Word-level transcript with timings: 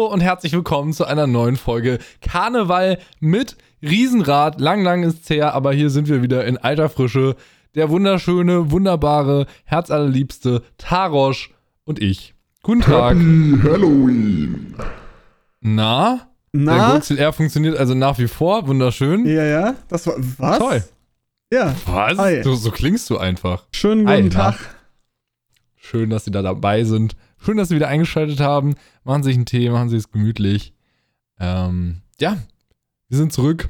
Hallo 0.00 0.10
und 0.10 0.20
herzlich 0.22 0.54
willkommen 0.54 0.94
zu 0.94 1.04
einer 1.04 1.26
neuen 1.26 1.56
Folge 1.56 1.98
Karneval 2.22 2.98
mit 3.18 3.58
Riesenrad. 3.82 4.58
Lang, 4.58 4.82
lang 4.82 5.02
ist's 5.02 5.28
her, 5.28 5.52
aber 5.52 5.74
hier 5.74 5.90
sind 5.90 6.08
wir 6.08 6.22
wieder 6.22 6.46
in 6.46 6.56
alter 6.56 6.88
Frische. 6.88 7.36
Der 7.74 7.90
wunderschöne, 7.90 8.70
wunderbare, 8.70 9.44
herzallerliebste 9.64 10.62
Tarosch 10.78 11.50
und 11.84 12.00
ich. 12.00 12.34
Guten 12.62 12.80
Tag. 12.80 13.18
Happy 13.18 13.58
Halloween. 13.62 14.74
Na? 15.60 16.28
Der 16.54 16.60
Na? 16.62 16.92
GoXLR 16.94 17.34
funktioniert 17.34 17.76
also 17.76 17.92
nach 17.92 18.18
wie 18.18 18.28
vor. 18.28 18.66
Wunderschön. 18.68 19.26
Ja, 19.26 19.44
ja. 19.44 19.74
Das 19.88 20.06
war. 20.06 20.14
Was? 20.38 20.58
Toll. 20.58 20.84
Ja. 21.52 21.74
Was? 21.84 22.16
Hi. 22.16 22.42
So, 22.42 22.54
so 22.54 22.70
klingst 22.70 23.10
du 23.10 23.18
einfach. 23.18 23.66
Schönen 23.74 24.08
Hi, 24.08 24.22
guten 24.22 24.34
na? 24.34 24.52
Tag. 24.52 24.76
Schön, 25.76 26.08
dass 26.08 26.24
Sie 26.24 26.30
da 26.30 26.40
dabei 26.40 26.84
sind. 26.84 27.16
Schön, 27.42 27.56
dass 27.56 27.68
Sie 27.68 27.74
wieder 27.74 27.88
eingeschaltet 27.88 28.38
haben. 28.40 28.74
Machen 29.02 29.22
Sie 29.22 29.30
sich 29.30 29.36
einen 29.36 29.46
Tee, 29.46 29.70
machen 29.70 29.88
Sie 29.88 29.96
es 29.96 30.10
gemütlich. 30.10 30.74
Ähm, 31.38 32.02
ja, 32.20 32.36
wir 33.08 33.16
sind 33.16 33.32
zurück. 33.32 33.68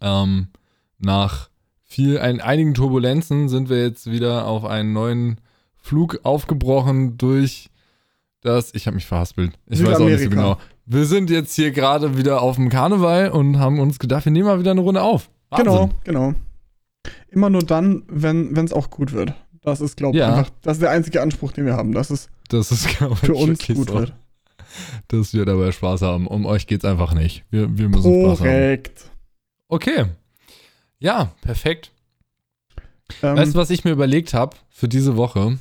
Ähm, 0.00 0.48
nach 0.98 1.50
viel, 1.84 2.18
ein, 2.18 2.40
einigen 2.40 2.72
Turbulenzen 2.72 3.50
sind 3.50 3.68
wir 3.68 3.82
jetzt 3.82 4.10
wieder 4.10 4.46
auf 4.46 4.64
einen 4.64 4.94
neuen 4.94 5.40
Flug 5.76 6.20
aufgebrochen 6.22 7.18
durch 7.18 7.68
das. 8.40 8.74
Ich 8.74 8.86
habe 8.86 8.94
mich 8.94 9.06
verhaspelt. 9.06 9.52
Ich 9.66 9.84
weiß 9.84 10.00
auch 10.00 10.06
nicht 10.06 10.22
so 10.22 10.30
genau. 10.30 10.56
Wir 10.86 11.04
sind 11.04 11.28
jetzt 11.28 11.54
hier 11.54 11.70
gerade 11.70 12.16
wieder 12.16 12.40
auf 12.40 12.56
dem 12.56 12.70
Karneval 12.70 13.30
und 13.30 13.58
haben 13.58 13.78
uns 13.78 13.98
gedacht, 13.98 14.24
wir 14.24 14.32
nehmen 14.32 14.46
mal 14.46 14.58
wieder 14.58 14.70
eine 14.70 14.80
Runde 14.80 15.02
auf. 15.02 15.30
Wahnsinn. 15.50 15.66
Genau, 15.66 15.90
genau. 16.04 16.34
Immer 17.28 17.50
nur 17.50 17.62
dann, 17.62 18.04
wenn 18.08 18.56
es 18.56 18.72
auch 18.72 18.88
gut 18.88 19.12
wird. 19.12 19.34
Das 19.70 19.80
ist, 19.80 19.96
glaube 19.96 20.16
ich, 20.16 20.20
Ja. 20.20 20.34
einfach. 20.36 20.50
Das 20.62 20.76
ist 20.78 20.82
der 20.82 20.90
einzige 20.90 21.20
Anspruch, 21.22 21.52
den 21.52 21.66
wir 21.66 21.74
haben, 21.74 21.94
es 21.96 22.28
Das 22.48 22.70
ist, 22.72 22.88
glaube 22.98 23.14
ich, 23.14 23.20
für 23.20 23.34
uns 23.34 23.66
gut 23.66 23.88
so. 23.88 23.94
wird. 23.94 24.12
dass 25.08 25.32
wir 25.34 25.44
dabei 25.44 25.72
Spaß 25.72 26.02
haben. 26.02 26.26
Um 26.26 26.46
euch 26.46 26.66
geht's 26.66 26.84
einfach 26.84 27.14
nicht. 27.14 27.44
Wir, 27.50 27.76
wir 27.78 27.88
müssen 27.88 28.02
Spaß 28.22 28.40
haben. 28.40 28.46
Korrekt. 28.46 29.10
Okay. 29.68 30.06
Ja, 30.98 31.32
perfekt. 31.42 31.90
Ähm, 33.22 33.36
Weißt 33.36 33.54
du, 33.54 33.58
was 33.58 33.70
ich 33.70 33.84
mir 33.84 33.90
überlegt 33.92 34.34
habe 34.34 34.56
für 34.68 34.88
diese 34.88 35.16
Woche? 35.16 35.58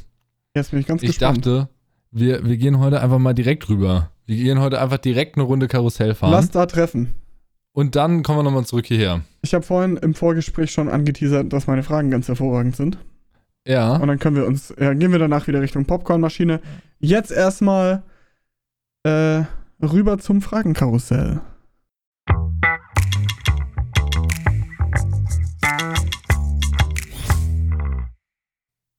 jetzt 0.56 0.72
bin 0.72 0.80
ich 0.80 0.88
ganz 0.88 1.04
Ich 1.04 1.10
gespannt. 1.10 1.46
dachte, 1.46 1.70
wir, 2.12 2.44
wir 2.46 2.58
gehen 2.58 2.80
heute 2.80 3.00
einfach 3.02 3.20
mal 3.20 3.34
direkt 3.34 3.70
rüber. 3.70 4.10
Wir 4.26 4.36
gehen 4.36 4.60
heute 4.60 4.82
einfach 4.82 4.98
direkt 4.98 5.36
eine 5.38 5.44
Runde 5.44 5.68
Karussell 5.68 6.16
fahren. 6.16 6.32
Lass 6.32 6.50
da 6.52 6.66
treffen. 6.66 7.14
und 7.74 7.96
dann 7.96 8.24
kommen 8.24 8.40
wir 8.40 8.44
nochmal 8.44 8.66
zurück 8.66 8.88
hierher. 8.88 9.22
Ich 9.44 9.54
habe 9.54 9.64
vorhin 9.64 9.98
im 9.98 10.14
Vorgespräch 10.16 10.72
schon 10.72 10.90
angeteasert, 10.90 11.54
dass 11.54 11.68
meine 11.68 11.84
Fragen 11.84 12.10
ganz 12.12 12.28
hervorragend 12.28 12.76
sind. 12.76 12.98
Ja. 13.68 13.98
Und 13.98 14.08
dann 14.08 14.18
können 14.20 14.36
wir 14.38 14.46
uns, 14.48 14.74
ja, 14.80 14.94
gehen 14.94 15.12
wir 15.12 15.20
danach 15.20 15.48
wieder 15.48 15.62
Richtung 15.62 15.86
Popcornmaschine. 15.86 16.62
Jetzt 17.00 17.32
erstmal 17.32 18.04
äh, 19.04 19.44
rüber 19.82 20.18
zum 20.20 20.42
Fragenkarussell. 20.42 21.42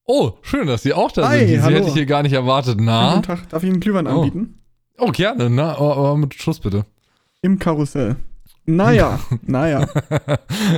Oh, 0.05 0.33
schön, 0.41 0.65
dass 0.67 0.81
Sie 0.83 0.93
auch 0.93 1.11
da 1.11 1.27
Hi, 1.29 1.39
sind. 1.39 1.47
Sie 1.49 1.61
hallo. 1.61 1.75
hätte 1.77 1.87
ich 1.89 1.93
hier 1.93 2.05
gar 2.05 2.23
nicht 2.23 2.33
erwartet. 2.33 2.79
Na? 2.81 3.11
Guten 3.15 3.23
Tag, 3.23 3.49
darf 3.49 3.63
ich 3.63 3.69
einen 3.69 3.79
Glühwein 3.79 4.07
Oh. 4.07 4.21
anbieten? 4.21 4.55
Oh, 4.97 5.11
gerne. 5.11 5.49
Na, 5.49 5.75
aber, 5.77 5.97
aber 5.97 6.17
mit 6.17 6.33
Schuss 6.33 6.59
bitte. 6.59 6.85
Im 7.41 7.59
Karussell. 7.59 8.15
Naja, 8.65 9.19
naja. 9.43 9.87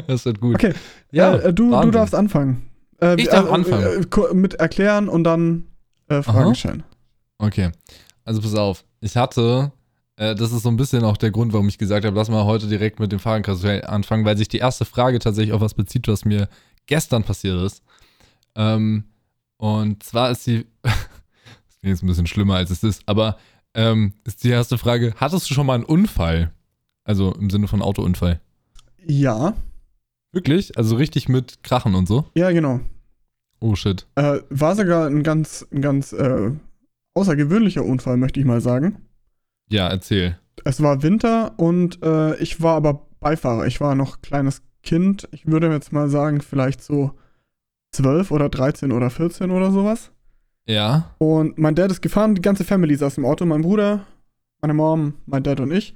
das 0.07 0.25
wird 0.25 0.39
gut. 0.41 0.55
Okay, 0.55 0.73
Ja, 1.11 1.35
äh, 1.35 1.53
du, 1.53 1.71
du 1.81 1.91
darfst 1.91 2.13
anfangen. 2.13 2.63
Äh, 3.01 3.15
Ich 3.21 3.29
darf 3.29 3.47
äh, 3.47 3.51
anfangen. 3.51 4.05
Äh, 4.09 4.33
mit 4.33 4.55
erklären 4.55 5.09
und 5.09 5.23
dann 5.23 5.67
äh, 6.07 6.21
Fragen 6.21 6.47
Aha. 6.47 6.55
stellen. 6.55 6.83
Okay, 7.37 7.71
also 8.23 8.41
pass 8.41 8.55
auf. 8.55 8.83
Ich 8.99 9.17
hatte, 9.17 9.71
äh, 10.15 10.35
das 10.35 10.51
ist 10.51 10.63
so 10.63 10.69
ein 10.69 10.77
bisschen 10.77 11.03
auch 11.03 11.17
der 11.17 11.31
Grund, 11.31 11.53
warum 11.53 11.67
ich 11.67 11.77
gesagt 11.77 12.05
habe, 12.05 12.15
lass 12.15 12.29
mal 12.29 12.45
heute 12.45 12.67
direkt 12.67 12.99
mit 12.99 13.11
dem 13.11 13.19
Fragenkarussell 13.19 13.83
anfangen, 13.85 14.25
weil 14.25 14.37
sich 14.37 14.47
die 14.47 14.59
erste 14.59 14.85
Frage 14.85 15.19
tatsächlich 15.19 15.53
auf 15.53 15.61
was 15.61 15.73
bezieht, 15.73 16.07
was 16.07 16.25
mir 16.25 16.47
gestern 16.85 17.23
passiert 17.23 17.61
ist. 17.61 17.81
Ähm, 18.55 19.05
und 19.57 20.03
zwar 20.03 20.31
ist 20.31 20.45
die, 20.45 20.65
das 20.83 20.93
klingt 21.79 21.95
jetzt 21.95 22.03
ein 22.03 22.07
bisschen 22.07 22.27
schlimmer 22.27 22.55
als 22.55 22.69
es 22.69 22.83
ist, 22.83 23.03
aber 23.07 23.37
ähm, 23.73 24.13
ist 24.25 24.43
die 24.43 24.49
erste 24.49 24.77
Frage, 24.77 25.13
hattest 25.17 25.49
du 25.49 25.53
schon 25.53 25.65
mal 25.65 25.75
einen 25.75 25.85
Unfall? 25.85 26.51
Also 27.03 27.33
im 27.33 27.49
Sinne 27.49 27.67
von 27.67 27.81
Autounfall. 27.81 28.39
Ja, 29.05 29.55
Wirklich? 30.31 30.77
Also 30.77 30.95
richtig 30.95 31.29
mit 31.29 31.63
Krachen 31.63 31.95
und 31.95 32.07
so? 32.07 32.25
ja, 32.35 32.51
genau. 32.51 32.79
Oh 33.59 33.75
shit. 33.75 34.07
Äh, 34.15 34.39
war 34.49 34.75
sogar 34.75 35.07
ein 35.07 35.21
ganz, 35.21 35.67
ein 35.71 35.81
ganz 35.81 36.13
äh, 36.13 36.51
außergewöhnlicher 37.13 37.85
Unfall, 37.85 38.17
möchte 38.17 38.39
ich 38.39 38.45
mal 38.45 38.59
sagen. 38.59 39.05
Ja, 39.69 39.87
erzähl. 39.87 40.37
Es 40.65 40.81
war 40.81 41.03
Winter 41.03 41.53
und 41.57 42.01
äh, 42.03 42.35
ich 42.37 42.61
war 42.61 42.75
aber 42.75 43.05
Beifahrer. 43.19 43.67
Ich 43.67 43.79
war 43.79 43.93
noch 43.93 44.21
kleines 44.21 44.63
Kind. 44.81 45.29
Ich 45.31 45.45
würde 45.45 45.69
jetzt 45.71 45.93
mal 45.93 46.09
sagen, 46.09 46.41
vielleicht 46.41 46.81
so 46.81 47.11
12 47.91 48.31
oder 48.31 48.49
13 48.49 48.91
oder 48.91 49.09
14 49.09 49.51
oder 49.51 49.71
sowas. 49.71 50.11
Ja. 50.65 51.13
Und 51.19 51.57
mein 51.57 51.75
Dad 51.75 51.91
ist 51.91 52.01
gefahren, 52.01 52.35
die 52.35 52.41
ganze 52.41 52.63
Family 52.63 52.95
saß 52.95 53.17
im 53.17 53.25
Auto, 53.25 53.45
mein 53.45 53.61
Bruder, 53.61 54.05
meine 54.61 54.73
Mom, 54.73 55.15
mein 55.25 55.43
Dad 55.43 55.59
und 55.59 55.71
ich. 55.71 55.93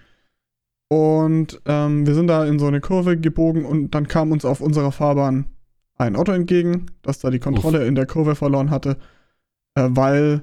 Und 0.87 1.61
ähm, 1.65 2.05
wir 2.05 2.13
sind 2.13 2.27
da 2.27 2.45
in 2.45 2.59
so 2.59 2.67
eine 2.67 2.79
Kurve 2.81 3.17
gebogen 3.17 3.65
und 3.65 3.91
dann 3.95 4.07
kam 4.07 4.31
uns 4.31 4.45
auf 4.45 4.61
unserer 4.61 4.91
Fahrbahn 4.91 5.45
ein 5.97 6.15
Auto 6.15 6.31
entgegen, 6.31 6.87
das 7.01 7.19
da 7.19 7.29
die 7.31 7.39
Kontrolle 7.39 7.87
in 7.87 7.95
der 7.95 8.05
Kurve 8.05 8.35
verloren 8.35 8.69
hatte, 8.69 8.97
äh, 9.75 9.87
weil 9.89 10.41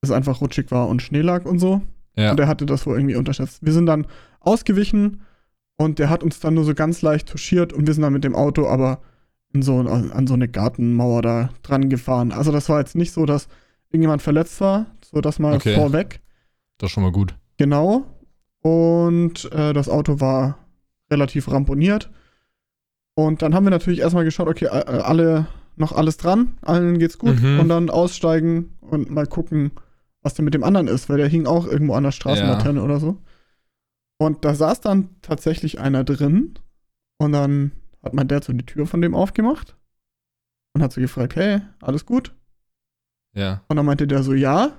es 0.00 0.10
einfach 0.10 0.40
rutschig 0.40 0.70
war 0.70 0.88
und 0.88 1.02
Schnee 1.02 1.22
lag 1.22 1.44
und 1.44 1.58
so. 1.58 1.82
Ja. 2.16 2.30
Und 2.32 2.40
er 2.40 2.46
hatte 2.48 2.66
das 2.66 2.86
wohl 2.86 2.96
irgendwie 2.98 3.16
unterschätzt. 3.16 3.64
Wir 3.64 3.72
sind 3.72 3.86
dann 3.86 4.06
ausgewichen 4.40 5.22
und 5.76 5.98
der 5.98 6.10
hat 6.10 6.22
uns 6.22 6.38
dann 6.40 6.54
nur 6.54 6.64
so 6.64 6.74
ganz 6.74 7.02
leicht 7.02 7.28
touchiert 7.28 7.72
und 7.72 7.86
wir 7.86 7.94
sind 7.94 8.02
dann 8.02 8.12
mit 8.12 8.24
dem 8.24 8.34
Auto 8.36 8.66
aber 8.68 9.00
in 9.52 9.62
so, 9.62 9.78
an 9.78 10.26
so 10.26 10.34
eine 10.34 10.46
Gartenmauer 10.48 11.22
da 11.22 11.50
dran 11.62 11.88
gefahren. 11.88 12.32
Also 12.32 12.52
das 12.52 12.68
war 12.68 12.78
jetzt 12.80 12.94
nicht 12.94 13.12
so, 13.12 13.24
dass 13.24 13.48
irgendjemand 13.90 14.20
verletzt 14.22 14.60
war, 14.60 14.86
so 15.02 15.20
das 15.20 15.38
mal 15.38 15.54
Okay. 15.56 15.74
vorweg. 15.74 16.20
Das 16.76 16.88
ist 16.88 16.92
schon 16.92 17.02
mal 17.02 17.12
gut. 17.12 17.34
Genau. 17.56 18.04
Und 18.62 19.50
äh, 19.52 19.72
das 19.72 19.88
Auto 19.88 20.20
war 20.20 20.58
relativ 21.10 21.50
ramponiert. 21.50 22.10
Und 23.14 23.42
dann 23.42 23.54
haben 23.54 23.64
wir 23.64 23.70
natürlich 23.70 24.00
erstmal 24.00 24.24
geschaut, 24.24 24.48
okay, 24.48 24.68
alle 24.68 25.46
noch 25.76 25.92
alles 25.92 26.16
dran, 26.16 26.58
allen 26.62 26.98
geht's 26.98 27.18
gut. 27.18 27.40
Mhm. 27.40 27.60
Und 27.60 27.68
dann 27.68 27.90
aussteigen 27.90 28.76
und 28.80 29.10
mal 29.10 29.26
gucken, 29.26 29.72
was 30.22 30.34
denn 30.34 30.44
mit 30.44 30.54
dem 30.54 30.64
anderen 30.64 30.88
ist, 30.88 31.08
weil 31.08 31.18
der 31.18 31.28
hing 31.28 31.46
auch 31.46 31.66
irgendwo 31.66 31.94
an 31.94 32.02
der 32.02 32.12
Straßenlaterne 32.12 32.82
oder 32.82 33.00
so. 33.00 33.18
Und 34.18 34.44
da 34.44 34.54
saß 34.54 34.80
dann 34.80 35.10
tatsächlich 35.22 35.80
einer 35.80 36.04
drin. 36.04 36.54
Und 37.18 37.32
dann 37.32 37.72
hat 38.02 38.14
mein 38.14 38.28
Dad 38.28 38.44
so 38.44 38.52
die 38.52 38.66
Tür 38.66 38.86
von 38.86 39.00
dem 39.00 39.14
aufgemacht 39.14 39.76
und 40.74 40.82
hat 40.82 40.92
so 40.92 41.00
gefragt, 41.00 41.36
hey, 41.36 41.60
alles 41.80 42.06
gut? 42.06 42.34
Ja. 43.34 43.62
Und 43.68 43.76
dann 43.76 43.86
meinte 43.86 44.06
der 44.06 44.22
so, 44.22 44.34
ja, 44.34 44.72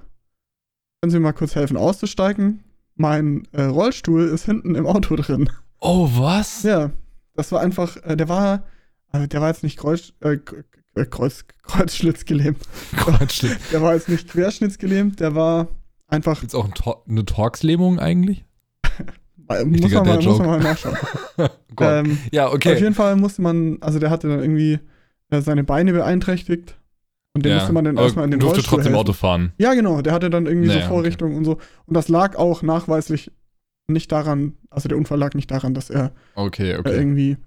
können 1.01 1.11
Sie 1.11 1.19
mir 1.19 1.23
mal 1.23 1.33
kurz 1.33 1.55
helfen 1.55 1.77
auszusteigen? 1.77 2.63
Mein 2.99 3.47
äh, 3.53 3.63
Rollstuhl 3.63 4.27
ist 4.27 4.43
hinten 4.45 4.75
im 4.75 4.85
Auto 4.85 5.15
drin. 5.15 5.49
Oh, 5.79 6.09
was? 6.11 6.63
Ja, 6.63 6.91
das 7.33 7.49
war 7.53 7.61
einfach, 7.61 7.95
äh, 8.03 8.17
der 8.17 8.27
war, 8.27 8.63
also 9.09 9.25
der 9.25 9.39
war 9.39 9.47
jetzt 9.47 9.63
nicht 9.63 9.77
Kreuz, 9.77 10.11
äh, 10.19 10.37
Kreuz, 11.05 11.45
Kreuzschlitzgelähmt. 11.63 12.59
Kreuzschlitt. 12.97 13.57
Der 13.71 13.81
war 13.81 13.93
jetzt 13.93 14.09
nicht 14.09 14.27
querschnittsgelähmt, 14.27 15.21
der 15.21 15.33
war 15.33 15.69
einfach, 16.07 16.41
Gibt's 16.41 16.55
auch 16.55 16.65
ein 16.65 16.73
Tor 16.73 17.05
eine 17.07 17.23
Torx-Lähmung 17.23 17.99
eigentlich? 17.99 18.43
muss 19.47 19.93
man, 19.93 20.05
mal, 20.05 20.21
muss 20.21 20.37
man 20.39 20.47
mal 20.47 20.59
nachschauen. 20.59 20.97
Ähm, 21.81 22.17
ja, 22.33 22.47
Auf 22.47 22.55
okay. 22.55 22.77
jeden 22.77 22.93
Fall 22.93 23.15
musste 23.15 23.41
man, 23.41 23.77
also 23.79 23.99
der 23.99 24.09
hatte 24.09 24.27
dann 24.27 24.41
irgendwie 24.41 24.79
äh, 25.29 25.39
seine 25.39 25.63
Beine 25.63 25.93
beeinträchtigt. 25.93 26.77
Und 27.33 27.45
den 27.45 27.51
ja. 27.51 27.57
musste 27.59 27.73
man 27.73 27.85
dann 27.85 27.97
erstmal 27.97 28.25
in 28.25 28.31
den 28.31 28.39
durfte 28.39 28.57
Rollstuhl 28.57 28.77
trotzdem 28.77 28.93
helfen. 28.93 28.99
Auto 28.99 29.13
fahren. 29.13 29.53
Ja, 29.57 29.73
genau, 29.73 30.01
der 30.01 30.13
hatte 30.13 30.29
dann 30.29 30.45
irgendwie 30.45 30.67
Naja, 30.67 30.81
so 30.81 30.87
Vorrichtungen 30.87 31.37
und 31.37 31.45
so. 31.45 31.59
Und 31.85 31.93
das 31.93 32.07
lag 32.09 32.35
auch 32.35 32.63
nachweislich 32.63 33.31
nicht 33.87 34.11
daran, 34.11 34.57
also 34.69 34.89
der 34.89 34.97
Unfall 34.97 35.19
lag 35.19 35.33
nicht 35.33 35.49
daran, 35.51 35.73
dass 35.73 35.89
er 35.89 36.11
Okay, 36.35 36.71
äh, 36.71 36.77
okay. 36.77 36.95
irgendwie 36.95 37.37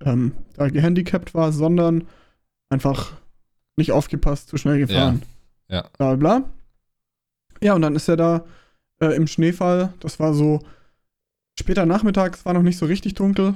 ähm, 0.00 0.32
da 0.56 0.68
gehandicapt 0.68 1.34
war, 1.34 1.52
sondern 1.52 2.06
einfach 2.70 3.12
nicht 3.76 3.92
aufgepasst, 3.92 4.48
zu 4.48 4.56
schnell 4.56 4.78
gefahren. 4.78 5.22
Ja, 5.68 5.76
ja. 5.76 5.88
Bla 5.96 6.16
bla. 6.16 6.42
Ja, 7.62 7.74
und 7.74 7.82
dann 7.82 7.96
ist 7.96 8.08
er 8.08 8.16
da 8.16 8.44
äh, 9.00 9.14
im 9.14 9.26
Schneefall, 9.26 9.92
das 10.00 10.18
war 10.20 10.34
so 10.34 10.60
später 11.58 11.84
Nachmittag, 11.86 12.34
es 12.36 12.44
war 12.44 12.54
noch 12.54 12.62
nicht 12.62 12.78
so 12.78 12.86
richtig 12.86 13.14
dunkel. 13.14 13.54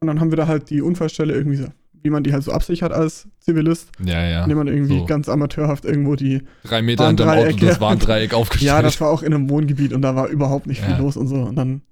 Und 0.00 0.06
dann 0.06 0.20
haben 0.20 0.30
wir 0.30 0.36
da 0.36 0.46
halt 0.46 0.70
die 0.70 0.80
Unfallstelle 0.80 1.34
irgendwie 1.34 1.56
so, 1.56 1.66
wie 2.02 2.10
man 2.10 2.22
die 2.22 2.32
halt 2.32 2.42
so 2.42 2.52
absichert 2.52 2.92
als 2.92 3.28
Zivilist, 3.40 3.90
Ja, 4.04 4.24
ja. 4.26 4.42
indem 4.44 4.58
man 4.58 4.68
irgendwie 4.68 4.98
so. 4.98 5.06
ganz 5.06 5.28
amateurhaft 5.28 5.84
irgendwo 5.84 6.16
die 6.16 6.42
Drei 6.64 6.82
Meter 6.82 7.06
hinterm 7.08 7.28
Auto 7.30 7.52
das 7.58 7.76
ja. 7.76 7.80
Warndreieck 7.80 8.32
aufgestellt. 8.34 8.66
Ja, 8.68 8.82
das 8.82 9.00
war 9.00 9.10
auch 9.10 9.22
in 9.22 9.34
einem 9.34 9.50
Wohngebiet 9.50 9.92
und 9.92 10.02
da 10.02 10.16
war 10.16 10.28
überhaupt 10.28 10.66
nicht 10.66 10.80
viel 10.80 10.92
Ja. 10.94 10.98
los 10.98 11.16
und 11.16 11.28
so. 11.28 11.36
Und 11.36 11.56
dann 11.56 11.82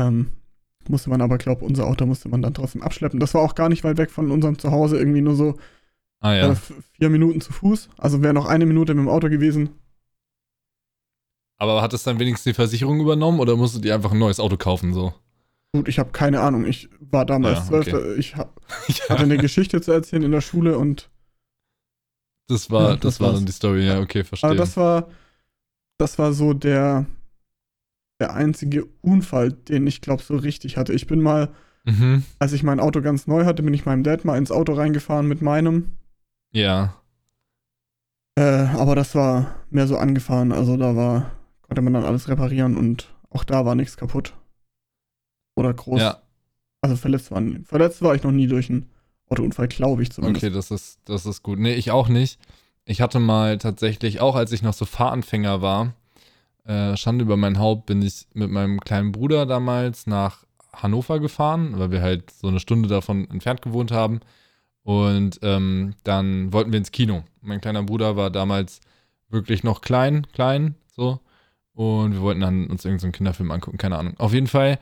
ähm, 0.00 0.28
musste 0.88 1.10
man 1.10 1.20
aber, 1.20 1.38
glaube 1.38 1.64
unser 1.64 1.86
Auto 1.86 2.06
musste 2.06 2.28
man 2.28 2.40
dann 2.42 2.54
trotzdem 2.54 2.82
abschleppen. 2.82 3.20
Das 3.20 3.34
war 3.34 3.42
auch 3.42 3.54
gar 3.54 3.68
nicht 3.68 3.84
weit 3.84 3.98
weg 3.98 4.10
von 4.10 4.30
unserem 4.30 4.58
Zuhause, 4.58 4.98
irgendwie 4.98 5.20
nur 5.22 5.34
so 5.36 5.56
ah, 6.20 6.32
äh, 6.34 6.38
ja. 6.38 6.50
f- 6.52 6.72
vier 6.92 7.10
Minuten 7.10 7.40
zu 7.40 7.52
Fuß. 7.52 7.88
Also 7.98 8.22
wäre 8.22 8.34
noch 8.34 8.46
eine 8.46 8.66
Minute 8.66 8.94
mit 8.94 9.04
dem 9.04 9.08
Auto 9.10 9.28
gewesen. 9.28 9.70
Aber 11.58 11.82
hat 11.82 11.92
es 11.92 12.02
dann 12.04 12.18
wenigstens 12.18 12.44
die 12.44 12.54
Versicherung 12.54 13.00
übernommen 13.00 13.38
oder 13.40 13.56
musstet 13.56 13.84
ihr 13.84 13.94
einfach 13.94 14.12
ein 14.12 14.18
neues 14.18 14.40
Auto 14.40 14.56
kaufen 14.56 14.94
so? 14.94 15.12
Gut, 15.72 15.88
ich 15.88 15.98
habe 15.98 16.10
keine 16.10 16.40
Ahnung. 16.40 16.64
Ich 16.66 16.88
war 16.98 17.24
damals 17.24 17.70
Ja, 17.70 17.78
okay. 17.78 18.14
Ich 18.14 18.36
ha 18.36 18.52
hatte 19.08 19.22
eine 19.22 19.36
Geschichte 19.36 19.80
zu 19.80 19.92
erzählen 19.92 20.22
in 20.22 20.32
der 20.32 20.40
Schule 20.40 20.76
und 20.76 21.10
Das 22.48 22.70
war, 22.70 22.82
Ja, 22.82 22.96
das, 22.96 23.00
das 23.00 23.20
war 23.20 23.32
dann 23.32 23.46
die 23.46 23.52
Story, 23.52 23.86
ja, 23.86 24.00
okay, 24.00 24.24
verstehe. 24.24 24.50
aber 24.50 24.56
das 24.56 24.76
war 24.76 25.08
das 25.98 26.18
war 26.18 26.32
so 26.32 26.54
der 26.54 27.06
der 28.20 28.34
einzige 28.34 28.84
Unfall, 29.00 29.52
den 29.52 29.86
ich 29.86 30.00
glaube 30.00 30.22
so 30.22 30.36
richtig 30.36 30.76
hatte. 30.76 30.92
Ich 30.92 31.06
bin 31.06 31.22
mal, 31.22 31.48
mhm. 31.84 32.24
als 32.38 32.52
ich 32.52 32.62
mein 32.62 32.80
Auto 32.80 33.00
ganz 33.00 33.26
neu 33.26 33.46
hatte, 33.46 33.62
bin 33.62 33.72
ich 33.72 33.86
meinem 33.86 34.02
Dad 34.02 34.24
mal 34.24 34.36
ins 34.36 34.50
Auto 34.50 34.74
reingefahren 34.74 35.26
mit 35.26 35.40
meinem. 35.40 35.92
Ja. 36.52 36.96
Äh, 38.34 38.42
aber 38.42 38.94
das 38.94 39.14
war 39.14 39.54
mehr 39.70 39.86
so 39.86 39.96
angefahren. 39.96 40.52
Also 40.52 40.76
da 40.76 40.96
war 40.96 41.30
konnte 41.62 41.80
man 41.80 41.94
dann 41.94 42.04
alles 42.04 42.28
reparieren 42.28 42.76
und 42.76 43.14
auch 43.30 43.44
da 43.44 43.64
war 43.64 43.74
nichts 43.74 43.96
kaputt 43.96 44.34
oder 45.60 45.72
groß. 45.74 46.00
Ja, 46.00 46.20
Also 46.80 46.96
verletzt 46.96 47.30
war 47.30 47.42
verletzt 47.64 48.02
war 48.02 48.14
ich 48.14 48.22
noch 48.22 48.32
nie 48.32 48.46
durch 48.46 48.68
einen 48.70 48.86
Autounfall, 49.28 49.68
glaube 49.68 50.02
ich 50.02 50.10
zumindest. 50.10 50.44
okay, 50.44 50.52
das 50.52 50.70
ist, 50.70 50.98
das 51.04 51.24
ist 51.26 51.42
gut. 51.42 51.58
Nee, 51.58 51.74
ich 51.74 51.90
auch 51.92 52.08
nicht. 52.08 52.38
Ich 52.84 53.00
hatte 53.00 53.20
mal 53.20 53.58
tatsächlich, 53.58 54.20
auch 54.20 54.34
als 54.34 54.50
ich 54.52 54.62
noch 54.62 54.72
so 54.74 54.84
Fahranfänger 54.84 55.62
war, 55.62 55.92
äh, 56.64 56.96
Schande 56.96 57.24
über 57.24 57.36
mein 57.36 57.58
Haupt, 57.58 57.86
bin 57.86 58.02
ich 58.02 58.26
mit 58.34 58.50
meinem 58.50 58.80
kleinen 58.80 59.12
Bruder 59.12 59.46
damals 59.46 60.06
nach 60.06 60.44
Hannover 60.72 61.20
gefahren, 61.20 61.78
weil 61.78 61.90
wir 61.90 62.02
halt 62.02 62.30
so 62.30 62.48
eine 62.48 62.58
Stunde 62.60 62.88
davon 62.88 63.28
entfernt 63.30 63.62
gewohnt 63.62 63.92
haben. 63.92 64.20
Und 64.82 65.38
ähm, 65.42 65.94
dann 66.04 66.52
wollten 66.52 66.72
wir 66.72 66.78
ins 66.78 66.90
Kino. 66.90 67.22
Mein 67.42 67.60
kleiner 67.60 67.82
Bruder 67.82 68.16
war 68.16 68.30
damals 68.30 68.80
wirklich 69.28 69.62
noch 69.62 69.80
klein, 69.82 70.26
klein, 70.32 70.74
so. 70.96 71.20
Und 71.74 72.12
wir 72.14 72.20
wollten 72.20 72.40
dann 72.40 72.66
uns 72.66 72.84
irgendeinen 72.84 73.12
Kinderfilm 73.12 73.50
angucken, 73.52 73.78
keine 73.78 73.96
Ahnung. 73.98 74.14
Auf 74.18 74.32
jeden 74.32 74.48
Fall 74.48 74.78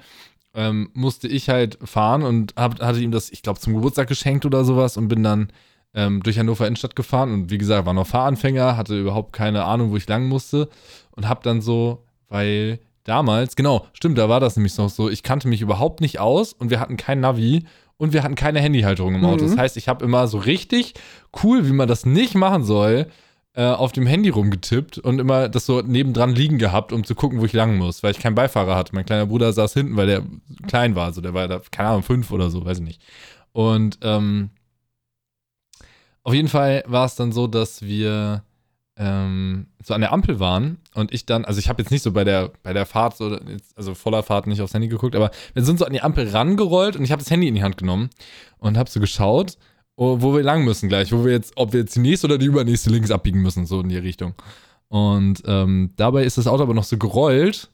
ähm, 0.55 0.91
musste 0.95 1.29
ich 1.29 1.49
halt 1.49 1.79
fahren 1.83 2.23
und 2.23 2.55
hab, 2.57 2.81
hatte 2.81 3.01
ihm 3.01 3.13
das, 3.13 3.31
ich 3.31 3.43
glaube, 3.43 3.61
zum 3.61 3.75
Geburtstag 3.75 4.09
geschenkt 4.09 4.47
oder 4.47 4.65
sowas 4.65 4.97
und 4.97 5.09
bin 5.09 5.23
dann 5.23 5.53
ähm, 5.95 6.23
durch 6.23 6.39
Hannover 6.39 6.67
Innenstadt 6.67 6.97
gefahren 6.97 7.33
und 7.33 7.51
wie 7.51 7.59
gesagt, 7.59 7.87
war 7.87 7.95
noch 7.95 8.07
Fahranfänger, 8.07 8.77
hatte 8.77 8.99
überhaupt 8.99 9.33
keine 9.33 9.65
Ahnung, 9.65 9.91
wo 9.91 9.97
ich 9.97 10.09
lang 10.09 10.27
musste 10.27 10.69
und 11.13 11.29
hab 11.29 11.43
dann 11.43 11.61
so, 11.61 12.05
weil 12.29 12.81
damals, 13.05 13.57
genau, 13.57 13.87
stimmt, 13.93 14.19
da 14.19 14.29
war 14.29 14.41
das 14.41 14.57
nämlich 14.57 14.77
noch 14.77 14.91
so, 14.91 15.09
ich 15.09 15.23
kannte 15.23 15.49
mich 15.49 15.61
überhaupt 15.61 16.01
nicht 16.01 16.21
aus 16.21 16.53
und 16.53 16.71
wir 16.71 16.81
hatten 16.81 16.97
kein 16.97 17.21
Navi 17.21 17.65
und 17.97 18.13
wir 18.13 18.23
hatten 18.23 18.35
keine 18.35 18.61
Handyhalterung 18.61 19.15
im 19.15 19.25
Auto. 19.25 19.45
Mhm. 19.45 19.51
Das 19.51 19.59
heißt, 19.59 19.77
ich 19.77 19.89
habe 19.89 20.05
immer 20.05 20.29
so 20.29 20.39
richtig 20.39 20.95
cool, 21.43 21.67
wie 21.67 21.73
man 21.73 21.89
das 21.89 22.07
nicht 22.07 22.35
machen 22.35 22.65
soll, 22.65 23.07
äh, 23.59 23.65
auf 23.65 23.91
dem 23.91 24.07
Handy 24.07 24.29
rumgetippt 24.29 24.99
und 24.99 25.19
immer 25.19 25.49
das 25.49 25.67
so 25.67 25.83
nebendran 25.83 26.33
liegen 26.33 26.59
gehabt, 26.59 26.93
um 26.93 27.03
zu 27.03 27.17
gucken, 27.17 27.41
wo 27.41 27.45
ich 27.45 27.53
lang 27.53 27.77
muss, 27.77 28.05
weil 28.05 28.13
ich 28.13 28.21
keinen 28.21 28.37
Beifahrer 28.37 28.77
hatte. 28.77 28.95
Mein 28.95 29.05
kleiner 29.05 29.27
Bruder 29.27 29.53
saß 29.53 29.75
hinten, 29.75 29.97
weil 29.97 30.07
der 30.07 30.23
klein 30.69 30.95
war, 30.95 31.07
also 31.07 31.21
der 31.21 31.35
war 31.35 31.49
da, 31.49 31.61
keine 31.73 31.89
Ahnung, 31.89 32.05
fünf 32.05 32.31
oder 32.31 32.51
so, 32.51 32.65
weiß 32.65 32.79
ich 32.79 32.85
nicht. 32.85 33.03
Und 33.51 33.99
ähm, 34.03 34.51
auf 36.23 36.35
jeden 36.35 36.47
Fall 36.47 36.85
war 36.87 37.05
es 37.05 37.17
dann 37.17 37.33
so, 37.33 37.49
dass 37.49 37.83
wir 37.83 38.45
ähm, 38.97 39.67
so 39.83 39.93
an 39.93 40.03
der 40.03 40.13
Ampel 40.13 40.39
waren 40.39 40.79
und 40.95 41.13
ich 41.13 41.27
dann, 41.27 41.45
also 41.45 41.59
ich 41.59 41.69
habe 41.69 41.83
jetzt 41.83 41.91
nicht 41.91 42.03
so 42.03 42.13
bei 42.13 42.23
der, 42.23 42.53
bei 42.63 42.73
der 42.73 42.87
Fahrt, 42.87 43.17
so, 43.17 43.41
also 43.75 43.95
voller 43.97 44.23
Fahrt 44.23 44.47
nicht 44.47 44.63
aufs 44.63 44.75
Handy 44.75 44.87
geguckt, 44.87 45.17
aber 45.17 45.33
wir 45.55 45.65
sind 45.65 45.81
so 45.81 45.85
an 45.85 45.93
die 45.93 46.03
Ampel 46.03 46.29
rangerollt 46.29 46.95
und 46.95 47.03
ich 47.03 47.11
habe 47.11 47.25
das 47.25 47.31
Handy 47.33 47.49
in 47.49 47.57
die 47.57 47.65
Hand 47.65 47.77
genommen 47.77 48.11
und 48.59 48.79
habe 48.79 48.89
so 48.89 49.01
geschaut, 49.01 49.59
wo 49.99 50.35
wir 50.35 50.43
lang 50.43 50.65
müssen 50.65 50.89
gleich, 50.89 51.13
wo 51.13 51.25
wir 51.25 51.33
jetzt, 51.33 51.53
ob 51.57 51.73
wir 51.73 51.81
jetzt 51.81 51.97
die 51.97 52.01
nächste 52.01 52.27
oder 52.27 52.39
die 52.39 52.47
übernächste 52.47 52.91
links 52.91 53.11
abbiegen 53.11 53.43
müssen, 53.43 53.67
so 53.67 53.81
in 53.81 53.89
die 53.89 53.99
Richtung. 53.99 54.35
Und 54.89 55.43
ähm, 55.47 55.91
dabei 55.97 56.25
ist 56.25 56.39
das 56.39 56.47
Auto 56.47 56.63
aber 56.63 56.75
noch 56.75 56.85
so 56.85 56.97
gerollt 56.99 57.71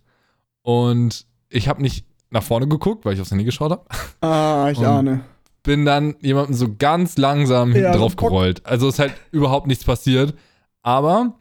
und 0.63 1.27
ich 1.51 1.69
habe 1.69 1.83
nicht 1.83 2.07
nach 2.31 2.43
vorne 2.43 2.67
geguckt, 2.67 3.05
weil 3.05 3.15
ich 3.15 3.21
aufs 3.21 3.31
Handy 3.31 3.45
geschaut 3.45 3.71
habe 3.71 3.85
Ah, 4.21 4.69
ich 4.73 4.79
Und- 4.79 4.87
ahne. 4.87 5.25
bin 5.63 5.85
dann 5.85 6.17
jemandem 6.21 6.55
so 6.55 6.75
ganz 6.77 7.17
langsam 7.19 7.73
hinten 7.73 7.85
Ja, 7.93 7.97
drauf 7.97 8.17
gerollt. 8.17 8.65
Also 8.67 8.89
ist 8.89 8.99
halt 8.99 9.15
überhaupt 9.31 9.67
nichts 9.67 9.85
passiert. 9.85 10.35
Aber 10.83 11.35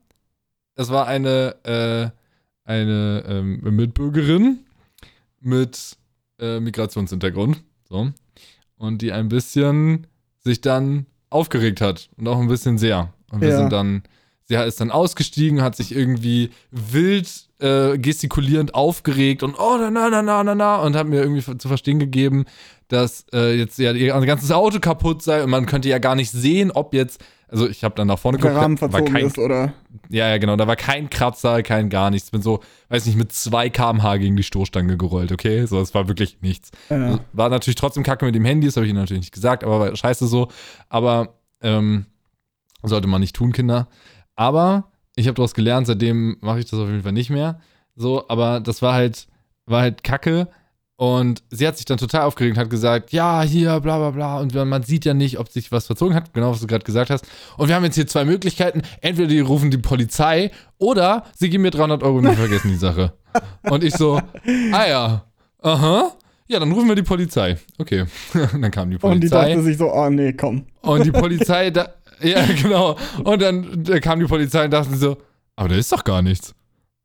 es 0.76 0.90
war 0.90 1.08
eine, 1.08 1.56
äh, 1.64 2.10
eine 2.70 3.24
ähm, 3.28 3.62
Mitbürgerin 3.76 4.60
mit 5.40 5.98
äh, 6.40 6.60
Migrationshintergrund. 6.60 7.64
So. 7.90 8.12
Und 8.78 9.02
die 9.02 9.12
ein 9.12 9.30
bisschen 9.30 10.08
sich 10.44 10.62
dann 10.62 11.06
aufgeregt 11.30 11.82
hat. 11.82 12.10
Und 12.18 12.28
auch 12.28 12.40
ein 12.40 12.48
bisschen 12.48 12.78
sehr. 12.78 13.14
Und 13.32 13.42
wir 13.42 13.50
Ja. 13.50 13.58
sind 13.58 13.72
dann, 13.72 14.04
sie 14.62 14.68
ist 14.68 14.82
dann 14.82 14.92
ausgestiegen, 14.92 15.62
hat 15.62 15.76
sich 15.76 15.96
irgendwie 15.96 16.52
wild 16.72 17.30
äh, 17.60 17.98
gestikulierend 17.98 18.76
aufgeregt 18.76 19.44
und 19.44 19.56
oh, 19.58 19.78
na, 19.80 19.90
na, 19.90 20.10
na, 20.10 20.22
na, 20.22 20.44
na, 20.44 20.56
na, 20.56 20.76
und 20.78 20.96
hat 20.96 21.08
mir 21.08 21.22
irgendwie 21.22 21.58
zu 21.58 21.68
verstehen 21.68 22.00
gegeben, 22.00 22.46
dass 22.88 23.26
äh, 23.34 23.58
jetzt 23.58 23.80
ja 23.80 23.92
ihr 23.94 24.14
ganzes 24.26 24.52
Auto 24.52 24.80
kaputt 24.80 25.22
sei 25.24 25.44
und 25.44 25.50
man 25.50 25.66
könnte 25.66 25.90
ja 25.90 26.00
gar 26.00 26.16
nicht 26.16 26.32
sehen, 26.32 26.72
ob 26.72 26.94
jetzt, 26.94 27.24
also 27.48 27.68
ich 27.68 27.84
habe 27.84 27.96
dann 27.96 28.08
nach 28.08 28.20
vorne 28.20 28.38
Der 28.38 28.56
Rahmen 28.56 28.78
verzogen 28.78 29.14
kein, 29.14 29.26
ist, 29.26 29.38
oder? 29.40 29.74
ja, 30.10 30.30
ja, 30.30 30.38
genau, 30.38 30.56
da 30.56 30.68
war 30.68 30.76
kein 30.76 31.10
Kratzer, 31.10 31.64
kein 31.64 31.90
gar 31.90 32.12
nichts. 32.12 32.32
Bin 32.32 32.42
so, 32.42 32.60
weiß 32.90 33.06
nicht, 33.06 33.18
mit 33.18 33.32
2 33.32 33.70
km/h 33.70 34.18
gegen 34.18 34.36
die 34.36 34.44
Stoßstange 34.44 34.98
gerollt, 34.98 35.32
okay? 35.32 35.66
So, 35.66 35.80
es 35.80 35.94
war 35.94 36.08
wirklich 36.08 36.38
nichts. 36.42 36.72
Ja. 36.90 37.20
War 37.34 37.50
natürlich 37.50 37.76
trotzdem 37.76 38.04
kacke 38.04 38.26
mit 38.26 38.36
dem 38.36 38.46
Handy, 38.46 38.68
das 38.68 38.76
habe 38.76 38.86
ich 38.86 38.92
Ihnen 38.92 39.00
natürlich 39.00 39.22
nicht 39.22 39.34
gesagt, 39.34 39.64
aber 39.64 39.80
war 39.80 39.96
scheiße 39.96 40.28
so. 40.28 40.50
Aber 40.90 41.36
ähm, 41.62 42.06
sollte 42.84 43.08
man 43.08 43.22
nicht 43.22 43.36
tun, 43.36 43.54
Kinder. 43.54 43.88
Aber 44.36 44.92
ich 45.16 45.28
habe 45.28 45.36
daraus 45.36 45.54
gelernt, 45.54 45.88
seitdem 45.88 46.38
mache 46.42 46.60
ich 46.60 46.66
das 46.66 46.80
auf 46.80 46.88
jeden 46.88 47.04
Fall 47.04 47.12
nicht 47.12 47.30
mehr. 47.30 47.60
So, 47.96 48.28
aber 48.28 48.60
das 48.60 48.82
war 48.82 48.94
halt, 48.94 49.28
war 49.66 49.82
halt 49.82 50.04
kacke. 50.04 50.48
Und 50.96 51.44
sie 51.50 51.68
hat 51.68 51.76
sich 51.76 51.86
dann 51.86 51.98
total 51.98 52.22
aufgeregt 52.22 52.56
und 52.56 52.62
hat 52.62 52.70
gesagt, 52.70 53.12
ja, 53.12 53.42
hier, 53.42 53.80
bla 53.80 53.98
bla 53.98 54.12
bla. 54.12 54.40
Und 54.40 54.54
man 54.54 54.84
sieht 54.84 55.06
ja 55.06 55.14
nicht, 55.14 55.40
ob 55.40 55.50
sich 55.50 55.72
was 55.72 55.88
verzogen 55.88 56.16
hat, 56.16 56.34
genau 56.34 56.52
was 56.52 56.62
du 56.62 56.68
gerade 56.68 56.86
gesagt 56.86 57.10
hast. 57.10 57.28
Und 57.58 57.68
wir 57.68 57.76
haben 57.76 57.84
jetzt 57.84 57.96
hier 57.96 58.08
zwei 58.08 58.26
Möglichkeiten. 58.26 58.84
Entweder 59.02 59.28
die 59.28 59.40
rufen 59.40 59.72
die 59.72 59.80
Polizei 59.80 60.52
oder 60.78 61.26
sie 61.36 61.50
geben 61.50 61.64
mir 61.64 61.72
300 61.72 62.04
Euro 62.04 62.20
und 62.20 62.26
wir 62.26 62.34
vergessen 62.34 62.70
die 62.70 62.78
Sache. 62.78 63.14
Und 63.64 63.84
ich 63.84 63.96
so, 63.96 64.22
ah 64.72 64.88
ja, 64.88 65.26
aha. 65.64 66.12
Ja, 66.48 66.60
dann 66.60 66.72
rufen 66.72 66.88
wir 66.88 66.96
die 66.96 67.02
Polizei. 67.02 67.58
Okay. 67.80 68.06
dann 68.34 68.70
kam 68.70 68.92
die 68.92 68.98
Und 68.98 69.24
die 69.24 69.28
Polizei. 69.28 69.50
dachte 69.50 69.64
sich 69.64 69.78
so, 69.78 69.92
oh 69.92 70.10
nee, 70.12 70.34
komm. 70.34 70.68
Und 70.82 71.04
die 71.04 71.12
Polizei, 71.12 71.72
da, 71.72 71.90
ja, 72.22 72.46
genau. 72.62 72.98
Und 73.24 73.42
dann 73.42 73.84
da 73.84 74.00
kam 74.00 74.20
die 74.20 74.26
Polizei 74.26 74.66
und 74.66 74.72
dachte 74.72 74.96
so, 74.96 75.18
aber 75.56 75.70
da 75.70 75.76
ist 75.76 75.92
doch 75.92 76.04
gar 76.04 76.22
nichts. 76.22 76.54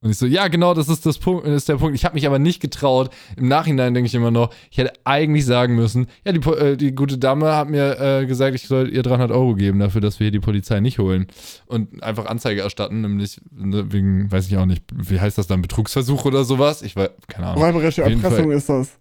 Und 0.00 0.10
ich 0.10 0.18
so, 0.18 0.26
ja, 0.26 0.46
genau, 0.46 0.74
das 0.74 0.88
ist, 0.88 1.04
das 1.06 1.18
Punkt, 1.18 1.44
das 1.44 1.54
ist 1.54 1.68
der 1.68 1.76
Punkt. 1.76 1.96
Ich 1.96 2.04
habe 2.04 2.14
mich 2.14 2.24
aber 2.24 2.38
nicht 2.38 2.60
getraut. 2.60 3.10
Im 3.36 3.48
Nachhinein 3.48 3.94
denke 3.94 4.06
ich 4.06 4.14
immer 4.14 4.30
noch, 4.30 4.54
ich 4.70 4.78
hätte 4.78 4.92
eigentlich 5.02 5.44
sagen 5.44 5.74
müssen, 5.74 6.06
ja, 6.24 6.30
die, 6.30 6.48
äh, 6.50 6.76
die 6.76 6.94
gute 6.94 7.18
Dame 7.18 7.56
hat 7.56 7.68
mir 7.68 7.98
äh, 7.98 8.26
gesagt, 8.26 8.54
ich 8.54 8.68
soll 8.68 8.94
ihr 8.94 9.02
300 9.02 9.32
Euro 9.32 9.56
geben 9.56 9.80
dafür, 9.80 10.00
dass 10.00 10.20
wir 10.20 10.26
hier 10.26 10.32
die 10.32 10.38
Polizei 10.38 10.78
nicht 10.78 11.00
holen. 11.00 11.26
Und 11.66 12.00
einfach 12.00 12.26
Anzeige 12.26 12.60
erstatten, 12.60 13.00
nämlich 13.00 13.40
ne, 13.50 13.92
wegen, 13.92 14.30
weiß 14.30 14.46
ich 14.46 14.56
auch 14.56 14.66
nicht, 14.66 14.84
wie 14.94 15.20
heißt 15.20 15.36
das 15.36 15.48
dann, 15.48 15.62
Betrugsversuch 15.62 16.24
oder 16.26 16.44
sowas? 16.44 16.82
Ich 16.82 16.94
weiß, 16.94 17.10
keine 17.26 17.48
Ahnung. 17.48 17.64
Räuberische 17.64 18.02
Erpressung 18.02 18.52
ist 18.52 18.68
das. 18.68 18.98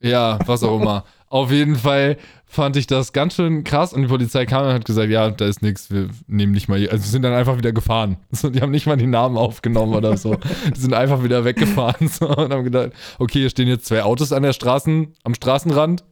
Ja, 0.00 0.38
was 0.46 0.62
auch 0.62 0.80
immer. 0.80 1.04
Auf 1.28 1.50
jeden 1.50 1.76
Fall 1.76 2.18
fand 2.44 2.76
ich 2.76 2.86
das 2.86 3.12
ganz 3.12 3.34
schön 3.34 3.64
krass 3.64 3.92
und 3.92 4.02
die 4.02 4.08
Polizei 4.08 4.46
kam 4.46 4.66
und 4.66 4.72
hat 4.72 4.84
gesagt, 4.84 5.10
ja, 5.10 5.30
da 5.30 5.46
ist 5.46 5.62
nichts, 5.62 5.90
wir 5.90 6.08
nehmen 6.28 6.52
nicht 6.52 6.68
mal, 6.68 6.88
also 6.88 7.04
sind 7.04 7.22
dann 7.22 7.32
einfach 7.32 7.58
wieder 7.58 7.72
gefahren. 7.72 8.16
So, 8.30 8.50
die 8.50 8.60
haben 8.60 8.70
nicht 8.70 8.86
mal 8.86 8.96
die 8.96 9.06
Namen 9.06 9.36
aufgenommen 9.36 9.94
oder 9.94 10.16
so. 10.16 10.36
Die 10.74 10.78
sind 10.78 10.94
einfach 10.94 11.24
wieder 11.24 11.44
weggefahren 11.44 12.08
so, 12.08 12.28
und 12.28 12.52
haben 12.52 12.64
gedacht, 12.64 12.90
okay, 13.18 13.40
hier 13.40 13.50
stehen 13.50 13.66
jetzt 13.66 13.86
zwei 13.86 14.02
Autos 14.02 14.32
an 14.32 14.42
der 14.42 14.52
Straßen, 14.52 15.14
am 15.24 15.34
Straßenrand. 15.34 16.04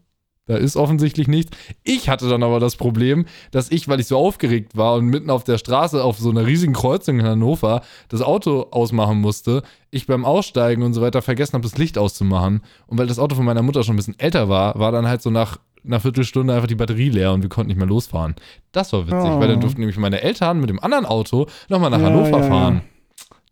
Da 0.46 0.56
ist 0.56 0.76
offensichtlich 0.76 1.26
nichts. 1.26 1.56
Ich 1.84 2.10
hatte 2.10 2.28
dann 2.28 2.42
aber 2.42 2.60
das 2.60 2.76
Problem, 2.76 3.24
dass 3.50 3.70
ich, 3.70 3.88
weil 3.88 3.98
ich 4.00 4.06
so 4.06 4.18
aufgeregt 4.18 4.76
war 4.76 4.94
und 4.96 5.06
mitten 5.06 5.30
auf 5.30 5.42
der 5.42 5.56
Straße 5.56 6.04
auf 6.04 6.18
so 6.18 6.28
einer 6.28 6.44
riesigen 6.46 6.74
Kreuzung 6.74 7.18
in 7.20 7.26
Hannover 7.26 7.80
das 8.10 8.20
Auto 8.20 8.66
ausmachen 8.70 9.20
musste, 9.22 9.62
ich 9.90 10.06
beim 10.06 10.24
Aussteigen 10.26 10.82
und 10.82 10.92
so 10.92 11.00
weiter 11.00 11.22
vergessen 11.22 11.54
habe, 11.54 11.62
das 11.62 11.78
Licht 11.78 11.96
auszumachen. 11.96 12.60
Und 12.86 12.98
weil 12.98 13.06
das 13.06 13.18
Auto 13.18 13.36
von 13.36 13.46
meiner 13.46 13.62
Mutter 13.62 13.82
schon 13.84 13.94
ein 13.94 13.96
bisschen 13.96 14.18
älter 14.18 14.50
war, 14.50 14.78
war 14.78 14.92
dann 14.92 15.06
halt 15.08 15.22
so 15.22 15.30
nach 15.30 15.56
einer 15.82 16.00
Viertelstunde 16.00 16.52
einfach 16.54 16.66
die 16.68 16.74
Batterie 16.74 17.08
leer 17.10 17.32
und 17.32 17.42
wir 17.42 17.48
konnten 17.48 17.68
nicht 17.68 17.78
mehr 17.78 17.86
losfahren. 17.86 18.34
Das 18.72 18.92
war 18.92 19.06
witzig, 19.06 19.18
Oh. 19.18 19.40
weil 19.40 19.48
dann 19.48 19.60
durften 19.60 19.80
nämlich 19.80 19.96
meine 19.98 20.20
Eltern 20.20 20.60
mit 20.60 20.68
dem 20.68 20.80
anderen 20.80 21.06
Auto 21.06 21.46
nochmal 21.70 21.88
nach 21.90 22.00
Ja, 22.00 22.06
Hannover 22.06 22.30
ja, 22.30 22.38
ja. 22.40 22.48
fahren. 22.48 22.80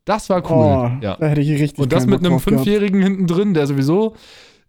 Das 0.04 0.28
war 0.28 0.42
cool. 0.50 0.96
Oh, 1.00 1.02
ja. 1.04 1.16
da 1.16 1.26
hätte 1.26 1.40
ich 1.40 1.50
richtig 1.61 1.78
Und 1.78 1.92
das 1.92 2.06
mit 2.06 2.20
einem 2.20 2.30
gehabt. 2.38 2.42
Fünfjährigen 2.44 3.00
hinten 3.02 3.26
drin, 3.26 3.54
der 3.54 3.66
sowieso, 3.66 4.14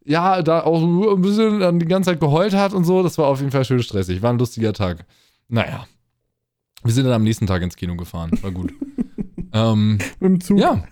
ja, 0.06 0.42
da 0.42 0.62
auch 0.62 0.82
ein 0.82 1.22
bisschen 1.22 1.60
dann 1.60 1.80
die 1.80 1.86
ganze 1.86 2.12
Zeit 2.12 2.20
geheult 2.20 2.54
hat 2.54 2.74
und 2.74 2.84
so. 2.84 3.04
Das 3.04 3.18
war 3.18 3.28
auf 3.28 3.40
jeden 3.40 3.52
Fall 3.52 3.66
schön 3.66 3.82
stressig. 3.82 4.22
War 4.22 4.32
ein 4.32 4.40
lustiger 4.40 4.74
Tag. 4.74 5.06
Naja. 5.48 5.88
Wir 6.84 6.94
sind 6.94 7.06
dann 7.06 7.14
am 7.14 7.24
nächsten 7.24 7.48
Tag 7.48 7.62
ins 7.62 7.76
Kino 7.76 7.96
gefahren. 7.96 8.32
War 8.42 8.52
gut. 8.52 8.74
ähm, 9.54 10.00
Mit 10.20 10.30
dem 10.30 10.42
Zug. 10.42 10.60
ja. 10.60 10.84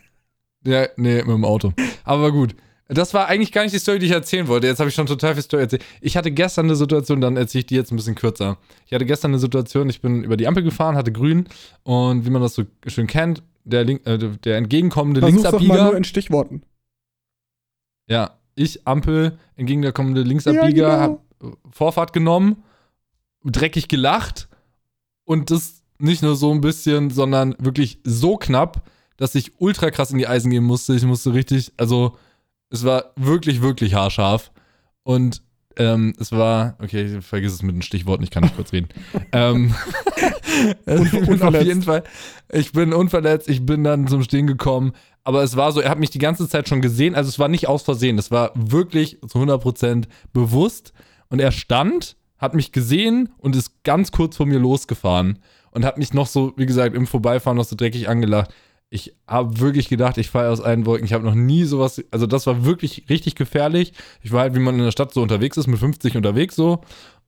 Ja, 0.63 0.87
nee, 0.95 1.15
mit 1.15 1.27
dem 1.27 1.43
Auto. 1.43 1.73
Aber 2.03 2.21
war 2.21 2.31
gut. 2.31 2.55
Das 2.87 3.13
war 3.13 3.27
eigentlich 3.27 3.51
gar 3.51 3.63
nicht 3.63 3.73
die 3.73 3.79
Story, 3.79 3.99
die 3.99 4.05
ich 4.05 4.11
erzählen 4.11 4.47
wollte. 4.47 4.67
Jetzt 4.67 4.79
habe 4.79 4.89
ich 4.89 4.95
schon 4.95 5.07
total 5.07 5.33
viel 5.33 5.43
Story 5.43 5.63
erzählt. 5.63 5.83
Ich 6.01 6.17
hatte 6.17 6.29
gestern 6.29 6.65
eine 6.65 6.75
Situation, 6.75 7.19
dann 7.21 7.37
erzähle 7.37 7.61
ich 7.61 7.65
die 7.65 7.75
jetzt 7.75 7.91
ein 7.91 7.95
bisschen 7.95 8.15
kürzer. 8.15 8.57
Ich 8.85 8.93
hatte 8.93 9.05
gestern 9.05 9.31
eine 9.31 9.39
Situation, 9.39 9.89
ich 9.89 10.01
bin 10.01 10.23
über 10.23 10.37
die 10.37 10.47
Ampel 10.47 10.61
gefahren, 10.61 10.95
hatte 10.95 11.11
grün 11.11 11.47
und 11.83 12.25
wie 12.25 12.29
man 12.29 12.41
das 12.41 12.53
so 12.53 12.63
schön 12.85 13.07
kennt, 13.07 13.43
der, 13.63 13.85
Link, 13.85 14.05
äh, 14.05 14.17
der 14.17 14.57
entgegenkommende 14.57 15.21
Versuch's 15.21 15.41
doch 15.43 15.53
mal 15.53 15.57
Linksabbieger. 15.59 15.83
nur 15.85 15.97
in 15.97 16.03
Stichworten. 16.03 16.63
Ja, 18.07 18.31
ich 18.61 18.87
Ampel, 18.87 19.37
entgegenkommende 19.55 20.21
Linksabbieger, 20.21 20.87
Ja, 20.87 20.99
hab 20.99 21.11
äh, 21.43 21.51
Vorfahrt 21.71 22.13
genommen, 22.13 22.63
dreckig 23.43 23.87
gelacht 23.87 24.47
und 25.25 25.51
das 25.51 25.81
nicht 25.97 26.23
nur 26.23 26.35
so 26.35 26.51
ein 26.51 26.61
bisschen, 26.61 27.09
sondern 27.09 27.55
wirklich 27.59 27.99
so 28.03 28.37
knapp, 28.37 28.83
dass 29.17 29.35
ich 29.35 29.59
ultra 29.59 29.91
krass 29.91 30.11
in 30.11 30.17
die 30.17 30.27
Eisen 30.27 30.49
gehen 30.49 30.63
musste. 30.63 30.95
Ich 30.95 31.03
musste 31.03 31.33
richtig, 31.33 31.71
also 31.77 32.17
es 32.69 32.83
war 32.83 33.11
wirklich, 33.15 33.61
wirklich 33.61 33.93
haarscharf 33.93 34.51
und 35.03 35.41
ähm, 35.77 36.13
es 36.19 36.31
war, 36.31 36.75
okay, 36.79 37.17
ich 37.17 37.25
vergiss 37.25 37.53
es 37.53 37.63
mit 37.63 37.75
den 37.75 37.81
Stichworten, 37.81 38.23
ich 38.23 38.31
kann 38.31 38.43
nicht 38.43 38.55
kurz 38.55 38.73
reden. 38.73 38.89
ähm, 39.31 39.73
ich 40.85 41.11
bin 41.11 41.23
auf 41.23 41.27
unverletzt. 41.27 41.67
jeden 41.67 41.81
Fall, 41.81 42.03
ich 42.51 42.71
bin 42.71 42.93
unverletzt, 42.93 43.49
ich 43.49 43.65
bin 43.65 43.83
dann 43.83 44.07
zum 44.07 44.23
Stehen 44.23 44.47
gekommen, 44.47 44.93
aber 45.23 45.43
es 45.43 45.55
war 45.55 45.71
so, 45.71 45.81
er 45.81 45.89
hat 45.89 45.99
mich 45.99 46.09
die 46.09 46.19
ganze 46.19 46.47
Zeit 46.47 46.67
schon 46.67 46.81
gesehen, 46.81 47.15
also 47.15 47.29
es 47.29 47.39
war 47.39 47.47
nicht 47.47 47.67
aus 47.67 47.83
Versehen, 47.83 48.17
es 48.17 48.31
war 48.31 48.51
wirklich 48.55 49.19
zu 49.27 49.39
100% 49.39 50.05
bewusst 50.33 50.93
und 51.29 51.39
er 51.39 51.51
stand, 51.51 52.15
hat 52.37 52.55
mich 52.55 52.71
gesehen 52.71 53.29
und 53.37 53.55
ist 53.55 53.83
ganz 53.83 54.11
kurz 54.11 54.37
vor 54.37 54.45
mir 54.45 54.59
losgefahren 54.59 55.39
und 55.71 55.85
hat 55.85 55.97
mich 55.97 56.13
noch 56.13 56.27
so, 56.27 56.53
wie 56.57 56.65
gesagt, 56.65 56.95
im 56.95 57.07
Vorbeifahren 57.07 57.57
noch 57.57 57.65
so 57.65 57.75
dreckig 57.75 58.09
angelacht. 58.09 58.53
Ich 58.89 59.15
habe 59.25 59.59
wirklich 59.59 59.87
gedacht, 59.87 60.17
ich 60.17 60.29
falle 60.29 60.49
aus 60.49 60.59
allen 60.59 60.85
Wolken. 60.85 61.05
Ich 61.05 61.13
habe 61.13 61.23
noch 61.23 61.33
nie 61.33 61.63
sowas, 61.63 62.03
also 62.11 62.27
das 62.27 62.45
war 62.45 62.65
wirklich 62.65 63.05
richtig 63.09 63.35
gefährlich. 63.35 63.93
Ich 64.21 64.33
war 64.33 64.41
halt, 64.41 64.53
wie 64.53 64.59
man 64.59 64.75
in 64.75 64.83
der 64.83 64.91
Stadt 64.91 65.13
so 65.13 65.21
unterwegs 65.21 65.55
ist, 65.55 65.67
mit 65.67 65.79
50 65.79 66.17
unterwegs 66.17 66.55
so 66.55 66.81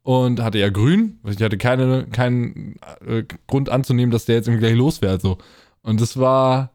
und 0.03 0.41
hatte 0.41 0.59
ja 0.59 0.69
grün. 0.69 1.19
Ich 1.27 1.41
hatte 1.41 1.57
keine, 1.57 2.05
keinen 2.07 2.75
äh, 3.05 3.23
Grund 3.47 3.69
anzunehmen, 3.69 4.11
dass 4.11 4.25
der 4.25 4.35
jetzt 4.35 4.47
irgendwie 4.47 4.67
gleich 4.67 4.77
losfährt 4.77 5.21
so. 5.21 5.37
Und 5.81 5.99
das 5.99 6.17
war 6.17 6.71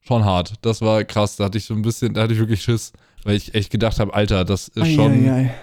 schon 0.00 0.24
hart. 0.24 0.54
Das 0.62 0.80
war 0.80 1.04
krass. 1.04 1.36
Da 1.36 1.44
hatte 1.44 1.58
ich 1.58 1.64
so 1.64 1.74
ein 1.74 1.82
bisschen, 1.82 2.14
da 2.14 2.22
hatte 2.22 2.32
ich 2.32 2.38
wirklich 2.38 2.62
Schiss, 2.62 2.92
weil 3.22 3.36
ich 3.36 3.54
echt 3.54 3.70
gedacht 3.70 4.00
habe, 4.00 4.12
Alter, 4.14 4.44
das 4.44 4.68
ist 4.68 4.92
schon 4.94 5.12
Eieiei. 5.12 5.54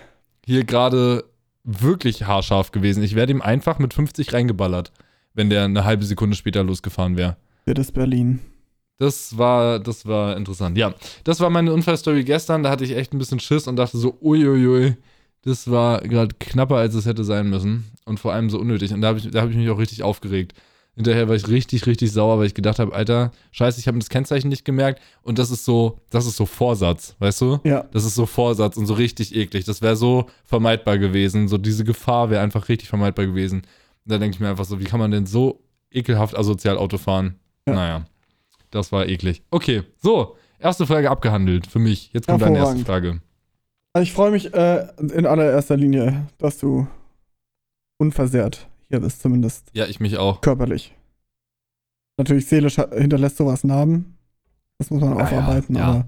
hier 0.45 0.63
gerade 0.63 1.25
wirklich 1.63 2.23
haarscharf 2.25 2.71
gewesen. 2.71 3.03
Ich 3.03 3.15
wäre 3.15 3.29
ihm 3.29 3.41
einfach 3.41 3.79
mit 3.79 3.93
50 3.93 4.33
reingeballert, 4.33 4.91
wenn 5.33 5.49
der 5.49 5.65
eine 5.65 5.83
halbe 5.83 6.05
Sekunde 6.05 6.35
später 6.35 6.63
losgefahren 6.63 7.17
wäre. 7.17 7.35
Das 7.65 7.87
ist 7.87 7.93
Berlin. 7.93 8.39
Das 8.99 9.37
war, 9.37 9.79
das 9.79 10.05
war 10.05 10.37
interessant. 10.37 10.77
Ja, 10.77 10.93
das 11.23 11.39
war 11.39 11.49
meine 11.49 11.73
Unfallstory 11.73 12.23
gestern. 12.23 12.63
Da 12.63 12.71
hatte 12.71 12.83
ich 12.83 12.95
echt 12.95 13.13
ein 13.13 13.19
bisschen 13.19 13.39
Schiss 13.39 13.67
und 13.67 13.75
dachte 13.75 13.97
so, 13.97 14.17
uiuiui, 14.21 14.95
das 15.43 15.69
war 15.69 16.01
gerade 16.01 16.35
knapper, 16.39 16.75
als 16.75 16.93
es 16.93 17.05
hätte 17.05 17.23
sein 17.23 17.49
müssen. 17.49 17.85
Und 18.05 18.19
vor 18.19 18.33
allem 18.33 18.49
so 18.49 18.59
unnötig. 18.59 18.93
Und 18.93 19.01
da 19.01 19.09
habe 19.09 19.19
ich, 19.19 19.29
da 19.29 19.41
hab 19.41 19.49
ich 19.49 19.55
mich 19.55 19.69
auch 19.69 19.79
richtig 19.79 20.03
aufgeregt. 20.03 20.53
Hinterher 20.95 21.27
war 21.27 21.35
ich 21.35 21.47
richtig, 21.47 21.85
richtig 21.85 22.11
sauer, 22.11 22.39
weil 22.39 22.47
ich 22.47 22.55
gedacht 22.55 22.79
habe, 22.79 22.91
Alter, 22.93 23.31
scheiße, 23.51 23.79
ich 23.79 23.87
habe 23.87 23.99
das 23.99 24.09
Kennzeichen 24.09 24.47
nicht 24.47 24.65
gemerkt. 24.65 24.99
Und 25.21 25.37
das 25.37 25.51
ist 25.51 25.63
so, 25.63 25.99
das 26.09 26.25
ist 26.25 26.37
so 26.37 26.47
Vorsatz, 26.47 27.15
weißt 27.19 27.41
du? 27.41 27.59
Ja. 27.63 27.83
Das 27.91 28.03
ist 28.03 28.15
so 28.15 28.25
Vorsatz 28.25 28.77
und 28.77 28.87
so 28.87 28.95
richtig 28.95 29.35
eklig. 29.35 29.63
Das 29.65 29.83
wäre 29.83 29.95
so 29.95 30.25
vermeidbar 30.43 30.97
gewesen. 30.97 31.47
So 31.47 31.59
diese 31.59 31.83
Gefahr 31.83 32.31
wäre 32.31 32.41
einfach 32.41 32.67
richtig 32.67 32.89
vermeidbar 32.89 33.27
gewesen. 33.27 33.59
Und 33.59 34.11
da 34.11 34.17
denke 34.17 34.35
ich 34.35 34.39
mir 34.39 34.49
einfach 34.49 34.65
so, 34.65 34.79
wie 34.79 34.85
kann 34.85 34.99
man 34.99 35.11
denn 35.11 35.27
so 35.27 35.61
ekelhaft 35.91 36.35
asozial 36.35 36.79
Auto 36.79 36.97
fahren? 36.97 37.35
Ja. 37.67 37.73
Naja, 37.75 38.05
das 38.71 38.91
war 38.91 39.07
eklig. 39.07 39.43
Okay, 39.51 39.83
so, 40.01 40.35
erste 40.57 40.87
Frage 40.87 41.11
abgehandelt 41.11 41.67
für 41.67 41.79
mich. 41.79 42.09
Jetzt 42.11 42.27
kommt 42.27 42.41
deine 42.41 42.57
erste. 42.57 42.83
Frage. 42.83 43.21
Also 43.97 44.03
ich 44.03 44.13
freue 44.13 44.29
mich 44.29 44.53
äh, 44.53 44.87
in 44.99 45.25
allererster 45.25 45.75
Linie, 45.75 46.27
dass 46.37 46.59
du 46.59 46.85
unversehrt 47.99 48.67
hier 48.89 48.99
bist, 48.99 49.23
zumindest 49.23 49.71
Ja, 49.73 49.87
ich 49.87 49.99
mich 49.99 50.19
auch. 50.19 50.41
körperlich. 50.41 50.93
Natürlich, 52.19 52.45
seelisch 52.45 52.75
hinterlässt 52.75 53.37
sowas 53.37 53.63
Narben. 53.63 54.15
Das 54.77 54.91
muss 54.91 55.01
man 55.01 55.13
Ah 55.13 55.17
ja, 55.17 55.23
aufarbeiten, 55.23 55.75
ja. 55.75 55.83
aber 55.83 56.05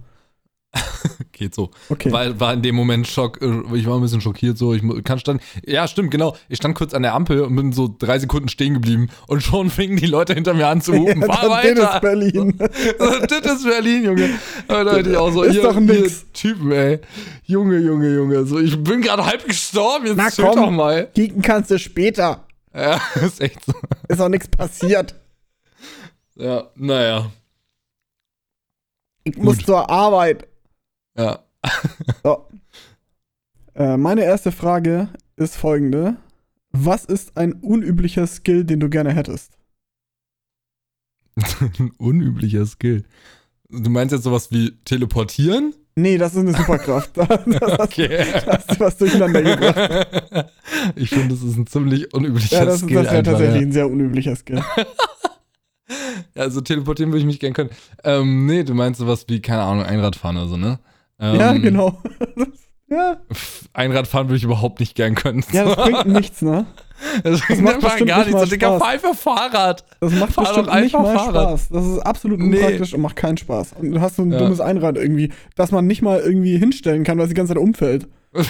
Geht 1.32 1.56
so. 1.56 1.72
okay. 1.90 2.12
Weil 2.12 2.40
war 2.40 2.54
in 2.54 2.62
dem 2.62 2.76
Moment 2.76 3.08
Schock, 3.08 3.42
äh, 3.42 3.62
ich 3.74 3.88
war 3.88 3.96
ein 3.98 4.02
bisschen 4.02 4.20
schockiert 4.22 4.58
so, 4.58 4.74
ich 4.74 4.84
kann 5.04 5.20
stand, 5.20 5.42
ja 5.66 5.88
stimmt, 5.88 6.12
genau, 6.12 6.36
ich 6.50 6.58
stand 6.58 6.76
kurz 6.76 6.94
an 6.94 7.02
der 7.02 7.14
Ampel 7.16 7.42
und 7.42 7.56
bin 7.56 7.72
so 7.72 7.94
drei 7.98 8.20
Sekunden 8.20 8.50
stehen 8.50 8.74
geblieben 8.74 9.10
und 9.28 9.42
schon 9.42 9.70
fingen 9.70 9.98
die 9.98 10.06
Leute 10.06 10.34
hinter 10.34 10.54
mir 10.54 10.68
an 10.68 10.82
zu 10.82 10.92
rufen, 10.92 11.22
fahr 11.26 11.36
das 11.36 11.44
ist 11.44 11.78
weiter. 11.80 12.00
Berlin. 12.02 12.58
das 12.58 13.54
ist 13.56 13.64
Berlin, 13.64 14.04
Junge. 14.04 14.30
Da 14.68 14.84
dachte 14.84 15.10
ich 15.10 15.18
auch 15.18 15.32
so, 15.32 15.44
Ist 15.44 15.56
ihr, 15.56 15.62
doch 15.64 15.80
nix. 15.80 16.22
ihr 16.24 16.34
Typen, 16.34 16.72
ey. 16.72 17.00
Junge, 17.46 17.78
Junge, 17.78 18.14
Junge. 18.14 18.46
So, 18.46 18.60
ich 18.60 18.78
bin 18.84 19.02
gerade 19.02 19.26
halb 19.26 19.46
gestorben, 19.46 20.08
jetzt 20.08 20.18
Na 20.18 20.30
komm. 20.30 20.56
doch 20.56 20.72
mal. 20.72 21.08
Kicken 21.16 21.42
kannst 21.42 21.72
du 21.72 21.80
später. 21.80 22.46
Ja, 22.76 23.02
ist 23.16 23.42
echt 23.42 23.66
so. 23.66 23.74
Ist 24.08 24.22
auch 24.22 24.30
nichts 24.30 24.48
passiert. 24.48 25.16
Ja, 26.36 26.68
naja. 26.76 27.32
Ich 29.24 29.38
muss 29.38 29.58
Gut. 29.58 29.66
zur 29.66 29.90
Arbeit. 29.90 30.49
Ja. 31.20 31.40
So. 32.24 32.48
Äh, 33.76 33.98
meine 33.98 34.24
erste 34.24 34.52
Frage 34.52 35.10
ist 35.36 35.56
folgende. 35.58 36.16
Was 36.72 37.06
ist 37.06 37.36
ein 37.38 37.54
unüblicher 37.54 38.26
Skill, 38.28 38.64
den 38.64 38.80
du 38.80 38.90
gerne 38.90 39.12
hättest? 39.14 39.58
Ein 41.80 41.92
unüblicher 41.98 42.66
Skill. 42.66 43.06
Du 43.70 43.90
meinst 43.90 44.12
jetzt 44.14 44.24
sowas 44.24 44.52
wie 44.52 44.72
teleportieren? 44.86 45.74
Nee, 45.96 46.18
das 46.18 46.34
ist 46.34 46.40
eine 46.40 46.54
Superkraft. 46.54 47.12
Das, 47.18 47.46
das, 47.46 47.80
Okay. 47.80 48.24
hast 48.48 48.72
du 48.72 48.80
was 48.80 48.98
durcheinander 48.98 49.42
gebracht. 49.42 50.52
ich 50.96 51.10
finde, 51.10 51.30
das 51.36 51.44
ist 51.44 51.56
ein 51.58 51.68
ziemlich 51.68 52.14
unüblicher 52.14 52.58
Ja, 52.60 52.66
das, 52.66 52.76
ist- 52.76 52.82
Skill. 52.82 53.04
das 53.04 53.12
wäre 53.14 53.24
tatsächlich 53.24 53.56
ja. 53.62 53.68
ein 53.68 53.72
sehr 53.72 53.90
unüblicher 53.90 54.36
Skill. 54.36 54.64
Also 56.36 56.62
teleportieren 56.62 57.12
würde 57.12 57.20
ich 57.22 57.26
mich 57.26 57.40
gern 57.40 57.54
können. 57.54 57.70
Ähm, 58.04 58.46
nee, 58.46 58.64
du 58.64 58.74
meinst 58.74 59.00
sowas 59.00 59.26
wie, 59.28 59.42
keine 59.42 59.64
Ahnung, 59.64 59.84
Einradfahren 59.84 60.38
oder 60.38 60.48
so, 60.48 60.58
ne? 60.58 60.80
Ähm, 61.20 61.36
ja, 61.40 61.54
genau. 61.54 62.02
ja, 62.90 63.18
Einradfahren 63.74 64.28
würde 64.28 64.38
ich 64.38 64.44
überhaupt 64.44 64.80
nicht 64.80 64.96
gern 64.96 65.16
können. 65.16 65.44
ja, 65.52 65.66
das 65.66 65.76
bringt 65.76 66.06
nichts, 66.08 66.42
ne? 66.42 66.66
Das 67.24 67.42
bringt 67.42 67.62
macht 67.62 67.76
einfach 67.76 67.98
gar 68.06 68.20
nicht 68.20 68.28
nichts. 68.34 68.42
So, 68.42 68.46
Digga, 68.50 68.78
fahr 68.80 68.90
einfach 68.90 69.16
Fahrrad. 69.16 69.86
Das 70.02 70.12
macht 70.14 70.34
Fahr 70.34 70.46
bestimmt 70.46 70.74
nicht 70.82 70.94
mal 70.94 71.16
Fahrrad. 71.18 71.50
Spaß. 71.60 71.70
Das 71.70 71.86
ist 71.86 72.00
absolut 72.00 72.40
Nee. 72.40 72.58
unpraktisch 72.58 72.94
und 72.94 73.02
macht 73.02 73.16
keinen 73.16 73.38
Spaß. 73.38 73.74
Und 73.80 73.92
du 73.92 74.02
hast 74.02 74.16
so 74.18 74.24
ein 74.24 74.32
Ja. 74.32 74.38
dummes 74.40 74.60
Einrad 74.60 74.98
irgendwie, 74.98 75.32
das 75.56 75.72
man 75.72 75.88
nicht 75.88 76.02
mal 76.02 76.20
irgendwie 76.20 76.58
hinstellen 76.58 77.04
kann, 77.04 77.18
weil 77.18 77.26
es 77.26 77.30
die 77.30 77.36
ganze 77.36 77.54
Zeit 77.54 77.62
umfällt. 77.62 78.08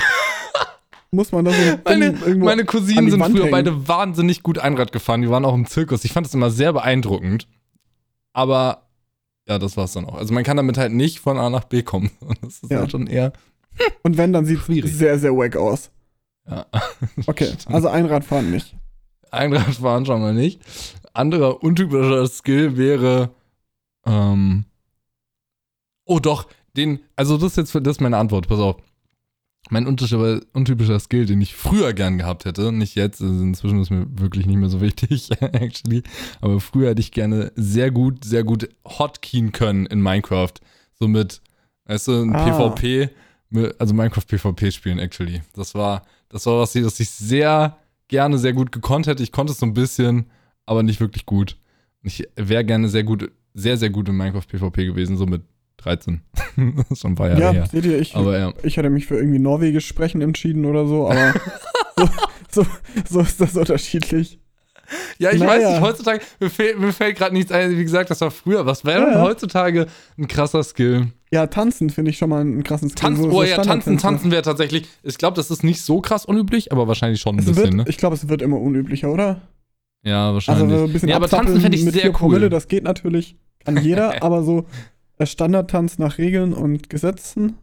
Muss 1.11 1.31
man 1.31 1.45
das 1.45 1.55
so 1.55 1.61
Meine, 1.85 2.05
irgendwo 2.05 2.45
meine 2.45 2.65
Cousinen 2.65 3.09
sind 3.09 3.19
Wand 3.19 3.31
früher 3.33 3.45
hängen. 3.45 3.51
beide 3.51 3.87
wahnsinnig 3.87 4.43
gut 4.43 4.59
Einrad 4.59 4.91
gefahren. 4.91 5.21
Die 5.23 5.29
waren 5.29 5.43
auch 5.43 5.55
im 5.55 5.65
Zirkus. 5.65 6.05
Ich 6.05 6.13
fand 6.13 6.27
das 6.27 6.35
immer 6.35 6.51
sehr 6.51 6.71
beeindruckend. 6.73 7.47
Aber 8.31 8.88
ja, 9.49 9.57
das 9.59 9.75
war's 9.77 9.93
dann 9.93 10.05
auch. 10.05 10.15
Also 10.15 10.33
man 10.33 10.43
kann 10.43 10.57
damit 10.57 10.77
halt 10.77 10.91
nicht 10.93 11.19
von 11.19 11.37
A 11.37 11.49
nach 11.49 11.63
B 11.65 11.81
kommen. 11.83 12.11
Das 12.41 12.59
ist 12.63 12.71
Ja. 12.71 12.79
halt 12.79 12.91
schon 12.91 13.07
eher. 13.07 13.33
Und 14.03 14.17
wenn, 14.17 14.33
dann 14.33 14.45
sieht 14.45 14.59
es 14.69 14.97
sehr, 14.97 15.17
sehr 15.19 15.35
wack 15.35 15.55
aus. 15.55 15.89
Ja. 16.47 16.65
Okay, 17.27 17.51
also 17.67 17.87
Einradfahren 17.89 18.51
nicht. 18.51 18.75
Einradfahren 19.31 20.05
schon 20.05 20.21
mal 20.21 20.33
nicht. 20.33 20.61
Anderer 21.13 21.63
untypischer 21.63 22.27
Skill 22.27 22.77
wäre. 22.77 23.29
Ähm, 24.05 24.65
oh 26.05 26.19
doch, 26.19 26.47
den. 26.75 26.99
Also 27.15 27.37
das 27.37 27.51
ist 27.51 27.57
jetzt 27.57 27.75
das 27.75 27.97
ist 27.97 28.01
meine 28.01 28.17
Antwort. 28.17 28.47
Pass 28.47 28.59
auf. 28.59 28.77
Mein 29.71 29.85
untypischer, 29.87 30.41
untypischer 30.53 30.99
Skill, 30.99 31.25
den 31.25 31.41
ich 31.41 31.55
früher 31.55 31.93
gern 31.93 32.17
gehabt 32.17 32.45
hätte, 32.45 32.71
nicht 32.71 32.95
jetzt, 32.95 33.21
also 33.21 33.41
inzwischen 33.43 33.79
ist 33.81 33.91
mir 33.91 34.07
wirklich 34.09 34.45
nicht 34.47 34.57
mehr 34.57 34.69
so 34.69 34.81
wichtig, 34.81 35.29
actually. 35.41 36.03
Aber 36.41 36.59
früher 36.59 36.89
hätte 36.89 37.01
ich 37.01 37.11
gerne 37.11 37.51
sehr 37.55 37.91
gut, 37.91 38.25
sehr 38.25 38.43
gut 38.43 38.67
hotkeyen 38.85 39.51
können 39.51 39.85
in 39.85 40.01
Minecraft. 40.01 40.53
So 40.99 41.07
mit, 41.07 41.41
weißt 41.85 42.07
du, 42.07 42.21
ein 42.23 42.35
Ah. 42.35 42.45
PvP, 42.45 43.09
also 43.77 43.93
Minecraft 43.93 44.25
PvP 44.27 44.71
spielen, 44.71 44.99
actually. 44.99 45.41
Das 45.53 45.75
war, 45.75 46.03
das 46.29 46.45
war 46.47 46.59
was, 46.59 46.73
das 46.73 46.99
ich 46.99 47.09
sehr 47.09 47.77
gerne 48.07 48.37
sehr 48.39 48.53
gut 48.53 48.71
gekonnt 48.71 49.05
hätte. 49.07 49.21
Ich 49.23 49.31
konnte 49.31 49.53
es 49.53 49.59
so 49.59 49.65
ein 49.67 49.73
bisschen, 49.75 50.25
aber 50.65 50.81
nicht 50.83 50.99
wirklich 50.99 51.25
gut. 51.25 51.57
Ich 52.01 52.27
wäre 52.35 52.65
gerne 52.65 52.89
sehr 52.89 53.03
gut, 53.03 53.31
sehr, 53.53 53.77
sehr 53.77 53.89
gut 53.91 54.09
in 54.09 54.17
Minecraft 54.17 54.47
PvP 54.47 54.85
gewesen, 54.85 55.15
so 55.17 55.25
mit 55.25 55.43
13. 55.83 56.21
das 56.75 56.91
ist 56.91 57.01
schon 57.01 57.11
ein 57.11 57.15
paar 57.15 57.29
Jahre 57.29 57.41
Ja, 57.41 57.51
her. 57.51 57.65
seht 57.71 57.85
ihr, 57.85 57.99
ich, 57.99 58.15
Aber 58.15 58.37
ja. 58.37 58.53
ich 58.63 58.77
hätte 58.77 58.89
mich 58.89 59.07
für 59.07 59.15
irgendwie 59.17 59.39
Norwegisch 59.39 59.87
sprechen 59.87 60.21
entschieden 60.21 60.65
oder 60.65 60.85
so, 60.87 61.09
aber 61.09 61.33
so, 61.97 62.07
so, 62.63 62.65
so 63.09 63.19
ist 63.21 63.39
das 63.41 63.55
unterschiedlich. 63.55 64.39
Ja, 65.19 65.31
ich 65.31 65.39
Naja. 65.39 65.51
weiß 65.51 65.69
nicht, 65.73 65.81
heutzutage, 65.81 66.21
mir 66.39 66.49
fällt, 66.49 66.79
mir 66.79 66.91
fällt 66.91 67.15
gerade 67.17 67.33
nichts 67.35 67.51
ein, 67.51 67.77
wie 67.77 67.83
gesagt, 67.83 68.09
das 68.09 68.21
war 68.21 68.31
früher. 68.31 68.65
Was 68.65 68.85
wäre 68.85 69.01
denn 69.01 69.11
Ja, 69.11 69.17
ja. 69.19 69.21
heutzutage 69.23 69.85
ein 70.17 70.27
krasser 70.27 70.63
Skill? 70.63 71.07
Ja, 71.31 71.45
tanzen 71.45 71.91
finde 71.91 72.09
ich 72.09 72.17
schon 72.17 72.29
mal 72.31 72.41
einen 72.41 72.63
krassen 72.63 72.89
Skill. 72.89 73.01
Tanzen, 73.01 73.23
So- 73.25 73.29
oh 73.29 73.33
so 73.41 73.43
ja, 73.43 73.57
tanzen, 73.61 73.99
tanzen 73.99 74.31
wäre 74.31 74.41
tatsächlich, 74.41 74.87
ich 75.03 75.17
glaube, 75.19 75.35
das 75.35 75.51
ist 75.51 75.63
nicht 75.63 75.83
so 75.83 76.01
krass 76.01 76.25
unüblich, 76.25 76.71
aber 76.71 76.87
wahrscheinlich 76.87 77.21
schon 77.21 77.35
ein 77.35 77.39
Es 77.39 77.45
bisschen, 77.45 77.63
wird, 77.65 77.73
ne? 77.75 77.85
Ich 77.87 77.97
glaube, 77.97 78.15
es 78.15 78.27
wird 78.29 78.41
immer 78.41 78.59
unüblicher, 78.59 79.11
oder? 79.11 79.41
Ja, 80.01 80.29
Also 80.29 80.33
wahrscheinlich. 80.35 80.77
so 80.79 80.85
ein 80.85 80.93
bisschen 80.93 81.09
ja, 81.09 81.17
aber 81.17 81.27
tanzen 81.29 81.61
fände 81.61 81.77
ich 81.77 81.83
mit 81.85 81.93
sehr 81.93 82.05
cool. 82.05 82.11
Promille, 82.13 82.49
das 82.49 82.67
geht 82.67 82.83
natürlich. 82.83 83.35
Kann 83.63 83.77
jeder, 83.83 84.23
aber 84.23 84.41
so 84.41 84.65
äh, 85.19 85.25
Standardtanz 85.25 85.99
nach 85.99 86.17
Regeln 86.17 86.53
und 86.53 86.89
Gesetzen. 86.89 87.57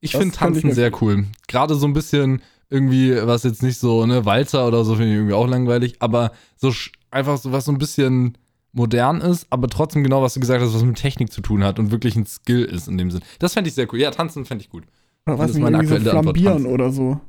Ich 0.00 0.12
finde 0.12 0.28
ich 0.28 0.34
Tanzen 0.34 0.68
mir 0.68 0.74
sehr 0.74 0.92
cool. 1.02 1.24
Gerade 1.48 1.74
so 1.74 1.86
ein 1.86 1.92
bisschen 1.94 2.42
irgendwie, 2.70 3.14
was 3.26 3.42
jetzt 3.42 3.62
nicht 3.62 3.78
so, 3.78 4.04
ne, 4.06 4.24
Walzer 4.24 4.66
oder 4.66 4.84
so 4.84 4.94
finde 4.94 5.10
ich 5.10 5.16
irgendwie 5.16 5.34
auch 5.34 5.46
langweilig, 5.48 5.96
aber 6.00 6.32
so 6.56 6.72
einfach 7.10 7.38
so 7.38 7.52
was 7.52 7.64
so 7.64 7.72
ein 7.72 7.78
bisschen 7.78 8.36
modern 8.72 9.20
ist, 9.20 9.46
aber 9.50 9.68
trotzdem 9.68 10.02
genau, 10.02 10.20
was 10.22 10.34
du 10.34 10.40
gesagt 10.40 10.60
hast, 10.62 10.74
was 10.74 10.82
mit 10.82 10.96
Technik 10.96 11.32
zu 11.32 11.40
tun 11.40 11.62
hat 11.64 11.78
und 11.78 11.90
wirklich 11.92 12.16
ein 12.16 12.26
Skill 12.26 12.64
ist 12.64 12.88
in 12.88 12.98
dem 12.98 13.10
Sinn. 13.10 13.20
Das 13.38 13.54
fände 13.54 13.68
ich 13.68 13.74
sehr 13.74 13.86
cool. 13.92 14.00
Ja, 14.00 14.10
tanzen 14.10 14.44
fände 14.44 14.62
ich 14.64 14.70
gut. 14.70 14.84
Oder 15.26 15.36
Das 15.36 15.38
was 15.38 15.50
ist 15.50 15.56
nicht, 15.56 15.62
meine 15.62 15.76
so 15.76 15.94
aktuelle 15.94 16.10
Antwort, 16.18 16.24
flambieren 16.36 16.52
tanzen. 16.64 16.72
oder 16.72 16.90
so. 16.90 17.20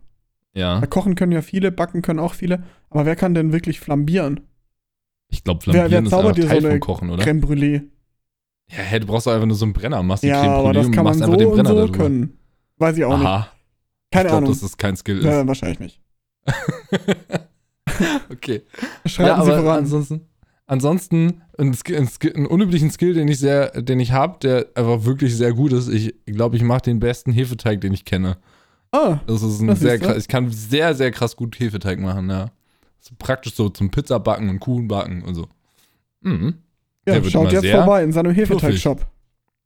Ja, 0.53 0.81
Weil 0.81 0.87
Kochen 0.87 1.15
können 1.15 1.31
ja 1.33 1.41
viele, 1.41 1.71
backen 1.71 2.01
können 2.01 2.19
auch 2.19 2.33
viele. 2.33 2.63
Aber 2.89 3.05
wer 3.05 3.15
kann 3.15 3.33
denn 3.35 3.51
wirklich 3.53 3.79
flambieren? 3.79 4.41
ich 5.29 5.43
glaube, 5.43 5.59
Wer- 5.65 5.73
Flambieren 5.73 5.91
wer 5.91 6.07
ist 6.07 6.09
zaubert 6.11 6.37
einfach 6.37 6.41
so 6.43 6.47
Teil 6.47 6.57
eine 6.65 6.69
vom 6.71 6.79
Kochen, 6.79 7.09
oder? 7.09 7.23
Creme 7.23 7.41
Brûlée. 7.41 7.81
Ja, 8.71 8.77
hey, 8.79 8.99
du 8.99 9.05
brauchst 9.07 9.27
doch 9.27 9.33
einfach 9.33 9.45
nur 9.45 9.55
so 9.55 9.65
einen 9.65 9.73
Brenner, 9.73 10.01
machst 10.03 10.23
die 10.23 10.27
Ja, 10.27 10.41
Creme 10.41 10.51
aber 10.53 10.73
das 10.73 10.85
und 10.87 10.91
kann 10.91 11.03
man 11.03 11.11
machst 11.11 11.19
so 11.19 11.25
einfach 11.25 11.37
den 11.37 11.47
und 11.47 11.53
Brenner 11.55 11.69
so 11.69 11.75
da 11.75 11.81
drüber. 11.85 11.97
können. 11.97 12.37
Weiß 12.77 12.97
ich 12.97 13.05
auch 13.05 13.17
nicht. 13.17 13.27
Aha, 13.27 13.47
Keine 14.11 14.23
ich 14.23 14.27
glaube, 14.29 14.37
Ahnung. 14.37 14.49
dass 14.51 14.61
das 14.61 14.77
kein 14.77 14.95
Skill 14.97 15.19
ist. 15.19 15.25
Ja, 15.25 15.47
wahrscheinlich 15.47 15.79
nicht. 15.79 16.01
okay. 18.31 18.61
Schreiten 19.05 19.29
ja, 19.29 19.43
Sie 19.45 19.51
aber 19.51 19.61
voran. 19.61 19.77
ansonsten, 19.79 20.21
ansonsten 20.67 21.41
ein, 21.57 21.73
Skill, 21.73 21.97
ein, 21.97 22.07
Skill, 22.07 22.33
einen 22.35 22.45
unüblichen 22.47 22.91
Skill, 22.91 23.13
den 23.13 23.27
ich 23.27 23.39
sehr, 23.39 23.81
den 23.81 23.99
ich 23.99 24.11
habe, 24.11 24.37
der 24.41 24.67
einfach 24.75 25.05
wirklich 25.05 25.35
sehr 25.35 25.53
gut 25.53 25.71
ist. 25.73 25.87
Ich 25.89 26.13
glaube, 26.25 26.55
ich 26.57 26.63
mache 26.63 26.81
den 26.81 26.99
besten 26.99 27.31
Hefeteig, 27.31 27.81
den 27.81 27.93
ich 27.93 28.05
kenne. 28.05 28.37
Ah, 28.91 29.19
Das 29.27 29.41
ist 29.43 29.61
ein 29.61 29.67
Das 29.67 29.79
sehr 29.79 29.99
krass, 29.99 30.17
ich 30.17 30.27
kann 30.27 30.49
sehr, 30.51 30.93
sehr 30.95 31.11
krass 31.11 31.35
gut 31.35 31.59
Hefeteig 31.59 31.99
machen, 31.99 32.29
ja. 32.29 32.51
So 32.99 33.13
praktisch 33.17 33.53
so 33.55 33.69
zum 33.69 33.91
Pizzabacken 33.91 34.49
und 34.49 34.59
Kuchenbacken 34.59 35.23
und 35.23 35.35
so. 35.35 35.47
Mhm. 36.21 36.55
Ja, 37.07 37.23
schaut 37.23 37.51
jetzt 37.51 37.67
vorbei 37.67 38.03
in 38.03 38.11
seinem 38.11 38.33
Hefeteig-Shop. 38.33 39.05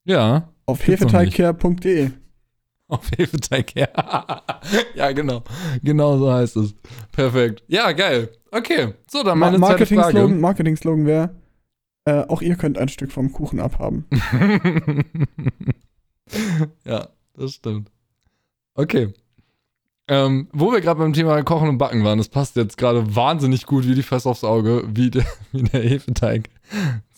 Ja, 0.06 0.50
Auf 0.66 0.86
hefeteigcare.de. 0.86 2.12
auf 2.90 3.10
Hefeteig, 3.16 3.74
ja. 4.96 5.12
genau. 5.12 5.44
Genau 5.84 6.18
so 6.18 6.32
heißt 6.32 6.58
es. 6.58 6.76
Perfekt. 7.12 7.64
Ja, 7.68 7.92
geil. 7.92 8.30
Okay, 8.52 8.94
so, 9.10 9.24
dann 9.24 9.38
meine 9.38 9.58
zweite 9.58 9.72
Marketing-Slogan 9.72 10.42
Frage. 10.42 10.42
Marketing 10.42 11.06
wäre, 11.06 11.36
äh, 12.06 12.26
auch 12.28 12.42
ihr 12.42 12.56
könnt 12.56 12.78
ein 12.80 12.90
Stück 12.90 13.12
vom 13.12 13.32
Kuchen 13.32 13.60
abhaben. 13.60 14.06
ja, 16.84 17.08
das 17.38 17.54
stimmt. 17.54 17.92
Okay. 18.74 19.14
Ähm, 20.08 20.48
wo 20.52 20.72
wir 20.72 20.82
gerade 20.82 21.00
beim 21.00 21.14
Thema 21.14 21.44
Kochen 21.44 21.70
und 21.70 21.78
Backen 21.78 22.04
waren, 22.04 22.18
das 22.18 22.30
passt 22.30 22.56
jetzt 22.56 22.80
gerade 22.80 23.16
wahnsinnig 23.16 23.68
gut 23.68 23.88
wie 23.88 23.94
die 23.94 24.02
Fest 24.02 24.26
aufs 24.26 24.44
Auge, 24.44 24.84
wie 24.92 25.12
der, 25.12 25.26
wie 25.52 25.62
der 25.62 25.84
Hefeteig 25.84 26.50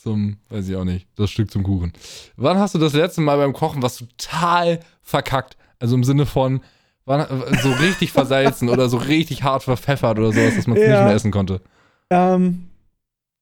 zum, 0.02 0.38
weiß 0.50 0.68
ich 0.70 0.76
auch 0.76 0.84
nicht, 0.84 1.08
das 1.16 1.30
Stück 1.32 1.52
zum 1.52 1.64
Kuchen. 1.64 1.94
Wann 2.36 2.58
hast 2.60 2.76
du 2.76 2.80
das 2.80 2.94
letzte 2.94 3.22
Mal 3.22 3.38
beim 3.38 3.54
Kochen 3.54 3.82
was 3.82 3.98
total 3.98 4.80
verkackt? 5.02 5.58
Also 5.80 5.96
im 5.96 6.04
Sinne 6.04 6.26
von, 6.26 6.62
wann, 7.06 7.26
so 7.62 7.72
richtig 7.74 8.12
versalzen 8.12 8.70
oder 8.70 8.90
so 8.90 8.98
richtig 8.98 9.44
hart 9.44 9.64
verpfeffert 9.64 10.18
oder 10.20 10.32
sowas, 10.32 10.56
dass 10.56 10.68
man 10.68 10.78
es 10.78 10.84
nicht 10.84 10.92
Ja. 10.94 11.06
mehr 11.06 11.14
essen 11.16 11.32
konnte. 11.32 11.62
Ähm, 12.10 12.68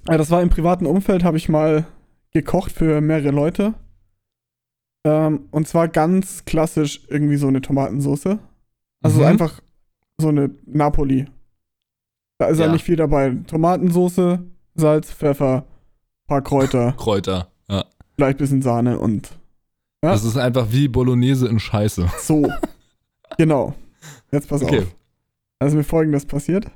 ja, 0.07 0.17
das 0.17 0.29
war 0.31 0.41
im 0.41 0.49
privaten 0.49 0.85
Umfeld, 0.85 1.23
habe 1.23 1.37
ich 1.37 1.49
mal 1.49 1.85
gekocht 2.31 2.71
für 2.71 3.01
mehrere 3.01 3.31
Leute. 3.31 3.73
Ähm, 5.05 5.47
und 5.51 5.67
zwar 5.67 5.87
ganz 5.87 6.45
klassisch 6.45 7.01
irgendwie 7.07 7.37
so 7.37 7.47
eine 7.47 7.61
Tomatensauce. 7.61 8.37
Also 9.01 9.19
Mhm. 9.21 9.25
einfach 9.25 9.61
so 10.19 10.27
eine 10.27 10.51
Napoli. 10.65 11.25
Da 12.37 12.47
ist 12.47 12.59
ja. 12.59 12.65
Ja. 12.67 12.71
nicht 12.71 12.83
viel 12.83 12.95
dabei. 12.97 13.35
Tomatensauce, 13.47 14.39
Salz, 14.75 15.11
Pfeffer, 15.11 15.65
paar 16.29 16.41
Kräuter, 16.41 16.93
Kräuter. 16.93 17.47
Ja. 17.69 17.83
vielleicht 18.15 18.37
bisschen 18.37 18.61
Sahne 18.61 18.97
und 18.99 19.27
Ja. 20.03 20.11
Das 20.11 20.23
ist 20.23 20.37
einfach 20.37 20.67
wie 20.71 20.87
Bolognese 20.87 21.47
in 21.49 21.59
Scheiße. 21.59 22.09
so. 22.19 22.49
genau. 23.37 23.73
Jetzt 24.31 24.47
pass 24.47 24.63
Okay. 24.63 24.79
auf. 24.79 24.95
Also 25.59 25.75
mir 25.75 25.83
folgendes 25.83 26.25
passiert. 26.25 26.67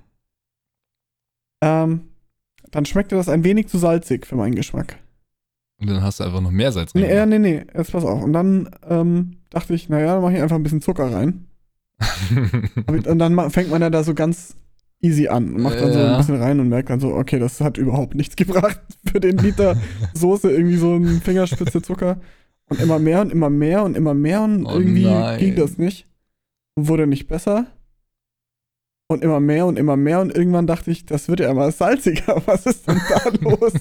Ähm, 1.61 2.09
dann 2.71 2.85
schmeckte 2.85 3.15
das 3.15 3.29
ein 3.29 3.43
wenig 3.43 3.67
zu 3.67 3.77
salzig 3.77 4.25
für 4.25 4.35
meinen 4.35 4.55
Geschmack. 4.55 4.97
Und 5.79 5.89
dann 5.89 6.01
hast 6.03 6.19
du 6.19 6.23
einfach 6.25 6.41
noch 6.41 6.51
mehr 6.51 6.71
Salz 6.71 6.93
Nee, 6.93 7.13
ja, 7.13 7.25
nee, 7.25 7.39
nee, 7.39 7.65
jetzt 7.75 7.91
pass 7.91 8.03
auf. 8.03 8.21
Und 8.23 8.33
dann 8.33 8.69
ähm, 8.89 9.37
dachte 9.49 9.73
ich, 9.73 9.89
naja, 9.89 10.13
dann 10.15 10.21
mache 10.23 10.33
ich 10.35 10.41
einfach 10.41 10.55
ein 10.55 10.63
bisschen 10.63 10.81
Zucker 10.81 11.11
rein. 11.13 11.47
Und 13.07 13.19
dann 13.19 13.49
fängt 13.51 13.69
man 13.69 13.81
ja 13.81 13.89
da 13.89 14.03
so 14.03 14.13
ganz 14.13 14.55
easy 15.03 15.27
an 15.27 15.53
und 15.53 15.61
macht 15.61 15.79
dann 15.79 15.91
so 15.93 15.99
Ja. 15.99 16.11
ein 16.13 16.17
bisschen 16.17 16.41
rein 16.41 16.59
und 16.59 16.69
merkt 16.69 16.89
dann 16.89 16.99
so, 16.99 17.13
okay, 17.13 17.37
das 17.39 17.61
hat 17.61 17.77
überhaupt 17.77 18.15
nichts 18.15 18.35
gebracht 18.37 18.79
für 19.05 19.19
den 19.19 19.37
Liter 19.37 19.75
Soße, 20.13 20.49
irgendwie 20.51 20.77
so 20.77 20.95
ein 20.95 21.21
Fingerspitze 21.21 21.81
Zucker. 21.81 22.17
Und 22.69 22.79
immer 22.79 22.97
mehr 22.97 23.21
und 23.21 23.31
immer 23.31 23.49
mehr 23.49 23.83
und 23.83 23.95
immer 23.97 24.13
mehr 24.13 24.41
und 24.41 24.65
Oh 24.65 24.71
irgendwie 24.71 25.05
nein. 25.05 25.37
ging 25.39 25.55
das 25.55 25.77
nicht. 25.77 26.07
Und 26.75 26.87
wurde 26.87 27.05
nicht 27.07 27.27
besser. 27.27 27.67
Und 29.09 29.21
immer 29.23 29.39
mehr 29.41 29.65
und 29.67 29.77
immer 29.77 29.97
mehr 29.97 30.21
und 30.21 30.35
irgendwann 30.35 30.65
dachte 30.65 30.89
ich, 30.89 31.05
das 31.05 31.27
wird 31.27 31.41
ja 31.41 31.51
immer 31.51 31.69
salziger. 31.71 32.41
Was 32.45 32.65
ist 32.65 32.87
denn 32.87 32.99
da 33.09 33.29
los? 33.41 33.73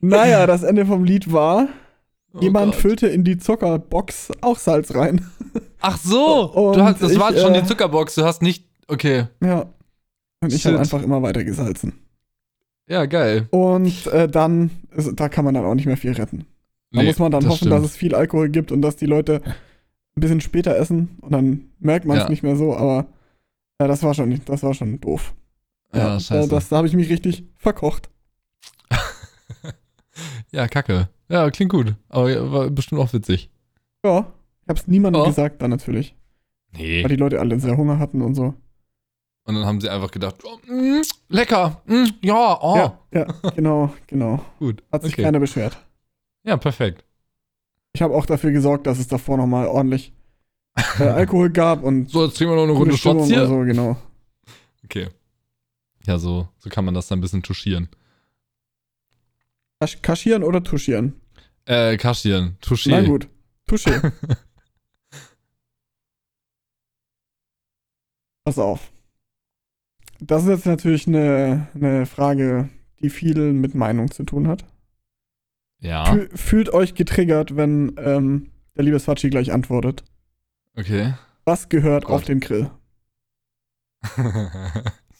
naja, 0.00 0.46
das 0.46 0.62
Ende 0.62 0.86
vom 0.86 1.04
Lied 1.04 1.32
war, 1.32 1.68
Oh 2.34 2.40
Jemand 2.40 2.72
Gott. 2.72 2.80
füllte 2.80 3.08
in 3.08 3.24
die 3.24 3.36
Zuckerbox 3.36 4.30
auch 4.40 4.56
Salz 4.58 4.94
rein. 4.94 5.26
Ach 5.82 5.98
so, 5.98 6.74
hast, 6.78 7.02
das 7.02 7.12
ich, 7.12 7.20
war 7.20 7.34
schon 7.36 7.54
äh, 7.54 7.60
die 7.60 7.68
Zuckerbox, 7.68 8.14
du 8.14 8.24
hast 8.24 8.40
nicht. 8.40 8.70
Okay. 8.88 9.26
Ja. 9.42 9.66
Und 10.40 10.52
ich 10.52 10.66
habe 10.66 10.78
einfach 10.78 11.02
immer 11.02 11.22
weiter 11.22 11.44
gesalzen. 11.44 11.94
Ja, 12.88 13.06
geil. 13.06 13.46
Und 13.50 14.06
äh, 14.08 14.28
dann, 14.28 14.70
da 15.14 15.28
kann 15.28 15.44
man 15.44 15.54
dann 15.54 15.64
auch 15.64 15.74
nicht 15.74 15.86
mehr 15.86 15.96
viel 15.96 16.12
retten. 16.12 16.46
Da 16.90 17.00
Nee, 17.00 17.08
muss 17.08 17.18
man 17.18 17.30
dann 17.30 17.42
das 17.42 17.50
hoffen, 17.52 17.70
dass 17.70 17.78
stimmt. 17.78 17.90
es 17.90 17.96
viel 17.96 18.14
Alkohol 18.14 18.48
gibt 18.50 18.70
und 18.72 18.82
dass 18.82 18.96
die 18.96 19.06
Leute 19.06 19.40
ein 19.44 20.20
bisschen 20.20 20.40
später 20.42 20.76
essen 20.76 21.16
und 21.22 21.32
dann 21.32 21.70
merkt 21.78 22.04
man 22.06 22.16
es 22.18 22.24
Ja. 22.24 22.28
nicht 22.28 22.42
mehr 22.42 22.56
so, 22.56 22.76
aber 22.76 23.06
ja, 23.80 23.86
das 23.88 24.02
war 24.02 24.12
schon 24.14 24.38
das 24.44 24.62
war 24.62 24.74
schon 24.74 25.00
doof. 25.00 25.32
Ja, 25.94 26.16
äh, 26.16 26.20
scheiße. 26.20 26.48
das, 26.50 26.68
da 26.68 26.76
habe 26.78 26.86
ich 26.86 26.94
mich 26.94 27.08
richtig 27.08 27.44
verkocht. 27.56 28.10
ja, 30.50 30.68
kacke. 30.68 31.08
Ja, 31.28 31.50
klingt 31.50 31.72
gut. 31.72 31.94
Aber 32.08 32.30
ja, 32.30 32.50
war 32.52 32.68
bestimmt 32.70 33.00
auch 33.00 33.12
witzig. 33.12 33.48
Ja, 34.04 34.26
ich 34.64 34.68
habe 34.68 34.78
es 34.80 34.86
niemandem 34.86 35.22
Ja. 35.22 35.28
gesagt 35.28 35.62
dann 35.62 35.70
natürlich, 35.70 36.14
Nee. 36.76 37.02
weil 37.02 37.10
die 37.10 37.16
Leute 37.16 37.40
alle 37.40 37.58
sehr 37.58 37.76
Hunger 37.76 37.98
hatten 37.98 38.20
und 38.22 38.34
so. 38.34 38.54
Und 39.44 39.54
dann 39.56 39.64
haben 39.66 39.80
sie 39.80 39.88
einfach 39.90 40.10
gedacht, 40.12 40.36
oh, 40.44 40.58
mm, 40.70 41.02
lecker, 41.28 41.82
mm, 41.86 42.04
ja, 42.22 42.58
oh. 42.62 42.76
Ja, 42.76 42.98
ja, 43.12 43.26
genau, 43.56 43.92
genau. 44.06 44.44
Gut. 44.58 44.82
Hat 44.92 45.02
sich 45.02 45.14
okay. 45.14 45.22
keiner 45.22 45.40
beschwert. 45.40 45.76
Ja, 46.44 46.56
perfekt. 46.56 47.04
Ich 47.92 48.02
habe 48.02 48.14
auch 48.14 48.24
dafür 48.26 48.52
gesorgt, 48.52 48.86
dass 48.86 48.98
es 48.98 49.08
davor 49.08 49.36
nochmal 49.36 49.66
ordentlich 49.66 50.12
äh, 50.98 51.02
Alkohol 51.08 51.50
gab 51.50 51.82
und 51.82 52.08
So, 52.10 52.24
jetzt 52.24 52.36
trinken 52.36 52.52
wir 52.54 52.56
noch 52.56 52.62
eine 52.68 52.72
Runde 52.72 52.96
Shots 52.96 53.26
hier. 53.26 53.46
so, 53.46 53.58
genau. 53.60 53.96
Okay. 54.84 55.08
Ja, 56.06 56.18
so, 56.18 56.48
so 56.58 56.70
kann 56.70 56.84
man 56.84 56.94
das 56.94 57.08
dann 57.08 57.18
ein 57.18 57.22
bisschen 57.22 57.42
touchieren. 57.42 57.88
Kasch- 59.80 60.00
Kaschieren 60.02 60.42
oder 60.44 60.62
tuschieren? 60.62 61.20
Äh, 61.64 61.96
kaschieren. 61.96 62.56
Touché. 62.60 62.90
Na 62.90 63.02
gut, 63.02 63.28
touché. 63.68 64.12
Pass 68.44 68.58
auf. 68.58 68.90
Das 70.24 70.44
ist 70.44 70.48
jetzt 70.48 70.66
natürlich 70.66 71.06
eine, 71.08 71.66
eine 71.74 72.06
Frage, 72.06 72.68
die 73.00 73.10
viel 73.10 73.52
mit 73.52 73.74
Meinung 73.74 74.10
zu 74.10 74.22
tun 74.22 74.46
hat. 74.46 74.64
Ja, 75.80 76.04
Fühl, 76.04 76.30
fühlt 76.34 76.72
euch 76.72 76.94
getriggert, 76.94 77.56
wenn 77.56 77.96
ähm, 77.98 78.50
der 78.76 78.84
liebe 78.84 79.00
Swachi 79.00 79.30
gleich 79.30 79.52
antwortet. 79.52 80.04
okay. 80.76 81.14
Was 81.44 81.68
gehört 81.68 82.04
Gott. 82.04 82.14
auf 82.14 82.24
den 82.24 82.38
Grill? 82.38 82.70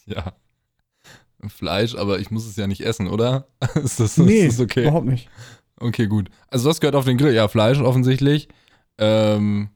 ja. 0.07 0.35
Fleisch, 1.49 1.97
aber 1.97 2.21
ich 2.21 2.31
muss 2.31 2.47
es 2.47 2.55
ja 2.55 2.69
nicht 2.69 2.83
essen, 2.83 3.09
oder? 3.09 3.49
ist 3.75 3.99
das, 3.99 4.17
nee, 4.19 4.47
ist 4.47 4.61
das 4.61 4.65
okay? 4.67 4.83
überhaupt 4.83 5.07
nicht. 5.07 5.29
Okay, 5.81 6.07
gut. 6.07 6.31
Also 6.47 6.71
was 6.71 6.79
gehört 6.79 6.95
auf 6.95 7.07
den 7.07 7.19
Grill? 7.19 7.35
Ja, 7.35 7.49
Fleisch 7.49 7.81
offensichtlich. 7.81 8.49
Ähm, 8.99 9.71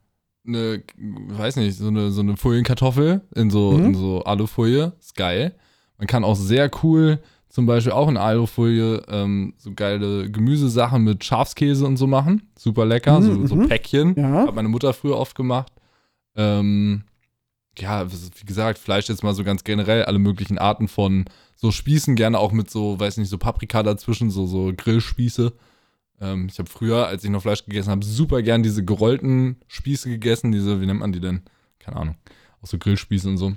eine, 0.46 0.82
weiß 0.96 1.56
nicht, 1.56 1.76
so 1.76 1.88
eine, 1.88 2.11
so 2.11 2.20
eine 2.20 2.37
Folienkartoffel 2.37 3.22
in 3.35 3.50
so, 3.50 3.72
Mhm. 3.72 3.85
in 3.87 3.94
so 3.94 4.22
Alufolie. 4.24 4.92
Ist 5.00 5.16
geil. 5.16 5.54
Man 5.98 6.06
kann 6.06 6.24
auch 6.24 6.37
sehr 6.37 6.70
cool, 6.82 7.18
zum 7.48 7.66
Beispiel 7.66 7.92
auch 7.92 8.09
in 8.09 8.16
Alufolie, 8.16 9.02
ähm, 9.09 9.54
so 9.56 9.72
geile 9.74 10.30
Gemüsesachen 10.30 11.02
mit 11.02 11.24
Schafskäse 11.24 11.87
und 11.87 11.96
so 11.96 12.06
machen. 12.06 12.42
Super 12.59 12.85
lecker. 12.85 13.20
Mhm, 13.20 13.24
so, 13.24 13.46
so 13.46 13.56
mhm. 13.56 13.68
Päckchen. 13.68 14.14
Ja, 14.16 14.46
Hat 14.46 14.54
meine 14.54 14.68
Mutter 14.68 14.92
früher 14.92 15.16
oft 15.16 15.35
gemacht. 15.35 15.72
Ähm, 16.37 17.02
ja, 17.78 18.06
wie 18.11 18.46
gesagt, 18.46 18.78
Fleisch 18.78 19.09
jetzt 19.09 19.22
mal 19.22 19.35
so 19.35 19.44
ganz 19.44 19.64
generell, 19.64 20.04
alle 20.04 20.18
möglichen 20.18 20.59
Arten 20.59 20.88
von 20.88 21.24
so 21.56 21.70
Spießen, 21.70 22.14
gerne 22.16 22.38
auch 22.38 22.52
mit 22.52 22.70
so, 22.70 22.98
weiß 23.00 23.16
nicht, 23.18 23.28
so 23.30 23.38
Paprika 23.38 23.82
dazwischen, 23.82 24.30
so, 24.30 24.46
so 24.46 24.72
Grillspieße. 24.76 25.52
Ähm, 26.20 26.46
ich 26.50 26.59
habe 26.59 26.68
früher, 26.68 27.07
als 27.07 27.24
ich 27.24 27.31
noch 27.31 27.42
Fleisch 27.42 27.64
gegessen 27.64 27.90
habe, 27.90 28.05
super 28.05 28.42
gern 28.42 28.62
diese 28.62 28.85
gerollten 28.85 29.57
Spieße 29.68 30.09
gegessen, 30.09 30.52
diese, 30.52 30.81
wie 30.81 30.87
nennt 30.87 31.00
man 31.00 31.12
die 31.12 31.20
denn? 31.20 31.42
Keine 31.79 31.96
Ahnung. 31.98 32.16
Auch 32.62 32.66
so 32.68 32.79
Grillspieße 32.79 33.29
und 33.29 33.37
so. 33.38 33.52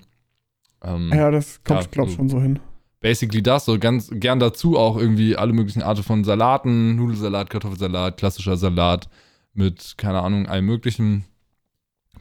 Ähm, 0.84 1.12
ja, 1.14 1.32
das 1.32 1.64
kommt, 1.64 1.82
Ja, 1.84 1.88
glaub 1.92 2.06
ich, 2.08 2.14
so- 2.14 2.18
schon 2.18 2.30
so 2.30 2.42
hin. 2.42 2.60
basically 3.02 3.42
das, 3.42 3.66
so 3.66 3.78
ganz 3.80 4.10
gern 4.14 4.40
dazu 4.40 4.78
auch 4.78 4.98
irgendwie 4.98 5.36
alle 5.36 5.54
möglichen 5.54 5.82
Arten 5.84 6.04
von 6.04 6.24
Salaten, 6.24 6.96
Nudelsalat, 6.96 7.50
Kartoffelsalat, 7.50 8.18
klassischer 8.18 8.58
Salat 8.58 9.10
mit, 9.54 9.96
keine 9.98 10.22
Ahnung, 10.22 10.48
allem 10.48 10.66
möglichen 10.66 11.26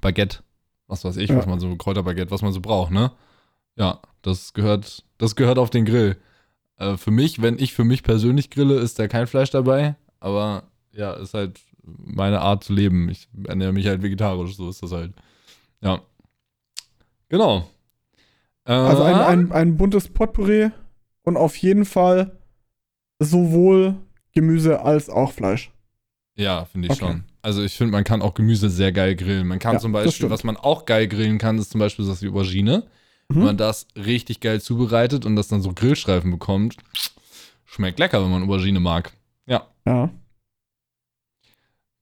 Baguette, 0.00 0.40
was 0.86 1.04
weiß 1.04 1.16
ich, 1.18 1.30
Ja. 1.30 1.36
was 1.36 1.46
man 1.46 1.60
so, 1.60 1.74
Kräuterbaguette, 1.76 2.30
was 2.30 2.42
man 2.42 2.52
so 2.52 2.60
braucht, 2.60 2.90
ne? 2.92 3.12
Ja, 3.76 4.00
das 4.22 4.52
gehört, 4.54 5.04
das 5.18 5.36
gehört 5.36 5.58
auf 5.58 5.70
den 5.70 5.84
Grill. 5.84 6.16
Äh, 6.78 6.96
für 6.96 7.10
mich, 7.10 7.42
wenn 7.42 7.58
ich 7.58 7.74
für 7.74 7.84
mich 7.84 8.02
persönlich 8.02 8.50
grille, 8.50 8.74
ist 8.78 8.98
da 8.98 9.08
kein 9.08 9.26
Fleisch 9.26 9.50
dabei. 9.50 9.96
Aber 10.20 10.64
ja, 10.92 11.12
ist 11.14 11.34
halt 11.34 11.60
meine 11.82 12.40
Art 12.40 12.64
zu 12.64 12.72
leben. 12.72 13.08
Ich 13.08 13.28
ernähre 13.46 13.72
mich 13.72 13.86
halt 13.86 14.02
vegetarisch, 14.02 14.56
so 14.56 14.68
ist 14.68 14.82
das 14.82 14.92
halt. 14.92 15.12
Ja. 15.80 16.00
Genau. 17.28 17.68
Äh, 18.64 18.72
Also 18.72 19.02
ein, 19.04 19.14
ein, 19.16 19.52
ein 19.52 19.76
buntes 19.76 20.08
Potpourri 20.08 20.70
und 21.22 21.36
auf 21.36 21.56
jeden 21.56 21.84
Fall 21.84 22.38
sowohl 23.18 23.96
Gemüse 24.32 24.80
als 24.82 25.08
auch 25.10 25.32
Fleisch. 25.32 25.70
Ja, 26.36 26.64
finde 26.66 26.86
ich 26.88 26.92
Okay. 26.94 27.00
schon. 27.00 27.24
Also 27.42 27.62
ich 27.62 27.74
finde, 27.74 27.92
man 27.92 28.04
kann 28.04 28.22
auch 28.22 28.34
Gemüse 28.34 28.70
sehr 28.70 28.92
geil 28.92 29.16
grillen. 29.16 29.46
Man 29.46 29.58
kann 29.58 29.74
Ja, 29.74 29.80
zum 29.80 29.92
Beispiel, 29.92 30.30
was 30.30 30.44
man 30.44 30.56
auch 30.56 30.84
geil 30.86 31.08
grillen 31.08 31.38
kann, 31.38 31.58
ist 31.58 31.70
zum 31.70 31.78
Beispiel 31.80 32.06
das 32.06 32.22
wie 32.22 32.28
Aubergine. 32.28 32.84
Wenn 33.28 33.38
Mhm. 33.38 33.44
man 33.44 33.56
das 33.56 33.86
richtig 33.96 34.40
geil 34.40 34.60
zubereitet 34.60 35.26
und 35.26 35.36
das 35.36 35.48
dann 35.48 35.60
so 35.60 35.72
Grillstreifen 35.74 36.30
bekommt, 36.30 36.76
schmeckt 37.66 37.98
lecker, 37.98 38.22
wenn 38.22 38.30
man 38.30 38.42
Aubergine 38.44 38.80
mag. 38.80 39.12
Ja, 39.48 39.66
Ja. 39.86 40.10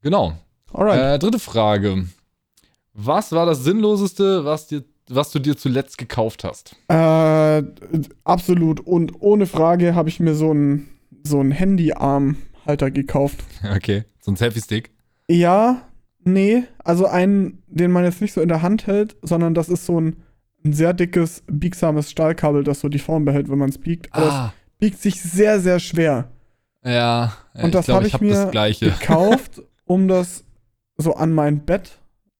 genau. 0.02 0.34
Alright. 0.72 0.98
Äh, 1.00 1.18
dritte 1.18 1.38
Frage. 1.38 2.06
Was 2.92 3.32
war 3.32 3.46
das 3.46 3.62
Sinnloseste, 3.64 4.44
was, 4.44 4.66
dir, 4.66 4.84
was 5.08 5.30
du 5.30 5.38
dir 5.38 5.56
zuletzt 5.56 5.98
gekauft 5.98 6.44
hast? 6.44 6.74
Äh, 6.88 7.62
absolut. 8.24 8.80
Und 8.80 9.12
ohne 9.20 9.46
Frage 9.46 9.94
habe 9.94 10.08
ich 10.08 10.18
mir 10.20 10.34
so 10.34 10.50
einen 10.50 10.88
so 11.22 11.40
einen 11.40 11.50
Handyarmhalter 11.52 12.90
gekauft. 12.90 13.44
Okay, 13.74 14.04
so 14.20 14.30
ein 14.32 14.36
Selfie-Stick. 14.36 14.90
Ja, 15.28 15.82
nee. 16.24 16.62
Also 16.84 17.06
einen, 17.06 17.62
den 17.66 17.90
man 17.90 18.04
jetzt 18.04 18.20
nicht 18.20 18.32
so 18.32 18.40
in 18.40 18.48
der 18.48 18.62
Hand 18.62 18.86
hält, 18.86 19.16
sondern 19.22 19.52
das 19.54 19.68
ist 19.68 19.86
so 19.86 20.00
ein, 20.00 20.22
ein 20.64 20.72
sehr 20.72 20.92
dickes, 20.94 21.42
biegsames 21.48 22.10
Stahlkabel, 22.10 22.62
das 22.64 22.80
so 22.80 22.88
die 22.88 22.98
Form 23.00 23.24
behält, 23.24 23.48
wenn 23.50 23.58
man 23.58 23.70
es 23.70 23.78
biegt. 23.78 24.12
Aber 24.14 24.30
Ah, 24.32 24.52
es 24.68 24.78
biegt 24.78 25.00
sich 25.02 25.20
sehr, 25.20 25.58
sehr 25.60 25.80
schwer. 25.80 26.30
Ja. 26.86 27.36
Und 27.54 27.74
das 27.74 27.88
habe 27.88 28.06
ich, 28.06 28.14
hab 28.14 28.20
mir 28.22 28.32
das 28.34 28.50
Gleiche. 28.50 28.90
gekauft, 29.00 29.62
um 29.84 30.08
das 30.08 30.44
so 30.96 31.14
an 31.14 31.32
mein 31.32 31.64
Bett 31.64 31.98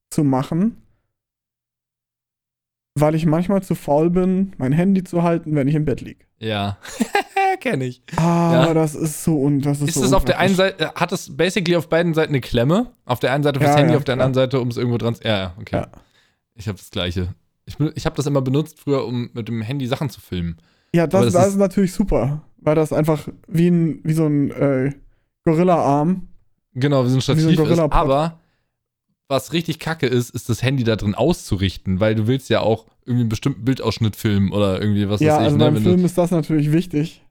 zu 0.09 0.23
machen. 0.23 0.81
Weil 2.99 3.13
ich 3.13 3.25
manchmal 3.27 3.61
zu 3.61 3.75
faul 3.75 4.09
bin, 4.09 4.53
mein 4.57 4.71
Handy 4.71 5.03
zu 5.03 5.21
halten, 5.21 5.53
wenn 5.55 5.67
ich 5.67 5.75
im 5.75 5.85
Bett 5.85 6.01
liege. 6.01 6.25
Ja, 6.39 6.77
kenne 7.59 7.85
ich. 7.85 8.01
Ah, 8.15 8.65
Ja. 8.67 8.73
das 8.73 8.95
ist 8.95 9.23
so 9.23 9.39
und 9.39 9.61
das 9.61 9.81
ist, 9.81 9.89
Ist 9.89 9.95
so 9.95 10.03
es 10.05 10.13
auf 10.13 10.25
der 10.25 10.39
einen. 10.39 10.55
Seite, 10.55 10.83
äh, 10.85 10.87
hat 10.95 11.11
es 11.11 11.35
basically 11.35 11.75
auf 11.75 11.89
beiden 11.89 12.13
Seiten 12.15 12.31
eine 12.31 12.41
Klemme? 12.41 12.93
Auf 13.05 13.19
der 13.19 13.33
einen 13.33 13.43
Seite 13.43 13.59
fürs 13.59 13.71
Ja, 13.71 13.77
Handy, 13.77 13.91
ja, 13.93 13.97
auf 13.97 14.03
der 14.03 14.15
klar. 14.15 14.25
anderen 14.25 14.45
Seite, 14.45 14.59
um 14.59 14.67
es 14.69 14.77
irgendwo 14.77 14.97
dran 14.97 15.13
zu. 15.15 15.23
Ja, 15.23 15.37
ja, 15.37 15.53
okay. 15.59 15.75
Ja. 15.77 15.87
Ich 16.55 16.67
habe 16.67 16.77
das 16.77 16.89
Gleiche. 16.89 17.33
Ich, 17.65 17.77
bin- 17.77 17.91
ich 17.95 18.05
habe 18.05 18.15
das 18.15 18.25
immer 18.25 18.41
benutzt 18.41 18.79
früher, 18.79 19.05
um 19.05 19.29
mit 19.33 19.47
dem 19.47 19.61
Handy 19.61 19.85
Sachen 19.87 20.09
zu 20.09 20.19
filmen. 20.19 20.57
Ja, 20.95 21.05
das, 21.05 21.25
das 21.25 21.33
das 21.33 21.43
ist- 21.47 21.53
ist, 21.53 21.59
natürlich 21.59 21.93
super, 21.93 22.41
weil 22.59 22.75
das 22.75 22.93
einfach 22.93 23.27
wie, 23.47 23.67
ein, 23.69 23.99
wie 24.03 24.13
so 24.13 24.25
ein 24.25 24.51
äh, 24.51 24.93
Gorilla-Arm. 25.45 26.27
Genau, 26.73 27.05
wie 27.05 27.09
so 27.09 27.15
ein 27.15 27.37
Wie 27.37 27.41
so 27.41 27.49
ein 27.49 27.55
Stativ 27.55 27.71
ist. 27.71 27.79
Aber 27.79 28.39
was 29.29 29.51
richtig 29.53 29.79
kacke 29.79 30.07
ist, 30.07 30.29
ist 30.29 30.49
das 30.49 30.61
Handy 30.63 30.83
da 30.83 30.95
drin 30.95 31.15
auszurichten, 31.15 31.99
weil 31.99 32.15
du 32.15 32.27
willst 32.27 32.49
ja 32.49 32.61
auch 32.61 32.85
irgendwie 33.05 33.21
einen 33.21 33.29
bestimmten 33.29 33.65
Bildausschnitt 33.65 34.15
filmen 34.15 34.51
oder 34.51 34.79
irgendwie 34.81 35.09
was 35.09 35.19
ja, 35.21 35.33
weiß 35.33 35.39
ich. 35.39 35.45
also 35.45 35.57
ne? 35.57 35.65
beim 35.65 35.75
Wenn 35.75 35.83
Film 35.83 36.05
ist 36.05 36.17
das 36.17 36.31
natürlich 36.31 36.71
wichtig. 36.71 37.23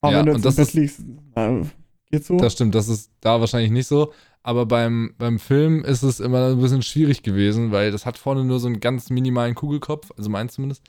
Aber 0.00 0.12
Ja, 0.12 0.18
wenn 0.20 0.26
du 0.26 0.32
jetzt 0.32 0.38
im 0.38 0.42
das 0.44 0.56
Bett 0.56 0.66
ist- 0.68 0.74
liegst, 0.74 1.04
na, 1.34 1.62
geht 2.10 2.24
so. 2.24 2.36
das 2.36 2.52
stimmt, 2.52 2.74
das 2.74 2.88
ist 2.88 3.10
da 3.20 3.40
wahrscheinlich 3.40 3.70
nicht 3.70 3.86
so. 3.86 4.12
Aber 4.42 4.64
beim, 4.64 5.12
beim 5.18 5.38
Film 5.38 5.84
ist 5.84 6.02
es 6.02 6.18
immer 6.18 6.48
ein 6.52 6.60
bisschen 6.60 6.82
schwierig 6.82 7.22
gewesen, 7.22 7.72
weil 7.72 7.90
das 7.90 8.06
hat 8.06 8.16
vorne 8.16 8.42
nur 8.44 8.58
so 8.58 8.68
einen 8.68 8.80
ganz 8.80 9.10
minimalen 9.10 9.54
Kugelkopf, 9.54 10.10
also 10.16 10.30
meins 10.30 10.54
zumindest. 10.54 10.82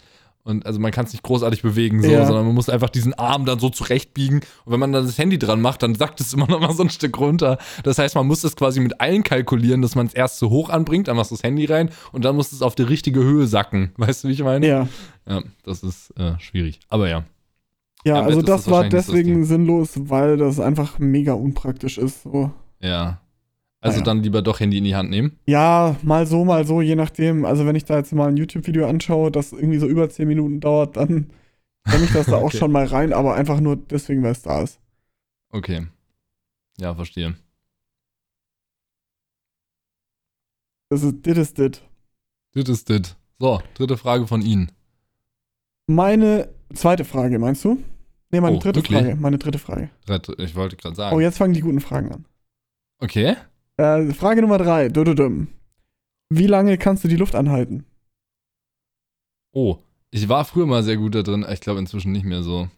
Und 0.43 0.65
also 0.65 0.79
man 0.79 0.91
kann 0.91 1.05
es 1.05 1.11
nicht 1.13 1.21
großartig 1.23 1.61
bewegen, 1.61 2.01
so, 2.01 2.09
Ja. 2.09 2.25
sondern 2.25 2.45
man 2.47 2.55
muss 2.55 2.67
einfach 2.67 2.89
diesen 2.89 3.13
Arm 3.13 3.45
dann 3.45 3.59
so 3.59 3.69
zurechtbiegen. 3.69 4.39
Und 4.65 4.73
wenn 4.73 4.79
man 4.79 4.91
dann 4.91 5.05
das 5.05 5.17
Handy 5.19 5.37
dran 5.37 5.61
macht, 5.61 5.83
dann 5.83 5.93
sackt 5.93 6.19
es 6.19 6.33
immer 6.33 6.47
noch 6.47 6.59
mal 6.59 6.73
so 6.73 6.81
ein 6.83 6.89
Stück 6.89 7.19
runter. 7.19 7.59
Das 7.83 7.99
heißt, 7.99 8.15
man 8.15 8.25
muss 8.25 8.43
es 8.43 8.55
quasi 8.55 8.79
mit 8.79 8.99
allen 8.99 9.23
kalkulieren, 9.23 9.81
dass 9.83 9.93
man 9.95 10.07
es 10.07 10.13
erst 10.15 10.39
zu 10.39 10.49
hoch 10.49 10.69
anbringt, 10.69 11.07
dann 11.07 11.15
machst 11.15 11.29
du 11.31 11.35
das 11.35 11.43
Handy 11.43 11.65
rein 11.65 11.91
und 12.11 12.25
dann 12.25 12.35
muss 12.35 12.51
es 12.51 12.63
auf 12.63 12.73
die 12.73 12.81
richtige 12.83 13.19
Höhe 13.23 13.45
sacken. 13.45 13.91
Weißt 13.97 14.23
du, 14.23 14.29
wie 14.29 14.33
ich 14.33 14.43
meine? 14.43 14.67
ja. 14.67 14.87
Ja, 15.29 15.43
das 15.63 15.83
ist 15.83 16.09
äh, 16.17 16.39
schwierig. 16.39 16.79
Aber 16.89 17.07
ja. 17.07 17.23
Ja, 18.03 18.23
also 18.23 18.41
das 18.41 18.63
das 18.63 18.71
war 18.71 18.83
so 18.85 18.89
das 18.89 19.05
deswegen 19.05 19.33
Ding. 19.35 19.43
sinnlos, 19.45 19.91
weil 19.95 20.37
das 20.37 20.59
einfach 20.59 20.97
mega 20.97 21.33
unpraktisch 21.33 21.99
ist. 21.99 22.23
So. 22.23 22.49
Ja. 22.79 23.20
Also 23.83 23.95
Ah, 23.95 23.99
ja. 23.99 24.03
dann 24.05 24.21
lieber 24.23 24.41
doch 24.43 24.59
Handy 24.59 24.77
in 24.77 24.83
die 24.83 24.95
Hand 24.95 25.09
nehmen. 25.09 25.37
Ja, 25.47 25.95
mal 26.03 26.25
so, 26.27 26.45
mal 26.45 26.65
so, 26.67 26.81
je 26.81 26.95
nachdem. 26.95 27.45
Also 27.45 27.65
wenn 27.65 27.75
ich 27.75 27.83
da 27.85 27.97
jetzt 27.97 28.13
mal 28.13 28.29
ein 28.29 28.37
YouTube-Video 28.37 28.87
anschaue, 28.87 29.31
das 29.31 29.51
irgendwie 29.53 29.79
so 29.79 29.87
über 29.87 30.07
10 30.09 30.27
Minuten 30.27 30.59
dauert, 30.59 30.95
dann 30.97 31.31
nehme 31.87 32.03
ich 32.05 32.13
das 32.13 32.27
da 32.27 32.35
auch 32.37 32.43
Okay. 32.43 32.57
schon 32.57 32.71
mal 32.71 32.85
rein, 32.85 33.11
aber 33.11 33.33
einfach 33.33 33.59
nur 33.59 33.75
deswegen, 33.75 34.21
weil 34.23 34.33
es 34.33 34.43
da 34.43 34.61
ist. 34.61 34.79
Okay. 35.49 35.87
Ja, 36.79 36.93
verstehe. 36.95 37.35
Das 40.89 41.03
ist 41.03 41.25
dit 41.25 41.37
ist 41.37 41.57
dit. 41.57 41.81
Das 42.53 42.67
ist 42.69 42.89
das. 42.89 43.15
So, 43.39 43.61
dritte 43.73 43.97
Frage 43.97 44.27
von 44.27 44.41
Ihnen. 44.41 44.71
Meine 45.87 46.49
zweite 46.73 47.05
Frage, 47.05 47.39
meinst 47.39 47.63
du? 47.65 47.81
Nee, 48.29 48.41
meine 48.41 48.57
Oh, 48.57 48.59
dritte 48.59 48.79
wirklich? 48.79 48.97
Frage. 48.99 49.15
Meine 49.15 49.37
dritte 49.37 49.59
Frage. 49.59 49.89
Ich 50.37 50.55
wollte 50.55 50.75
gerade 50.77 50.95
sagen. 50.95 51.15
Oh, 51.15 51.19
jetzt 51.19 51.37
fangen 51.37 51.53
die 51.53 51.61
guten 51.61 51.81
Fragen 51.81 52.11
an. 52.11 52.25
Okay. 52.99 53.35
Äh, 53.77 54.11
Frage 54.13 54.41
Nummer 54.41 54.57
drei. 54.57 54.89
Dududum. 54.89 55.47
Wie 56.29 56.47
lange 56.47 56.77
kannst 56.77 57.03
du 57.03 57.07
die 57.07 57.15
Luft 57.17 57.35
anhalten? 57.35 57.85
Oh, 59.53 59.77
ich 60.11 60.29
war 60.29 60.45
früher 60.45 60.65
mal 60.65 60.83
sehr 60.83 60.97
gut 60.97 61.15
da 61.15 61.23
drin. 61.23 61.45
Ich 61.51 61.61
glaube 61.61 61.79
inzwischen 61.79 62.11
nicht 62.11 62.25
mehr 62.25 62.43
so. 62.43 62.69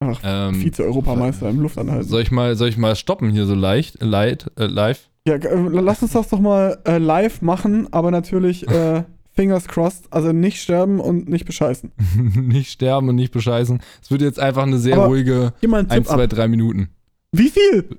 Ach, 0.00 0.20
Ähm, 0.22 0.54
Vize-Europameister 0.54 1.48
im 1.50 1.60
Luftanhalten. 1.60 2.08
soll 2.08 2.22
ich 2.22 2.30
mal, 2.30 2.54
soll 2.56 2.68
ich 2.68 2.76
mal 2.78 2.94
stoppen 2.94 3.30
hier 3.30 3.46
so 3.46 3.54
leicht, 3.54 4.00
light, 4.02 4.50
äh, 4.56 4.66
live? 4.66 5.08
Ja, 5.26 5.34
äh, 5.34 5.54
lass 5.56 6.02
uns 6.02 6.12
das 6.12 6.28
doch 6.28 6.38
mal 6.40 6.78
äh, 6.86 6.98
live 6.98 7.42
machen, 7.42 7.92
aber 7.92 8.10
natürlich 8.12 8.66
äh, 8.68 9.02
fingers 9.32 9.66
crossed, 9.66 10.06
also 10.10 10.32
nicht 10.32 10.62
sterben 10.62 11.00
und 11.00 11.28
nicht 11.28 11.46
bescheißen. 11.46 11.90
nicht 12.36 12.70
sterben 12.70 13.08
und 13.08 13.16
nicht 13.16 13.32
bescheißen. 13.32 13.80
Es 14.00 14.10
wird 14.10 14.22
jetzt 14.22 14.38
einfach 14.38 14.62
eine 14.62 14.78
sehr 14.78 14.96
Aber 14.96 15.06
ruhige 15.06 15.52
Gib 15.60 15.70
mal 15.70 15.80
einen 15.80 15.90
1, 15.90 16.06
Tipp 16.06 16.14
2, 16.16 16.24
ab. 16.24 16.30
3 16.30 16.48
Minuten. 16.48 16.88
Wie 17.32 17.48
viel? 17.50 17.98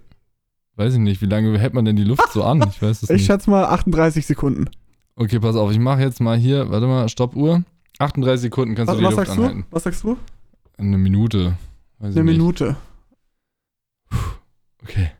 Weiß 0.80 0.94
ich 0.94 1.00
nicht, 1.00 1.22
wie 1.22 1.26
lange 1.26 1.60
hält 1.60 1.74
man 1.74 1.84
denn 1.84 1.98
die 1.98 2.06
Luft 2.06 2.32
so 2.32 2.42
an? 2.44 2.66
Ich 2.70 2.82
weiß 2.82 3.04
es 3.04 3.04
Ich 3.10 3.18
nicht. 3.18 3.26
schätze 3.26 3.50
mal 3.50 3.66
38 3.66 4.26
Sekunden. 4.26 4.66
Okay, 5.18 5.38
pass 5.40 5.58
auf, 5.58 5.72
ich 5.72 5.80
mache 5.80 6.00
jetzt 6.02 6.22
mal 6.22 6.38
hier, 6.38 6.70
warte 6.72 6.88
mal, 6.88 7.10
Stoppuhr. 7.10 7.64
38 8.00 8.44
Sekunden 8.44 8.76
kannst 8.76 8.88
Was, 8.88 8.96
du 8.96 9.02
die 9.02 9.06
was 9.08 9.12
Luft 9.16 9.28
sagst 9.28 9.38
anhalten. 9.40 9.62
du? 9.70 9.76
Was 9.76 9.84
sagst 9.84 10.04
du? 10.06 10.18
Eine 10.78 10.98
Minute. 10.98 11.58
Weiß 12.00 12.16
Eine 12.16 12.32
ich. 12.32 12.38
Minute. 12.38 12.78
Okay. 14.82 15.12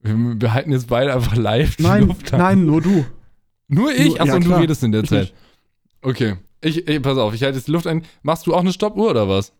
Wir, 0.00 0.40
wir 0.40 0.52
halten 0.54 0.70
jetzt 0.70 0.86
beide 0.88 1.12
einfach 1.12 1.34
live 1.34 1.76
die 1.76 1.82
Nein, 1.82 2.06
Luft 2.06 2.32
an. 2.32 2.38
nein, 2.40 2.64
nur 2.66 2.80
du. 2.80 3.04
Nur 3.66 3.92
ich? 3.92 4.20
Achso, 4.20 4.26
ja, 4.32 4.36
und 4.36 4.44
du 4.46 4.54
redest 4.54 4.84
in 4.84 4.92
der 4.92 5.02
Ich 5.02 5.08
Zeit. 5.10 5.20
nicht. 5.22 5.34
Okay. 6.02 6.36
Ich, 6.60 6.86
ich, 6.86 7.02
pass 7.02 7.18
auf, 7.18 7.34
ich 7.34 7.42
halte 7.42 7.56
jetzt 7.56 7.66
die 7.66 7.72
Luft 7.72 7.86
ein. 7.88 8.04
Machst 8.22 8.46
du 8.46 8.54
auch 8.54 8.60
eine 8.60 8.72
Stoppuhr 8.72 9.10
oder 9.10 9.28
was? 9.28 9.52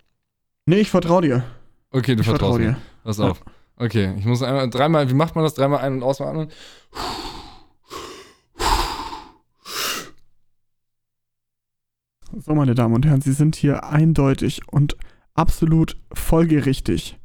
Nee, 0.66 0.77
ich 0.81 0.90
vertraue 0.90 1.23
dir. 1.23 1.44
Okay, 1.90 2.14
du 2.14 2.20
Ich 2.20 2.29
vertraust 2.29 2.59
mir. 2.61 2.73
dir. 2.73 2.77
Pass 3.03 3.18
Ja. 3.18 3.33
Okay, 3.76 4.14
ich 4.18 4.24
muss 4.24 4.42
einmal, 4.42 4.70
dreimal, 4.70 5.10
wie 5.10 5.14
macht 5.14 5.34
man 5.34 5.44
das? 5.44 5.54
Dreimal 5.54 5.80
ein- 5.80 5.94
und 5.94 6.02
ausatmen? 6.02 6.48
So, 12.37 12.54
meine 12.54 12.74
Damen 12.74 12.94
und 12.94 13.06
Herren, 13.06 13.20
Sie 13.20 13.32
sind 13.32 13.56
hier 13.56 13.84
eindeutig 13.84 14.60
und 14.70 14.96
absolut 15.34 15.96
folgerichtig 16.12 17.18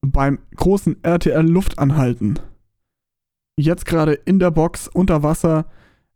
beim 0.00 0.38
großen 0.56 1.02
RTL 1.02 1.46
Luftanhalten. 1.46 2.38
Jetzt 3.56 3.86
gerade 3.86 4.14
in 4.14 4.38
der 4.38 4.50
Box 4.50 4.88
unter 4.88 5.22
Wasser 5.22 5.66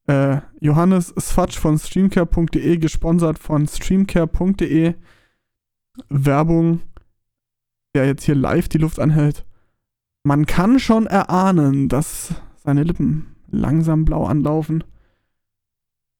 äh, 0.06 0.40
Johannes 0.60 1.14
Sfatsch 1.18 1.58
von 1.58 1.78
streamcare.de, 1.78 2.78
gesponsert 2.78 3.38
von 3.38 3.66
streamcare.de. 3.66 4.94
Werbung, 6.08 6.80
der 7.94 8.06
jetzt 8.06 8.24
hier 8.24 8.34
live 8.34 8.68
die 8.68 8.78
Luft 8.78 8.98
anhält. 9.00 9.44
Man 10.24 10.46
kann 10.46 10.78
schon 10.78 11.07
erahnen, 11.07 11.88
dass 11.88 12.35
seine 12.57 12.83
Lippen 12.83 13.37
langsam 13.50 14.04
blau 14.04 14.26
anlaufen. 14.26 14.85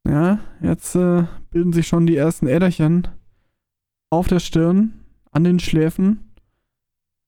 Ja, 0.06 0.38
jetzt 0.62 0.94
äh, 0.94 1.24
bilden 1.50 1.72
sich 1.72 1.87
schon 1.87 2.06
die 2.06 2.16
ersten 2.16 2.46
Äderchen 2.46 3.08
auf 4.11 4.28
der 4.28 4.40
Stirn, 4.40 5.04
an 5.30 5.44
den 5.44 5.58
Schläfen. 5.58 6.32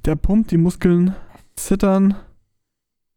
Der 0.06 0.16
pumpt, 0.16 0.50
die 0.50 0.56
Muskeln 0.56 1.14
zittern. 1.56 2.14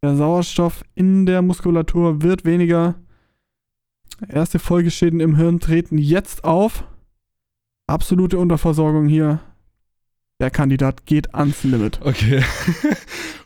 Der 0.02 0.18
Sauerstoff 0.18 0.84
in 0.96 1.26
der 1.26 1.42
Muskulatur 1.42 2.22
wird 2.22 2.44
weniger. 2.44 2.96
Erste 4.28 4.60
Folgeschäden 4.60 5.22
im 5.22 5.38
Hirn 5.38 5.62
treten 5.62 5.98
jetzt 5.98 6.44
auf. 6.44 6.84
Absolute 7.88 8.38
Unterversorgung 8.38 9.08
hier. 9.08 9.40
Der 10.44 10.52
Kandidat 10.52 11.06
geht 11.06 11.34
ans 11.34 11.64
Limit. 11.64 12.02
Okay. 12.04 12.44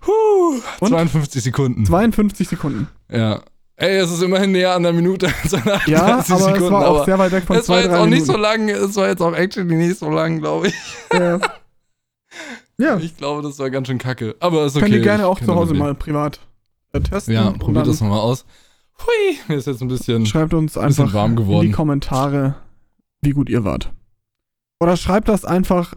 Huh, 0.08 0.60
Und? 0.80 0.88
52 0.90 1.44
Sekunden. 1.44 1.86
52 1.86 2.48
Sekunden. 2.48 2.88
Ja. 3.12 3.42
Ey, 3.76 3.98
es 3.98 4.10
ist 4.10 4.24
immerhin 4.24 4.52
näher 4.54 4.74
an 4.74 4.82
der 4.82 4.94
Minute 4.94 5.28
als 5.44 5.54
an 5.54 5.60
38 5.62 5.88
Ja, 5.94 6.06
aber 6.06 6.24
Sekunden. 6.24 6.64
es 6.64 6.72
war 6.72 6.88
auch 6.88 7.06
sehr 7.06 7.20
weit 7.20 7.32
weg 7.34 7.44
von 7.44 7.56
es 7.58 7.70
war 7.70 7.76
zwei, 7.76 7.82
jetzt 7.84 7.92
drei 7.92 8.00
auch 8.00 8.06
nicht 8.06 8.22
Minuten. 8.22 8.32
so 8.32 8.38
lang, 8.38 8.70
es 8.70 8.96
war 8.96 9.08
jetzt 9.10 9.22
auch 9.22 9.36
actually 9.36 9.76
nicht 9.76 10.00
so 10.00 10.10
lang, 10.10 10.40
glaube 10.40 10.70
ich. 10.70 10.74
Ja. 11.14 11.40
Ja, 12.80 12.98
Ich 12.98 13.16
glaube, 13.18 13.42
das 13.44 13.60
war 13.60 13.70
ganz 13.70 13.88
schön 13.88 13.98
kacke. 14.00 14.36
Aber 14.40 14.66
ist 14.66 14.76
okay. 14.76 14.86
könnt 14.86 14.96
ihr 14.96 15.02
gerne 15.02 15.28
auch 15.28 15.40
zu 15.40 15.54
Hause 15.54 15.74
mal 15.76 15.94
privat 15.94 16.40
äh, 16.94 17.00
testen. 17.02 17.34
Ja, 17.36 17.52
probiert 17.52 17.86
das 17.88 18.02
nochmal 18.02 18.20
aus. 18.22 18.44
Hui, 19.00 19.38
mir 19.48 19.56
ist 19.58 19.68
jetzt 19.68 19.82
ein 19.82 19.88
bisschen. 19.88 20.26
Schreibt 20.26 20.54
uns 20.54 20.78
einfach 20.78 21.14
warm 21.14 21.32
in 21.32 21.36
geworden. 21.38 21.66
die 21.68 21.72
Kommentare, 21.74 22.56
wie 23.22 23.32
gut 23.32 23.50
ihr 23.50 23.64
wart. 23.64 23.92
Oder 24.80 24.96
schreibt 24.96 25.28
das 25.28 25.44
einfach 25.46 25.94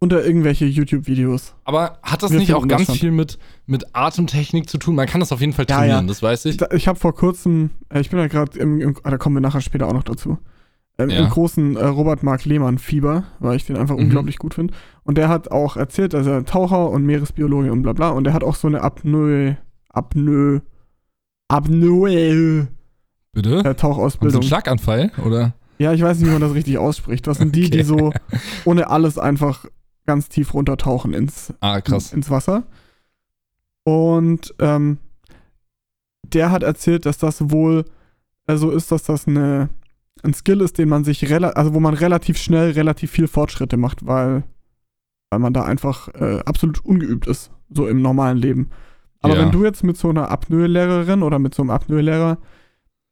unter 0.00 0.24
irgendwelche 0.24 0.66
YouTube-Videos. 0.66 1.54
Aber 1.64 1.98
hat 2.02 2.22
das 2.22 2.30
Wir 2.32 2.38
nicht 2.38 2.52
auch 2.54 2.66
ganz 2.68 2.90
viel 2.92 3.10
mit, 3.10 3.38
mit 3.66 3.94
Atemtechnik 3.94 4.68
zu 4.68 4.78
tun? 4.78 4.94
Man 4.94 5.06
kann 5.06 5.20
das 5.20 5.32
auf 5.32 5.40
jeden 5.40 5.52
Fall 5.54 5.66
Ja, 5.68 5.76
trainieren, 5.78 6.04
ja. 6.04 6.08
das 6.08 6.22
weiß 6.22 6.44
ich. 6.46 6.60
Ich, 6.72 6.88
habe 6.88 6.98
vor 6.98 7.14
kurzem, 7.14 7.70
äh, 7.88 8.00
ich 8.00 8.10
bin 8.10 8.18
ja 8.18 8.26
gerade 8.26 8.58
im, 8.58 8.80
im, 8.80 8.96
ah, 9.02 9.10
da 9.10 9.16
kommen 9.18 9.36
wir 9.36 9.40
nachher 9.40 9.60
später 9.62 9.86
auch 9.88 9.92
noch 9.94 10.02
dazu, 10.02 10.36
ähm, 10.98 11.08
Ja. 11.10 11.20
im 11.24 11.30
großen 11.30 11.76
äh, 11.76 11.84
Robert 11.86 12.22
Mark 12.22 12.44
Lehmann 12.44 12.78
Fieber, 12.78 13.24
weil 13.38 13.56
ich 13.56 13.64
den 13.64 13.76
einfach 13.76 13.96
Mhm. 13.96 14.02
unglaublich 14.04 14.36
gut 14.38 14.52
finde. 14.54 14.74
Und 15.04 15.16
der 15.16 15.28
hat 15.30 15.50
auch 15.50 15.76
erzählt, 15.76 16.12
dass 16.12 16.26
er 16.26 16.44
Taucher 16.44 16.90
und 16.90 17.06
Meeresbiologe 17.06 17.72
und 17.72 17.82
bla 17.82 17.92
bla, 17.94 18.10
und 18.10 18.24
der 18.24 18.34
hat 18.34 18.44
auch 18.44 18.56
so 18.56 18.68
eine 18.68 18.82
Apnoe, 18.82 19.56
Apnoe, 19.88 20.60
Apnoe 21.48 22.68
Bitte? 23.32 23.48
äh, 23.50 23.52
Haben 23.54 23.62
Sie 23.62 23.66
einen 23.68 23.76
Tauchausbildung. 23.76 24.42
Schlaganfall? 24.42 25.12
Oder? 25.24 25.54
Ja, 25.78 25.92
ich 25.92 26.02
weiß 26.02 26.18
nicht, 26.18 26.28
wie 26.28 26.32
man 26.32 26.40
das 26.40 26.54
richtig 26.54 26.78
ausspricht. 26.78 27.26
Das 27.26 27.38
sind 27.38 27.54
die, 27.56 27.68
die 27.70 27.82
so 27.82 28.12
ohne 28.64 28.90
alles 28.90 29.18
einfach 29.18 29.66
ganz 30.06 30.28
tief 30.28 30.54
runtertauchen 30.54 31.14
ins, 31.14 31.52
Ah, 31.60 31.78
ins 31.78 32.30
Wasser. 32.30 32.64
Und 33.84 34.54
ähm, 34.60 34.98
der 36.24 36.50
hat 36.50 36.62
erzählt, 36.62 37.06
dass 37.06 37.18
das 37.18 37.50
wohl 37.50 37.84
äh, 38.46 38.56
so 38.56 38.70
ist, 38.70 38.90
dass 38.92 39.02
das 39.04 39.26
eine, 39.28 39.68
ein 40.22 40.34
Skill 40.34 40.60
ist, 40.62 40.78
den 40.78 40.88
man 40.88 41.04
sich 41.04 41.30
also 41.32 41.74
wo 41.74 41.80
man 41.80 41.94
relativ 41.94 42.38
schnell 42.38 42.70
relativ 42.72 43.10
viel 43.10 43.28
Fortschritte 43.28 43.76
macht, 43.76 44.06
weil, 44.06 44.44
weil 45.30 45.40
man 45.40 45.52
da 45.52 45.64
einfach 45.64 46.08
äh, 46.14 46.40
absolut 46.46 46.84
ungeübt 46.84 47.26
ist, 47.26 47.50
so 47.70 47.86
im 47.86 48.00
normalen 48.00 48.38
Leben. 48.38 48.70
Aber 49.20 49.34
Ja. 49.34 49.40
wenn 49.42 49.50
du 49.52 49.64
jetzt 49.64 49.84
mit 49.84 49.96
so 49.96 50.10
einer 50.10 50.30
Apnoe-Lehrerin 50.30 51.22
oder 51.22 51.38
mit 51.38 51.54
so 51.54 51.62
einem 51.62 51.70
Apnoe-Lehrer 51.70 52.38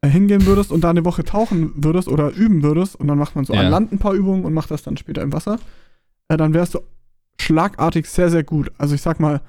äh, 0.01 0.07
hingehen 0.09 0.45
würdest 0.45 0.71
und 0.71 0.81
da 0.83 0.89
eine 0.89 1.05
Woche 1.05 1.23
tauchen 1.23 1.71
würdest 1.75 2.07
oder 2.07 2.31
üben 2.31 2.63
würdest 2.63 2.95
und 2.95 3.07
dann 3.07 3.17
macht 3.19 3.35
man 3.35 3.45
so 3.45 3.53
Ja. 3.53 3.61
an 3.61 3.69
Land 3.69 3.91
ein 3.91 3.99
paar 3.99 4.13
Übungen 4.13 4.43
und 4.43 4.53
macht 4.53 4.71
das 4.71 4.81
dann 4.83 4.97
später 4.97 5.21
im 5.21 5.33
Wasser, 5.33 5.59
äh, 6.29 6.37
dann 6.37 6.53
wärst 6.53 6.73
du 6.75 6.79
schlagartig 7.39 8.07
sehr, 8.07 8.29
sehr 8.29 8.43
gut. 8.43 8.71
Also 8.77 8.95
ich 8.95 9.01
sag 9.01 9.19
mal, 9.19 9.41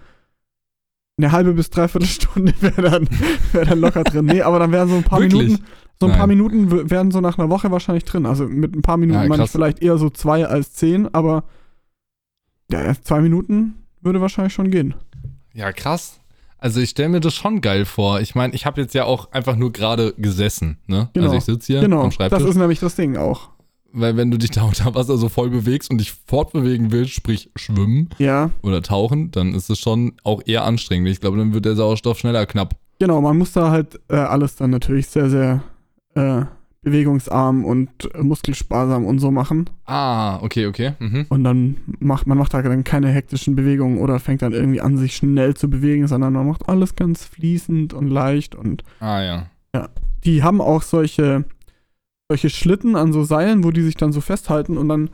eine 1.16 1.32
halbe 1.32 1.52
bis 1.52 1.70
dreiviertel 1.70 2.08
Stunde 2.08 2.52
wäre 2.60 2.82
dann, 2.82 3.08
wär 3.52 3.64
dann 3.64 3.78
locker 3.80 4.04
drin. 4.04 4.26
Nee, 4.26 4.42
aber 4.42 4.58
dann 4.58 4.72
wären 4.72 4.88
so 4.88 4.96
ein 4.96 5.04
paar 5.04 5.20
Wirklich? 5.20 5.42
Minuten, 5.42 5.64
so 6.00 6.06
ein 6.06 6.12
paar 6.12 6.26
Nein. 6.26 6.36
Minuten 6.38 6.70
w- 6.72 6.90
wären 6.90 7.10
so 7.12 7.20
nach 7.20 7.38
einer 7.38 7.50
Woche 7.50 7.70
wahrscheinlich 7.70 8.04
drin. 8.04 8.26
Also 8.26 8.46
mit 8.46 8.74
ein 8.74 8.82
paar 8.82 8.96
Minuten 8.96 9.22
Ja, 9.22 9.28
meine 9.28 9.44
ich 9.44 9.50
vielleicht 9.50 9.80
eher 9.80 9.96
so 9.98 10.10
zwei 10.10 10.46
als 10.46 10.72
zehn, 10.72 11.12
aber 11.14 11.44
ja, 12.70 12.94
zwei 13.02 13.20
Minuten 13.20 13.74
würde 14.00 14.20
wahrscheinlich 14.20 14.52
schon 14.54 14.70
gehen. 14.70 14.94
Ja, 15.52 15.70
krass. 15.72 16.18
Also 16.58 16.80
ich 16.80 16.90
stelle 16.90 17.10
mir 17.10 17.20
das 17.20 17.34
schon 17.34 17.60
geil 17.60 17.84
vor. 17.84 18.20
Ich 18.20 18.34
meine, 18.34 18.54
ich 18.54 18.64
habe 18.66 18.80
jetzt 18.80 18.94
ja 18.94 19.04
auch 19.04 19.30
einfach 19.32 19.54
nur 19.54 19.70
gerade 19.70 20.14
gesessen, 20.14 20.78
ne? 20.86 21.10
Genau. 21.12 21.26
Also 21.26 21.36
ich 21.36 21.44
sitze 21.44 21.72
hier 21.74 21.80
genau, 21.82 22.00
am 22.00 22.06
das 22.06 22.14
Schreibtisch. 22.14 22.42
ist 22.42 22.56
nämlich 22.56 22.80
das 22.80 22.96
Ding 22.96 23.16
auch. 23.18 23.50
Weil 23.94 24.16
wenn 24.16 24.30
du 24.30 24.36
dich 24.38 24.50
da 24.50 24.62
unter 24.64 24.94
Wasser 24.94 25.16
so 25.16 25.28
voll 25.28 25.50
bewegst 25.50 25.90
und 25.90 25.98
dich 25.98 26.12
fortbewegen 26.26 26.92
willst, 26.92 27.12
sprich 27.12 27.50
schwimmen 27.56 28.10
Ja, 28.18 28.50
oder 28.62 28.82
tauchen, 28.82 29.30
dann 29.30 29.54
ist 29.54 29.70
es 29.70 29.78
schon 29.78 30.12
auch 30.24 30.42
eher 30.44 30.64
anstrengend. 30.64 31.08
Ich 31.08 31.20
glaube, 31.20 31.38
dann 31.38 31.54
wird 31.54 31.64
der 31.64 31.76
Sauerstoff 31.76 32.18
schneller 32.18 32.44
knapp. 32.46 32.74
genau, 32.98 33.20
man 33.20 33.38
muss 33.38 33.52
da 33.52 33.70
halt 33.70 34.00
äh, 34.08 34.16
alles 34.16 34.56
dann 34.56 34.70
natürlich 34.70 35.06
sehr, 35.08 35.30
sehr 35.30 35.62
äh, 36.14 36.42
bewegungsarm 36.82 37.64
und 37.64 37.90
äh, 38.14 38.22
muskelsparsam 38.22 39.06
und 39.06 39.18
so 39.18 39.30
machen. 39.30 39.70
Ah, 39.86 40.38
okay, 40.42 40.66
okay. 40.66 40.92
Mhm. 40.98 41.26
Und 41.30 41.42
dann 41.44 41.76
macht 41.98 42.26
man 42.26 42.36
macht 42.38 42.52
da 42.54 42.60
dann 42.62 42.84
keine 42.84 43.08
hektischen 43.08 43.56
Bewegungen 43.56 43.98
oder 43.98 44.20
fängt 44.20 44.42
dann 44.42 44.52
irgendwie 44.52 44.80
an, 44.82 44.96
sich 44.98 45.16
schnell 45.16 45.54
zu 45.54 45.68
bewegen, 45.70 46.06
sondern 46.06 46.32
man 46.34 46.46
macht 46.46 46.68
alles 46.68 46.94
ganz 46.94 47.24
fließend 47.24 47.94
und 47.94 48.08
leicht. 48.08 48.54
Und 48.54 48.82
Ah, 49.00 49.22
ja. 49.22 49.88
die 50.24 50.42
haben 50.42 50.60
auch 50.60 50.82
solche, 50.82 51.44
solche 52.28 52.50
Schlitten 52.50 52.96
an 52.96 53.12
so 53.12 53.22
Seilen, 53.24 53.64
wo 53.64 53.70
die 53.70 53.82
sich 53.82 53.96
dann 53.96 54.12
so 54.12 54.20
festhalten 54.20 54.76
und 54.78 54.88
dann 54.88 55.10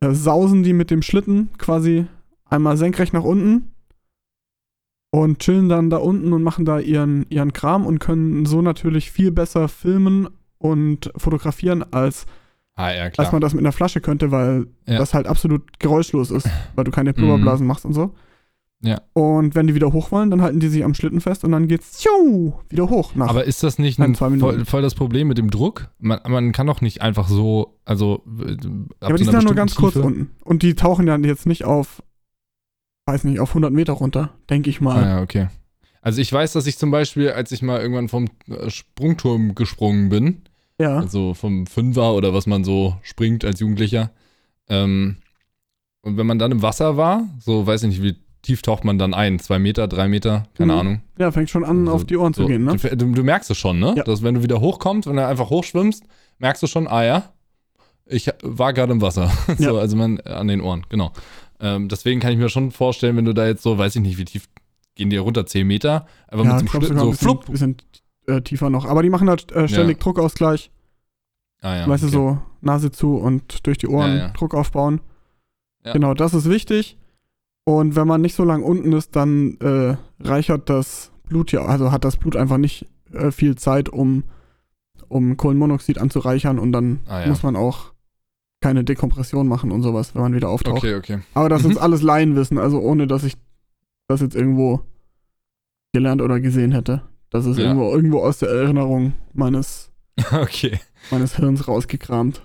äh, 0.00 0.12
sausen 0.12 0.62
die 0.62 0.72
mit 0.72 0.90
dem 0.90 1.02
Schlitten 1.02 1.50
quasi 1.58 2.06
einmal 2.44 2.76
senkrecht 2.76 3.12
nach 3.12 3.24
unten 3.24 3.72
und 5.10 5.38
chillen 5.40 5.68
dann 5.68 5.90
da 5.90 5.96
unten 5.96 6.32
und 6.32 6.42
machen 6.42 6.64
da 6.64 6.78
ihren, 6.78 7.26
ihren 7.30 7.52
Kram 7.52 7.86
und 7.86 7.98
können 7.98 8.46
so 8.46 8.62
natürlich 8.62 9.10
viel 9.10 9.32
besser 9.32 9.68
filmen 9.68 10.28
und 10.58 11.10
fotografieren, 11.16 11.84
als, 11.92 12.26
Ah, 12.76 12.92
ja, 12.92 13.10
als 13.16 13.32
man 13.32 13.40
das 13.40 13.54
mit 13.54 13.62
einer 13.62 13.72
Flasche 13.72 14.00
könnte, 14.00 14.30
weil 14.30 14.66
Ja. 14.86 14.98
das 14.98 15.14
halt 15.14 15.26
absolut 15.26 15.80
geräuschlos 15.80 16.30
ist, 16.30 16.48
weil 16.76 16.84
du 16.84 16.90
keine 16.92 17.12
Blubberblasen 17.12 17.66
machst 17.66 17.84
und 17.84 17.92
so. 17.94 18.14
Ja. 18.80 19.00
Und 19.12 19.56
wenn 19.56 19.66
die 19.66 19.74
wieder 19.74 19.92
hoch 19.92 20.12
wollen, 20.12 20.30
dann 20.30 20.40
halten 20.40 20.60
die 20.60 20.68
sich 20.68 20.84
am 20.84 20.94
Schlitten 20.94 21.20
fest 21.20 21.42
und 21.42 21.50
dann 21.50 21.66
geht's 21.66 21.98
tschu, 21.98 22.52
wieder 22.68 22.88
hoch. 22.88 23.14
Nach. 23.16 23.28
Aber 23.28 23.44
ist 23.44 23.62
das 23.64 23.78
nicht 23.78 23.98
ein, 23.98 24.14
voll, 24.14 24.64
voll 24.64 24.82
das 24.82 24.94
Problem 24.94 25.26
mit 25.26 25.36
dem 25.36 25.50
Druck? 25.50 25.88
Man, 25.98 26.20
man 26.28 26.52
kann 26.52 26.68
doch 26.68 26.80
nicht 26.80 27.02
einfach 27.02 27.28
so, 27.28 27.78
also. 27.84 28.22
äh, 28.40 28.52
ja, 28.52 28.58
aber 29.00 29.16
die 29.16 29.24
sind 29.24 29.32
ja 29.34 29.42
nur 29.42 29.54
ganz 29.56 29.74
kurz 29.74 29.96
unten. 29.96 30.30
Und 30.44 30.62
die 30.62 30.74
tauchen 30.74 31.08
ja 31.08 31.16
jetzt 31.16 31.46
nicht 31.46 31.64
auf, 31.64 32.02
weiß 33.06 33.24
nicht, 33.24 33.40
auf 33.40 33.50
100 33.50 33.72
Meter 33.72 33.94
runter, 33.94 34.30
denke 34.48 34.70
ich 34.70 34.80
mal. 34.80 35.02
Ah, 35.02 35.08
ja, 35.08 35.22
okay. 35.22 35.48
Also 36.00 36.20
ich 36.20 36.32
weiß, 36.32 36.52
dass 36.52 36.68
ich 36.68 36.78
zum 36.78 36.92
Beispiel, 36.92 37.30
als 37.32 37.50
ich 37.50 37.62
mal 37.62 37.80
irgendwann 37.80 38.08
vom 38.08 38.26
äh, 38.46 38.70
Sprungturm 38.70 39.56
gesprungen 39.56 40.08
bin, 40.08 40.42
Ja. 40.80 41.00
also 41.00 41.34
vom 41.34 41.66
Fünfer 41.66 42.14
oder 42.14 42.32
was 42.32 42.46
man 42.46 42.62
so 42.62 42.96
springt 43.02 43.44
als 43.44 43.58
Jugendlicher, 43.58 44.12
ähm, 44.68 45.16
und 46.02 46.16
wenn 46.16 46.28
man 46.28 46.38
dann 46.38 46.52
im 46.52 46.62
Wasser 46.62 46.96
war, 46.96 47.24
so 47.40 47.66
weiß 47.66 47.82
ich 47.82 47.88
nicht, 47.88 48.02
wie 48.02 48.16
tief 48.48 48.62
taucht 48.62 48.84
man 48.84 48.98
dann 48.98 49.12
ein? 49.14 49.38
Zwei 49.38 49.58
Meter, 49.58 49.86
drei 49.88 50.08
Meter, 50.08 50.44
keine 50.54 50.72
Mhm. 50.72 50.78
Ahnung. 50.78 51.02
Ja, 51.18 51.30
fängt 51.30 51.50
schon 51.50 51.64
an, 51.64 51.86
So- 51.86 51.92
auf 51.92 52.04
die 52.04 52.16
Ohren 52.16 52.32
zu 52.34 52.42
So, 52.42 52.48
gehen, 52.48 52.64
ne? 52.64 52.76
du, 52.76 53.12
du 53.12 53.22
merkst 53.22 53.50
es 53.50 53.58
schon, 53.58 53.78
ne? 53.78 53.94
Ja. 53.96 54.02
Dass 54.04 54.22
wenn 54.22 54.34
du 54.34 54.42
wieder 54.42 54.60
hochkommst, 54.60 55.06
wenn 55.08 55.16
du 55.16 55.26
einfach 55.26 55.50
hochschwimmst, 55.50 56.04
merkst 56.38 56.62
du 56.62 56.66
schon, 56.66 56.86
ah 56.88 57.04
ja, 57.04 57.22
ich 58.06 58.30
war 58.42 58.72
gerade 58.72 58.92
im 58.92 59.02
Wasser. 59.02 59.30
so, 59.58 59.74
Ja. 59.74 59.80
also 59.80 59.96
man 59.96 60.18
an 60.20 60.48
den 60.48 60.60
Ohren, 60.60 60.86
genau. 60.88 61.12
Ähm, 61.60 61.88
deswegen 61.88 62.20
kann 62.20 62.32
ich 62.32 62.38
mir 62.38 62.48
schon 62.48 62.70
vorstellen, 62.70 63.16
wenn 63.16 63.24
du 63.26 63.34
da 63.34 63.46
jetzt 63.46 63.62
so, 63.62 63.76
weiß 63.78 63.96
ich 63.96 64.02
nicht, 64.02 64.16
wie 64.18 64.24
tief 64.24 64.48
gehen 64.94 65.10
die 65.10 65.16
runter, 65.18 65.44
10 65.46 65.66
Meter, 65.66 66.06
aber 66.28 66.44
ja, 66.44 66.54
mit 66.54 66.62
dem 66.62 66.68
sogar 66.68 66.82
so 66.98 67.04
ein 67.04 67.10
bisschen, 67.10 67.14
flupp. 67.28 67.46
bisschen 67.50 67.76
äh, 68.26 68.40
tiefer 68.42 68.70
noch. 68.70 68.84
Aber 68.86 69.02
die 69.02 69.10
machen 69.10 69.28
halt 69.28 69.52
äh, 69.52 69.68
ständig 69.68 70.00
Druckausgleich, 70.00 70.70
Ah, 71.60 71.74
ja, 71.76 71.88
weißt 71.88 72.04
okay. 72.04 72.12
du, 72.12 72.18
so 72.18 72.38
Nase 72.60 72.90
zu 72.92 73.16
und 73.16 73.66
durch 73.66 73.78
die 73.78 73.88
Ohren 73.88 74.12
Ja, 74.12 74.16
ja. 74.18 74.28
Druck 74.30 74.54
aufbauen. 74.54 75.00
Ja. 75.84 75.92
Genau, 75.92 76.14
das 76.14 76.32
ist 76.34 76.48
wichtig. 76.48 76.96
Und 77.68 77.96
wenn 77.96 78.06
man 78.06 78.22
nicht 78.22 78.34
so 78.34 78.44
lang 78.44 78.62
unten 78.62 78.92
ist, 78.94 79.14
dann 79.14 79.58
äh, 79.60 79.96
reichert 80.26 80.70
das 80.70 81.12
Blut 81.28 81.52
ja, 81.52 81.66
also 81.66 81.92
hat 81.92 82.02
das 82.04 82.16
Blut 82.16 82.34
einfach 82.34 82.56
nicht 82.56 82.86
äh, 83.12 83.30
viel 83.30 83.56
Zeit, 83.56 83.90
um, 83.90 84.24
um 85.08 85.36
Kohlenmonoxid 85.36 85.98
anzureichern 85.98 86.58
und 86.58 86.72
dann 86.72 87.00
Ah, 87.06 87.20
ja. 87.20 87.26
muss 87.28 87.42
man 87.42 87.56
auch 87.56 87.92
keine 88.62 88.84
Dekompression 88.84 89.46
machen 89.46 89.70
und 89.70 89.82
sowas, 89.82 90.14
wenn 90.14 90.22
man 90.22 90.34
wieder 90.34 90.48
auftaucht. 90.48 90.78
Okay, 90.78 90.94
okay. 90.94 91.18
Aber 91.34 91.50
das 91.50 91.62
Mhm. 91.64 91.72
ist 91.72 91.76
alles 91.76 92.00
Laienwissen, 92.00 92.56
also 92.56 92.78
ohne 92.80 93.06
dass 93.06 93.22
ich 93.24 93.34
das 94.08 94.22
jetzt 94.22 94.34
irgendwo 94.34 94.80
gelernt 95.92 96.22
oder 96.22 96.40
gesehen 96.40 96.72
hätte. 96.72 97.02
Das 97.28 97.44
ist 97.44 97.58
Ja. 97.58 97.64
irgendwo, 97.64 97.92
irgendwo 97.94 98.20
aus 98.20 98.38
der 98.38 98.48
Erinnerung 98.48 99.12
meines, 99.34 99.90
okay. 100.32 100.80
meines 101.10 101.36
Hirns 101.36 101.68
rausgekramt. 101.68 102.42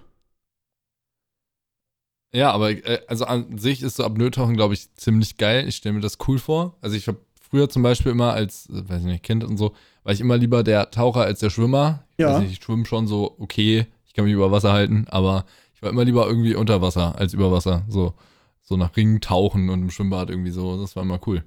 Ja, 2.34 2.52
aber 2.52 2.72
äh, 2.72 3.00
also 3.08 3.26
an 3.26 3.58
sich 3.58 3.84
ist 3.84 3.98
so 3.98 4.04
Apnoe-Tauchen, 4.04 4.56
glaube 4.56 4.74
ich, 4.74 4.94
ziemlich 4.96 5.38
geil. 5.38 5.68
Ich 5.68 5.76
stelle 5.78 5.94
mir 5.94 6.02
das 6.02 6.18
cool 6.28 6.40
vor. 6.40 6.76
Also 6.82 6.96
ich 6.96 7.08
habe 7.08 7.20
früher 7.40 7.70
zum 7.70 7.84
Beispiel 7.84 8.12
immer 8.12 8.34
als, 8.34 8.68
äh, 8.70 8.90
weiß 8.90 9.02
ich 9.02 9.06
nicht, 9.06 9.24
Kind 9.24 9.44
und 9.44 9.58
so, 9.58 9.74
war 10.04 10.14
ich 10.14 10.20
immer 10.20 10.38
lieber 10.38 10.64
der 10.64 10.90
Taucher 10.92 11.22
als 11.22 11.40
der 11.40 11.52
Schwimmer. 11.52 12.04
Ja. 12.18 12.40
nicht, 12.40 12.52
ich 12.52 12.64
schwimme 12.64 12.86
schon 12.86 13.08
so 13.08 13.36
okay, 13.40 13.86
ich 14.08 14.14
kann 14.14 14.26
mich 14.26 14.34
über 14.34 14.52
Wasser 14.52 14.74
halten, 14.74 15.06
aber 15.10 15.46
ich 15.76 15.82
war 15.82 15.92
immer 15.92 16.04
lieber 16.04 16.28
irgendwie 16.28 16.56
unter 16.56 16.82
Wasser 16.82 17.18
als 17.18 17.34
über 17.34 17.52
Wasser. 17.52 17.84
So, 17.88 18.16
so 18.64 18.78
nach 18.78 18.96
Ringen 18.98 19.22
tauchen 19.22 19.70
und 19.70 19.82
im 19.82 19.92
Schwimmbad 19.92 20.30
irgendwie 20.30 20.52
so, 20.52 20.80
das 20.80 20.96
war 20.96 21.04
immer 21.04 21.20
cool. 21.28 21.44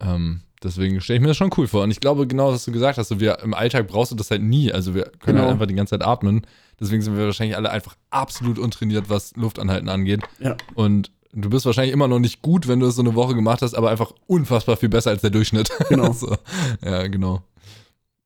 Ähm, 0.00 0.40
deswegen 0.66 1.00
stelle 1.00 1.16
ich 1.16 1.22
mir 1.22 1.28
das 1.28 1.36
schon 1.36 1.50
cool 1.56 1.66
vor. 1.66 1.82
Und 1.84 1.90
ich 1.90 2.00
glaube, 2.00 2.26
genau, 2.26 2.52
was 2.52 2.64
du 2.64 2.72
gesagt 2.72 2.98
hast, 2.98 3.08
so 3.08 3.20
wir 3.20 3.38
im 3.40 3.54
Alltag 3.54 3.86
brauchst 3.88 4.12
du 4.12 4.16
das 4.16 4.30
halt 4.30 4.42
nie. 4.42 4.72
Also 4.72 4.94
wir 4.94 5.04
können 5.04 5.36
Genau. 5.36 5.40
halt 5.42 5.52
einfach 5.52 5.66
die 5.66 5.74
ganze 5.74 5.98
Zeit 5.98 6.06
atmen. 6.06 6.46
Deswegen 6.78 7.00
sind 7.02 7.16
wir 7.16 7.24
wahrscheinlich 7.24 7.56
alle 7.56 7.70
einfach 7.70 7.96
absolut 8.10 8.58
untrainiert, 8.58 9.08
was 9.08 9.34
Luftanhalten 9.36 9.88
angeht. 9.88 10.20
Ja. 10.40 10.56
Und 10.74 11.10
du 11.32 11.48
bist 11.48 11.64
wahrscheinlich 11.64 11.92
immer 11.94 12.08
noch 12.08 12.18
nicht 12.18 12.42
gut, 12.42 12.68
wenn 12.68 12.80
du 12.80 12.86
es 12.86 12.96
so 12.96 13.02
eine 13.02 13.14
Woche 13.14 13.34
gemacht 13.34 13.62
hast, 13.62 13.74
aber 13.74 13.90
einfach 13.90 14.12
unfassbar 14.26 14.76
viel 14.76 14.88
besser 14.90 15.10
als 15.10 15.22
der 15.22 15.30
Durchschnitt. 15.30 15.70
Genau. 15.88 16.12
so. 16.12 16.36
Ja, 16.84 17.06
genau. 17.06 17.42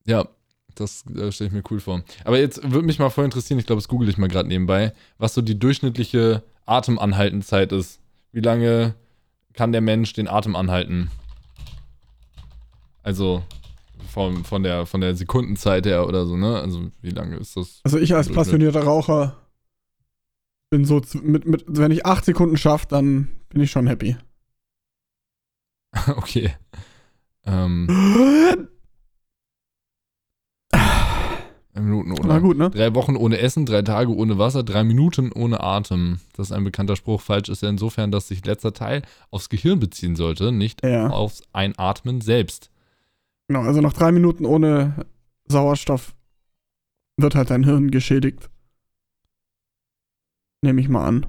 Ja, 0.07 0.26
das 0.74 1.05
äh, 1.16 1.31
stelle 1.31 1.48
ich 1.48 1.55
mir 1.55 1.62
cool 1.70 1.79
vor. 1.81 2.03
Aber 2.24 2.38
jetzt 2.38 2.62
würde 2.62 2.87
mich 2.87 2.98
mal 2.98 3.11
voll 3.11 3.24
interessieren, 3.24 3.59
ich 3.61 3.66
glaube, 3.66 3.81
das 3.81 3.88
google 3.88 4.09
ich 4.09 4.18
mal 4.18 4.29
gerade 4.29 4.48
nebenbei, 4.48 4.92
was 5.18 5.35
so 5.35 5.42
die 5.42 5.59
durchschnittliche 5.59 6.42
Atemanhaltenzeit 6.66 7.72
ist. 7.72 8.00
Wie 8.33 8.40
lange 8.40 8.94
kann 9.53 9.72
der 9.72 9.81
Mensch 9.81 10.12
den 10.12 10.29
Atem 10.29 10.57
anhalten? 10.57 11.11
Also 13.02 13.42
von, 14.08 14.44
von, 14.44 14.62
der, 14.62 14.86
von 14.86 15.00
der 15.00 15.14
Sekundenzeit 15.14 15.86
her 15.86 16.06
oder 16.06 16.26
so, 16.26 16.36
ne? 16.36 16.60
Also 16.60 16.90
wie 17.02 17.10
lange 17.10 17.36
ist 17.36 17.56
das? 17.56 17.80
Also 17.84 17.98
ich 17.98 18.14
als 18.14 18.30
passionierter 18.30 18.82
Raucher 18.82 19.36
bin 20.70 20.84
so, 20.84 21.02
mit, 21.22 21.46
mit, 21.46 21.64
wenn 21.66 21.90
ich 21.90 22.06
acht 22.06 22.24
Sekunden 22.24 22.56
schaffe, 22.56 22.86
dann 22.88 23.28
bin 23.48 23.62
ich 23.62 23.70
schon 23.70 23.86
happy. 23.86 24.16
okay. 26.16 26.54
Ähm, 27.44 27.88
Minuten 31.90 32.12
ohne. 32.12 32.28
Na 32.28 32.38
gut, 32.38 32.56
ne? 32.56 32.70
Drei 32.70 32.94
Wochen 32.94 33.16
ohne 33.16 33.38
Essen, 33.38 33.66
drei 33.66 33.82
Tage 33.82 34.14
ohne 34.14 34.38
Wasser, 34.38 34.62
drei 34.62 34.84
Minuten 34.84 35.32
ohne 35.32 35.60
Atem. 35.60 36.20
Das 36.34 36.48
ist 36.48 36.52
ein 36.52 36.64
bekannter 36.64 36.96
Spruch. 36.96 37.20
Falsch 37.20 37.48
ist 37.48 37.62
er 37.62 37.70
insofern, 37.70 38.10
dass 38.10 38.28
sich 38.28 38.44
letzter 38.44 38.72
Teil 38.72 39.02
aufs 39.30 39.48
Gehirn 39.48 39.80
beziehen 39.80 40.16
sollte, 40.16 40.52
nicht 40.52 40.84
Ja. 40.84 41.08
aufs 41.10 41.42
Einatmen 41.52 42.20
selbst. 42.20 42.69
Genau, 43.50 43.62
also 43.62 43.80
nach 43.80 43.92
drei 43.92 44.12
Minuten 44.12 44.46
ohne 44.46 45.06
Sauerstoff 45.46 46.14
wird 47.16 47.34
halt 47.34 47.50
dein 47.50 47.64
Hirn 47.64 47.90
geschädigt. 47.90 48.48
Nehme 50.62 50.80
ich 50.80 50.88
mal 50.88 51.04
an. 51.04 51.26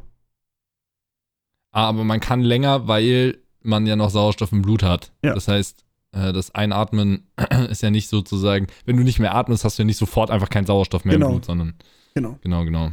Ah, 1.71 1.87
aber 1.89 2.03
man 2.03 2.19
kann 2.19 2.41
länger, 2.41 2.87
weil 2.87 3.39
man 3.63 3.87
ja 3.87 3.95
noch 3.95 4.11
Sauerstoff 4.11 4.51
im 4.51 4.61
Blut 4.61 4.83
hat. 4.83 5.11
Ja. 5.23 5.33
Das 5.33 5.47
heißt, 5.47 5.83
äh, 6.11 6.31
das 6.31 6.53
Einatmen 6.53 7.25
ist 7.71 7.81
ja 7.81 7.89
nicht 7.89 8.07
sozusagen, 8.07 8.67
wenn 8.85 8.97
du 8.97 9.03
nicht 9.03 9.17
mehr 9.17 9.33
atmest, 9.33 9.65
hast 9.65 9.79
du 9.79 9.81
ja 9.81 9.87
nicht 9.87 9.97
sofort 9.97 10.29
einfach 10.29 10.49
keinen 10.49 10.67
Sauerstoff 10.67 11.05
mehr 11.05 11.15
Genau. 11.15 11.25
im 11.29 11.31
Blut, 11.31 11.45
sondern 11.45 11.73
Genau. 12.13 12.37
genau, 12.43 12.65
genau. 12.65 12.91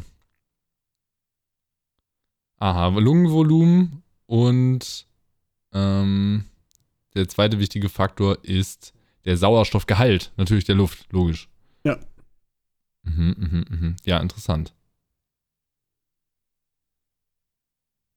Aha, 2.61 2.87
Lungenvolumen 2.99 4.03
und 4.25 5.07
ähm, 5.75 6.47
der 7.15 7.29
zweite 7.29 7.59
wichtige 7.59 7.91
Faktor 7.91 8.43
ist 8.43 8.95
der 9.29 9.37
Sauerstoffgehalt, 9.37 10.33
natürlich 10.37 10.65
der 10.65 10.75
Luft, 10.75 11.07
logisch. 11.13 11.49
Ja. 11.85 11.99
Mhm, 13.05 13.35
mhm, 13.39 13.65
mhm. 13.69 13.97
Ja, 14.05 14.19
interessant. 14.19 14.75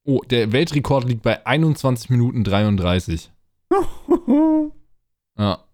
Oh, 0.04 0.20
der 0.22 0.50
Weltrekord 0.52 1.04
liegt 1.04 1.22
bei 1.22 1.46
21 1.46 2.10
Minuten 2.10 2.42
33. 2.44 3.30
Ja, 5.38 5.64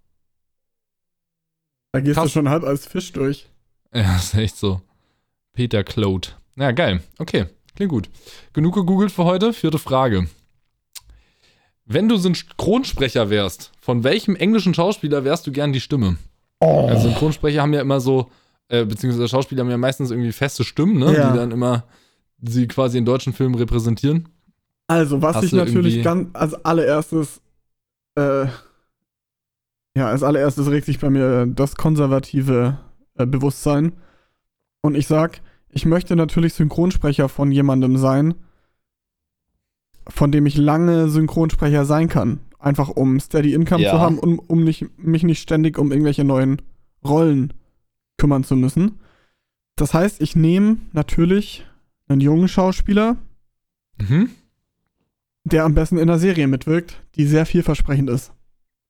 da 1.93 2.01
gehst 2.01 2.15
Krass. 2.15 2.27
du 2.27 2.31
schon 2.31 2.49
halb 2.49 2.63
als 2.65 2.87
Fisch 2.87 3.13
durch. 3.13 3.49
ja 3.93 4.17
ist 4.19 4.35
echt 4.35 4.57
so. 4.57 4.81
Peter 5.53 5.83
Claude. 5.83 6.29
Ja, 6.57 6.71
geil. 6.71 7.03
Okay, 7.19 7.47
klingt 7.75 7.91
gut. 7.91 8.09
Genug 8.53 8.75
gegoogelt 8.75 9.11
für 9.11 9.25
heute. 9.25 9.53
Vierte 9.53 9.79
Frage. 9.79 10.29
Wenn 11.91 12.07
du 12.07 12.19
Synchronsprecher 12.19 13.31
wärst, 13.31 13.73
von 13.81 14.05
welchem 14.05 14.37
englischen 14.37 14.75
Schauspieler 14.75 15.25
wärst 15.25 15.47
du 15.47 15.53
gern 15.53 15.73
die 15.73 15.81
Stimme? 15.81 16.19
Oh. 16.61 16.87
Also 16.87 17.09
Synchronsprecher 17.09 17.63
haben 17.63 17.73
ja 17.73 17.81
immer 17.81 18.01
so, 18.01 18.31
äh, 18.69 18.85
beziehungsweise 18.85 19.27
Schauspieler 19.27 19.63
haben 19.63 19.71
ja 19.71 19.79
meistens 19.79 20.11
irgendwie 20.11 20.33
feste 20.33 20.65
Stimmen, 20.65 20.99
ne? 20.99 21.17
Ja. 21.17 21.31
Die 21.31 21.39
dann 21.39 21.51
immer 21.51 21.85
sie 22.43 22.69
quasi 22.69 22.99
in 22.99 23.07
deutschen 23.07 23.33
Filmen 23.33 23.55
repräsentieren. 23.55 24.29
Also, 24.87 25.23
was 25.23 25.37
Hast 25.37 25.45
ich 25.45 25.53
natürlich 25.53 26.03
ganz 26.03 26.29
als 26.35 26.55
allererstes, 26.65 27.41
äh, 28.17 28.47
ja, 29.97 30.09
als 30.09 30.23
allererstes 30.23 30.71
regt 30.71 30.87
sich 30.87 30.99
bei 30.99 31.09
mir 31.09 31.47
das 31.47 31.75
konservative 31.75 32.79
äh, 33.17 33.27
Bewusstsein. 33.27 33.93
Und 34.83 34.95
ich 34.95 35.07
sag, 35.07 35.41
ich 35.71 35.87
möchte 35.87 36.17
natürlich 36.17 36.53
Synchronsprecher 36.53 37.31
von 37.31 37.51
jemandem 37.51 37.97
sein, 37.97 38.35
von 40.09 40.33
dem 40.33 40.47
ich 40.47 40.57
lange 40.57 41.09
Synchronsprecher 41.09 41.85
sein 41.85 42.09
kann. 42.09 42.41
Einfach 42.59 42.89
um 42.89 43.21
Steady 43.21 43.55
Income 43.55 43.83
Ja. 43.85 43.91
zu 43.93 44.01
haben 44.01 44.19
und 44.19 44.39
um 44.39 44.65
nicht, 44.65 44.87
mich 44.99 45.23
nicht 45.23 45.41
ständig 45.41 45.79
um 45.79 45.93
irgendwelche 45.93 46.25
neuen 46.25 46.61
Rollen 47.05 47.53
kümmern 48.17 48.43
zu 48.45 48.57
müssen. 48.57 48.99
Das 49.77 49.95
heißt, 49.95 50.21
ich 50.21 50.35
nehme 50.35 50.79
natürlich 50.93 51.65
einen 52.09 52.21
jungen 52.21 52.49
Schauspieler, 52.49 53.17
Mhm. 54.01 54.31
der 55.45 55.65
am 55.65 55.75
besten 55.75 55.99
in 55.99 56.07
der 56.09 56.19
Serie 56.19 56.47
mitwirkt, 56.49 57.01
die 57.15 57.27
sehr 57.27 57.47
vielversprechend 57.47 58.11
ist. 58.11 58.33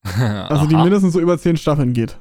Also 0.48 0.66
die 0.66 0.76
mindestens 0.76 1.12
so 1.12 1.20
über 1.20 1.38
zehn 1.38 1.57
Staffeln 1.57 1.92
geht. 1.92 2.18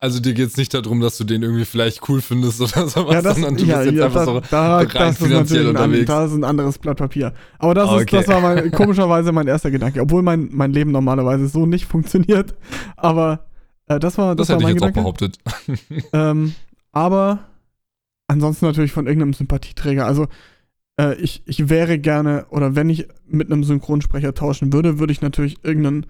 Also 0.00 0.20
dir 0.20 0.32
geht 0.32 0.48
es 0.48 0.56
nicht 0.56 0.72
darum, 0.74 1.00
dass 1.00 1.18
du 1.18 1.24
den 1.24 1.42
irgendwie 1.42 1.64
vielleicht 1.64 2.08
cool 2.08 2.20
findest 2.20 2.60
oder 2.60 2.86
sowas, 2.88 3.14
ja, 3.14 3.22
das, 3.22 3.34
sondern 3.34 3.56
du 3.56 3.64
ja, 3.64 3.76
bist 3.78 3.86
jetzt 3.90 3.98
ja, 3.98 4.04
einfach 4.06 4.20
da, 4.20 4.24
so 4.26 4.40
da, 4.50 4.76
rein 4.78 4.88
das 4.94 5.10
ist 5.20 5.26
finanziell 5.26 5.62
ein, 5.68 5.76
an- 5.76 5.82
unterwegs. 5.84 6.06
das 6.06 6.30
ist 6.30 6.36
ein 6.36 6.44
anderes 6.44 6.78
Blatt 6.78 6.98
Papier. 6.98 7.34
Aber 7.58 7.74
das, 7.74 7.86
ist, 7.90 8.02
Okay. 8.02 8.16
das 8.18 8.28
war 8.28 8.40
mein, 8.40 8.70
komischerweise 8.72 9.32
mein 9.32 9.48
erster 9.48 9.70
Gedanke, 9.72 10.00
obwohl 10.00 10.22
mein, 10.22 10.48
mein 10.52 10.72
Leben 10.72 10.92
normalerweise 10.92 11.48
so 11.48 11.66
nicht 11.66 11.86
funktioniert. 11.86 12.54
Aber 12.96 13.46
äh, 13.88 13.98
das 13.98 14.18
war, 14.18 14.36
das 14.36 14.46
Das, 14.46 14.56
war 14.56 14.60
hätte 14.68 14.76
ich 14.76 14.80
mein 14.80 14.90
jetzt 14.90 14.98
auch 14.98 15.04
Gedanke. 15.04 15.36
behauptet. 15.76 16.04
Ähm, 16.12 16.54
aber 16.92 17.40
ansonsten 18.28 18.66
natürlich 18.66 18.92
von 18.92 19.06
irgendeinem 19.06 19.32
Sympathieträger. 19.32 20.06
Also 20.06 20.28
äh, 21.00 21.14
ich, 21.16 21.42
ich 21.46 21.68
wäre 21.68 21.98
gerne, 21.98 22.46
oder 22.50 22.76
wenn 22.76 22.88
ich 22.88 23.08
mit 23.26 23.50
einem 23.50 23.64
Synchronsprecher 23.64 24.32
tauschen 24.34 24.72
würde, 24.72 24.98
würde 25.00 25.12
ich 25.12 25.22
natürlich 25.22 25.64
irgendeinen 25.64 26.06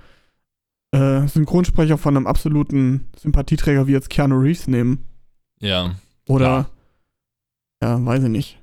äh, 0.93 1.27
Synchronsprecher 1.27 1.99
von 1.99 2.17
einem 2.17 2.27
absoluten 2.27 3.09
Sympathieträger 3.19 3.87
wie 3.87 3.93
jetzt 3.93 4.11
Keanu 4.11 4.39
Reeves 4.39 4.67
nehmen. 4.69 5.05
Ja. 5.61 5.95
Oder, 6.29 6.71
ja, 7.83 8.05
weiß 8.05 8.25
ich 8.25 8.31
nicht. 8.31 8.59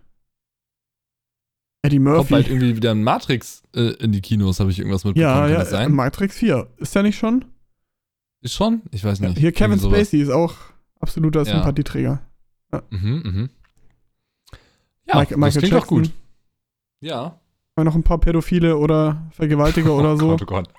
Eddie 1.84 1.98
Kommt 1.98 2.06
Murphy. 2.16 2.34
bald 2.34 2.48
irgendwie 2.48 2.76
wieder 2.76 2.92
ein 2.92 3.04
Matrix 3.04 3.62
äh, 3.76 3.94
in 4.04 4.12
die 4.12 4.22
Kinos, 4.22 4.60
habe 4.60 4.72
ich 4.72 4.80
irgendwas 4.80 5.04
mitbekommen. 5.04 5.32
ja, 5.34 5.48
ja, 5.48 5.58
das 5.60 5.68
äh, 5.68 5.72
sein? 5.72 5.92
Matrix 5.94 6.38
4. 6.38 6.68
Ist 6.78 6.96
der 6.96 7.04
nicht 7.04 7.18
schon? 7.18 7.46
Ist 8.42 8.54
schon? 8.56 8.82
Ich 8.92 9.04
weiß 9.04 9.20
Ja, 9.20 9.30
nicht. 9.30 9.38
hier 9.40 9.52
Kevin. 9.52 9.80
Spacey 9.80 10.22
ist 10.22 10.30
auch 10.32 10.56
absoluter 11.00 11.44
Ja. 11.44 11.46
Sympathieträger. 11.46 12.22
Mhm, 12.90 13.22
mhm. 13.24 13.50
Ja, 15.08 15.20
Mike- 15.20 15.30
das 15.30 15.38
Michael 15.38 15.60
klingt 15.62 15.74
doch 15.74 15.80
Jackson. 15.82 16.02
gut. 16.04 16.12
Ja. 17.02 17.40
Noch 17.84 17.96
ein 17.96 18.04
paar 18.04 18.20
Pädophile 18.20 18.78
oder 18.78 19.24
Vergewaltiger 19.32 19.94
oder 19.94 20.14
oh 20.14 20.18
so. 20.18 20.28
Gott, 20.30 20.42
oh 20.44 20.46
Gott. 20.46 20.70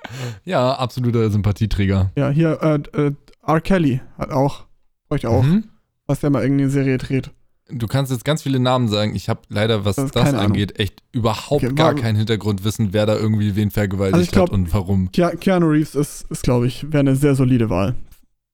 Ja, 0.46 0.72
absoluter 0.76 1.28
Sympathieträger. 1.30 2.10
Ja, 2.16 2.30
hier, 2.30 2.58
äh, 2.62 2.98
äh, 3.08 3.12
R. 3.46 3.60
Kelly 3.60 4.00
hat 4.16 4.30
auch, 4.30 4.64
bräuchte 5.10 5.28
auch, 5.28 5.42
Mhm. 5.42 5.64
was 6.06 6.20
der 6.20 6.30
mal 6.30 6.40
irgendeine 6.42 6.70
Serie 6.70 6.96
dreht. 6.96 7.32
Du 7.68 7.86
kannst 7.86 8.10
jetzt 8.12 8.24
ganz 8.24 8.42
viele 8.42 8.60
Namen 8.60 8.88
sagen. 8.88 9.14
Ich 9.14 9.28
habe 9.28 9.40
leider, 9.50 9.84
was 9.84 9.96
Das 9.96 10.10
das, 10.10 10.24
keine 10.24 10.38
Ahnung. 10.38 10.52
angeht, 10.52 10.78
echt 10.78 11.02
überhaupt 11.12 11.64
Okay, 11.64 11.74
gar 11.74 11.94
kein 11.94 12.16
Hintergrundwissen, 12.16 12.94
wer 12.94 13.04
da 13.04 13.14
irgendwie 13.16 13.54
wen 13.56 13.70
vergewaltigt 13.70 14.16
Also 14.18 14.30
glaub- 14.32 14.48
hat 14.48 14.54
und 14.54 14.72
warum. 14.72 15.12
Ke 15.12 15.36
Keanu 15.38 15.66
Reeves 15.66 15.94
ist, 15.96 16.30
ist 16.30 16.44
glaube 16.44 16.66
ich, 16.66 16.84
wäre 16.92 17.00
eine 17.00 17.14
sehr 17.16 17.34
solide 17.34 17.68
Wahl. 17.68 17.94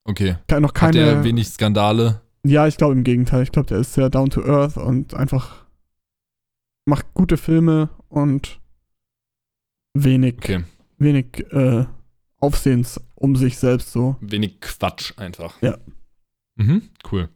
Okay. 0.05 0.37
Ke 0.49 0.61
noch 0.61 0.75
Hat 0.75 0.95
der 0.95 1.13
keine. 1.13 1.25
wenig 1.25 1.47
Skandale? 1.49 2.23
Ja, 2.45 2.67
ich 2.67 2.77
glaube 2.77 2.95
im 2.95 3.05
Gegenteil. 3.05 3.45
Ich 3.45 3.53
glaube, 3.53 3.69
der 3.69 3.79
ist 3.79 3.93
sehr 3.95 4.11
down 4.11 4.31
to 4.31 4.43
earth 4.45 4.77
und 4.79 5.15
einfach 5.15 5.65
macht 6.87 7.07
gute 7.15 7.37
Filme 7.37 7.91
und 8.13 8.61
wenig, 9.95 10.35
Okay. 10.39 10.65
wenig 10.99 11.45
äh, 11.53 11.87
Aufsehens 12.39 13.01
um 13.15 13.37
sich 13.37 13.59
selbst 13.59 13.93
so. 13.93 14.17
Wenig 14.21 14.61
Quatsch 14.61 15.13
einfach. 15.19 15.61
Ja. 15.63 15.79
Mhm, 16.57 16.91
cool. 17.11 17.29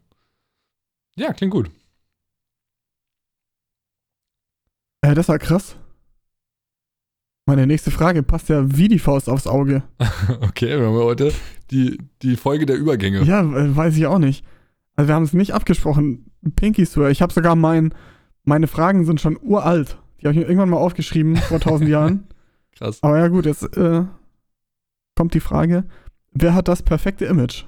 Ja, 1.16 1.32
klingt 1.32 1.52
gut. 1.52 1.70
Äh, 5.02 5.14
das 5.14 5.28
war 5.28 5.38
krass. 5.38 5.76
Meine 7.48 7.66
nächste 7.66 7.92
Frage 7.92 8.22
passt 8.24 8.48
ja 8.48 8.76
wie 8.76 8.88
die 8.88 8.98
Faust 8.98 9.28
aufs 9.28 9.46
Auge. 9.46 9.82
Okay, 10.40 10.78
wir 10.78 10.86
haben 10.86 10.94
heute 10.94 11.32
die, 11.70 11.98
die 12.22 12.36
Folge 12.36 12.66
der 12.66 12.76
Übergänge. 12.76 13.22
Ja, 13.22 13.44
weiß 13.76 13.96
ich 13.96 14.06
auch 14.06 14.18
nicht. 14.18 14.44
Also 14.96 15.08
wir 15.08 15.14
haben 15.14 15.22
es 15.22 15.32
nicht 15.32 15.52
abgesprochen. 15.54 16.30
Pinky 16.56 16.84
Swear. 16.84 17.10
Ich 17.10 17.22
habe 17.22 17.32
sogar 17.32 17.54
mein, 17.54 17.94
meine 18.42 18.66
Fragen 18.66 19.04
sind 19.04 19.20
schon 19.20 19.38
uralt. 19.40 19.98
Die 20.20 20.26
habe 20.26 20.32
ich 20.32 20.36
mir 20.36 20.42
irgendwann 20.44 20.70
mal 20.70 20.78
aufgeschrieben 20.78 21.36
vor 21.36 21.60
tausend 21.60 21.88
Jahren. 21.88 22.26
Krass. 22.76 23.02
Aber 23.02 23.18
ja 23.18 23.28
gut, 23.28 23.46
jetzt 23.46 23.62
äh, 23.76 24.04
kommt 25.14 25.34
die 25.34 25.40
Frage: 25.40 25.84
Wer 26.32 26.54
hat 26.54 26.68
das 26.68 26.82
perfekte 26.82 27.24
Image? 27.26 27.64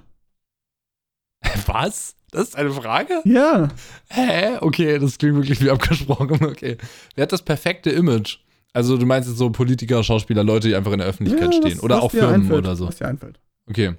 Was? 1.66 2.14
Das 2.30 2.48
ist 2.48 2.56
eine 2.56 2.70
Frage? 2.72 3.20
Ja, 3.24 3.68
Hä? 4.10 4.58
Okay, 4.60 4.98
das 4.98 5.16
klingt 5.16 5.36
wirklich 5.36 5.62
wie 5.62 5.70
abgesprochen. 5.70 6.44
Okay. 6.44 6.76
Wer 7.14 7.22
hat 7.22 7.32
das 7.32 7.42
perfekte 7.42 7.90
Image? 7.90 8.38
Also 8.74 8.98
du 8.98 9.06
meinst 9.06 9.28
jetzt 9.30 9.38
so 9.38 9.48
Politiker, 9.50 10.02
Schauspieler, 10.04 10.44
Leute, 10.44 10.68
die 10.68 10.74
einfach 10.74 10.92
in 10.92 10.98
der 10.98 11.08
Öffentlichkeit 11.08 11.54
ja, 11.54 11.60
stehen. 11.60 11.76
was- 11.78 11.82
Oder 11.82 11.96
was 11.96 12.04
auch 12.04 12.10
Firmen 12.10 12.34
einfällt, 12.42 12.58
oder 12.58 12.76
so. 12.76 12.86
Was 12.86 12.96
dir 12.96 13.08
einfällt. 13.08 13.40
Okay. 13.66 13.94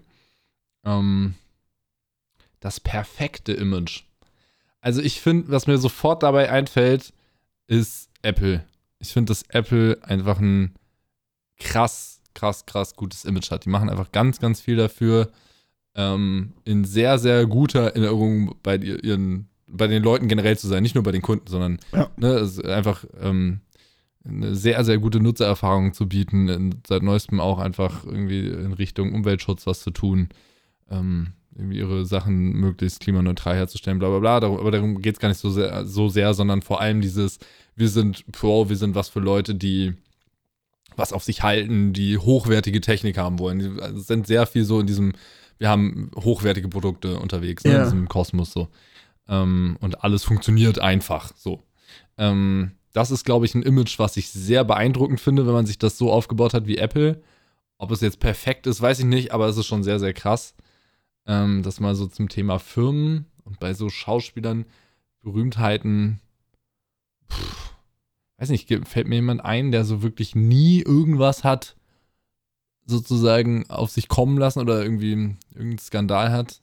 Ähm, 0.86 1.34
das 2.60 2.80
perfekte 2.80 3.52
Image. 3.54 4.04
Also 4.80 5.02
ich 5.02 5.22
finde, 5.22 5.50
was 5.50 5.66
mir 5.66 5.78
sofort 5.80 6.22
dabei 6.24 6.52
einfällt, 6.52 7.14
ist 7.68 8.09
Apple. 8.22 8.64
Ich 9.00 9.14
finde, 9.14 9.32
dass 9.32 9.44
Apple 9.50 9.98
einfach 10.02 10.40
ein 10.40 10.74
krass, 11.58 12.22
krass, 12.34 12.66
krass 12.66 12.96
gutes 12.96 13.26
Image 13.26 13.52
hat. 13.52 13.66
Die 13.66 13.70
machen 13.70 13.90
einfach 13.90 14.12
ganz, 14.12 14.40
ganz 14.40 14.62
viel 14.62 14.76
dafür, 14.76 15.30
ähm, 15.96 16.54
in 16.66 16.86
sehr, 16.86 17.18
sehr 17.20 17.46
guter 17.46 17.82
Erinnerung 17.82 18.56
bei 18.64 18.78
ihr- 18.78 19.04
ihren, 19.04 19.50
bei 19.68 19.88
den 19.88 20.04
Leuten 20.04 20.28
generell 20.28 20.58
zu 20.58 20.68
sein. 20.68 20.84
Nicht 20.84 20.96
nur 20.96 21.04
bei 21.04 21.12
den 21.12 21.22
Kunden, 21.22 21.48
sondern 21.48 21.80
Ja. 21.94 22.10
ne, 22.18 22.50
einfach 22.66 23.06
ähm, 23.20 23.62
eine 24.24 24.56
sehr, 24.56 24.84
sehr 24.84 24.98
gute 24.98 25.20
Nutzererfahrung 25.20 25.94
zu 25.94 26.08
bieten. 26.08 26.82
Seit 26.88 27.04
neuestem 27.04 27.40
auch 27.40 27.60
einfach 27.60 28.04
irgendwie 28.06 28.48
in 28.48 28.74
Richtung 28.74 29.14
Umweltschutz 29.14 29.66
was 29.66 29.82
zu 29.82 29.92
tun. 29.92 30.30
Ähm, 30.90 31.34
irgendwie 31.56 31.78
ihre 31.80 32.06
Sachen 32.06 32.54
möglichst 32.54 33.00
klimaneutral 33.02 33.56
herzustellen, 33.56 34.00
bla 34.00 34.10
bla 34.10 34.20
bla. 34.20 34.36
Aber 34.48 34.72
darum 34.72 35.02
geht 35.02 35.16
es 35.16 35.20
gar 35.20 35.30
nicht 35.30 35.40
so 35.40 35.50
sehr, 35.50 35.86
so 35.86 36.08
sehr, 36.10 36.34
sondern 36.34 36.62
vor 36.62 36.80
allem 36.80 37.02
dieses, 37.02 37.40
wir 37.80 37.90
sind 37.90 38.30
Pro, 38.32 38.70
wir 38.70 38.76
sind 38.76 38.94
was 38.94 39.10
für 39.10 39.20
Leute, 39.22 39.56
die, 39.56 39.94
was 40.96 41.14
auf 41.14 41.24
sich 41.24 41.44
halten, 41.44 41.94
die 41.94 42.18
hochwertige 42.18 42.82
Technik 42.82 43.18
haben 43.18 43.40
wollen. 43.40 43.60
Die 43.60 43.82
also 43.82 44.00
sind 44.02 44.28
sehr 44.28 44.46
viel 44.46 44.66
so 44.66 44.80
in 44.80 44.88
diesem, 44.88 45.14
wir 45.58 45.70
haben 45.70 46.12
hochwertige 46.16 46.68
Produkte 46.68 47.18
unterwegs, 47.20 47.64
ne, 47.64 47.72
Ja. 47.72 47.78
in 47.80 47.84
diesem 47.86 48.10
Kosmos 48.10 48.52
so. 48.52 48.68
Ähm, 49.28 49.78
und 49.80 50.04
alles 50.04 50.24
funktioniert 50.24 50.80
einfach 50.80 51.32
so. 51.36 51.64
Ähm, 52.18 52.72
das 52.92 53.12
ist, 53.12 53.24
glaube 53.24 53.46
ich, 53.46 53.56
ein 53.56 53.64
Image, 53.64 53.98
was 54.00 54.18
ich 54.18 54.30
sehr 54.30 54.64
beeindruckend 54.66 55.22
finde, 55.22 55.46
wenn 55.48 55.54
man 55.54 55.66
sich 55.66 55.78
das 55.80 55.98
so 55.98 56.12
aufgebaut 56.12 56.54
hat 56.54 56.68
wie 56.68 56.78
Apple. 56.78 57.22
Ob 57.78 57.92
es 57.92 58.02
jetzt 58.02 58.20
perfekt 58.20 58.68
ist, 58.68 58.82
weiß 58.82 59.00
ich 59.00 59.06
nicht, 59.06 59.32
aber 59.32 59.48
es 59.48 59.56
ist 59.56 59.68
schon 59.68 59.84
sehr, 59.84 60.00
sehr 60.00 60.14
krass. 60.14 60.54
Ähm, 61.26 61.64
das 61.64 61.80
mal 61.80 61.96
so 61.96 62.08
zum 62.08 62.28
Thema 62.28 62.60
Firmen 62.60 63.26
und 63.46 63.60
bei 63.60 63.74
so 63.74 63.90
Schauspielern, 63.90 64.66
Berühmtheiten. 65.22 66.20
Pff, 67.32 67.69
weiß 68.40 68.50
nicht, 68.50 68.68
fällt 68.88 69.08
mir 69.08 69.16
jemand 69.16 69.44
ein, 69.44 69.72
der 69.72 69.86
so 69.86 70.02
wirklich 70.02 70.36
nie 70.36 70.82
irgendwas 70.82 71.44
hat, 71.44 71.76
sozusagen 72.86 73.70
auf 73.70 73.90
sich 73.92 74.08
kommen 74.08 74.38
lassen 74.38 74.60
oder 74.60 74.82
irgendwie 74.82 75.12
irgendeinen 75.54 75.78
Skandal 75.80 76.32
hat? 76.32 76.62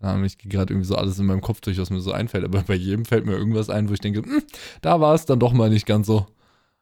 Keine 0.00 0.12
Ahnung, 0.12 0.24
ich 0.24 0.38
gehe 0.38 0.50
gerade 0.50 0.72
irgendwie 0.72 0.88
so 0.88 0.96
alles 0.96 1.18
in 1.18 1.26
meinem 1.26 1.42
Kopf 1.42 1.60
durch, 1.60 1.78
was 1.78 1.90
mir 1.90 2.00
so 2.00 2.12
einfällt, 2.12 2.44
aber 2.44 2.62
bei 2.62 2.74
jedem 2.74 3.04
fällt 3.04 3.26
mir 3.26 3.36
irgendwas 3.36 3.68
ein, 3.70 3.88
wo 3.88 3.92
ich 3.92 4.00
denke, 4.00 4.22
hm, 4.22 4.42
da 4.80 5.00
war 5.00 5.14
es 5.14 5.26
dann 5.26 5.38
doch 5.38 5.52
mal 5.52 5.68
nicht 5.70 5.86
ganz 5.86 6.06
so. 6.06 6.26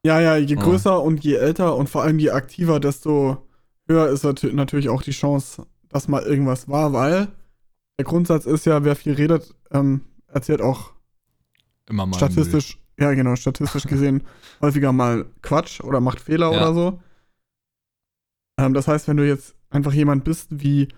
Ja, 0.07 0.21
ja, 0.21 0.37
je 0.37 0.55
größer 0.55 1.03
und 1.03 1.25
je 1.25 1.35
älter 1.35 1.75
und 1.77 1.89
vor 1.89 2.03
allem 2.03 2.21
je 2.21 2.31
aktiver, 2.31 2.79
desto 2.79 3.49
höher 3.89 4.09
ist 4.09 4.25
natü- 4.25 4.53
natürlich 4.53 4.89
auch 4.89 5.03
die 5.03 5.11
Chance, 5.11 5.67
dass 5.89 6.07
mal 6.07 6.23
irgendwas 6.23 6.69
war, 6.69 6.93
weil 6.93 7.29
der 7.99 8.05
Grundsatz 8.05 8.47
ist 8.47 8.65
ja, 8.65 8.85
wer 8.85 8.95
viel 8.95 9.15
redet, 9.15 9.55
ähm, 9.73 10.03
erzählt 10.29 10.61
auch 10.63 10.93
Immer 11.89 12.07
mal. 12.07 12.17
statistisch, 12.17 12.79
ja 12.99 13.13
genau, 13.15 13.37
statistisch 13.37 13.85
gesehen 13.87 14.23
häufiger 14.61 14.93
mal 14.93 15.27
Quatsch 15.43 15.81
oder 15.81 16.01
macht 16.01 16.21
Fehler 16.21 16.53
Ja. 16.53 16.59
oder 16.59 16.75
so. 16.75 17.01
Ähm, 18.61 18.75
das 18.75 18.89
heißt, 18.89 19.09
wenn 19.09 19.17
du 19.17 19.27
jetzt 19.27 19.55
einfach 19.71 19.93
jemand 19.93 20.25
bist 20.25 20.49
wie 20.51 20.89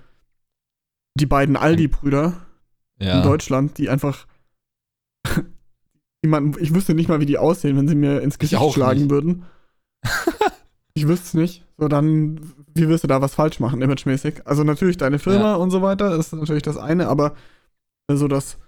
die 1.15 1.27
beiden 1.27 1.57
Aldi-Brüder 1.57 2.47
ja. 2.99 3.19
in 3.19 3.23
Deutschland, 3.23 3.77
die 3.79 3.89
einfach 3.91 4.27
man, 6.25 6.55
ich 6.59 6.75
wüsste 6.75 6.95
nicht 6.95 7.09
mal, 7.09 7.21
wie 7.21 7.27
die 7.27 7.39
aussehen, 7.39 7.77
wenn 7.77 7.89
sie 7.89 7.95
mir 7.95 8.21
ins 8.23 8.39
Gesicht 8.39 8.73
schlagen 8.73 9.01
nicht. 9.03 9.11
würden. 9.11 9.45
ich 10.95 11.07
wüsste 11.09 11.27
es 11.27 11.35
nicht. 11.35 11.67
So, 11.79 11.89
dann, 11.89 12.41
wie 12.75 12.89
wirst 12.89 13.05
du 13.05 13.09
da 13.09 13.21
was 13.23 13.35
falsch 13.35 13.59
machen, 13.61 13.81
imagemäßig? 13.83 14.47
Also 14.47 14.65
natürlich 14.65 14.97
deine 14.99 15.19
Firma 15.19 15.53
Ja. 15.53 15.55
und 15.57 15.71
so 15.71 15.83
weiter 15.83 16.15
ist 16.17 16.33
natürlich 16.33 16.63
das 16.63 16.77
eine, 16.77 17.09
aber 17.09 17.35
so 18.13 18.29
das, 18.29 18.59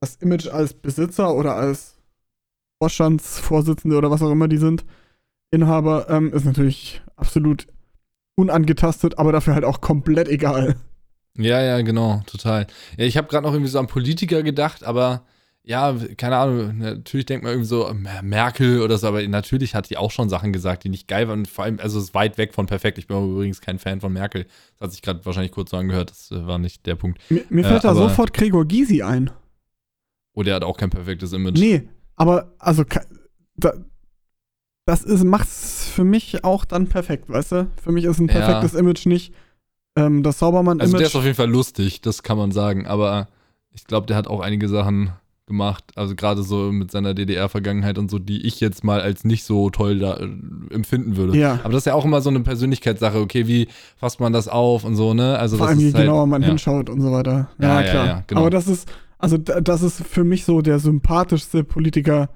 das 0.00 0.16
Image 0.16 0.48
als 0.48 0.74
Besitzer 0.74 1.34
oder 1.34 1.54
als 1.56 1.93
Vorstandsvorsitzende 2.80 3.96
oder 3.96 4.10
was 4.10 4.22
auch 4.22 4.30
immer 4.30 4.48
die 4.48 4.58
sind, 4.58 4.84
Inhaber, 5.50 6.08
ähm, 6.10 6.32
ist 6.32 6.44
natürlich 6.44 7.02
absolut 7.16 7.66
unangetastet, 8.36 9.18
aber 9.18 9.32
dafür 9.32 9.54
halt 9.54 9.64
auch 9.64 9.80
komplett 9.80 10.28
egal. 10.28 10.76
Ja, 11.36 11.60
ja, 11.62 11.80
genau, 11.82 12.22
total. 12.26 12.66
Ja, 12.96 13.04
ich 13.04 13.16
habe 13.16 13.28
gerade 13.28 13.46
noch 13.46 13.52
irgendwie 13.52 13.70
so 13.70 13.78
an 13.78 13.86
Politiker 13.86 14.42
gedacht, 14.42 14.84
aber 14.84 15.24
ja, 15.66 15.96
keine 16.18 16.36
Ahnung, 16.36 16.78
natürlich 16.78 17.24
denkt 17.26 17.42
man 17.42 17.52
irgendwie 17.52 17.68
so, 17.68 17.90
Mer- 17.94 18.22
Merkel 18.22 18.82
oder 18.82 18.98
so, 18.98 19.06
aber 19.08 19.26
natürlich 19.28 19.74
hat 19.74 19.88
die 19.88 19.96
auch 19.96 20.10
schon 20.10 20.28
Sachen 20.28 20.52
gesagt, 20.52 20.84
die 20.84 20.90
nicht 20.90 21.08
geil 21.08 21.26
waren. 21.26 21.46
Vor 21.46 21.64
allem, 21.64 21.78
also 21.80 21.98
es 21.98 22.04
ist 22.06 22.14
weit 22.14 22.36
weg 22.36 22.52
von 22.52 22.66
perfekt. 22.66 22.98
Ich 22.98 23.06
bin 23.06 23.16
übrigens 23.32 23.60
kein 23.62 23.78
Fan 23.78 24.00
von 24.00 24.12
Merkel. 24.12 24.44
Das 24.74 24.80
hat 24.86 24.92
sich 24.92 25.00
gerade 25.00 25.24
wahrscheinlich 25.24 25.52
kurz 25.52 25.70
so 25.70 25.76
angehört, 25.78 26.10
das 26.10 26.30
äh, 26.32 26.46
war 26.46 26.58
nicht 26.58 26.84
der 26.84 26.96
Punkt. 26.96 27.18
Mir, 27.30 27.44
mir 27.48 27.64
Äh, 27.64 27.68
fällt 27.68 27.84
da 27.84 27.90
aber- 27.90 28.08
sofort 28.10 28.34
Gregor 28.34 28.66
Gysi 28.66 29.02
ein. 29.02 29.30
Oh, 30.34 30.42
der 30.42 30.56
hat 30.56 30.64
auch 30.64 30.76
kein 30.76 30.90
perfektes 30.90 31.32
Image. 31.32 31.58
Nee, 31.58 31.88
aber 32.16 32.52
also 32.58 32.84
da, 33.56 33.72
das 34.86 35.02
ist 35.02 35.24
macht's 35.24 35.88
für 35.88 36.04
mich 36.04 36.44
auch 36.44 36.64
dann 36.64 36.88
perfekt, 36.88 37.28
weißt 37.28 37.52
du? 37.52 37.70
Für 37.82 37.92
mich 37.92 38.04
ist 38.04 38.18
ein 38.18 38.28
Ja. 38.28 38.34
perfektes 38.34 38.74
Image 38.78 39.06
nicht 39.06 39.32
ähm, 39.96 40.22
das 40.22 40.38
Saubermann-Image. 40.40 40.82
Also 40.84 40.98
der 40.98 41.06
ist 41.06 41.16
auf 41.16 41.24
jeden 41.24 41.36
Fall 41.36 41.50
lustig, 41.50 42.00
das 42.00 42.22
kann 42.22 42.36
man 42.36 42.50
sagen, 42.52 42.86
aber 42.86 43.28
ich 43.72 43.84
glaube, 43.84 44.06
der 44.06 44.16
hat 44.16 44.26
auch 44.26 44.40
einige 44.40 44.68
Sachen 44.68 45.12
gemacht, 45.46 45.84
also 45.94 46.14
gerade 46.14 46.42
so 46.42 46.72
mit 46.72 46.90
seiner 46.90 47.12
DDR-Vergangenheit 47.12 47.98
und 47.98 48.10
so, 48.10 48.18
die 48.18 48.46
ich 48.46 48.60
jetzt 48.60 48.82
mal 48.82 49.00
als 49.02 49.24
nicht 49.24 49.44
so 49.44 49.68
toll 49.68 49.98
da, 49.98 50.16
äh, 50.16 50.24
empfinden 50.70 51.16
würde. 51.16 51.36
ja, 51.38 51.60
Aber 51.62 51.72
das 51.74 51.82
ist 51.82 51.86
ja 51.86 51.94
auch 51.94 52.04
immer 52.06 52.22
so 52.22 52.30
eine 52.30 52.40
Persönlichkeitssache, 52.40 53.18
okay, 53.20 53.46
wie 53.46 53.68
fasst 53.96 54.20
man 54.20 54.32
das 54.32 54.48
auf 54.48 54.84
und 54.84 54.96
so, 54.96 55.12
ne? 55.12 55.38
Also 55.38 55.58
vor 55.58 55.68
allem 55.68 55.78
je 55.80 55.88
ist 55.88 55.94
halt, 55.94 56.06
genauer 56.06 56.26
man 56.26 56.40
ja. 56.40 56.48
hinschaut 56.48 56.88
und 56.88 57.00
so 57.02 57.12
weiter. 57.12 57.50
Ja, 57.58 57.68
Ja, 57.68 57.80
ja, 57.84 57.90
klar. 57.90 58.06
ja, 58.06 58.24
genau. 58.26 58.40
Aber 58.40 58.50
das 58.50 58.66
ist, 58.68 58.88
also 59.24 59.38
da- 59.38 59.60
das 59.60 59.82
ist 59.82 60.02
für 60.06 60.24
mich 60.24 60.44
so 60.44 60.60
der 60.62 60.78
sympathischste 60.78 61.64
Politiker, 61.64 62.28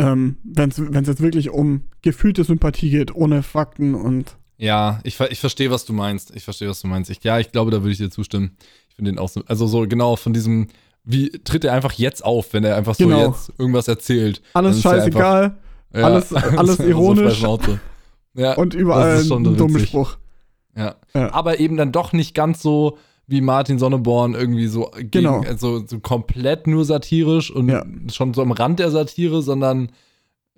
ähm, 0.00 0.36
wenn 0.44 0.70
es 0.70 0.78
jetzt 1.08 1.20
wirklich 1.20 1.50
um 1.50 1.82
gefühlte 2.02 2.44
Sympathie 2.44 2.90
geht, 2.90 3.14
ohne 3.14 3.42
Fakten 3.42 3.94
und 3.94 4.36
Ja, 4.56 5.00
ich, 5.04 5.18
ich 5.20 5.40
verstehe, 5.40 5.70
was 5.70 5.84
du 5.84 5.92
meinst. 5.92 6.34
Ich 6.36 6.44
verstehe, 6.44 6.68
was 6.68 6.80
du 6.80 6.86
meinst. 6.88 7.10
Ich, 7.10 7.22
ja, 7.24 7.38
ich 7.38 7.50
glaube, 7.52 7.70
da 7.70 7.78
würde 7.78 7.92
ich 7.92 7.98
dir 7.98 8.10
zustimmen. 8.10 8.56
Ich 8.88 8.94
finde 8.96 9.10
den 9.10 9.18
auch 9.18 9.28
so, 9.28 9.42
also 9.46 9.66
so 9.66 9.86
genau 9.88 10.16
von 10.16 10.32
diesem, 10.32 10.68
wie 11.04 11.30
tritt 11.30 11.64
er 11.64 11.72
einfach 11.72 11.92
jetzt 11.92 12.24
auf, 12.24 12.52
wenn 12.52 12.64
er 12.64 12.76
einfach 12.76 12.94
so 12.94 13.06
Genau. 13.06 13.28
jetzt 13.28 13.52
irgendwas 13.58 13.88
erzählt. 13.88 14.42
alles 14.54 14.80
scheißegal 14.82 15.56
Ja, 15.94 16.00
Alles- 16.02 16.32
alles 16.34 16.76
so 16.76 16.84
ironisch. 16.84 17.38
Schnauze. 17.38 17.80
Ja, 18.34 18.54
und 18.56 18.74
überall 18.74 19.20
ein 19.22 19.28
dummer. 19.56 19.78
Spruch. 19.80 20.16
Ja. 20.76 20.94
Ja. 21.14 21.32
Aber 21.32 21.58
eben 21.58 21.76
dann 21.76 21.90
doch 21.92 22.12
nicht 22.12 22.34
ganz 22.34 22.62
so 22.62 22.96
wie 23.30 23.40
Martin 23.40 23.78
Sonneborn 23.78 24.34
irgendwie 24.34 24.66
so 24.66 24.90
gegen, 24.96 25.10
Genau. 25.10 25.40
also 25.42 25.86
so 25.86 26.00
komplett 26.00 26.66
nur 26.66 26.84
satirisch 26.84 27.50
und 27.50 27.68
Ja. 27.68 27.84
schon 28.12 28.34
so 28.34 28.42
am 28.42 28.52
Rand 28.52 28.78
der 28.80 28.90
Satire, 28.90 29.40
sondern 29.42 29.90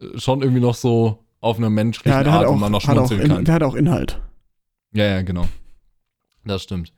äh, 0.01 0.19
schon 0.19 0.41
irgendwie 0.43 0.61
noch 0.63 0.75
so 0.75 1.19
auf 1.41 1.59
einer 1.59 1.71
menschlichen 1.71 2.11
Ja, 2.13 2.23
der 2.25 2.33
Art, 2.33 2.49
wo 2.49 2.55
man 2.55 2.73
noch 2.73 2.83
hat 2.87 2.97
auch, 2.99 3.07
schmunzeln 3.09 3.29
kann. 3.29 3.45
der 3.45 3.55
hat 3.55 3.63
auch 3.63 3.75
Inhalt. 3.75 4.21
Ja, 4.95 5.05
ja, 5.07 5.23
genau. 5.23 5.47
Das 6.45 6.63
stimmt. 6.63 6.93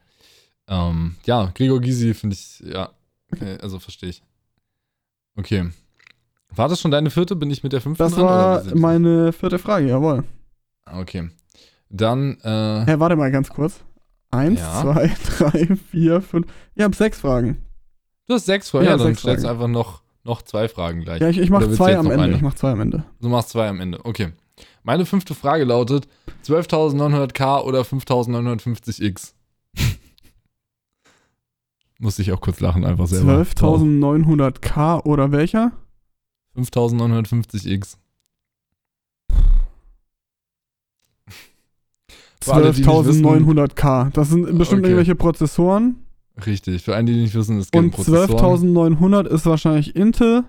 Ähm, 0.69 1.17
ja, 1.27 1.51
Gregor 1.55 1.81
Gysi 1.81 2.15
finde 2.15 2.35
ich, 2.35 2.61
ja, 2.61 2.91
okay, 3.33 3.59
also 3.61 3.79
verstehe 3.79 4.11
ich. 4.11 4.23
Okay. 5.37 5.71
War 6.55 6.69
das 6.69 6.81
schon 6.81 6.91
deine 6.93 7.11
vierte? 7.11 7.35
Bin 7.37 7.51
ich 7.51 7.63
mit 7.65 7.73
der 7.73 7.81
fünften 7.81 8.03
Das 8.05 8.17
war 8.17 8.65
wir? 8.65 8.77
meine 8.77 9.33
vierte 9.33 9.59
Frage, 9.59 9.89
jawohl. 9.89 10.25
Ah, 10.85 11.01
Okay. 11.01 11.31
Dann, 11.91 12.39
äh, 12.43 12.87
Hä, 12.87 12.95
warte 12.99 13.15
mal 13.17 13.31
ganz 13.31 13.49
kurz. 13.51 13.81
Eins, 14.35 14.61
Ja. 14.61 14.83
zwei, 14.83 15.15
drei, 15.39 15.77
vier, 15.91 16.21
fünf. 16.23 16.47
Ihr 16.75 16.85
habt 16.85 16.95
sechs 16.97 17.19
Fragen. 17.21 17.59
du 18.27 18.35
hast 18.35 18.47
sechs 18.47 18.71
Fragen. 18.71 18.85
Ja, 18.87 18.93
Ja, 18.93 18.97
dann 18.97 19.15
stellst 19.17 19.45
du 19.45 19.49
einfach 19.49 19.69
noch, 19.69 20.03
noch 20.25 20.43
zwei 20.43 20.69
Fragen 20.69 21.01
gleich. 21.03 21.21
Ja, 21.21 21.29
ich, 21.29 21.39
ich 21.39 21.51
Oder 21.51 21.61
mach 21.61 21.61
willst 21.69 21.81
du 21.81 21.85
zwei 21.85 21.97
am 21.97 22.11
Ende. 22.11 22.25
eine? 22.25 22.37
Ich 22.37 22.43
mach 22.43 22.55
zwei 22.55 22.71
am 22.73 22.81
Ende. 22.81 23.05
Du 23.21 23.29
machst 23.29 23.51
zwei 23.51 23.69
am 23.69 23.81
Ende. 23.81 24.05
Okay. 24.05 24.33
Meine 24.83 25.07
fünfte 25.07 25.35
Frage 25.35 25.65
lautet: 25.65 26.07
12.900k 26.47 27.63
oder 27.63 27.81
5.950x? 27.83 29.33
Musste 31.99 32.23
ich 32.23 32.33
auch 32.33 32.41
kurz 32.41 32.61
lachen, 32.61 32.85
einfach 32.85 33.07
selber. 33.07 33.43
12.900k 33.43 35.05
oder 35.05 35.33
welcher? 35.33 35.73
5.950x. 36.57 37.97
Für 39.29 39.35
alle, 41.29 41.39
die 41.39 41.39
nicht 41.39 42.23
wissen- 42.23 42.34
12.900k. 42.53 44.11
Das 44.13 44.31
sind 44.31 44.45
bestimmt 44.59 44.81
Okay. 44.81 44.91
irgendwelche 44.91 45.15
Prozessoren. 45.15 45.97
Richtig, 46.47 46.83
für 46.83 46.97
einen, 46.97 47.07
die 47.07 47.15
nicht 47.15 47.35
wissen, 47.35 47.59
es 47.59 47.71
geht 47.71 47.79
um 47.79 47.87
Und 47.87 47.91
Prozessoren. 47.93 48.75
12.900 48.77 49.27
ist 49.29 49.47
wahrscheinlich 49.47 49.95
Intel. 49.95 50.45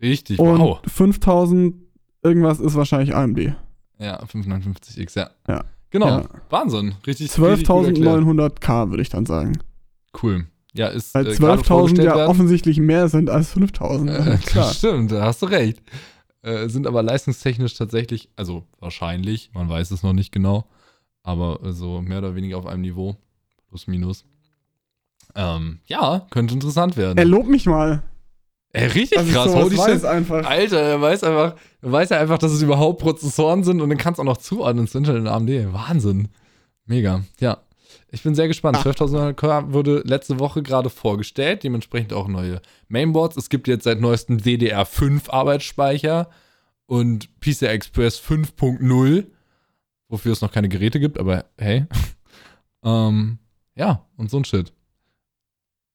Richtig, 0.00 0.38
Und 0.38 0.58
wow. 0.60 0.80
5.000 0.86 1.74
irgendwas 2.22 2.60
ist 2.60 2.74
wahrscheinlich 2.76 3.14
AMD. 3.16 3.54
Ja, 3.98 4.22
550x, 4.22 5.18
ja. 5.18 5.30
Ja. 5.48 5.64
Genau, 5.90 6.06
Ja. 6.06 6.24
Wahnsinn. 6.50 6.94
Richtig, 7.06 7.36
richtig 7.40 7.66
gut 7.68 7.86
erklärt. 7.86 8.20
12.900k 8.22 8.90
würde 8.90 9.02
ich 9.02 9.08
dann 9.08 9.26
sagen. 9.26 9.58
Cool. 10.22 10.46
Ja, 10.74 10.88
ist 10.88 11.14
Weil 11.14 11.26
äh, 11.26 11.34
gerade 11.34 11.62
12.000 11.62 11.64
vorgestellt 11.66 12.06
ja 12.08 12.16
werden. 12.16 12.28
offensichtlich 12.30 12.78
mehr 12.78 13.08
sind 13.08 13.30
als 13.30 13.56
5.000. 13.56 14.10
Äh, 14.34 14.36
klar. 14.46 14.72
Stimmt, 14.72 15.10
da 15.10 15.22
hast 15.24 15.42
du 15.42 15.46
recht. 15.46 15.82
Äh, 16.42 16.68
sind 16.68 16.86
aber 16.86 17.02
leistungstechnisch 17.02 17.74
tatsächlich, 17.74 18.28
also 18.36 18.64
wahrscheinlich, 18.78 19.50
man 19.54 19.68
weiß 19.68 19.90
es 19.90 20.04
noch 20.04 20.12
nicht 20.12 20.30
genau, 20.30 20.66
aber 21.28 21.60
äh, 21.62 21.72
so 21.72 22.00
mehr 22.00 22.18
oder 22.18 22.34
weniger 22.34 22.56
auf 22.56 22.66
einem 22.66 22.80
Niveau. 22.80 23.16
Plus, 23.68 23.86
minus. 23.86 24.24
Ähm, 25.34 25.80
ja, 25.86 26.26
könnte 26.30 26.54
interessant 26.54 26.96
werden. 26.96 27.18
Er 27.18 27.26
lobt 27.26 27.48
mich 27.48 27.66
mal. 27.66 28.02
Ey, 28.72 28.86
richtig 28.86 29.20
ich 29.20 29.32
krass, 29.32 29.54
holy 29.54 29.76
weiß 29.76 30.00
shit. 30.00 30.04
einfach. 30.04 30.44
Alter, 30.44 30.80
er 30.80 31.00
weiß 31.00 31.24
einfach, 31.24 31.54
er 31.82 31.92
weiß 31.92 32.10
ja 32.10 32.18
einfach, 32.18 32.38
dass 32.38 32.52
es 32.52 32.62
überhaupt 32.62 33.00
Prozessoren 33.00 33.62
sind 33.62 33.80
und 33.80 33.88
dann 33.90 33.98
kannst 33.98 34.18
du 34.18 34.22
auch 34.22 34.26
noch 34.26 34.38
zuordnen 34.38 34.86
zu 34.86 34.98
Intel 34.98 35.18
und 35.18 35.26
AMD. 35.26 35.72
Wahnsinn. 35.72 36.28
Mega. 36.86 37.22
Ja. 37.40 37.58
Ich 38.10 38.22
bin 38.22 38.34
sehr 38.34 38.48
gespannt. 38.48 38.78
Ah. 38.78 38.88
12.900K 38.88 39.72
wurde 39.72 40.02
letzte 40.06 40.38
Woche 40.38 40.62
gerade 40.62 40.88
vorgestellt, 40.88 41.62
dementsprechend 41.62 42.14
auch 42.14 42.26
neue 42.26 42.62
Mainboards. 42.88 43.36
Es 43.36 43.50
gibt 43.50 43.68
jetzt 43.68 43.84
seit 43.84 44.00
neuestem 44.00 44.38
DDR5 44.38 45.28
Arbeitsspeicher 45.28 46.30
und 46.86 47.28
PCI 47.40 47.66
Express 47.66 48.18
5.0, 48.18 49.26
wofür 50.08 50.32
es 50.32 50.40
noch 50.40 50.52
keine 50.52 50.68
Geräte 50.68 51.00
gibt, 51.00 51.18
aber 51.18 51.44
hey. 51.58 51.86
ähm, 52.82 53.38
ja, 53.74 54.06
und 54.16 54.30
so 54.30 54.38
ein 54.38 54.44
Shit. 54.44 54.72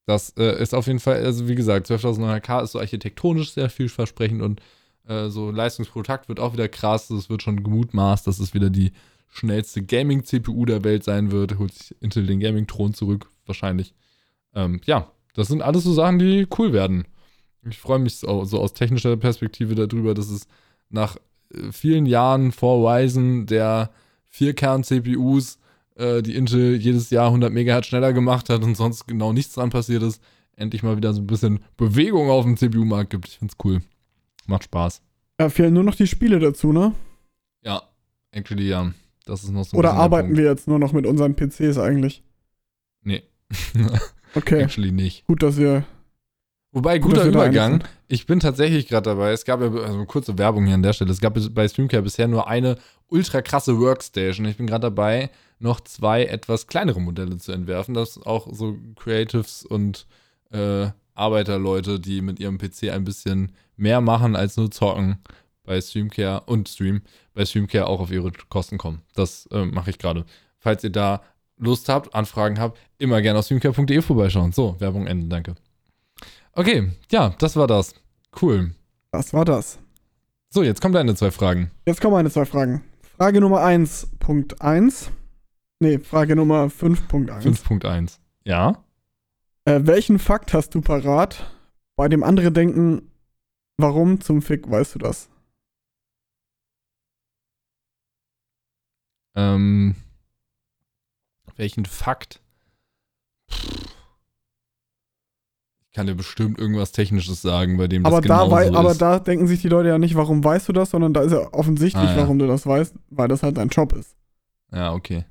Das 0.05 0.31
äh, 0.37 0.61
ist 0.61 0.73
auf 0.75 0.87
jeden 0.87 0.99
Fall, 0.99 1.23
also 1.23 1.47
wie 1.47 1.55
gesagt, 1.55 1.89
12.900K 1.89 2.63
ist 2.63 2.71
so 2.73 2.79
architektonisch 2.79 3.51
sehr 3.53 3.69
vielversprechend 3.69 4.41
und 4.41 4.61
Äh, 5.05 5.29
so 5.29 5.51
Leistungs 5.51 5.93
wird 5.95 6.39
auch 6.39 6.53
wieder 6.53 6.69
krass. 6.69 7.09
Es 7.09 7.29
wird 7.29 7.43
schon 7.43 7.63
gemutmaßt, 7.63 8.25
dass 8.25 8.39
es 8.39 8.53
wieder 8.53 8.69
die 8.69 8.91
schnellste 9.27 9.83
Gaming-CPU 9.83 10.65
der 10.65 10.83
Welt 10.83 11.03
sein 11.03 11.31
wird. 11.31 11.57
Holt 11.57 11.73
sich 11.73 11.95
Intel 12.01 12.25
den 12.25 12.39
Gaming-Thron 12.39 12.93
zurück, 12.93 13.29
wahrscheinlich. 13.45 13.93
Ähm, 14.53 14.79
ja, 14.85 15.11
das 15.33 15.47
sind 15.47 15.61
alles 15.61 15.83
so 15.83 15.93
Sachen, 15.93 16.19
die 16.19 16.47
cool 16.57 16.73
werden. 16.73 17.05
Ich 17.67 17.79
freue 17.79 17.99
mich 17.99 18.17
so, 18.17 18.45
so 18.45 18.59
aus 18.59 18.73
technischer 18.73 19.17
Perspektive 19.17 19.75
darüber, 19.75 20.13
dass 20.13 20.29
es 20.29 20.47
nach 20.89 21.17
äh, 21.53 21.71
vielen 21.71 22.05
Jahren 22.05 22.51
vor 22.51 22.87
Ryzen 22.87 23.45
der 23.45 23.89
Vierkern-CPUs, 24.33 25.59
äh, 25.95 26.21
die 26.23 26.35
Intel 26.35 26.75
jedes 26.75 27.09
Jahr 27.11 27.27
100 27.27 27.53
MHz 27.53 27.85
schneller 27.85 28.13
gemacht 28.13 28.49
hat 28.49 28.63
und 28.63 28.75
sonst 28.75 29.07
genau 29.07 29.31
nichts 29.31 29.53
dran 29.53 29.69
passiert 29.69 30.01
ist, 30.03 30.21
endlich 30.55 30.81
mal 30.83 30.97
wieder 30.97 31.13
so 31.13 31.21
ein 31.21 31.27
bisschen 31.27 31.59
Bewegung 31.77 32.29
auf 32.29 32.43
dem 32.43 32.57
CPU-Markt 32.57 33.11
gibt. 33.11 33.27
Ich 33.27 33.37
find's 33.37 33.55
cool. 33.63 33.81
Macht 34.47 34.63
Spaß. 34.65 35.01
Ja, 35.39 35.49
fehlen 35.49 35.73
nur 35.73 35.83
noch 35.83 35.95
die 35.95 36.07
Spiele 36.07 36.39
dazu, 36.39 36.73
ne? 36.73 36.93
Ja, 37.63 37.83
actually, 38.31 38.67
ja. 38.67 38.91
Das 39.25 39.43
ist 39.43 39.51
noch 39.51 39.63
so 39.63 39.77
Oder 39.77 39.93
arbeiten 39.93 40.35
wir 40.35 40.43
jetzt 40.45 40.67
nur 40.67 40.79
noch 40.79 40.91
mit 40.93 41.05
unseren 41.05 41.35
PCs 41.35 41.77
eigentlich? 41.77 42.23
Nee. 43.03 43.23
Okay, 44.35 44.63
actually 44.63 44.91
nicht. 44.91 45.27
gut, 45.27 45.43
dass 45.43 45.57
wir. 45.57 45.85
Wobei, 46.73 46.97
Gut, 46.97 47.11
guter 47.11 47.25
Übergang. 47.25 47.83
Ich 48.07 48.25
bin 48.25 48.39
tatsächlich 48.39 48.87
gerade 48.87 49.11
dabei. 49.11 49.31
Es 49.31 49.45
gab 49.45 49.61
ja, 49.61 49.67
also 49.67 50.05
kurze 50.05 50.37
Werbung 50.39 50.65
hier 50.65 50.73
an 50.73 50.81
der 50.81 50.93
Stelle. 50.93 51.11
Es 51.11 51.21
gab 51.21 51.37
bei 51.53 51.67
Streamcare 51.67 52.01
bisher 52.01 52.27
nur 52.27 52.47
eine 52.47 52.77
ultra 53.07 53.43
krasse 53.43 53.79
Workstation. 53.79 54.47
Ich 54.47 54.57
bin 54.57 54.65
gerade 54.65 54.81
dabei, 54.81 55.29
noch 55.59 55.81
zwei 55.81 56.25
etwas 56.25 56.65
kleinere 56.65 56.99
Modelle 56.99 57.37
zu 57.37 57.51
entwerfen, 57.51 57.93
dass 57.93 58.21
auch 58.25 58.47
so 58.51 58.75
Creatives 58.95 59.63
und 59.63 60.07
äh, 60.51 60.87
Arbeiterleute, 61.13 61.99
die 61.99 62.21
mit 62.21 62.39
ihrem 62.39 62.57
PC 62.57 62.89
ein 62.91 63.03
bisschen 63.03 63.51
mehr 63.77 64.01
machen 64.01 64.35
als 64.35 64.57
nur 64.57 64.71
zocken, 64.71 65.19
bei 65.63 65.79
Streamcare 65.79 66.41
und 66.47 66.67
Stream, 66.69 67.03
bei 67.35 67.45
Streamcare 67.45 67.85
auch 67.85 67.99
auf 67.99 68.11
ihre 68.11 68.31
Kosten 68.49 68.79
kommen. 68.79 69.03
Das 69.13 69.45
äh, 69.51 69.63
mache 69.65 69.91
ich 69.91 69.99
gerade. 69.99 70.25
Falls 70.57 70.83
ihr 70.83 70.89
da 70.89 71.21
Lust 71.57 71.87
habt, 71.87 72.15
Anfragen 72.15 72.59
habt, 72.59 72.79
immer 72.97 73.21
gerne 73.21 73.37
auf 73.37 73.45
streamcare.de 73.45 74.01
vorbeischauen. 74.01 74.51
So, 74.51 74.75
Werbung 74.79 75.05
Ende, 75.05 75.27
danke. 75.27 75.55
Okay, 76.53 76.91
ja, 77.11 77.29
das 77.39 77.55
war 77.55 77.67
das. 77.67 77.95
Cool. 78.41 78.75
Das 79.11 79.33
war 79.33 79.45
das. 79.45 79.79
So, 80.49 80.61
jetzt 80.61 80.81
kommen 80.81 80.93
deine 80.93 81.15
zwei 81.15 81.31
Fragen. 81.31 81.71
Jetzt 81.85 81.99
kommen 81.99 82.13
meine 82.13 82.29
zwei 82.29 82.45
Fragen. 82.45 82.83
Frage 83.17 83.41
Nummer 83.41 83.61
1.1. 83.63 85.09
Nee, 85.79 85.97
Frage 85.99 86.35
Nummer 86.35 86.65
5.1. 86.65 87.41
5.1. 87.41 88.19
Ja? 88.43 88.83
Äh, 89.65 89.81
welchen 89.83 90.19
Fakt 90.19 90.53
hast 90.53 90.75
du 90.75 90.81
parat, 90.81 91.49
bei 91.95 92.07
dem 92.07 92.21
andere 92.23 92.51
denken, 92.51 93.11
warum 93.77 94.21
zum 94.21 94.41
Fick 94.41 94.69
weißt 94.69 94.95
du 94.95 94.99
das? 94.99 95.29
Ähm, 99.35 99.95
welchen 101.55 101.85
Fakt? 101.85 102.42
Kann 105.93 106.07
dir 106.07 106.15
bestimmt 106.15 106.57
irgendwas 106.59 106.91
Technisches 106.91 107.41
sagen, 107.41 107.77
bei 107.77 107.87
dem 107.87 108.03
das 108.03 108.11
Aber 108.13 108.21
da, 108.21 108.43
genauso 108.45 108.51
wei- 108.51 108.65
ist. 108.67 108.75
aber 108.75 108.95
da 108.95 109.19
denken 109.19 109.47
sich 109.47 109.61
die 109.61 109.69
Leute 109.69 109.89
ja 109.89 109.99
nicht, 109.99 110.15
warum 110.15 110.43
weißt 110.43 110.67
du 110.67 110.73
das, 110.73 110.89
sondern 110.89 111.13
da 111.13 111.21
ist 111.21 111.31
ja 111.31 111.53
offensichtlich, 111.53 112.03
Ah, 112.09 112.15
ja. 112.15 112.17
warum 112.17 112.39
du 112.39 112.47
das 112.47 112.65
weißt, 112.65 112.95
weil 113.11 113.27
das 113.27 113.43
halt 113.43 113.57
dein 113.57 113.69
Job 113.69 113.93
ist. 113.93 114.15
ja, 114.71 114.91
okay. 114.93 115.25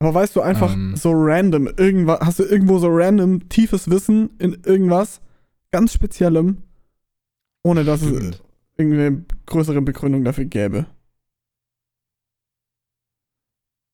Aber 0.00 0.14
weißt 0.14 0.36
du 0.36 0.40
einfach 0.42 0.72
Ähm. 0.72 0.94
so 0.96 1.10
random, 1.12 1.66
irgendwas, 1.76 2.20
hast 2.20 2.38
du 2.38 2.44
irgendwo 2.44 2.78
so 2.78 2.86
random 2.88 3.48
tiefes 3.48 3.90
Wissen 3.90 4.30
in 4.38 4.62
irgendwas 4.64 5.20
ganz 5.72 5.92
Speziellem, 5.92 6.62
ohne 7.64 7.82
dass 7.82 8.02
es 8.02 8.16
Stimmt. 8.16 8.42
irgendeine 8.76 9.24
größere 9.46 9.82
Begründung 9.82 10.22
dafür 10.22 10.44
gäbe? 10.44 10.86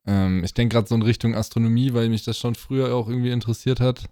Ähm, 0.06 0.44
ich 0.44 0.52
denke 0.52 0.74
gerade 0.74 0.86
so 0.88 0.94
in 0.94 1.02
Richtung 1.02 1.34
Astronomie, 1.34 1.94
weil 1.94 2.10
mich 2.10 2.24
das 2.24 2.38
schon 2.38 2.54
früher 2.54 2.94
auch 2.94 3.08
irgendwie 3.08 3.30
interessiert 3.30 3.80
hat. 3.80 4.04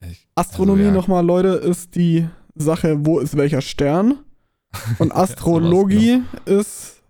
Ich, 0.00 0.26
Astronomie 0.34 0.82
Also, 0.82 0.90
ja. 0.92 0.96
nochmal, 0.96 1.24
Leute, 1.24 1.48
ist 1.48 1.94
die 1.94 2.28
Sache, 2.54 2.96
wo 3.04 3.18
ist 3.20 3.36
welcher 3.36 3.60
Stern? 3.62 4.18
Und 4.98 5.12
Astrologie 5.14 6.22
ist. 6.46 7.02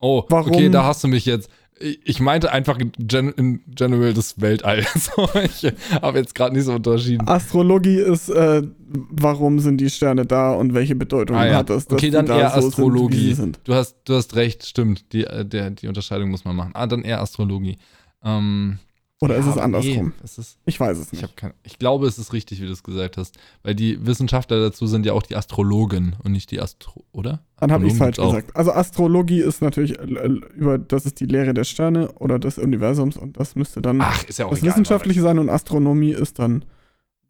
Oh, 0.00 0.24
Warum- 0.28 0.52
okay, 0.52 0.68
da 0.70 0.84
hast 0.84 1.04
du 1.04 1.08
mich 1.08 1.26
jetzt. 1.26 1.48
Ich 1.78 2.20
meinte 2.20 2.52
einfach 2.52 2.78
in, 2.78 2.90
gen 2.96 3.28
in 3.32 3.60
general 3.66 4.14
das 4.14 4.40
Weltall. 4.40 4.86
So, 4.94 5.28
ich 5.42 5.70
habe 6.00 6.18
jetzt 6.18 6.34
gerade 6.34 6.54
nicht 6.56 6.64
so 6.64 6.72
unterschieden. 6.72 7.28
Astrologie 7.28 7.98
ist, 7.98 8.30
äh, 8.30 8.62
warum 8.88 9.58
sind 9.60 9.76
die 9.78 9.90
Sterne 9.90 10.24
da 10.24 10.52
und 10.54 10.72
welche 10.72 10.94
Bedeutung 10.94 11.36
Ah, 11.36 11.46
ja. 11.46 11.54
hat 11.56 11.68
es, 11.68 11.84
dass 11.86 11.98
Okay, 11.98 12.06
die 12.06 12.12
dann 12.12 12.24
da 12.24 12.38
eher 12.38 12.60
so 12.62 12.68
Astrologie. 12.68 13.34
sind. 13.34 13.60
Du 13.64 13.74
hast, 13.74 13.96
du 14.06 14.14
hast 14.14 14.36
recht, 14.36 14.64
stimmt. 14.64 15.12
Die, 15.12 15.24
äh, 15.24 15.44
der, 15.44 15.68
die 15.70 15.86
Unterscheidung 15.88 16.30
muss 16.30 16.46
man 16.46 16.56
machen. 16.56 16.70
Ah, 16.72 16.86
dann 16.86 17.02
eher 17.02 17.20
Astrologie. 17.20 17.76
Ähm, 18.24 18.78
Oder 19.22 19.36
ist 19.36 19.46
ja, 19.46 19.52
es 19.52 19.56
aber 19.56 19.64
andersrum? 19.64 20.08
Nee, 20.08 20.12
es 20.24 20.36
ist, 20.36 20.58
Ich 20.66 20.78
weiß 20.78 20.98
es 20.98 21.06
ich, 21.06 21.12
nicht. 21.12 21.22
hab 21.22 21.36
kein, 21.36 21.54
ich 21.62 21.78
glaube, 21.78 22.06
es 22.06 22.18
ist 22.18 22.34
richtig, 22.34 22.60
wie 22.60 22.66
du 22.66 22.72
es 22.72 22.82
gesagt 22.82 23.16
hast. 23.16 23.38
Weil 23.62 23.74
die 23.74 24.04
Wissenschaftler 24.04 24.60
dazu 24.60 24.86
sind 24.86 25.06
ja 25.06 25.14
auch 25.14 25.22
die 25.22 25.36
Astrologen 25.36 26.16
und 26.22 26.32
nicht 26.32 26.50
die 26.50 26.60
Astro, 26.60 27.02
oder? 27.12 27.40
Dann 27.58 27.72
habe 27.72 27.86
ich 27.86 27.92
Astronomen 27.92 28.14
falsch 28.14 28.16
gesagt. 28.42 28.56
Also 28.56 28.72
Astrologie 28.72 29.40
ist 29.40 29.62
natürlich 29.62 29.98
äh, 29.98 30.28
über, 30.54 30.76
das 30.76 31.06
ist 31.06 31.18
die 31.20 31.24
Lehre 31.24 31.54
der 31.54 31.64
Sterne 31.64 32.12
oder 32.12 32.38
des 32.38 32.58
Universums 32.58 33.16
und 33.16 33.38
das 33.40 33.56
müsste 33.56 33.80
dann 33.80 34.02
Ach, 34.02 34.22
ist 34.24 34.38
ja 34.38 34.44
auch 34.46 34.50
das 34.50 34.58
egal, 34.58 34.72
Wissenschaftliche 34.72 35.22
sein 35.22 35.38
und 35.38 35.48
Astronomie 35.48 36.12
ist 36.12 36.38
dann, 36.38 36.66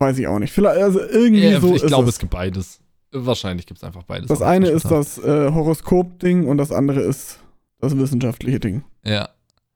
weiß 0.01 0.19
ich 0.19 0.27
auch 0.27 0.41
nicht. 0.41 0.53
Vielleicht, 0.53 0.81
also 0.83 0.99
irgendwie 1.01 1.45
Ja, 1.49 1.61
so 1.61 1.69
ich 1.69 1.83
ist 1.83 1.87
glaube, 1.87 2.09
es. 2.09 2.17
es 2.17 2.19
gibt 2.19 2.33
beides. 2.33 2.81
Wahrscheinlich 3.13 3.65
gibt 3.65 3.79
es 3.79 3.85
einfach 3.85 4.03
beides. 4.03 4.27
Das 4.27 4.43
eine 4.43 4.71
ist 4.71 4.91
das 4.91 5.19
äh, 5.19 5.53
Horoskop-Ding 5.53 6.49
und 6.49 6.59
das 6.59 6.73
andere 6.73 7.01
ist 7.01 7.39
das 7.79 7.97
wissenschaftliche 7.97 8.59
Ding. 8.59 8.83
Ja. 9.05 9.29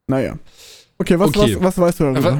Naja. 0.09 0.37
Okay, 1.01 1.19
was, 1.19 1.29
Okay. 1.29 1.57
Was, 1.57 1.63
was 1.63 1.79
weißt 1.79 2.01
du 2.01 2.05
darüber? 2.05 2.33
Aber, 2.33 2.37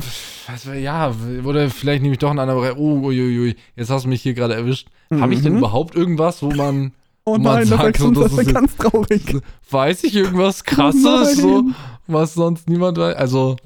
was, 0.47 0.65
ja, 0.79 1.15
oder 1.45 1.71
vielleicht 1.71 2.03
nehme 2.03 2.13
ich 2.13 2.19
doch 2.19 2.29
einen 2.29 2.41
anderen. 2.41 2.77
Oh, 2.77 3.01
uiuiui, 3.07 3.57
jetzt 3.75 3.89
hast 3.89 4.05
du 4.05 4.09
mich 4.11 4.21
hier 4.21 4.35
gerade 4.35 4.53
erwischt. 4.55 4.89
Habe 5.11 5.33
ich 5.33 5.41
denn 5.43 5.53
Mhm. 5.55 5.59
überhaupt 5.61 5.95
irgendwas, 5.95 6.43
wo 6.43 6.51
man, 6.51 6.93
Oh 7.25 7.33
man 7.39 7.43
nein, 7.43 7.71
das 7.71 7.81
sagt, 7.81 7.97
so, 7.97 8.11
das 8.11 8.33
ist 8.33 8.53
ganz 8.53 8.77
traurig. 8.77 9.23
weiß 9.71 10.05
ich 10.05 10.15
irgendwas 10.15 10.61
Oh 10.61 10.65
krasses, 10.67 11.37
so, 11.39 11.63
nein. 11.63 11.75
was 12.07 12.35
sonst 12.35 12.69
niemand 12.69 12.99
weiß? 12.99 13.17
Also, 13.17 13.57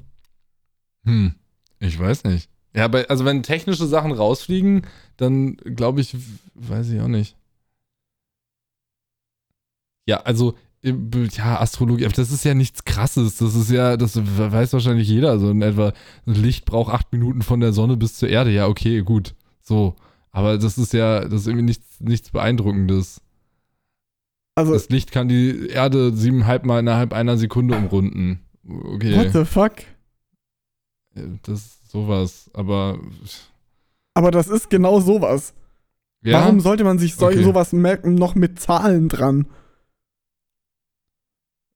hm, 1.04 1.34
ich 1.80 1.98
weiß 1.98 2.22
nicht. 2.24 2.48
Ja, 2.72 2.86
bei, 2.88 3.08
also 3.08 3.24
wenn 3.24 3.42
technische 3.42 3.86
Sachen 3.86 4.12
rausfliegen, 4.12 4.86
dann 5.16 5.56
glaube 5.56 6.02
ich, 6.02 6.16
weiß 6.54 6.88
ich 6.90 7.00
auch 7.00 7.08
nicht. 7.08 7.36
Ja, 10.06 10.18
also, 10.20 10.54
ja, 10.84 11.60
Astrologie, 11.60 12.06
das 12.14 12.30
ist 12.30 12.44
ja 12.44 12.54
nichts 12.54 12.84
krasses. 12.84 13.38
Das 13.38 13.54
ist 13.54 13.70
ja, 13.70 13.96
das 13.96 14.16
weiß 14.16 14.72
wahrscheinlich 14.74 15.08
jeder. 15.08 15.38
So 15.38 15.50
in 15.50 15.62
etwa, 15.62 15.92
Licht 16.26 16.66
braucht 16.66 16.92
acht 16.92 17.12
Minuten 17.12 17.42
von 17.42 17.60
der 17.60 17.72
Sonne 17.72 17.96
bis 17.96 18.14
zur 18.16 18.28
Erde. 18.28 18.50
Ja, 18.50 18.66
okay, 18.66 19.02
gut. 19.02 19.34
So. 19.62 19.94
Aber 20.30 20.58
das 20.58 20.76
ist 20.78 20.92
ja, 20.92 21.20
das 21.20 21.42
ist 21.42 21.46
irgendwie 21.46 21.64
nichts, 21.66 22.00
nichts 22.00 22.30
Beeindruckendes. 22.30 23.20
Also, 24.56 24.72
Das 24.72 24.88
Licht 24.88 25.10
kann 25.10 25.28
die 25.28 25.68
Erde 25.68 26.12
siebeneinhalb 26.14 26.64
Mal 26.66 26.80
innerhalb 26.80 27.12
einer 27.12 27.38
Sekunde 27.38 27.76
umrunden. 27.76 28.40
Okay. 28.66 29.16
what 29.16 29.32
the 29.32 29.44
fuck? 29.44 29.72
Das 31.42 31.60
ist 31.60 31.90
sowas, 31.90 32.50
aber. 32.52 32.98
Aber 34.14 34.30
das 34.30 34.48
ist 34.48 34.70
genau 34.70 35.00
sowas. 35.00 35.54
Ja, 36.22 36.40
Warum 36.40 36.60
sollte 36.60 36.84
man 36.84 36.98
sich 36.98 37.14
so, 37.14 37.26
Okay. 37.26 37.42
sowas 37.42 37.72
merken, 37.72 38.14
noch 38.14 38.34
mit 38.34 38.58
Zahlen 38.60 39.08
dran? 39.08 39.46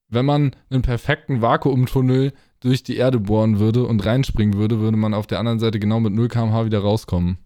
Wenn 0.09 0.25
man 0.27 0.55
einen 0.71 0.83
perfekten 0.83 1.41
Vakuumtunnel 1.43 2.33
durch 2.61 2.83
die 2.83 2.97
Erde 2.97 3.21
bohren 3.21 3.59
würde 3.59 3.85
und 3.87 4.05
reinspringen 4.05 4.59
würde, 4.59 4.81
würde 4.81 4.97
man 4.97 5.15
auf 5.15 5.27
der 5.27 5.39
anderen 5.39 5.59
Seite 5.59 5.79
genau 5.79 6.01
mit 6.01 6.13
0 6.13 6.29
km/h 6.29 6.65
wieder 6.67 6.81
rauskommen. 6.81 7.39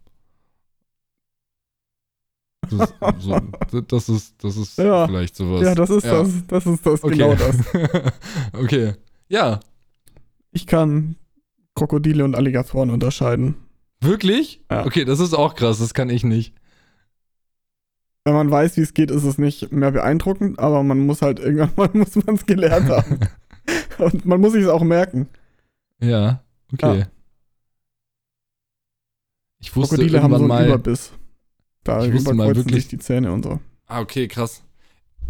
Das, 2.70 2.90
ist 2.90 2.94
so, 3.18 3.40
das 3.88 4.08
ist, 4.08 4.44
das 4.44 4.56
ist 4.56 4.78
Ja. 4.78 5.06
vielleicht 5.06 5.36
sowas. 5.36 5.62
Ja, 5.62 5.74
das 5.74 5.90
ist 5.90 6.04
Ja. 6.04 6.22
das. 6.22 6.46
Das 6.46 6.66
ist 6.66 6.86
das, 6.86 7.04
Okay. 7.04 7.16
genau 7.16 7.34
das. 7.34 7.56
okay. 8.52 8.92
Ja. 9.28 9.60
Ich 10.52 10.66
kann 10.66 11.16
Krokodile 11.74 12.24
und 12.24 12.34
Alligatoren 12.34 12.90
unterscheiden. 12.90 13.56
Wirklich? 14.00 14.62
Ja. 14.70 14.84
Okay, 14.86 15.04
das 15.04 15.20
ist 15.20 15.34
auch 15.34 15.54
krass, 15.54 15.78
das 15.78 15.94
kann 15.94 16.10
ich 16.10 16.24
nicht. 16.24 16.54
Wenn 18.24 18.34
man 18.34 18.50
weiß, 18.50 18.76
wie 18.76 18.82
es 18.82 18.94
geht, 18.94 19.10
ist 19.10 19.24
es 19.24 19.38
nicht 19.38 19.72
mehr 19.72 19.90
beeindruckend, 19.90 20.58
aber 20.58 20.82
man 20.82 21.00
muss 21.00 21.22
halt 21.22 21.38
irgendwann 21.40 21.72
mal 21.76 21.90
muss 21.92 22.14
man 22.16 22.36
es 22.36 22.46
gelernt 22.46 22.88
haben. 22.88 23.18
Und 23.98 24.24
man 24.26 24.40
muss 24.40 24.52
sich 24.52 24.62
es 24.64 24.68
auch 24.68 24.82
merken. 24.82 25.28
Ja, 26.00 26.42
okay. 26.72 27.00
Ja. 27.00 27.06
Ich 29.60 29.74
wusste 29.76 29.96
Krokodile 29.96 30.22
haben 30.22 30.32
so 30.32 30.38
einen 30.38 30.48
mal. 30.48 30.66
Überbiss. 30.66 31.12
Da 31.84 32.04
Ich 32.04 32.12
wusste 32.12 32.34
mal 32.34 32.54
wirklich- 32.54 32.74
sich 32.74 32.88
die 32.88 32.98
Zähne 32.98 33.32
und 33.32 33.44
so. 33.44 33.60
Ah, 33.86 34.00
okay, 34.00 34.28
krass. 34.28 34.62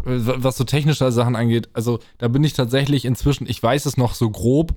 Äh, 0.05 0.19
Was 0.23 0.57
so 0.57 0.63
technische 0.63 1.11
Sachen 1.11 1.35
angeht, 1.35 1.69
also 1.73 1.99
da 2.17 2.27
bin 2.27 2.43
ich 2.43 2.53
tatsächlich 2.53 3.05
inzwischen, 3.05 3.47
ich 3.47 3.61
weiß 3.61 3.85
es 3.85 3.97
noch 3.97 4.13
so 4.15 4.29
grob, 4.29 4.75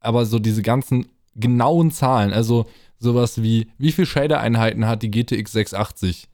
aber 0.00 0.26
so 0.26 0.38
diese 0.38 0.62
ganzen 0.62 1.06
genauen 1.34 1.90
Zahlen, 1.90 2.32
also 2.32 2.66
sowas 2.98 3.42
wie, 3.42 3.68
wie 3.78 3.92
viel 3.92 4.06
Shader-Einheiten 4.06 4.86
hat 4.86 5.02
die 5.02 5.10
GTX 5.10 5.52
680? 5.52 6.28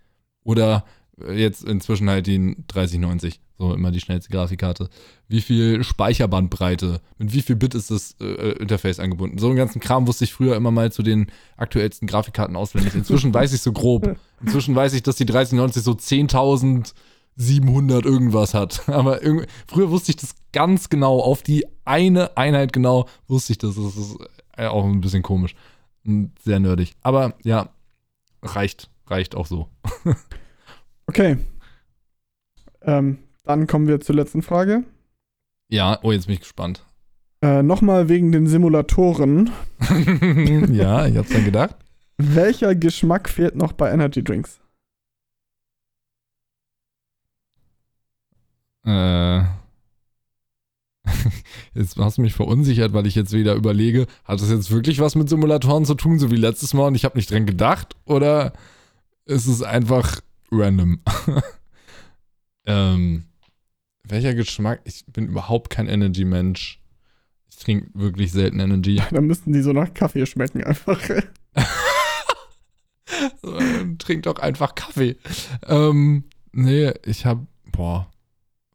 Oder 0.45 0.85
jetzt 1.33 1.65
inzwischen 1.65 2.09
halt 2.09 2.27
die 2.27 2.57
3090. 2.69 3.41
So 3.61 3.75
immer 3.75 3.91
die 3.91 4.01
schnellste 4.01 4.31
Grafikkarte. 4.31 4.89
Wie 5.29 5.43
viel 5.43 5.85
Speicherbandbreite? 5.85 7.03
Mit 7.19 7.35
wie 7.35 7.43
viel 7.43 7.57
Bit 7.57 7.75
ist 7.75 7.91
das 7.91 8.17
äh, 8.19 8.53
Interface 8.53 8.99
angebunden? 8.99 9.37
So 9.37 9.49
einen 9.49 9.57
ganzen 9.57 9.81
Kram 9.81 10.07
wusste 10.07 10.25
ich 10.25 10.33
früher 10.33 10.57
immer 10.57 10.71
mal 10.71 10.91
zu 10.91 11.03
den 11.03 11.27
aktuellsten 11.59 12.09
Grafikkarten 12.09 12.57
auswendig. 12.57 12.95
Inzwischen 12.95 13.35
weiß 13.35 13.53
ich 13.53 13.61
so 13.61 13.73
grob. 13.73 14.17
Inzwischen 14.41 14.75
weiß 14.75 14.95
ich, 14.95 15.03
dass 15.03 15.17
die 15.17 15.27
3090 15.27 15.83
so 15.83 15.93
10.700 15.93 18.07
irgendwas 18.07 18.55
hat. 18.55 18.81
Aber 18.89 19.21
früher 19.67 19.91
wusste 19.91 20.13
ich 20.13 20.17
das 20.17 20.37
ganz 20.53 20.89
genau. 20.89 21.21
Auf 21.21 21.43
die 21.43 21.67
eine 21.85 22.39
Einheit 22.39 22.73
genau 22.73 23.09
wusste 23.29 23.53
ich 23.53 23.59
das. 23.59 23.75
Das 23.75 23.95
ist 23.95 24.17
äh, 24.57 24.69
auch 24.69 24.87
ein 24.87 25.03
bisschen 25.03 25.23
komisch. 25.23 25.55
Und 26.07 26.33
Sehr 26.43 26.61
nerdig. 26.61 26.97
Aber 27.03 27.35
ja, 27.45 27.69
reicht. 28.43 28.89
Reicht 29.07 29.35
auch 29.35 29.47
so. 29.47 29.69
Okay. 31.11 31.39
Ähm, 32.83 33.19
dann 33.45 33.67
kommen 33.67 33.89
wir 33.89 34.01
zur 34.01 34.15
letzten 34.15 34.43
Frage. 34.43 34.85
Ja, 35.69 35.99
oh, 36.05 36.13
jetzt 36.13 36.27
bin 36.27 36.35
ich 36.35 36.41
gespannt. 36.41 36.87
Äh, 37.43 37.65
Nochmal 37.65 38.09
wegen 38.09 38.31
den 38.31 38.47
Simulatoren. 38.47 39.51
ja, 40.71 41.09
ich 41.09 41.17
hab's 41.17 41.31
dann 41.31 41.45
gedacht. 41.45 41.75
Welcher 42.17 42.77
Geschmack 42.77 43.29
fehlt 43.29 43.57
noch 43.57 43.73
bei 43.73 43.91
Energy 43.91 44.23
Drinks? 44.23 44.61
Äh. 48.85 49.41
Jetzt 51.75 51.97
hast 51.97 52.19
du 52.19 52.23
mich 52.23 52.35
verunsichert, 52.35 52.93
weil 52.93 53.09
ich 53.09 53.17
jetzt 53.17 53.33
wieder 53.33 53.55
überlege, 53.55 54.07
hat 54.23 54.41
das 54.41 54.51
jetzt 54.51 54.71
wirklich 54.71 55.01
was 55.01 55.17
mit 55.17 55.29
Simulatoren 55.29 55.85
zu 55.85 55.95
tun, 55.95 56.21
so 56.21 56.31
wie 56.31 56.37
letztes 56.37 56.73
Mal 56.73 56.87
und 56.87 56.95
ich 56.95 57.05
habe 57.05 57.19
nicht 57.19 57.33
dran 57.33 57.47
gedacht? 57.47 57.97
Oder 58.05 58.53
ist 59.25 59.49
es 59.49 59.63
einfach 59.63 60.21
random? 60.51 61.01
ähm, 62.67 63.25
welcher 64.05 64.35
Geschmack? 64.35 64.81
Ich 64.85 65.05
bin 65.07 65.29
überhaupt 65.29 65.71
kein 65.71 65.89
Energy-Mensch. 65.89 66.81
Ich 67.49 67.57
trinke 67.57 67.91
wirklich 67.95 68.33
selten 68.33 68.61
Energy. 68.61 69.03
Dann 69.11 69.27
müssten 69.27 69.53
die 69.53 69.63
so 69.63 69.73
nach 69.73 69.93
Kaffee 69.95 70.27
schmecken 70.27 70.65
einfach. 70.65 71.01
Trink 73.99 74.23
doch 74.25 74.39
einfach 74.39 74.75
Kaffee. 74.75 75.17
Ähm, 75.67 76.25
nee, 76.53 76.93
ich 77.05 77.27
hab, 77.27 77.45
boah, 77.73 78.11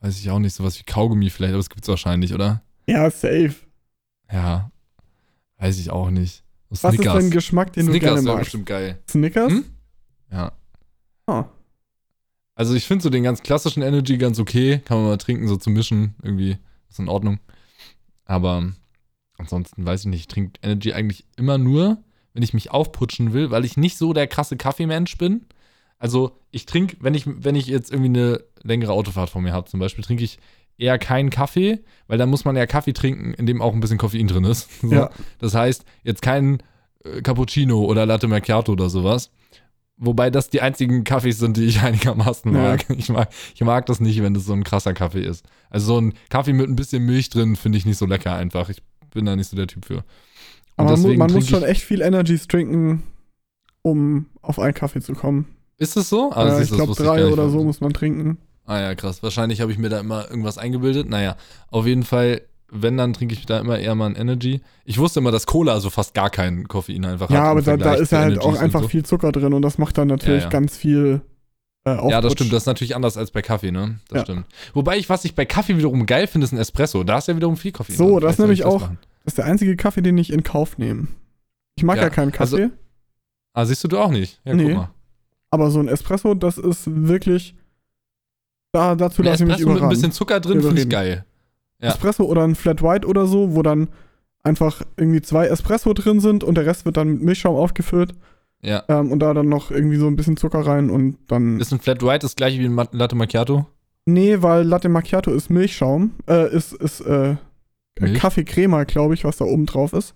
weiß 0.02 0.20
ich 0.20 0.30
auch 0.30 0.40
nicht, 0.40 0.54
sowas 0.54 0.80
wie 0.80 0.84
Kaugummi 0.84 1.30
vielleicht, 1.30 1.54
aber 1.54 1.62
es 1.62 1.70
gibt's 1.70 1.88
wahrscheinlich, 1.88 2.34
oder? 2.34 2.62
ja, 2.88 3.10
safe. 3.10 3.56
Ja, 4.32 4.72
weiß 5.58 5.80
ich 5.80 5.90
auch 5.92 6.10
nicht. 6.10 6.44
So 6.70 6.84
Was 6.84 6.96
ist 6.96 7.06
dein 7.06 7.32
Geschmack, 7.32 7.74
den 7.74 7.86
Snickers 7.86 8.10
du 8.10 8.16
gerne 8.16 8.22
magst? 8.28 8.46
bestimmt 8.46 8.66
geil. 8.66 9.00
Snickers? 9.10 9.52
Hm? 9.52 9.66
Ja. 10.32 10.52
Ah. 11.28 11.46
Also 12.56 12.74
ich 12.74 12.86
finde 12.86 13.03
so 13.03 13.10
den 13.10 13.24
ganz 13.24 13.43
klassischen 13.43 13.84
Energy 13.84 14.18
ganz 14.18 14.39
okay. 14.39 14.82
Kann 14.86 14.97
man 14.97 15.08
mal 15.08 15.18
trinken, 15.18 15.47
so 15.47 15.58
zu 15.58 15.70
mischen. 15.70 16.16
Irgendwie 16.24 16.58
ist 16.89 16.99
in 16.99 17.10
Ordnung. 17.10 17.39
Aber 18.24 18.72
ansonsten 19.38 19.86
weiß 19.86 20.01
ich 20.01 20.08
nicht. 20.08 20.20
Ich 20.22 20.28
trinke 20.28 20.60
Energy 20.62 20.93
eigentlich 20.93 21.26
immer 21.36 21.58
nur, 21.58 21.97
wenn 22.34 22.43
ich 22.43 22.53
mich 22.53 22.72
aufputschen 22.72 23.34
will, 23.34 23.51
weil 23.51 23.66
ich 23.66 23.78
nicht 23.78 23.97
so 23.97 24.14
der 24.14 24.28
krasse 24.28 24.58
Kaffeemensch 24.58 25.18
bin. 25.18 25.45
Also 25.99 26.39
ich 26.51 26.66
trinke, 26.66 26.97
wenn 26.99 27.14
ich, 27.14 27.26
wenn 27.28 27.56
ich 27.56 27.68
jetzt 27.68 27.91
irgendwie 27.91 28.20
eine 28.20 28.43
längere 28.64 28.93
Autofahrt 28.93 29.30
vor 29.30 29.41
mir 29.41 29.53
habe 29.53 29.70
zum 29.70 29.80
Beispiel, 29.80 30.03
trinke 30.03 30.24
ich 30.24 30.39
eher 30.78 30.97
keinen 30.97 31.30
Kaffee, 31.30 31.80
weil 32.08 32.18
da 32.18 32.26
muss 32.26 32.45
man 32.45 32.56
ja 32.56 32.66
Kaffee 32.66 32.93
trinken, 32.93 33.34
in 33.34 33.45
dem 33.45 33.62
auch 33.62 33.74
ein 33.74 33.80
bisschen 33.80 33.97
Koffein 33.97 34.28
drin 34.28 34.43
ist. 34.43 34.70
So. 34.82 34.93
Ja. 34.93 35.10
Das 35.39 35.56
heißt, 35.56 35.86
jetzt 36.03 36.22
kein 36.22 36.62
äh, 37.03 37.22
Cappuccino 37.22 37.86
oder 37.86 38.06
Latte 38.06 38.28
Macchiato 38.28 38.74
oder 38.74 38.89
sowas. 38.89 39.32
Wobei 39.98 40.30
das 40.30 40.50
die 40.50 40.62
einzigen 40.62 41.04
Kaffees 41.06 41.39
sind, 41.39 41.56
die 41.58 41.66
ich 41.66 41.80
einigermaßen 41.84 42.54
Ja. 42.54 42.62
mag. 42.62 42.86
Ich 42.89 43.10
mag. 43.10 43.30
Ich 43.54 43.62
mag 43.62 43.86
das 43.86 44.00
nicht, 44.00 44.22
wenn 44.22 44.34
das 44.34 44.46
so 44.46 44.54
ein 44.54 44.64
krasser 44.64 44.93
Kaffee 44.93 45.24
ist. 45.24 45.46
Also 45.70 45.86
so 45.88 46.02
ein 46.02 46.14
Kaffee 46.30 46.54
mit 46.54 46.68
ein 46.70 46.76
bisschen 46.76 47.06
Milch 47.06 47.30
drin 47.30 47.56
finde 47.56 47.78
ich 47.78 47.86
nicht 47.86 47.98
so 47.98 48.06
lecker 48.06 48.36
einfach. 48.36 48.70
Ich 48.70 48.82
bin 49.14 49.26
da 49.26 49.36
nicht 49.36 49.50
so 49.50 49.56
der 49.56 49.68
Typ 49.68 49.86
für. 49.86 49.98
Und 50.78 50.88
Aber 50.88 50.98
man, 50.98 51.18
man 51.18 51.32
muss 51.32 51.48
schon 51.48 51.64
echt 51.64 51.82
viel 51.82 52.02
Energies 52.02 52.48
trinken, 52.48 53.04
um 53.82 54.26
auf 54.41 54.60
einen 54.60 54.74
Kaffee 54.74 55.00
zu 55.02 55.14
kommen. 55.14 55.48
Ist 55.78 55.96
es 55.96 56.10
so? 56.10 56.32
Äh, 56.34 56.58
siehst 56.58 56.72
ich 56.72 56.76
glaube, 56.76 56.93
drei 56.93 57.24
nicht. 57.24 57.32
oder 57.32 57.50
so 57.50 57.64
muss 57.64 57.80
man 57.82 57.93
trinken. 57.93 58.38
Ah 58.66 58.80
ja, 58.82 58.96
krass. 58.96 59.22
Wahrscheinlich 59.24 59.62
habe 59.62 59.72
ich 59.72 59.78
mir 59.78 59.89
da 59.89 60.00
immer 60.00 60.30
irgendwas 60.30 60.58
eingebildet. 60.58 61.08
Naja, 61.08 61.38
auf 61.70 61.86
jeden 61.86 62.04
Fall, 62.04 62.41
wenn, 62.72 62.97
dann 62.97 63.13
trinke 63.13 63.34
ich 63.36 63.45
da 63.45 63.59
immer 63.59 63.78
eher 63.80 63.95
mal 63.95 64.07
ein 64.07 64.16
Energy. 64.16 64.61
Ich 64.86 64.97
wusste 64.97 65.20
immer, 65.20 65.32
dass 65.32 65.45
Cola 65.45 65.80
so 65.80 65.89
fast 65.89 66.13
gar 66.13 66.30
kein 66.30 66.68
Koffein 66.68 67.05
einfach 67.05 67.30
Ja, 67.30 67.38
hat. 67.38 67.43
im 67.45 67.49
aber 67.51 67.61
da, 67.61 67.78
da 67.78 67.93
ist 67.93 68.11
ja 68.11 68.20
halt 68.20 68.39
auch 68.39 68.57
einfach 68.59 68.82
so. 68.84 68.88
viel 68.88 69.05
Zucker 69.05 69.32
drin 69.32 69.53
und 69.53 69.61
das 69.61 69.78
macht 69.78 69.97
dann 69.97 70.07
natürlich 70.07 70.43
Ja, 70.43 70.49
ja. 70.49 70.49
ganz 70.49 70.76
viel 70.78 71.22
äh, 71.86 72.09
Ja, 72.09 72.22
das 72.22 72.34
stimmt. 72.34 72.51
Das 72.51 72.63
ist 72.63 72.68
natürlich 72.68 72.95
anders 72.95 73.16
als 73.18 73.30
bei 73.32 73.41
Kaffee, 73.43 73.72
ne? 73.72 73.99
Das 74.09 74.18
Ja. 74.20 74.24
stimmt. 74.26 74.45
Wobei 74.74 74.97
ich, 74.97 75.07
was 75.09 75.24
ich 75.26 75.36
bei 75.36 75.45
Kaffee 75.45 75.78
wiederum 75.78 76.05
geil 76.07 76.26
finde, 76.28 76.45
ist 76.45 76.51
ein 76.53 76.57
Espresso. 76.57 77.03
Da 77.03 77.20
ist 77.20 77.28
ja 77.28 77.36
wiederum 77.36 77.55
viel 77.57 77.72
Koffein. 77.72 77.95
So, 77.95 78.13
drin. 78.13 78.22
das 78.22 78.38
soll 78.38 78.45
nämlich 78.47 78.61
ich 78.61 78.66
auch. 78.66 78.82
Das 79.24 79.34
ist 79.34 79.38
der 79.38 79.45
einzige 79.45 79.76
Kaffee, 79.76 80.01
den 80.01 80.18
ich 80.18 80.34
in 80.34 80.41
Kauf 80.43 80.78
nehme. 80.80 81.07
Ich 81.76 81.84
mag 81.84 81.97
ja, 81.97 82.03
Ja, 82.03 82.09
keinen 82.09 82.34
also- 82.38 82.57
Kaffee, 82.57 82.72
Ah, 83.53 83.66
siehst 83.66 83.84
du 83.84 83.88
du 83.88 83.99
auch 83.99 84.11
nicht? 84.11 84.41
Ja, 84.43 84.53
Nee. 84.53 84.66
guck 84.66 84.74
mal. 84.76 84.89
aber 85.51 85.70
so 85.72 85.80
ein 85.80 85.88
Espresso, 85.88 86.34
das 86.34 86.57
ist 86.57 86.84
wirklich. 86.88 87.55
Da, 88.74 88.95
dazu 88.95 89.22
lasse 89.22 89.43
ich 89.43 89.47
mich 89.47 89.57
Espresso 89.59 89.74
mit 89.76 89.84
ein 89.84 89.89
bisschen 89.89 90.11
Zucker 90.11 90.39
drin 90.41 90.61
finde 90.61 90.82
ich 90.82 90.89
geil. 90.89 91.24
Ja. 91.82 91.90
Espresso 91.90 92.24
oder 92.26 92.44
ein 92.44 92.56
Flat 92.56 92.82
White 92.82 93.08
oder 93.08 93.26
so, 93.26 93.56
wo 93.56 93.62
dann 93.62 93.90
einfach 94.44 94.82
irgendwie 94.98 95.22
zwei 95.22 95.48
Espresso 95.48 95.94
drin 95.94 96.20
sind 96.20 96.44
und 96.44 96.56
der 96.56 96.66
Rest 96.66 96.86
wird 96.86 96.98
dann 96.98 97.08
mit 97.14 97.22
Milchschaum 97.24 97.56
aufgefüllt 97.56 98.14
Ja. 98.62 98.84
ähm, 98.90 99.12
und 99.12 99.20
da 99.20 99.34
dann 99.34 99.50
noch 99.50 99.72
irgendwie 99.72 99.98
so 99.98 100.08
ein 100.08 100.16
bisschen 100.16 100.38
Zucker 100.38 100.66
rein 100.66 100.90
und 100.90 101.18
dann. 101.28 101.60
Ist 101.60 101.72
ein 101.74 101.80
Flat 101.80 102.02
White 102.04 102.20
das 102.20 102.36
gleiche 102.36 102.60
wie 102.60 102.66
ein 102.68 102.88
Latte 102.92 103.16
Macchiato? 103.16 103.66
nee, 104.08 104.38
weil 104.42 104.64
Latte 104.64 104.88
Macchiato 104.88 105.32
ist 105.32 105.50
Milchschaum, 105.50 106.12
äh, 106.30 106.54
ist, 106.56 106.74
ist 106.74 107.02
äh, 107.02 107.36
Milch? 108.00 108.20
Kaffeecrema, 108.20 108.84
glaube 108.84 109.16
ich, 109.16 109.24
was 109.24 109.38
da 109.38 109.46
oben 109.46 109.66
drauf 109.66 109.94
ist. 109.94 110.14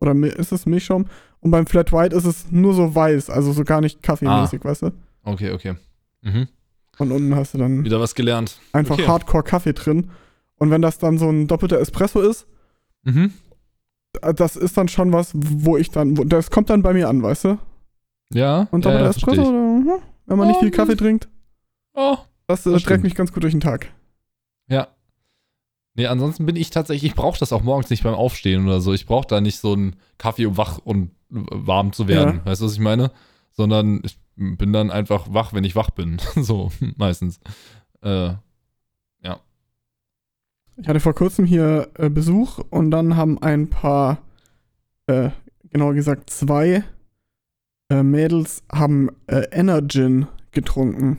Oder 0.00 0.14
ist 0.14 0.52
es 0.52 0.64
Milchschaum? 0.66 1.06
Und 1.40 1.50
beim 1.50 1.66
Flat 1.66 1.92
White 1.92 2.16
ist 2.16 2.24
es 2.24 2.50
nur 2.50 2.72
so 2.74 2.94
weiß, 2.94 3.28
also 3.30 3.52
so 3.52 3.62
gar 3.64 3.80
nicht 3.82 4.02
kaffeemäßig, 4.02 4.60
Ah. 4.62 4.68
weißt 4.68 4.82
du? 4.82 4.90
Okay, 5.24 5.50
okay. 5.52 5.74
Mhm. 6.22 6.48
Und 6.98 7.12
unten 7.12 7.34
hast 7.36 7.52
du 7.54 7.58
dann 7.58 7.84
Wieder 7.84 8.00
was 8.00 8.14
gelernt. 8.14 8.58
einfach 8.72 8.94
okay. 8.94 9.06
Hardcore-Kaffee 9.06 9.74
drin. 9.74 10.10
Und 10.58 10.70
wenn 10.70 10.82
das 10.82 10.98
dann 10.98 11.18
so 11.18 11.28
ein 11.28 11.46
doppelter 11.46 11.80
Espresso 11.80 12.20
ist, 12.20 12.46
Mhm. 13.04 13.32
äh, 14.22 14.34
das 14.34 14.56
ist 14.56 14.76
dann 14.76 14.88
schon 14.88 15.12
was, 15.12 15.30
wo 15.34 15.76
ich 15.76 15.90
dann, 15.90 16.16
wo, 16.18 16.24
das 16.24 16.50
kommt 16.50 16.70
dann 16.70 16.82
bei 16.82 16.92
mir 16.92 17.08
an, 17.08 17.22
weißt 17.22 17.44
du? 17.44 17.58
Ja. 18.32 18.66
Und 18.72 18.84
ja, 18.84 18.90
doppelter 18.90 19.04
ja, 19.04 19.10
Espresso, 19.10 19.42
oder, 19.42 19.50
hm, 19.50 19.90
wenn 20.26 20.38
man 20.38 20.48
nicht 20.48 20.56
Oh, 20.56 20.60
viel 20.62 20.70
Kaffee 20.72 20.96
trinkt, 20.96 21.28
Oh, 21.94 22.16
das, 22.46 22.66
äh, 22.66 22.72
Das 22.72 22.82
trägt 22.82 23.02
mich 23.04 23.14
ganz 23.14 23.32
gut 23.32 23.42
durch 23.42 23.54
den 23.54 23.60
Tag. 23.60 23.90
Ja. 24.68 24.88
Nee, 25.94 26.06
ansonsten 26.08 26.44
bin 26.44 26.56
ich 26.56 26.68
tatsächlich, 26.70 27.10
ich 27.12 27.16
brauche 27.16 27.38
das 27.38 27.52
auch 27.54 27.62
morgens 27.62 27.88
nicht 27.88 28.02
beim 28.02 28.14
Aufstehen 28.14 28.66
oder 28.66 28.82
so. 28.82 28.92
Ich 28.92 29.06
brauche 29.06 29.26
da 29.26 29.40
nicht 29.40 29.58
so 29.60 29.72
einen 29.72 29.96
Kaffee, 30.18 30.44
um 30.44 30.58
wach 30.58 30.76
und 30.78 31.12
warm 31.30 31.92
zu 31.94 32.06
werden. 32.06 32.42
Weißt 32.44 32.60
du, 32.60 32.66
was 32.66 32.74
ich 32.74 32.80
meine? 32.80 33.10
Sondern 33.52 34.02
ich 34.04 34.18
bin 34.36 34.74
dann 34.74 34.90
einfach 34.90 35.28
wach, 35.30 35.54
wenn 35.54 35.64
ich 35.64 35.74
wach 35.74 35.88
bin. 35.90 36.18
so, 36.36 36.70
meistens. 36.96 37.40
Äh, 38.02 38.34
Ich 40.78 40.88
hatte 40.88 41.00
vor 41.00 41.14
kurzem 41.14 41.44
hier 41.46 41.88
äh, 41.94 42.10
Besuch 42.10 42.58
und 42.70 42.90
dann 42.90 43.16
haben 43.16 43.40
ein 43.42 43.68
paar, 43.70 44.18
äh, 45.06 45.30
genauer 45.70 45.94
gesagt 45.94 46.28
zwei 46.30 46.84
äh, 47.88 48.02
Mädels 48.02 48.62
haben 48.70 49.08
äh, 49.26 49.46
Energin 49.52 50.26
getrunken. 50.50 51.18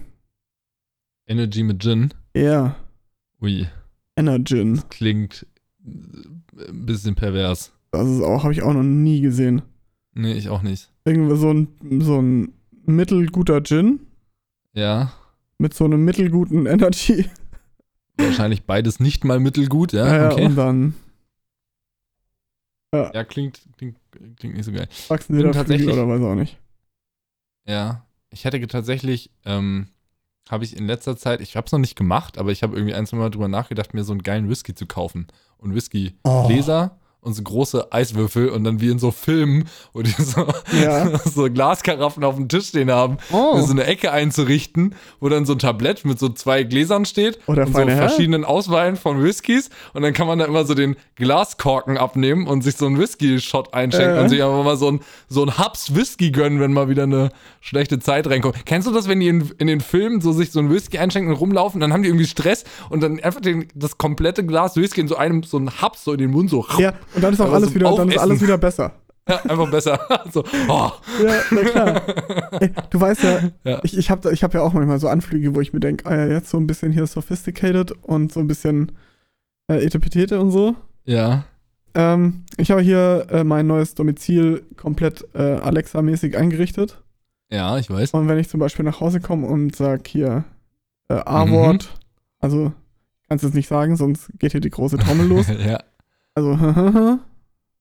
Energy 1.28 1.64
mit 1.64 1.82
Gin. 1.82 2.14
Ja, 2.36 2.76
Ui, 3.42 3.68
Energin. 4.16 4.82
klingt 4.90 5.46
äh, 5.86 6.70
ein 6.70 6.86
bisschen 6.86 7.16
pervers. 7.16 7.72
Das 7.92 8.08
ist 8.08 8.22
auch, 8.22 8.44
habe 8.44 8.54
ich 8.54 8.62
auch 8.62 8.74
noch 8.74 8.84
nie 8.84 9.22
gesehen. 9.22 9.64
Nee, 10.14 10.34
ich 10.34 10.50
auch 10.50 10.62
nicht. 10.62 10.92
Irgendwie 11.06 11.36
so 11.38 11.52
ein, 11.52 11.68
so 12.02 12.22
ein 12.22 12.54
mittelguter 12.86 13.62
Gin 13.64 14.02
Ja, 14.74 15.12
mit 15.58 15.74
so 15.74 15.86
einem 15.86 16.06
mittelguten 16.06 16.68
Energy. 16.68 17.26
wahrscheinlich 18.18 18.64
beides 18.66 19.00
nicht 19.00 19.24
mal 19.24 19.40
mittelgut, 19.40 19.94
ja, 19.94 20.08
Ja, 20.16 20.32
okay. 20.32 20.46
Und 20.46 20.56
dann 20.56 20.94
Ja, 22.94 23.24
klingt, 23.24 23.62
klingt, 23.78 23.98
klingt 24.38 24.56
nicht 24.56 24.66
so 24.66 24.72
geil. 24.72 24.88
wachsen 25.08 25.36
sie 25.36 25.44
da 25.44 25.52
tatsächlich- 25.52 25.90
oder 25.92 26.08
weiß 26.08 26.22
auch 26.22 26.36
nicht. 26.36 26.58
Ja, 27.68 28.06
ich 28.30 28.46
hätte 28.46 28.66
tatsächlich, 28.68 29.30
ähm, 29.46 29.90
habe 30.50 30.64
ich 30.64 30.76
in 30.78 30.88
letzter 30.88 31.18
Zeit, 31.18 31.42
ich 31.42 31.58
habe 31.58 31.66
es 31.66 31.72
noch 31.74 31.80
nicht 31.80 31.98
gemacht, 31.98 32.38
aber 32.38 32.52
ich 32.52 32.64
habe 32.64 32.76
irgendwie 32.76 32.94
ein, 32.96 33.06
zwei 33.06 33.18
Mal 33.18 33.30
drüber 33.30 33.50
nachgedacht, 33.50 33.94
mir 33.94 34.04
so 34.06 34.14
einen 34.14 34.24
geilen 34.24 34.50
Whisky 34.50 34.74
zu 34.74 34.86
kaufen. 34.86 35.28
Und 35.58 35.76
Whisky-Gläser 35.76 36.98
und 37.22 37.34
so 37.34 37.44
große 37.44 37.92
Eiswürfel 37.92 38.50
und 38.50 38.64
dann 38.64 38.80
wie 38.80 38.90
in 38.90 39.00
so 39.00 39.12
Filmen, 39.12 39.66
wo 39.92 40.02
die 40.02 40.12
so, 40.12 40.48
Ja. 40.82 41.18
so 41.26 41.50
Glaskaraffen 41.52 42.24
auf 42.24 42.36
dem 42.36 42.48
Tisch 42.48 42.68
stehen 42.70 42.90
haben, 42.92 43.18
Oh. 43.34 43.60
so 43.62 43.72
eine 43.72 43.84
Ecke 43.86 44.12
einzurichten, 44.12 44.96
wo 45.20 45.28
dann 45.28 45.46
so 45.46 45.54
ein 45.54 45.60
Tablett 45.60 46.06
mit 46.06 46.20
so 46.20 46.30
zwei 46.30 46.64
Gläsern 46.64 47.06
steht 47.06 47.40
Oh, 47.48 47.54
der 47.54 47.68
und 47.68 47.74
so 47.74 47.82
Herr. 47.82 47.98
verschiedenen 47.98 48.46
Auswahlen 48.46 48.96
von 48.96 49.22
Whiskys 49.24 49.70
und 49.94 50.04
dann 50.04 50.14
kann 50.14 50.28
man 50.28 50.40
da 50.40 50.46
immer 50.46 50.64
so 50.66 50.74
den 50.74 50.96
Glaskorken 51.16 51.98
abnehmen 51.98 52.48
und 52.48 52.62
sich 52.64 52.78
so 52.78 52.86
einen 52.86 52.98
Whisky-Shot 52.98 53.74
einschenken 53.74 54.18
Äh. 54.18 54.22
und 54.22 54.30
sich 54.30 54.42
einfach 54.42 54.64
mal 54.64 54.78
so 54.78 54.90
ein, 54.92 55.02
so 55.28 55.44
ein 55.44 55.58
Hubs 55.58 55.96
Whisky 55.96 56.32
gönnen, 56.32 56.60
wenn 56.60 56.72
mal 56.72 56.88
wieder 56.88 57.04
eine 57.04 57.32
schlechte 57.60 58.00
Zeit 58.00 58.28
reinkommt. 58.28 58.66
Kennst 58.66 58.88
du 58.88 58.94
das, 58.94 59.08
wenn 59.10 59.20
die 59.20 59.28
in, 59.28 59.52
in 59.58 59.68
den 59.68 59.82
Filmen 59.82 60.22
so 60.22 60.32
sich 60.32 60.52
so 60.52 60.60
einen 60.60 60.70
Whisky 60.72 60.98
einschenken 60.98 61.32
und 61.34 61.40
rumlaufen, 61.40 61.82
dann 61.82 61.92
haben 61.92 62.04
die 62.04 62.08
irgendwie 62.10 62.26
Stress 62.28 62.64
und 62.90 63.02
dann 63.04 63.20
einfach 63.20 63.42
den, 63.42 63.68
das 63.76 63.98
komplette 63.98 64.46
Glas 64.46 64.78
Whisky 64.78 65.02
in 65.02 65.08
so 65.10 65.18
einem, 65.18 65.44
so 65.44 65.58
einen 65.58 65.82
Hubs 65.82 66.04
so 66.06 66.14
in 66.14 66.20
den 66.20 66.32
Mund 66.32 66.50
so, 66.50 66.66
Ja, 66.78 66.94
und 67.16 67.24
dann 67.24 67.34
ist 67.34 67.42
auch 67.42 67.52
alles 67.52 67.74
wieder, 67.74 67.96
dann 67.96 68.10
ist 68.10 68.18
alles 68.18 68.42
wieder 68.42 68.58
besser. 68.58 68.94
ja, 69.28 69.38
einfach 69.44 69.70
besser. 69.70 70.00
so, 70.32 70.44
oh. 70.68 70.92
Ja, 71.24 71.34
na 71.52 71.62
klar. 71.62 72.02
Ey, 72.62 72.72
du 72.90 73.02
weißt 73.02 73.24
ja, 73.24 73.40
Ja. 73.64 73.80
ich, 73.84 73.98
ich 73.98 74.10
habe 74.10 74.32
ich 74.32 74.44
hab 74.44 74.54
ja 74.54 74.62
auch 74.62 74.74
manchmal 74.74 75.00
so 75.00 75.08
Anflüge, 75.10 75.54
wo 75.56 75.62
ich 75.62 75.74
mir 75.74 75.80
denke, 75.80 76.06
ah 76.10 76.16
ja, 76.16 76.28
jetzt 76.28 76.50
so 76.50 76.58
ein 76.58 76.68
bisschen 76.68 76.92
hier 76.92 77.06
sophisticated 77.08 77.92
und 78.04 78.32
so 78.32 78.40
ein 78.40 78.48
bisschen 78.48 78.94
äh, 79.70 79.84
Etepetete 79.86 80.40
und 80.40 80.52
so. 80.52 80.76
Ja. 81.06 81.44
Ähm, 81.94 82.44
ich 82.58 82.72
habe 82.72 82.82
hier 82.82 83.28
äh, 83.32 83.44
mein 83.44 83.68
neues 83.68 83.96
Domizil 83.96 84.64
komplett 84.78 85.26
äh, 85.34 85.42
Alexa-mäßig 85.58 86.38
eingerichtet. 86.38 87.02
Ja, 87.50 87.78
ich 87.78 87.90
weiß. 87.90 88.12
Und 88.12 88.28
wenn 88.28 88.38
ich 88.40 88.50
zum 88.50 88.60
Beispiel 88.60 88.86
nach 88.86 89.00
Hause 89.02 89.20
komme 89.20 89.48
und 89.48 89.76
sag 89.76 90.08
hier 90.08 90.44
äh, 91.10 91.14
A-Wort, 91.16 91.90
also 92.40 92.72
kannst 93.30 93.44
du 93.44 93.48
es 93.50 93.54
nicht 93.54 93.68
sagen, 93.68 93.96
sonst 93.98 94.30
geht 94.38 94.52
hier 94.52 94.62
die 94.62 94.70
große 94.70 94.98
Trommel 94.98 95.28
los. 95.28 95.48
ja. 95.66 95.80
Also, 96.38 96.56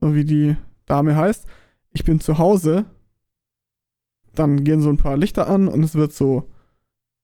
so 0.01 0.15
wie 0.15 0.25
die 0.25 0.57
Dame 0.87 1.15
heißt. 1.15 1.45
Ich 1.93 2.05
bin 2.05 2.21
zu 2.21 2.39
Hause. 2.39 2.87
Dann 4.35 4.65
gehen 4.65 4.81
so 4.81 4.89
ein 4.89 4.97
paar 4.97 5.19
Lichter 5.19 5.47
an 5.47 5.69
und 5.69 5.83
es 5.83 5.95
wird 5.95 6.15
so, 6.15 6.51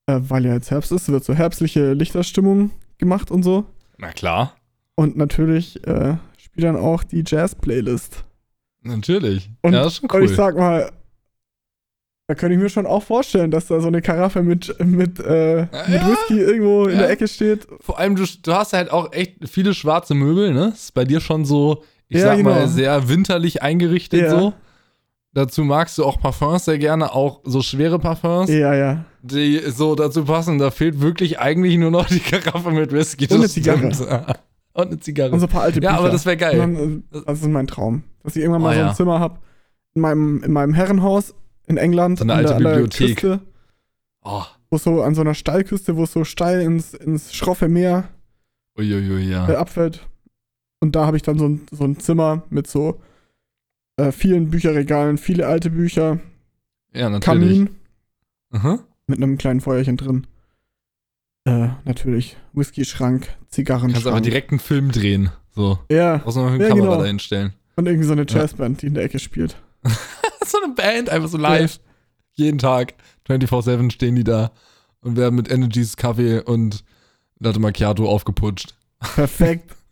äh, 0.05 0.21
weil 0.21 0.45
ja 0.45 0.53
jetzt 0.53 0.71
Herbst 0.71 0.93
ist, 0.93 1.09
wird 1.09 1.25
so 1.25 1.33
herbstliche 1.33 1.95
Lichterstimmung 1.95 2.71
gemacht 2.99 3.31
und 3.31 3.45
so. 3.45 3.65
Na 3.97 4.13
klar. 4.13 4.57
Und 4.95 5.17
natürlich 5.17 5.83
äh, 5.87 6.19
spielt 6.37 6.67
dann 6.67 6.77
auch 6.77 7.03
die 7.03 7.25
Jazz-Playlist. 7.27 8.25
Natürlich. 8.83 9.49
Und, 9.63 9.73
ja, 9.73 9.85
das 9.85 9.95
ist 9.95 10.01
schon 10.01 10.11
und 10.11 10.17
cool. 10.19 10.25
ich 10.25 10.37
sag 10.37 10.55
mal, 10.59 10.93
da 12.29 12.35
könnte 12.35 12.55
ich 12.55 12.61
mir 12.61 12.69
schon 12.71 12.87
auch 12.87 13.03
vorstellen, 13.03 13.51
dass 13.51 13.67
da 13.67 13.81
so 13.81 13.89
eine 13.89 14.01
Karaffe 14.01 14.43
mit, 14.43 14.75
mit, 14.85 15.19
äh, 15.21 15.63
mit 15.63 15.71
Ja. 16.03 16.09
Whisky 16.09 16.41
irgendwo 16.41 16.85
in 16.85 16.93
Ja. 16.95 16.99
der 17.01 17.11
Ecke 17.11 17.29
steht. 17.29 17.67
Vor 17.81 17.99
allem, 17.99 18.17
du, 18.17 18.25
du 18.43 18.53
hast 18.55 18.73
halt 18.73 18.91
auch 18.91 19.13
echt 19.13 19.49
viele 19.49 19.75
schwarze 19.75 20.15
Möbel, 20.15 20.53
ne? 20.55 20.73
Ist 20.75 20.95
bei 20.95 21.05
dir 21.05 21.21
schon 21.21 21.45
so, 21.45 21.83
ich 22.09 22.19
Ja, 22.19 22.29
sag 22.29 22.37
genau. 22.39 22.51
mal, 22.51 22.69
sehr 22.69 23.09
winterlich 23.09 23.63
eingerichtet 23.63 24.23
Ja. 24.23 24.31
so. 24.31 24.53
Dazu 25.35 25.65
magst 25.65 25.97
du 25.97 26.05
auch 26.05 26.21
Parfums 26.21 26.67
sehr 26.67 26.77
gerne, 26.79 27.15
auch 27.15 27.41
so 27.45 27.63
schwere 27.63 27.99
Parfums, 27.99 28.51
Ja, 28.51 28.75
ja. 28.75 29.05
die 29.23 29.59
so 29.71 29.95
dazu 29.95 30.25
passen. 30.27 30.59
Da 30.59 30.71
fehlt 30.71 31.01
wirklich 31.01 31.39
eigentlich 31.41 31.77
nur 31.79 31.91
noch 31.91 32.07
die 32.07 32.21
Karaffe 32.21 32.71
mit 32.71 32.93
Whisky. 32.93 33.27
Und 33.31 33.39
eine 33.39 33.49
Zigarre. 33.49 33.93
stimmt. 33.95 34.01
Und 34.75 34.87
eine 34.89 35.01
Zigarre. 35.01 35.33
Und 35.33 35.41
so 35.41 35.47
ein 35.47 35.51
paar 35.53 35.63
alte 35.63 35.81
ja, 35.83 35.91
Bücher. 35.91 36.01
aber 36.01 36.11
das 36.11 36.25
wäre 36.27 36.37
geil. 36.37 36.57
Dann, 36.59 37.03
äh, 37.13 37.21
das 37.27 37.41
ist 37.41 37.49
mein 37.49 37.67
Traum. 37.67 38.05
Dass 38.23 38.37
ich 38.37 38.43
irgendwann 38.43 38.63
mal 38.63 38.71
Oh, 38.71 38.75
so 38.75 38.81
ein 38.81 38.87
ja. 38.89 38.95
Zimmer 38.95 39.21
habe 39.21 39.39
in 39.95 40.01
meinem, 40.03 40.43
in 40.45 40.53
meinem 40.53 40.73
Herrenhaus 40.75 41.35
in 41.67 41.77
England. 41.77 42.19
So 42.19 42.25
eine 42.25 42.33
an 42.35 42.39
alte 42.39 42.49
der, 42.49 42.57
an 42.57 42.63
der 42.63 42.71
Bibliothek. 42.71 43.17
Küste, 43.19 43.41
Oh, 44.25 44.45
wo 44.71 44.79
so 44.79 45.03
an 45.03 45.15
so 45.15 45.21
einer 45.23 45.35
Steilküste, 45.35 45.97
wo 45.97 46.05
es 46.05 46.13
so 46.13 46.25
steil 46.25 46.61
ins, 46.63 46.95
ins 46.95 47.35
schroffe 47.35 47.69
Meer 47.69 48.09
uiuiui, 48.79 49.29
ja. 49.31 49.49
äh, 49.49 49.57
abfällt. 49.57 50.07
Und 50.81 50.95
da 50.97 51.07
habe 51.07 51.17
ich 51.17 51.23
dann 51.23 51.39
so 51.39 51.47
ein, 51.49 51.67
so 51.71 51.85
ein 51.85 51.99
Zimmer 51.99 52.43
mit 52.51 52.67
so 52.69 53.01
äh, 53.97 54.13
vielen 54.13 54.51
Bücherregalen, 54.51 55.19
viele 55.19 55.47
alte 55.47 55.71
Bücher, 55.71 56.21
Ja, 56.95 57.09
natürlich. 57.11 57.25
Kamin 57.25 57.71
Mhm. 58.51 58.81
mit 59.07 59.17
einem 59.19 59.39
kleinen 59.39 59.61
Feuerchen 59.61 59.97
drin. 59.97 60.27
Äh, 61.45 61.69
natürlich 61.85 62.37
Whisky-Schrank, 62.53 63.23
Kannst 63.27 63.53
Zigarrenschrank. 63.53 64.07
aber 64.07 64.21
direkt 64.21 64.51
einen 64.51 64.61
Film 64.61 64.93
drehen. 64.93 65.31
So. 65.55 65.79
Ja, 65.91 66.19
Brauchst 66.19 66.37
noch 66.37 66.47
eine 66.47 66.63
Ja, 66.63 66.69
Kamera 66.69 66.87
genau. 66.91 67.01
dahinstellen. 67.03 67.53
und 67.77 67.87
irgendwie 67.87 68.07
so 68.07 68.13
eine 68.13 68.25
Jazzband, 68.29 68.83
die 68.83 68.87
in 68.87 68.95
der 68.95 69.05
Ecke 69.05 69.19
spielt. 69.19 69.57
so 70.51 70.59
eine 70.63 70.75
Band, 70.75 71.09
einfach 71.11 71.29
so 71.29 71.39
live. 71.39 71.81
Jeden 72.35 72.59
Tag, 72.59 72.95
24-7 73.29 73.91
stehen 73.91 74.17
die 74.17 74.25
da 74.25 74.51
und 75.01 75.17
werden 75.17 75.35
mit 75.35 75.51
Energies 75.51 75.97
Kaffee 75.97 76.41
und 76.41 76.85
Latte 77.39 77.59
Macchiato 77.61 78.09
aufgeputscht. 78.09 78.75
Perfekt. 79.01 79.75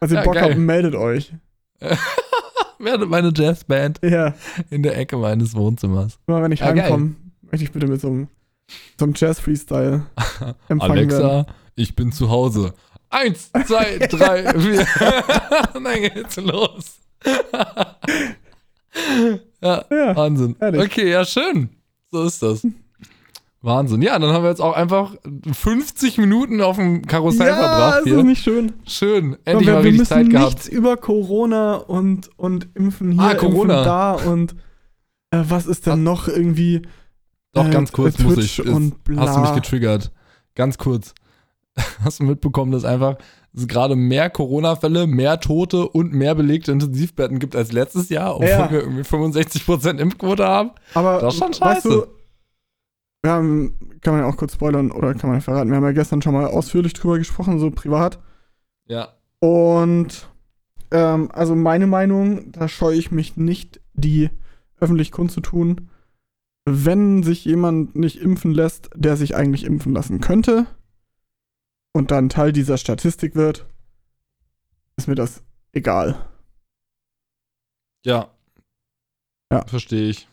Also 0.00 0.16
ihr 0.16 0.20
Ja, 0.20 0.24
Bock 0.24 0.34
geil. 0.34 0.44
habt, 0.50 0.58
meldet 0.58 0.96
euch. 0.96 1.32
Werde 2.80 3.06
meine 3.06 3.32
Jazzband 3.32 4.00
Ja, 4.02 4.34
in 4.68 4.82
der 4.82 4.98
Ecke 4.98 5.16
meines 5.16 5.54
Wohnzimmers. 5.54 6.18
immer 6.26 6.42
wenn 6.42 6.50
ich 6.50 6.58
Ja, 6.58 6.72
geil. 6.72 6.82
heimkomme, 6.84 7.14
möchte 7.42 7.64
ich 7.64 7.70
bitte 7.70 7.86
mit 7.86 8.00
so 8.00 8.08
einem, 8.08 8.28
so 8.98 9.04
einem 9.04 9.14
Jazz-Freestyle 9.16 10.04
empfangen 10.68 10.78
werden. 11.08 11.12
Alexa, 11.12 11.46
ich 11.76 11.94
bin 11.94 12.10
zu 12.10 12.30
Hause. 12.30 12.74
Eins, 13.10 13.52
zwei, 13.66 13.98
drei, 13.98 14.58
vier. 14.58 14.86
Und 15.74 15.84
dann 15.84 16.00
geht's 16.00 16.36
los. 16.36 16.98
Ja, 19.62 19.84
Ja, 19.90 20.16
Wahnsinn. 20.16 20.56
Ehrlich. 20.60 20.82
Okay, 20.82 21.10
ja, 21.10 21.24
schön. 21.24 21.70
So 22.10 22.22
ist 22.24 22.42
das. 22.42 22.66
Wahnsinn. 23.64 24.02
Ja, 24.02 24.18
dann 24.18 24.30
haben 24.32 24.42
wir 24.42 24.50
jetzt 24.50 24.60
auch 24.60 24.74
einfach 24.74 25.14
50 25.52 26.18
Minuten 26.18 26.60
auf 26.60 26.76
dem 26.76 27.06
Karussell 27.06 27.46
ja 27.46 27.54
verbracht 27.56 27.98
ist 28.00 28.04
hier. 28.06 28.16
das 28.16 28.24
nicht 28.24 28.42
schön? 28.42 28.72
Schön. 28.86 29.36
Endlich 29.44 29.68
wir, 29.68 29.74
mal 29.74 29.84
wir 29.84 29.90
richtig 29.92 29.98
müssen 30.00 30.08
Zeit 30.08 30.30
gehabt. 30.30 30.46
nichts 30.54 30.68
über 30.68 30.96
Corona 30.96 31.76
und, 31.76 32.28
und 32.36 32.68
Impfen 32.74 33.12
hier, 33.12 33.22
Ah, 33.22 33.34
Corona. 33.34 33.74
Impfen 33.78 33.84
da 33.84 34.12
und 34.14 34.52
äh, 35.30 35.44
was 35.48 35.66
ist 35.66 35.86
denn 35.86 36.02
noch 36.02 36.26
irgendwie 36.26 36.82
Doch, 37.52 37.66
äh, 37.66 37.70
ganz 37.70 37.92
kurz 37.92 38.16
Twitch 38.16 38.26
muss 38.26 38.38
ich. 38.38 38.58
Ist, 38.58 38.92
hast 39.16 39.36
du 39.36 39.40
mich 39.40 39.54
getriggert? 39.54 40.10
Ganz 40.56 40.76
kurz. 40.76 41.14
Hast 42.04 42.18
du 42.20 42.24
mitbekommen, 42.24 42.70
dass 42.72 42.84
einfach 42.84 43.16
es 43.54 43.68
gerade 43.68 43.96
mehr 43.96 44.30
Corona-Fälle, 44.30 45.06
mehr 45.06 45.38
Tote 45.40 45.86
und 45.88 46.12
mehr 46.12 46.34
belegte 46.34 46.72
Intensivbetten 46.72 47.38
gibt 47.38 47.54
als 47.54 47.72
letztes 47.72 48.08
Jahr, 48.08 48.34
obwohl 48.36 48.48
Ja. 48.48 48.70
wir 48.70 48.80
irgendwie 48.80 49.02
65% 49.04 49.98
Impfquote 49.98 50.46
haben? 50.46 50.70
Aber 50.94 51.18
Das 51.20 51.34
ist 51.34 51.40
schon 51.40 51.50
weißt 51.60 51.84
du, 51.84 51.90
scheiße. 51.90 52.08
wir 53.22 53.30
haben, 53.30 53.74
kann 54.00 54.14
man 54.14 54.22
ja 54.22 54.28
auch 54.28 54.36
kurz 54.36 54.54
spoilern 54.54 54.90
oder 54.90 55.14
kann 55.14 55.28
man 55.30 55.38
ja 55.38 55.42
verraten, 55.42 55.68
wir 55.70 55.76
haben 55.76 55.84
ja 55.84 55.92
gestern 55.92 56.22
schon 56.22 56.32
mal 56.34 56.46
ausführlich 56.46 56.94
drüber 56.94 57.18
gesprochen, 57.18 57.58
so 57.58 57.70
privat. 57.70 58.18
Ja. 58.88 59.08
Und 59.40 60.28
ähm, 60.90 61.30
also 61.32 61.54
meine 61.54 61.86
Meinung, 61.86 62.52
da 62.52 62.68
scheue 62.68 62.96
ich 62.96 63.10
mich 63.10 63.36
nicht, 63.36 63.80
die 63.94 64.30
öffentlich 64.80 65.12
kundzutun. 65.12 65.88
Wenn 66.64 67.22
sich 67.22 67.44
jemand 67.44 67.96
nicht 67.96 68.20
impfen 68.20 68.52
lässt, 68.54 68.88
der 68.94 69.16
sich 69.16 69.34
eigentlich 69.36 69.64
impfen 69.64 69.92
lassen 69.92 70.20
könnte 70.20 70.66
und 71.92 72.10
dann 72.10 72.28
Teil 72.28 72.52
dieser 72.52 72.78
Statistik 72.78 73.34
wird, 73.34 73.66
ist 74.96 75.08
mir 75.08 75.14
das 75.14 75.42
egal. 75.72 76.28
Ja. 78.04 78.30
Ja. 79.52 79.66
Verstehe 79.66 80.08
ich. 80.08 80.28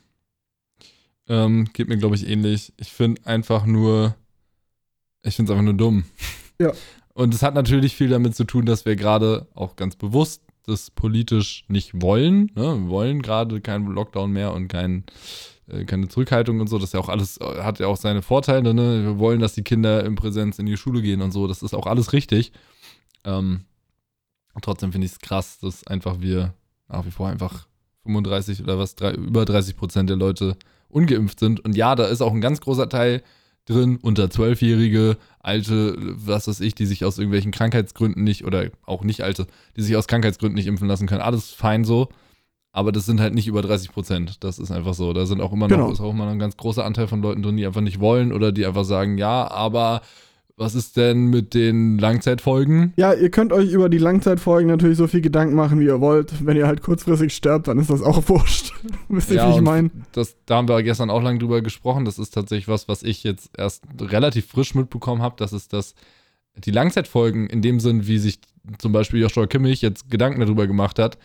Ähm, 1.27 1.69
geht 1.73 1.87
mir, 1.87 1.97
glaube 1.97 2.15
ich, 2.15 2.27
ähnlich. 2.27 2.73
Ich 2.77 2.91
finde 2.91 3.25
einfach 3.25 3.65
nur, 3.65 4.15
ich 5.21 5.35
finde 5.35 5.51
es 5.51 5.53
einfach 5.53 5.65
nur 5.65 5.77
dumm. 5.77 6.05
Ja. 6.59 6.73
Und 7.13 7.33
es 7.33 7.41
hat 7.41 7.53
natürlich 7.53 7.95
viel 7.95 8.09
damit 8.09 8.35
zu 8.35 8.45
tun, 8.45 8.65
dass 8.65 8.85
wir 8.85 8.95
gerade 8.95 9.47
auch 9.53 9.75
ganz 9.75 9.95
bewusst 9.95 10.41
das 10.65 10.89
politisch 10.91 11.65
nicht 11.67 12.01
wollen. 12.01 12.51
Ne? 12.55 12.83
Wir 12.83 12.89
wollen 12.89 13.21
gerade 13.21 13.59
keinen 13.61 13.87
Lockdown 13.87 14.31
mehr 14.31 14.53
und 14.53 14.67
kein, 14.67 14.99
äh, 14.99 15.03
keine 15.85 16.07
Zurückhaltung 16.07 16.59
und 16.59 16.67
so. 16.67 16.77
Das 16.77 16.89
ist 16.89 16.93
ja 16.93 16.99
auch 16.99 17.09
alles, 17.09 17.37
äh, 17.37 17.63
hat 17.63 17.79
ja 17.79 17.87
auch 17.87 17.97
seine 17.97 18.21
Vorteile. 18.21 18.73
Ne? 18.73 19.03
Wir 19.03 19.19
wollen, 19.19 19.39
dass 19.39 19.53
die 19.53 19.63
Kinder 19.63 20.05
in 20.05 20.15
Präsenz 20.15 20.59
in 20.59 20.65
die 20.65 20.77
Schule 20.77 21.01
gehen 21.01 21.21
und 21.21 21.31
so. 21.31 21.47
Das 21.47 21.63
ist 21.63 21.73
auch 21.73 21.87
alles 21.87 22.13
richtig. 22.13 22.51
Ähm, 23.23 23.61
trotzdem 24.61 24.91
finde 24.91 25.05
ich 25.05 25.13
es 25.13 25.19
krass, 25.19 25.59
dass 25.59 25.85
einfach 25.87 26.19
wir 26.21 26.53
nach 26.87 27.05
wie 27.05 27.11
vor 27.11 27.27
einfach 27.29 27.67
35 28.03 28.63
oder 28.63 28.77
was, 28.77 28.95
drei, 28.95 29.13
über 29.13 29.45
30 29.45 29.75
Prozent 29.75 30.09
der 30.09 30.17
Leute 30.17 30.57
ungeimpft 30.89 31.39
sind. 31.39 31.59
Und 31.59 31.75
ja, 31.75 31.95
da 31.95 32.05
ist 32.05 32.21
auch 32.21 32.33
ein 32.33 32.41
ganz 32.41 32.61
großer 32.61 32.89
Teil 32.89 33.21
drin, 33.65 33.99
unter 34.01 34.25
12-Jährige, 34.25 35.17
alte, 35.39 35.95
was 35.99 36.47
weiß 36.47 36.59
ich, 36.61 36.73
die 36.73 36.87
sich 36.87 37.05
aus 37.05 37.17
irgendwelchen 37.19 37.51
Krankheitsgründen 37.51 38.23
nicht, 38.23 38.45
oder 38.45 38.71
auch 38.85 39.03
nicht 39.03 39.21
alte, 39.21 39.45
die 39.77 39.83
sich 39.83 39.95
aus 39.95 40.07
Krankheitsgründen 40.07 40.55
nicht 40.55 40.67
impfen 40.67 40.87
lassen 40.87 41.07
können. 41.07 41.21
Alles 41.21 41.51
fein 41.51 41.85
so. 41.85 42.09
Aber 42.71 42.91
das 42.91 43.05
sind 43.05 43.19
halt 43.19 43.33
nicht 43.33 43.47
über 43.47 43.61
30 43.61 43.91
Prozent. 43.91 44.43
Das 44.43 44.59
ist 44.59 44.71
einfach 44.71 44.93
so. 44.93 45.11
Da 45.13 45.25
sind 45.25 45.41
auch 45.41 45.51
immer 45.51 45.67
noch, 45.67 45.75
Genau. 45.75 45.91
ist 45.91 46.01
auch 46.01 46.11
immer 46.11 46.25
noch 46.25 46.31
ein 46.33 46.39
ganz 46.39 46.55
großer 46.55 46.85
Anteil 46.85 47.07
von 47.07 47.21
Leuten 47.21 47.41
drin, 47.41 47.57
die 47.57 47.65
einfach 47.65 47.81
nicht 47.81 47.99
wollen 47.99 48.31
oder 48.31 48.51
die 48.51 48.65
einfach 48.65 48.85
sagen, 48.85 49.17
ja, 49.17 49.49
aber 49.49 50.01
was 50.55 50.75
ist 50.75 50.97
denn 50.97 51.27
mit 51.27 51.53
den 51.53 51.97
Langzeitfolgen? 51.97 52.93
Ja, 52.97 53.13
ihr 53.13 53.31
könnt 53.31 53.53
euch 53.53 53.71
über 53.71 53.87
die 53.89 53.97
Langzeitfolgen 53.97 54.67
natürlich 54.69 54.97
so 54.97 55.07
viel 55.07 55.21
Gedanken 55.21 55.55
machen, 55.55 55.79
wie 55.79 55.85
ihr 55.85 56.01
wollt. 56.01 56.45
Wenn 56.45 56.57
ihr 56.57 56.67
halt 56.67 56.81
kurzfristig 56.83 57.33
sterbt, 57.33 57.69
dann 57.69 57.79
ist 57.79 57.89
das 57.89 58.01
auch 58.01 58.27
wurscht. 58.27 58.73
Wisst 59.07 59.29
ihr, 59.31 59.37
Ja, 59.37 59.49
wie 59.51 59.55
ich 59.55 59.61
meine? 59.61 59.89
Das, 60.11 60.35
da 60.45 60.57
haben 60.57 60.67
wir 60.67 60.83
gestern 60.83 61.09
auch 61.09 61.23
lang 61.23 61.39
drüber 61.39 61.61
gesprochen. 61.61 62.03
Das 62.05 62.19
ist 62.19 62.31
tatsächlich 62.31 62.67
was, 62.67 62.87
was 62.89 63.03
ich 63.03 63.23
jetzt 63.23 63.51
erst 63.57 63.83
relativ 63.99 64.47
frisch 64.47 64.75
mitbekommen 64.75 65.21
habe, 65.21 65.35
dass 65.37 65.53
es 65.53 65.69
das 65.69 65.95
die 66.57 66.71
Langzeitfolgen 66.71 67.47
in 67.47 67.61
dem 67.61 67.79
Sinn, 67.79 68.05
wie 68.05 68.17
sich 68.17 68.39
zum 68.79 68.91
Beispiel 68.91 69.21
Joshua 69.21 69.47
Kimmich 69.47 69.81
jetzt 69.81 70.11
Gedanken 70.11 70.41
darüber 70.41 70.67
gemacht 70.67 70.99
hat, 70.99 71.17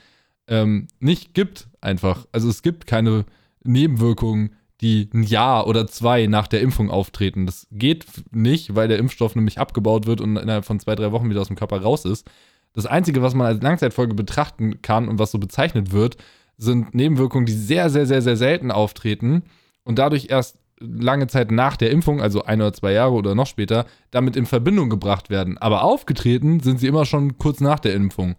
ähm, 0.49 0.89
nicht 1.01 1.35
gibt 1.35 1.69
einfach. 1.81 2.27
Also 2.33 2.49
es 2.49 2.63
gibt 2.63 2.87
keine 2.87 3.25
Nebenwirkungen, 3.63 4.55
die 4.81 5.09
ein 5.15 5.23
Jahr 5.23 5.67
oder 5.67 5.87
zwei 5.87 6.27
nach 6.27 6.47
der 6.47 6.61
Impfung 6.61 6.91
auftreten. 6.91 7.47
Das 7.47 7.67
geht 7.71 8.07
nicht, 8.33 8.75
weil 8.75 8.89
der 8.89 8.99
Impfstoff 8.99 9.35
nämlich 9.35 9.59
abgebaut 9.59 10.07
wird 10.07 10.21
und 10.21 10.37
innerhalb 10.37 10.65
von 10.65 10.81
zwei, 10.81 10.95
drei 10.95 11.13
Wochen 11.13 11.31
wieder 11.31 11.41
aus 11.41 11.47
dem 11.47 11.57
Körper 11.57 11.81
raus 11.81 12.05
ist. 12.05 12.29
Das 12.75 12.87
Einzige, 12.87 13.23
was 13.23 13.35
man 13.35 13.47
als 13.47 13.63
Langzeitfolge 13.63 14.15
betrachten 14.15 14.83
kann 14.83 15.09
und 15.09 15.19
was 15.19 15.31
so 15.31 15.39
bezeichnet 15.39 15.93
wird, 15.93 16.17
sind 16.59 16.95
Nebenwirkungen, 16.95 17.47
die 17.47 17.53
sehr, 17.53 17.89
sehr, 17.89 18.07
sehr, 18.07 18.21
sehr 18.21 18.37
selten 18.37 18.71
auftreten 18.71 19.45
und 19.85 19.99
dadurch 19.99 20.27
erst 20.29 20.59
lange 20.81 21.29
Zeit 21.29 21.51
nach 21.51 21.77
der 21.77 21.91
Impfung, 21.91 22.21
also 22.21 22.45
ein 22.45 22.61
oder 22.61 22.73
zwei 22.73 22.93
Jahre 22.93 23.13
oder 23.13 23.35
noch 23.35 23.47
später, 23.47 23.87
damit 24.11 24.37
in 24.37 24.45
Verbindung 24.45 24.91
gebracht 24.91 25.31
werden. 25.31 25.57
Aber 25.59 25.83
aufgetreten 25.83 26.61
sind 26.61 26.81
sie 26.81 26.89
immer 26.89 27.07
schon 27.07 27.39
kurz 27.39 27.61
nach 27.61 27.79
der 27.79 27.95
Impfung. 27.95 28.35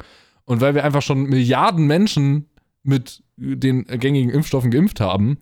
Und 0.46 0.62
weil 0.62 0.76
wir 0.76 0.84
einfach 0.84 1.02
schon 1.02 1.24
Milliarden 1.24 1.88
Menschen 1.88 2.46
mit 2.84 3.24
den 3.36 3.86
gängigen 3.86 4.30
Impfstoffen 4.30 4.72
geimpft 4.72 5.00
haben, 5.00 5.38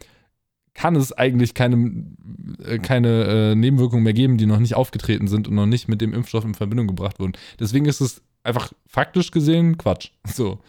kann 0.74 0.95
es 0.95 1.12
eigentlich 1.14 1.54
keine, 1.54 2.06
äh, 2.66 2.80
keine 2.80 3.51
äh, 3.51 3.56
Nebenwirkungen 3.56 4.04
mehr 4.04 4.14
geben, 4.14 4.38
die 4.38 4.45
noch 4.45 4.60
nicht 4.60 4.76
aufgetreten 4.76 5.28
sind 5.28 5.47
und 5.47 5.56
noch 5.56 5.66
nicht 5.66 5.88
mit 5.88 6.01
dem 6.01 6.14
Impfstoff 6.14 6.45
in 6.45 6.56
Verbindung 6.56 6.88
gebracht 6.88 7.20
wurden. 7.20 7.34
Deswegen 7.60 7.86
ist 7.86 8.01
es 8.01 8.24
einfach 8.43 8.72
faktisch 8.88 9.32
gesehen 9.32 9.78
Quatsch. 9.78 10.12
So. 10.28 10.60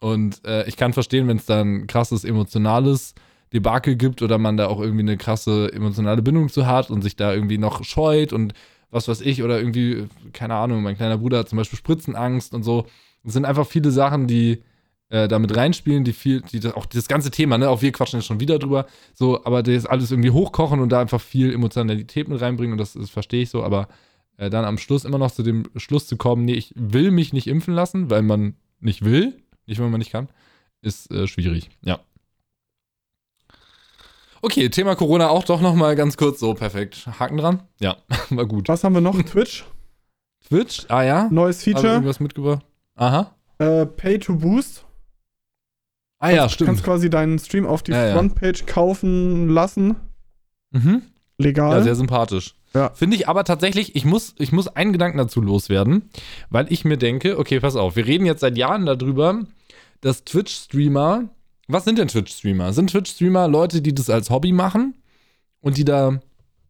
Und 0.00 0.44
äh, 0.44 0.68
ich 0.68 0.76
kann 0.76 0.92
verstehen, 0.92 1.28
wenn 1.28 1.38
es 1.38 1.46
dann 1.46 1.86
krasses 1.86 2.24
emotionales 2.24 3.14
Debakel 3.54 3.96
gibt 3.96 4.20
oder 4.20 4.36
man 4.36 4.58
da 4.58 4.66
auch 4.66 4.80
irgendwie 4.80 5.00
eine 5.00 5.16
krasse 5.16 5.72
emotionale 5.72 6.20
Bindung 6.20 6.50
zu 6.50 6.66
hat 6.66 6.90
und 6.90 7.00
sich 7.00 7.16
da 7.16 7.32
irgendwie 7.32 7.56
noch 7.56 7.84
scheut 7.84 8.32
und 8.34 8.52
was 8.90 9.08
weiß 9.08 9.22
ich 9.22 9.42
oder 9.42 9.58
irgendwie, 9.58 10.08
keine 10.32 10.54
Ahnung, 10.54 10.82
mein 10.82 10.96
kleiner 10.96 11.18
Bruder 11.18 11.38
hat 11.38 11.48
zum 11.48 11.56
Beispiel 11.56 11.78
Spritzenangst 11.78 12.52
und 12.52 12.64
so. 12.64 12.86
Es 13.24 13.32
sind 13.32 13.44
einfach 13.44 13.66
viele 13.66 13.90
Sachen, 13.90 14.26
die 14.26 14.62
äh, 15.08 15.28
damit 15.28 15.56
reinspielen, 15.56 16.04
die 16.04 16.12
viel, 16.12 16.40
die 16.40 16.66
auch 16.74 16.86
das 16.86 17.08
ganze 17.08 17.30
Thema, 17.30 17.58
ne, 17.58 17.68
auch 17.68 17.82
wir 17.82 17.92
quatschen 17.92 18.18
jetzt 18.18 18.26
schon 18.26 18.40
wieder 18.40 18.58
drüber, 18.58 18.86
so, 19.14 19.44
aber 19.44 19.62
das 19.62 19.86
alles 19.86 20.10
irgendwie 20.10 20.30
hochkochen 20.30 20.80
und 20.80 20.90
da 20.90 21.00
einfach 21.00 21.20
viel 21.20 21.52
Emotionalität 21.52 22.28
mit 22.28 22.40
reinbringen 22.40 22.72
und 22.72 22.78
das, 22.78 22.94
das 22.94 23.10
verstehe 23.10 23.42
ich 23.42 23.50
so, 23.50 23.62
aber 23.62 23.88
äh, 24.36 24.50
dann 24.50 24.64
am 24.64 24.78
Schluss 24.78 25.04
immer 25.04 25.18
noch 25.18 25.30
zu 25.30 25.42
dem 25.42 25.64
Schluss 25.76 26.06
zu 26.06 26.16
kommen, 26.16 26.44
nee, 26.44 26.54
ich 26.54 26.72
will 26.76 27.10
mich 27.10 27.32
nicht 27.32 27.46
impfen 27.46 27.74
lassen, 27.74 28.10
weil 28.10 28.22
man 28.22 28.56
nicht 28.80 29.04
will, 29.04 29.40
nicht 29.66 29.78
weil 29.78 29.90
man 29.90 29.98
nicht 29.98 30.10
kann, 30.10 30.28
ist 30.80 31.10
äh, 31.10 31.26
schwierig, 31.26 31.70
ja. 31.82 32.00
Okay, 34.42 34.68
Thema 34.68 34.94
Corona 34.94 35.30
auch 35.30 35.44
doch 35.44 35.62
noch 35.62 35.74
mal 35.74 35.96
ganz 35.96 36.18
kurz 36.18 36.38
so 36.38 36.52
perfekt. 36.52 37.06
Haken 37.18 37.38
dran? 37.38 37.62
Ja, 37.80 37.96
war 38.30 38.44
gut. 38.44 38.68
Was 38.68 38.84
haben 38.84 38.92
wir 38.94 39.00
noch? 39.00 39.20
Twitch. 39.22 39.64
Twitch? 40.46 40.84
Ah 40.88 41.02
ja. 41.02 41.28
Neues 41.30 41.60
Habe 41.60 41.70
Feature. 41.70 41.92
irgendwas 41.94 42.20
mitgebracht? 42.20 42.62
Aha. 42.96 43.34
Äh, 43.58 43.86
Pay 43.86 44.18
to 44.18 44.36
Boost. 44.36 44.84
Ah 46.18 46.30
ja, 46.30 46.44
Du 46.44 46.52
stimmt. 46.52 46.68
kannst 46.68 46.84
quasi 46.84 47.10
deinen 47.10 47.38
Stream 47.38 47.66
auf 47.66 47.82
die 47.82 47.92
Ja, 47.92 48.06
ja. 48.08 48.14
Frontpage 48.14 48.66
kaufen 48.66 49.48
lassen. 49.48 49.96
Mhm. 50.70 51.02
Legal. 51.38 51.78
Ja, 51.78 51.82
sehr 51.82 51.96
sympathisch. 51.96 52.54
Ja. 52.74 52.90
Finde 52.94 53.16
ich 53.16 53.28
aber 53.28 53.44
tatsächlich, 53.44 53.94
ich 53.94 54.04
muss, 54.04 54.34
ich 54.38 54.50
muss 54.52 54.68
einen 54.68 54.92
Gedanken 54.92 55.18
dazu 55.18 55.40
loswerden, 55.40 56.08
weil 56.50 56.72
ich 56.72 56.84
mir 56.84 56.96
denke, 56.96 57.38
okay, 57.38 57.60
pass 57.60 57.76
auf, 57.76 57.94
wir 57.96 58.06
reden 58.06 58.26
jetzt 58.26 58.40
seit 58.40 58.56
Jahren 58.56 58.86
darüber, 58.86 59.42
dass 60.00 60.24
Twitch-Streamer, 60.24 61.28
was 61.68 61.84
sind 61.84 61.98
denn 61.98 62.08
Twitch-Streamer? 62.08 62.72
Sind 62.72 62.90
Twitch-Streamer 62.90 63.46
Leute, 63.48 63.80
die 63.82 63.94
das 63.94 64.10
als 64.10 64.30
Hobby 64.30 64.52
machen 64.52 64.94
und 65.60 65.76
die 65.76 65.84
da 65.84 66.20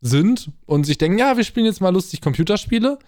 sind 0.01 0.51
und 0.67 0.85
sich 0.85 0.99
denken, 0.99 1.19
ja, 1.19 1.37
wir 1.37 1.45
spielen 1.45 1.67
jetzt 1.67 1.81
mal 1.81 1.93
lustig 1.93 2.21
Computerspiele? 2.21 2.99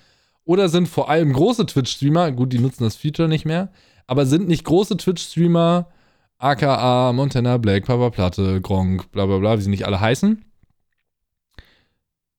Oder 0.47 0.69
sind 0.69 0.89
vor 0.89 1.11
allem 1.11 1.33
große 1.33 1.67
Twitch-Streamer, 1.67 2.33
gut, 2.33 2.53
die 2.53 2.61
nutzen 2.61 2.85
das 2.85 2.97
Feature 2.97 3.29
nicht 3.29 3.45
mehr, 3.45 3.71
aber 4.07 4.25
sind 4.25 4.49
nicht 4.49 4.65
große 4.65 4.97
Twitch-Streamer, 4.97 5.89
aka 6.39 7.13
Montana 7.13 7.59
Black, 7.59 7.85
Papa 7.85 8.11
Platte, 8.11 8.61
Gronk, 8.61 9.11
bla 9.11 9.27
bla 9.27 9.39
bla, 9.39 9.59
wie 9.59 9.63
sie 9.63 9.71
nicht 9.71 9.87
alle 9.87 10.01
heißen, 10.01 10.45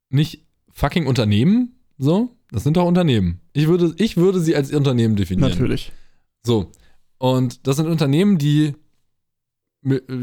nicht 0.09 0.45
fucking 0.71 1.05
Unternehmen, 1.05 1.75
so? 1.97 2.29
Das 2.49 2.63
sind 2.63 2.77
doch 2.77 2.85
Unternehmen. 2.85 3.41
Ich 3.51 3.67
würde, 3.67 3.93
ich 3.97 4.15
würde 4.15 4.39
sie 4.39 4.55
als 4.55 4.71
Unternehmen 4.71 5.17
definieren. 5.17 5.49
Natürlich. 5.49 5.91
So. 6.43 6.71
Und 7.17 7.67
das 7.67 7.75
sind 7.75 7.87
Unternehmen, 7.87 8.37
die 8.37 8.73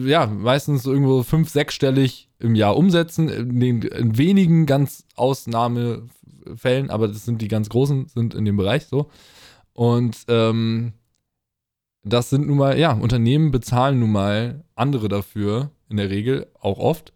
ja, 0.06 0.26
meistens 0.26 0.86
irgendwo 0.86 1.22
fünf-, 1.22 1.50
sechsstellig 1.50 2.28
im 2.38 2.54
Jahr 2.54 2.76
umsetzen, 2.76 3.28
in, 3.28 4.18
wenigen 4.18 4.66
ganz 4.66 5.04
Ausnahmefällen, 6.44 6.90
aber 6.90 7.08
das 7.08 7.24
sind 7.24 7.42
die 7.42 7.48
ganz 7.48 7.68
großen, 7.68 8.08
sind 8.08 8.34
in 8.34 8.44
dem 8.44 8.56
Bereich 8.56 8.86
so. 8.86 9.10
Und 9.72 10.24
ähm, 10.28 10.92
das 12.04 12.30
sind 12.30 12.46
nun 12.46 12.58
mal, 12.58 12.78
ja, 12.78 12.92
Unternehmen 12.92 13.50
bezahlen 13.50 13.98
nun 13.98 14.12
mal 14.12 14.64
andere 14.74 15.08
dafür, 15.08 15.70
in 15.88 15.96
der 15.96 16.10
Regel 16.10 16.46
auch 16.60 16.78
oft, 16.78 17.12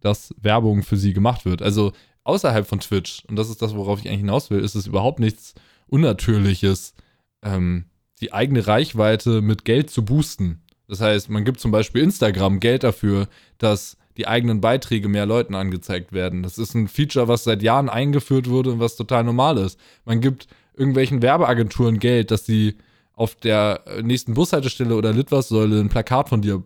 dass 0.00 0.34
Werbung 0.40 0.82
für 0.82 0.96
sie 0.96 1.12
gemacht 1.12 1.44
wird. 1.44 1.60
Also 1.60 1.92
außerhalb 2.24 2.66
von 2.66 2.80
Twitch, 2.80 3.24
und 3.28 3.36
das 3.36 3.50
ist 3.50 3.62
das, 3.62 3.74
worauf 3.74 4.00
ich 4.00 4.08
eigentlich 4.08 4.20
hinaus 4.20 4.50
will, 4.50 4.60
ist 4.60 4.74
es 4.74 4.86
überhaupt 4.86 5.18
nichts 5.18 5.54
Unnatürliches, 5.86 6.94
ähm, 7.42 7.86
die 8.20 8.32
eigene 8.32 8.66
Reichweite 8.66 9.40
mit 9.40 9.64
Geld 9.64 9.90
zu 9.90 10.04
boosten. 10.04 10.62
Das 10.86 11.00
heißt, 11.00 11.28
man 11.28 11.44
gibt 11.44 11.60
zum 11.60 11.70
Beispiel 11.70 12.02
Instagram 12.02 12.60
Geld 12.60 12.82
dafür, 12.82 13.28
dass 13.58 13.97
die 14.18 14.26
eigenen 14.26 14.60
Beiträge 14.60 15.08
mehr 15.08 15.24
Leuten 15.26 15.54
angezeigt 15.54 16.12
werden. 16.12 16.42
Das 16.42 16.58
ist 16.58 16.74
ein 16.74 16.88
Feature, 16.88 17.28
was 17.28 17.44
seit 17.44 17.62
Jahren 17.62 17.88
eingeführt 17.88 18.50
wurde 18.50 18.72
und 18.72 18.80
was 18.80 18.96
total 18.96 19.24
normal 19.24 19.56
ist. 19.58 19.78
Man 20.04 20.20
gibt 20.20 20.48
irgendwelchen 20.76 21.22
Werbeagenturen 21.22 21.98
Geld, 21.98 22.30
dass 22.30 22.44
sie 22.44 22.76
auf 23.14 23.34
der 23.34 23.82
äh, 23.86 24.02
nächsten 24.02 24.34
Bushaltestelle 24.34 24.94
oder 24.94 25.12
Litwas-Säule 25.12 25.80
ein 25.80 25.88
Plakat 25.88 26.28
von 26.28 26.42
dir 26.42 26.62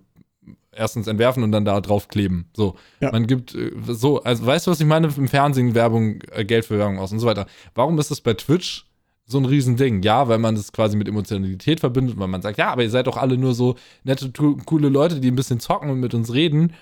erstens 0.75 1.07
entwerfen 1.07 1.43
und 1.43 1.53
dann 1.53 1.65
da 1.65 1.81
drauf 1.81 2.09
kleben. 2.09 2.47
So, 2.55 2.77
Ja. 3.01 3.11
man 3.13 3.27
gibt 3.27 3.55
äh, 3.55 3.71
so, 3.89 4.23
also 4.23 4.45
weißt 4.47 4.67
du, 4.67 4.71
was 4.71 4.81
ich 4.81 4.87
meine? 4.87 5.09
Im 5.17 5.29
Fernsehen 5.29 5.75
Werbung, 5.75 6.21
äh, 6.31 6.45
Geld 6.45 6.65
für 6.65 6.79
Werbung 6.79 6.99
aus 6.99 7.13
und 7.13 7.19
so 7.21 7.27
weiter. 7.27 7.47
Warum 7.75 7.99
ist 7.99 8.11
das 8.11 8.21
bei 8.21 8.35
Twitch 8.35 8.87
so 9.27 9.39
ein 9.39 9.45
Riesending? 9.45 10.03
Ja, 10.03 10.29
weil 10.29 10.39
man 10.39 10.55
das 10.55 10.73
quasi 10.73 10.97
mit 10.97 11.09
Emotionalität 11.09 11.81
verbindet, 11.81 12.19
weil 12.19 12.29
man 12.29 12.43
sagt, 12.43 12.59
ja, 12.59 12.71
aber 12.71 12.83
ihr 12.83 12.91
seid 12.91 13.07
doch 13.07 13.17
alle 13.17 13.37
nur 13.39 13.55
so 13.55 13.77
nette, 14.05 14.31
coole 14.65 14.89
Leute, 14.89 15.21
die 15.21 15.31
ein 15.31 15.37
bisschen 15.37 15.61
zocken 15.61 15.91
und 15.91 16.01
mit 16.01 16.13
uns 16.15 16.33
reden. 16.33 16.73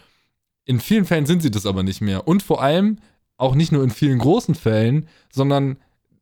In 0.70 0.78
vielen 0.78 1.04
Fällen 1.04 1.26
sind 1.26 1.42
sie 1.42 1.50
das 1.50 1.66
aber 1.66 1.82
nicht 1.82 2.00
mehr. 2.00 2.28
Und 2.28 2.44
vor 2.44 2.62
allem 2.62 2.98
auch 3.36 3.56
nicht 3.56 3.72
nur 3.72 3.82
in 3.82 3.90
vielen 3.90 4.20
großen 4.20 4.54
Fällen, 4.54 5.08
sondern 5.32 5.78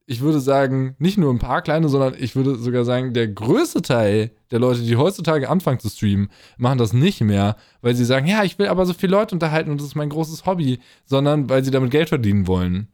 ich 0.06 0.22
würde 0.22 0.40
sagen, 0.40 0.96
nicht 0.98 1.18
nur 1.18 1.30
ein 1.30 1.38
paar 1.38 1.60
kleine, 1.60 1.90
sondern 1.90 2.14
ich 2.18 2.34
würde 2.34 2.56
sogar 2.56 2.86
sagen, 2.86 3.12
der 3.12 3.28
größte 3.28 3.82
Teil 3.82 4.30
der 4.50 4.58
Leute, 4.58 4.80
die 4.80 4.96
heutzutage 4.96 5.50
anfangen 5.50 5.80
zu 5.80 5.90
streamen, 5.90 6.30
machen 6.56 6.78
das 6.78 6.94
nicht 6.94 7.20
mehr, 7.20 7.56
weil 7.82 7.94
sie 7.94 8.06
sagen, 8.06 8.26
ja, 8.26 8.42
ich 8.42 8.58
will 8.58 8.68
aber 8.68 8.86
so 8.86 8.94
viele 8.94 9.12
Leute 9.12 9.34
unterhalten 9.34 9.70
und 9.70 9.82
das 9.82 9.88
ist 9.88 9.96
mein 9.96 10.08
großes 10.08 10.46
Hobby, 10.46 10.78
sondern 11.04 11.50
weil 11.50 11.62
sie 11.62 11.70
damit 11.70 11.90
Geld 11.90 12.08
verdienen 12.08 12.46
wollen. 12.46 12.88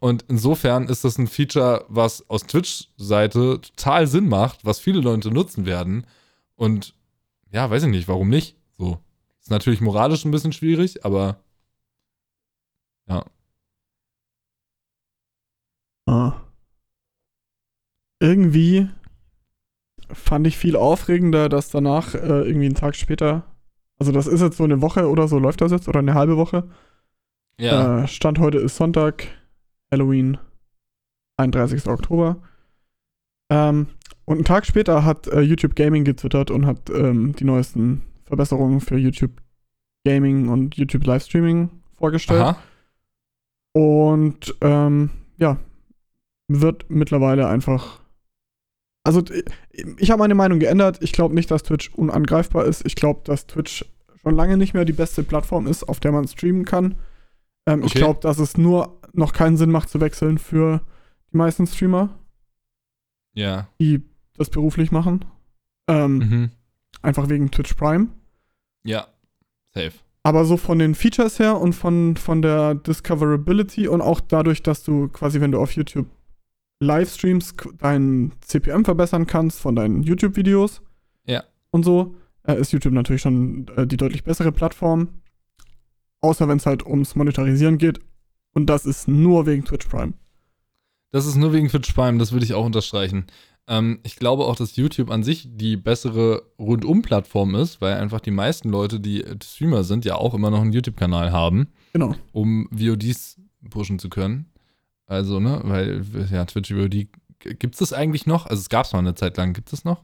Und 0.00 0.24
insofern 0.26 0.88
ist 0.88 1.04
das 1.04 1.16
ein 1.16 1.28
Feature, 1.28 1.84
was 1.86 2.28
aus 2.28 2.44
Twitch-Seite 2.44 3.60
total 3.60 4.08
Sinn 4.08 4.28
macht, 4.28 4.64
was 4.64 4.80
viele 4.80 4.98
Leute 4.98 5.30
nutzen 5.30 5.64
werden. 5.64 6.08
Und 6.56 6.96
ja, 7.52 7.70
weiß 7.70 7.84
ich 7.84 7.88
nicht, 7.88 8.08
warum 8.08 8.30
nicht? 8.30 8.56
So. 8.78 8.98
Ist 9.48 9.52
natürlich 9.52 9.80
moralisch 9.80 10.26
ein 10.26 10.30
bisschen 10.30 10.52
schwierig, 10.52 11.06
aber 11.06 11.42
ja. 13.08 13.24
Ah. 16.04 16.34
Irgendwie 18.20 18.90
fand 20.10 20.46
ich 20.46 20.58
viel 20.58 20.76
aufregender, 20.76 21.48
dass 21.48 21.70
danach 21.70 22.14
äh, 22.14 22.18
irgendwie 22.18 22.66
einen 22.66 22.74
Tag 22.74 22.94
später, 22.94 23.44
also 23.98 24.12
das 24.12 24.26
ist 24.26 24.42
jetzt 24.42 24.58
so 24.58 24.64
eine 24.64 24.82
Woche 24.82 25.08
oder 25.08 25.28
so, 25.28 25.38
läuft 25.38 25.62
das 25.62 25.72
jetzt, 25.72 25.88
oder 25.88 26.00
eine 26.00 26.12
halbe 26.12 26.36
Woche. 26.36 26.68
Ja. 27.58 28.02
Äh, 28.02 28.06
Stand 28.06 28.38
heute 28.40 28.58
ist 28.58 28.76
Sonntag, 28.76 29.28
Halloween, 29.90 30.36
31. 31.38 31.86
Oktober. 31.86 32.42
Ähm, 33.48 33.86
und 34.26 34.36
einen 34.36 34.44
Tag 34.44 34.66
später 34.66 35.06
hat 35.06 35.26
äh, 35.28 35.40
YouTube 35.40 35.74
Gaming 35.74 36.04
getwittert 36.04 36.50
und 36.50 36.66
hat 36.66 36.90
ähm, 36.90 37.34
die 37.34 37.44
neuesten 37.44 38.02
Verbesserungen 38.28 38.80
für 38.80 38.96
YouTube 38.96 39.32
Gaming 40.06 40.48
und 40.48 40.76
YouTube 40.76 41.04
Livestreaming 41.04 41.70
vorgestellt. 41.96 42.40
Aha. 42.42 42.58
Und 43.74 44.54
ähm, 44.60 45.10
ja, 45.38 45.58
wird 46.48 46.88
mittlerweile 46.90 47.48
einfach. 47.48 48.00
Also 49.04 49.22
ich 49.96 50.10
habe 50.10 50.20
meine 50.20 50.34
Meinung 50.34 50.58
geändert. 50.58 50.98
Ich 51.02 51.12
glaube 51.12 51.34
nicht, 51.34 51.50
dass 51.50 51.62
Twitch 51.62 51.90
unangreifbar 51.94 52.64
ist. 52.64 52.84
Ich 52.86 52.94
glaube, 52.94 53.20
dass 53.24 53.46
Twitch 53.46 53.84
schon 54.22 54.34
lange 54.34 54.56
nicht 54.56 54.74
mehr 54.74 54.84
die 54.84 54.92
beste 54.92 55.22
Plattform 55.22 55.66
ist, 55.66 55.84
auf 55.84 56.00
der 56.00 56.12
man 56.12 56.26
streamen 56.28 56.64
kann. 56.64 56.96
Ähm, 57.66 57.80
Ich 57.80 57.92
Okay. 57.92 57.98
glaube, 58.00 58.20
dass 58.20 58.38
es 58.38 58.56
nur 58.56 59.00
noch 59.14 59.32
keinen 59.32 59.56
Sinn 59.56 59.70
macht 59.70 59.88
zu 59.88 60.00
wechseln 60.00 60.38
für 60.38 60.80
die 61.32 61.36
meisten 61.36 61.66
Streamer, 61.66 62.10
Ja. 63.34 63.68
die 63.80 64.02
das 64.36 64.50
beruflich 64.50 64.90
machen. 64.92 65.24
Ähm, 65.88 66.18
Mhm. 66.18 66.50
Einfach 67.02 67.28
wegen 67.28 67.50
Twitch 67.50 67.74
Prime. 67.74 68.08
Ja. 68.84 69.06
Safe. 69.74 69.92
Aber 70.22 70.44
so 70.44 70.56
von 70.56 70.78
den 70.78 70.94
Features 70.94 71.38
her 71.38 71.58
und 71.60 71.72
von, 71.74 72.16
von 72.16 72.42
der 72.42 72.74
Discoverability 72.74 73.88
und 73.88 74.00
auch 74.02 74.20
dadurch, 74.20 74.62
dass 74.62 74.82
du 74.82 75.08
quasi, 75.08 75.40
wenn 75.40 75.52
du 75.52 75.60
auf 75.60 75.72
YouTube 75.72 76.06
Livestreams 76.80 77.56
k- 77.56 77.70
dein 77.78 78.32
CPM 78.40 78.84
verbessern 78.84 79.26
kannst 79.26 79.60
von 79.60 79.74
deinen 79.74 80.02
YouTube-Videos. 80.02 80.82
Ja. 81.24 81.44
Und 81.70 81.84
so 81.84 82.14
äh, 82.44 82.58
ist 82.60 82.72
YouTube 82.72 82.92
natürlich 82.94 83.22
schon 83.22 83.66
äh, 83.76 83.86
die 83.86 83.96
deutlich 83.96 84.24
bessere 84.24 84.52
Plattform. 84.52 85.08
Außer 86.20 86.48
wenn 86.48 86.58
es 86.58 86.66
halt 86.66 86.84
ums 86.84 87.14
Monetarisieren 87.14 87.78
geht. 87.78 88.00
Und 88.52 88.66
das 88.66 88.86
ist 88.86 89.08
nur 89.08 89.46
wegen 89.46 89.64
Twitch 89.64 89.86
Prime. 89.86 90.14
Das 91.10 91.26
ist 91.26 91.36
nur 91.36 91.52
wegen 91.52 91.68
Twitch 91.68 91.92
Prime, 91.92 92.18
das 92.18 92.32
würde 92.32 92.44
ich 92.44 92.54
auch 92.54 92.66
unterstreichen. 92.66 93.26
Ähm, 93.68 94.00
ich 94.02 94.16
glaube 94.16 94.44
auch, 94.46 94.56
dass 94.56 94.76
YouTube 94.76 95.10
an 95.10 95.22
sich 95.22 95.46
die 95.52 95.76
bessere 95.76 96.42
Rundum-Plattform 96.58 97.54
ist, 97.54 97.80
weil 97.80 97.94
einfach 97.94 98.20
die 98.20 98.30
meisten 98.30 98.70
Leute, 98.70 98.98
die 98.98 99.24
Streamer 99.44 99.84
sind, 99.84 100.04
ja 100.06 100.14
auch 100.16 100.34
immer 100.34 100.50
noch 100.50 100.60
einen 100.62 100.72
YouTube-Kanal 100.72 101.32
haben, 101.32 101.68
Genau. 101.92 102.14
um 102.32 102.68
VODs 102.72 103.36
pushen 103.70 103.98
zu 103.98 104.08
können. 104.08 104.46
Also, 105.06 105.38
ne, 105.40 105.60
weil, 105.64 106.02
ja, 106.32 106.44
Twitch 106.46 106.72
VOD, 106.72 107.08
gibt 107.58 107.74
es 107.74 107.78
das 107.78 107.92
eigentlich 107.92 108.26
noch? 108.26 108.46
Also, 108.46 108.60
es 108.60 108.68
gab 108.68 108.86
es 108.86 108.92
mal 108.92 108.98
eine 109.00 109.14
Zeit 109.14 109.36
lang, 109.36 109.52
gibt 109.52 109.72
es 109.72 109.84
noch? 109.84 110.02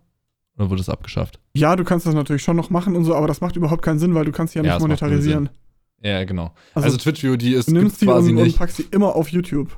Oder 0.56 0.70
wurde 0.70 0.80
es 0.82 0.88
abgeschafft? 0.88 1.40
Ja, 1.56 1.74
du 1.76 1.84
kannst 1.84 2.06
das 2.06 2.14
natürlich 2.14 2.42
schon 2.42 2.56
noch 2.56 2.70
machen 2.70 2.94
und 2.96 3.04
so, 3.04 3.14
aber 3.14 3.26
das 3.26 3.40
macht 3.40 3.56
überhaupt 3.56 3.82
keinen 3.82 3.98
Sinn, 3.98 4.14
weil 4.14 4.24
du 4.24 4.32
kannst 4.32 4.54
ja 4.54 4.62
Ja, 4.62 4.72
nicht 4.72 4.80
null 4.80 4.88
monetarisieren. 4.88 5.48
Ja, 6.02 6.22
genau. 6.24 6.52
Also, 6.74 6.86
Also, 6.86 6.98
Twitch 6.98 7.22
VOD 7.24 7.42
ist 7.54 7.68
du 7.68 7.72
nimmst 7.72 7.98
sie 8.00 8.06
quasi 8.06 8.30
und, 8.30 8.38
und 8.38 8.56
packst 8.56 8.76
sie 8.76 8.86
immer 8.90 9.14
auf 9.16 9.28
YouTube. 9.30 9.76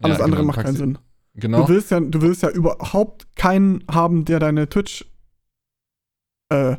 Alles 0.00 0.18
Ja, 0.18 0.24
andere 0.24 0.40
genau, 0.42 0.52
macht 0.54 0.60
keinen 0.64 0.76
Sinn. 0.76 0.98
Genau. 1.38 1.62
Du 1.62 1.68
willst 1.68 1.90
ja, 1.90 2.00
du 2.00 2.20
willst 2.20 2.42
ja 2.42 2.50
überhaupt 2.50 3.34
keinen 3.36 3.84
haben, 3.90 4.24
der 4.24 4.40
deine 4.40 4.68
Twitch, 4.68 5.04
äh, 6.50 6.76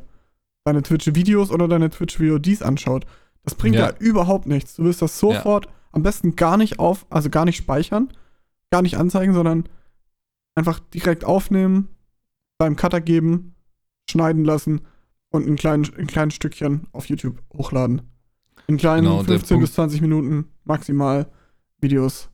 deine 0.65 0.83
Twitch-Videos 0.83 1.51
oder 1.51 1.67
deine 1.67 1.89
Twitch-VODs 1.89 2.61
anschaut. 2.61 3.05
Das 3.43 3.55
bringt 3.55 3.75
ja. 3.75 3.89
Ja. 3.89 3.95
überhaupt 3.99 4.47
nichts. 4.47 4.75
Du 4.75 4.83
willst 4.83 5.01
das 5.01 5.17
sofort 5.19 5.67
am 5.91 6.03
besten 6.03 6.35
gar 6.35 6.57
nicht 6.57 6.79
auf, 6.79 7.05
also 7.09 7.29
gar 7.29 7.45
nicht 7.45 7.57
speichern, 7.57 8.09
gar 8.69 8.81
nicht 8.81 8.97
anzeigen, 8.97 9.33
sondern 9.33 9.67
einfach 10.55 10.79
direkt 10.79 11.23
aufnehmen, 11.23 11.87
beim 12.57 12.75
Cutter 12.75 13.01
geben, 13.01 13.55
schneiden 14.09 14.43
lassen 14.43 14.81
und 15.29 15.47
ein, 15.47 15.55
klein, 15.55 15.87
ein 15.97 16.07
kleines 16.07 16.35
Stückchen 16.35 16.87
auf 16.91 17.05
YouTube 17.07 17.41
hochladen. 17.53 18.01
In 18.67 18.77
kleinen 18.77 19.03
Genau, 19.05 19.23
der 19.23 19.37
15 19.39 19.59
bis 19.59 19.69
Punkt- 19.69 19.75
20 19.75 20.01
Minuten 20.01 20.49
maximal 20.65 21.27
Videos. 21.79 22.29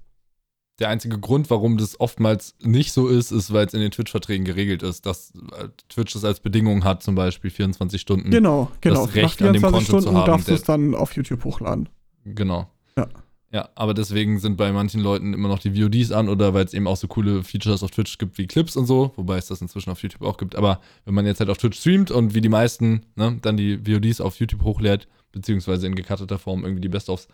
Der 0.80 0.90
einzige 0.90 1.18
Grund, 1.18 1.50
warum 1.50 1.78
das 1.78 2.00
oftmals 2.00 2.56
nicht 2.62 2.92
so 2.92 3.08
ist, 3.08 3.32
ist, 3.32 3.54
weil 3.54 3.66
es 3.66 3.74
in 3.74 3.80
den 3.80 3.92
Twitch-Verträgen 3.92 4.44
geregelt 4.44 4.84
ist, 4.84 5.06
dass 5.06 5.32
äh, 5.58 5.70
Twitch 5.88 6.14
das 6.14 6.26
als 6.26 6.42
Bedingung 6.42 6.84
hat, 6.84 7.02
zum 7.02 7.16
Beispiel 7.16 7.50
24 7.50 8.02
Stunden. 8.02 8.30
Genau, 8.30 8.70
genau. 8.82 9.06
Recht 9.06 9.42
an 9.42 9.54
dem 9.54 9.62
Content 9.62 9.86
zu 9.86 10.02
Stunden 10.02 10.18
haben, 10.18 10.26
darfst 10.26 10.50
du 10.50 10.54
es 10.54 10.64
dann 10.64 10.94
auf 10.94 11.16
YouTube 11.16 11.46
hochladen. 11.46 11.88
Genau. 12.26 12.70
Ja. 12.98 13.08
Ja, 13.56 13.70
aber 13.76 13.94
deswegen 13.94 14.40
sind 14.40 14.58
bei 14.58 14.74
manchen 14.74 15.00
Leuten 15.00 15.34
immer 15.34 15.48
noch 15.48 15.60
die 15.60 15.82
VODs 15.82 16.12
an 16.12 16.28
oder 16.28 16.54
weil 16.54 16.66
es 16.66 16.74
eben 16.74 16.88
auch 16.88 16.98
so 16.98 17.08
coole 17.08 17.42
Features 17.42 17.84
auf 17.84 17.92
Twitch 17.92 18.18
gibt 18.18 18.38
wie 18.38 18.48
Clips 18.48 18.76
und 18.76 18.86
so, 18.86 19.14
wobei 19.16 19.38
es 19.38 19.48
das 19.48 19.62
inzwischen 19.62 19.92
auf 19.92 20.02
YouTube 20.02 20.24
auch 20.24 20.36
gibt. 20.36 20.58
Aber 20.58 20.82
wenn 21.06 21.14
man 21.14 21.26
jetzt 21.26 21.40
halt 21.40 21.50
auf 21.50 21.58
Twitch 21.58 21.80
streamt 21.80 22.12
und 22.12 22.34
wie 22.34 22.42
die 22.42 22.50
meisten 22.50 23.06
ne, 23.16 23.38
dann 23.42 23.56
die 23.56 23.78
VODs 23.78 24.20
auf 24.20 24.36
YouTube 24.42 24.64
hochlädt, 24.64 25.08
beziehungsweise 25.32 25.88
in 25.88 25.96
gecutteter 25.96 26.38
Form 26.38 26.64
irgendwie 26.64 26.82
die 26.82 26.90
Best-ofs, 26.90 27.30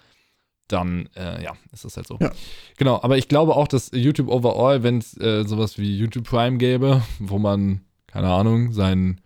dann 0.72 1.10
äh, 1.16 1.44
ja, 1.44 1.54
ist 1.72 1.86
das 1.86 1.98
halt 1.98 2.08
so. 2.08 2.18
Ja. 2.20 2.32
Genau, 2.78 3.00
aber 3.02 3.18
ich 3.18 3.28
glaube 3.28 3.56
auch, 3.56 3.68
dass 3.68 3.92
YouTube 3.94 4.30
overall, 4.30 4.84
wenn 4.84 4.98
es 4.98 5.18
äh, 5.20 5.44
sowas 5.46 5.78
wie 5.78 5.98
YouTube 5.98 6.28
Prime 6.28 6.58
gäbe, 6.58 7.02
wo 7.20 7.40
man, 7.40 7.82
keine 8.08 8.30
Ahnung, 8.30 8.72
seinen 8.74 9.22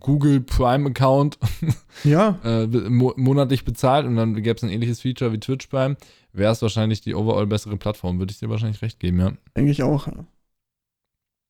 Google 0.00 0.40
Prime-Account 0.40 1.38
Ja, 2.04 2.38
äh, 2.44 2.66
mo 2.66 3.14
monatlich 3.16 3.64
bezahlt 3.64 4.06
und 4.06 4.16
dann 4.16 4.34
gäbe 4.34 4.56
es 4.56 4.62
ein 4.62 4.70
ähnliches 4.70 5.00
Feature 5.00 5.32
wie 5.32 5.38
Twitch 5.40 5.66
Prime, 5.68 5.96
wäre 6.32 6.52
es 6.52 6.62
wahrscheinlich 6.62 7.00
die 7.00 7.14
overall 7.14 7.46
bessere 7.46 7.76
Plattform, 7.76 8.18
würde 8.18 8.32
ich 8.32 8.38
dir 8.38 8.48
wahrscheinlich 8.50 8.82
recht 8.82 8.98
geben, 9.00 9.20
ja. 9.20 9.32
denke 9.56 9.70
ich 9.70 9.82
auch. 9.82 10.08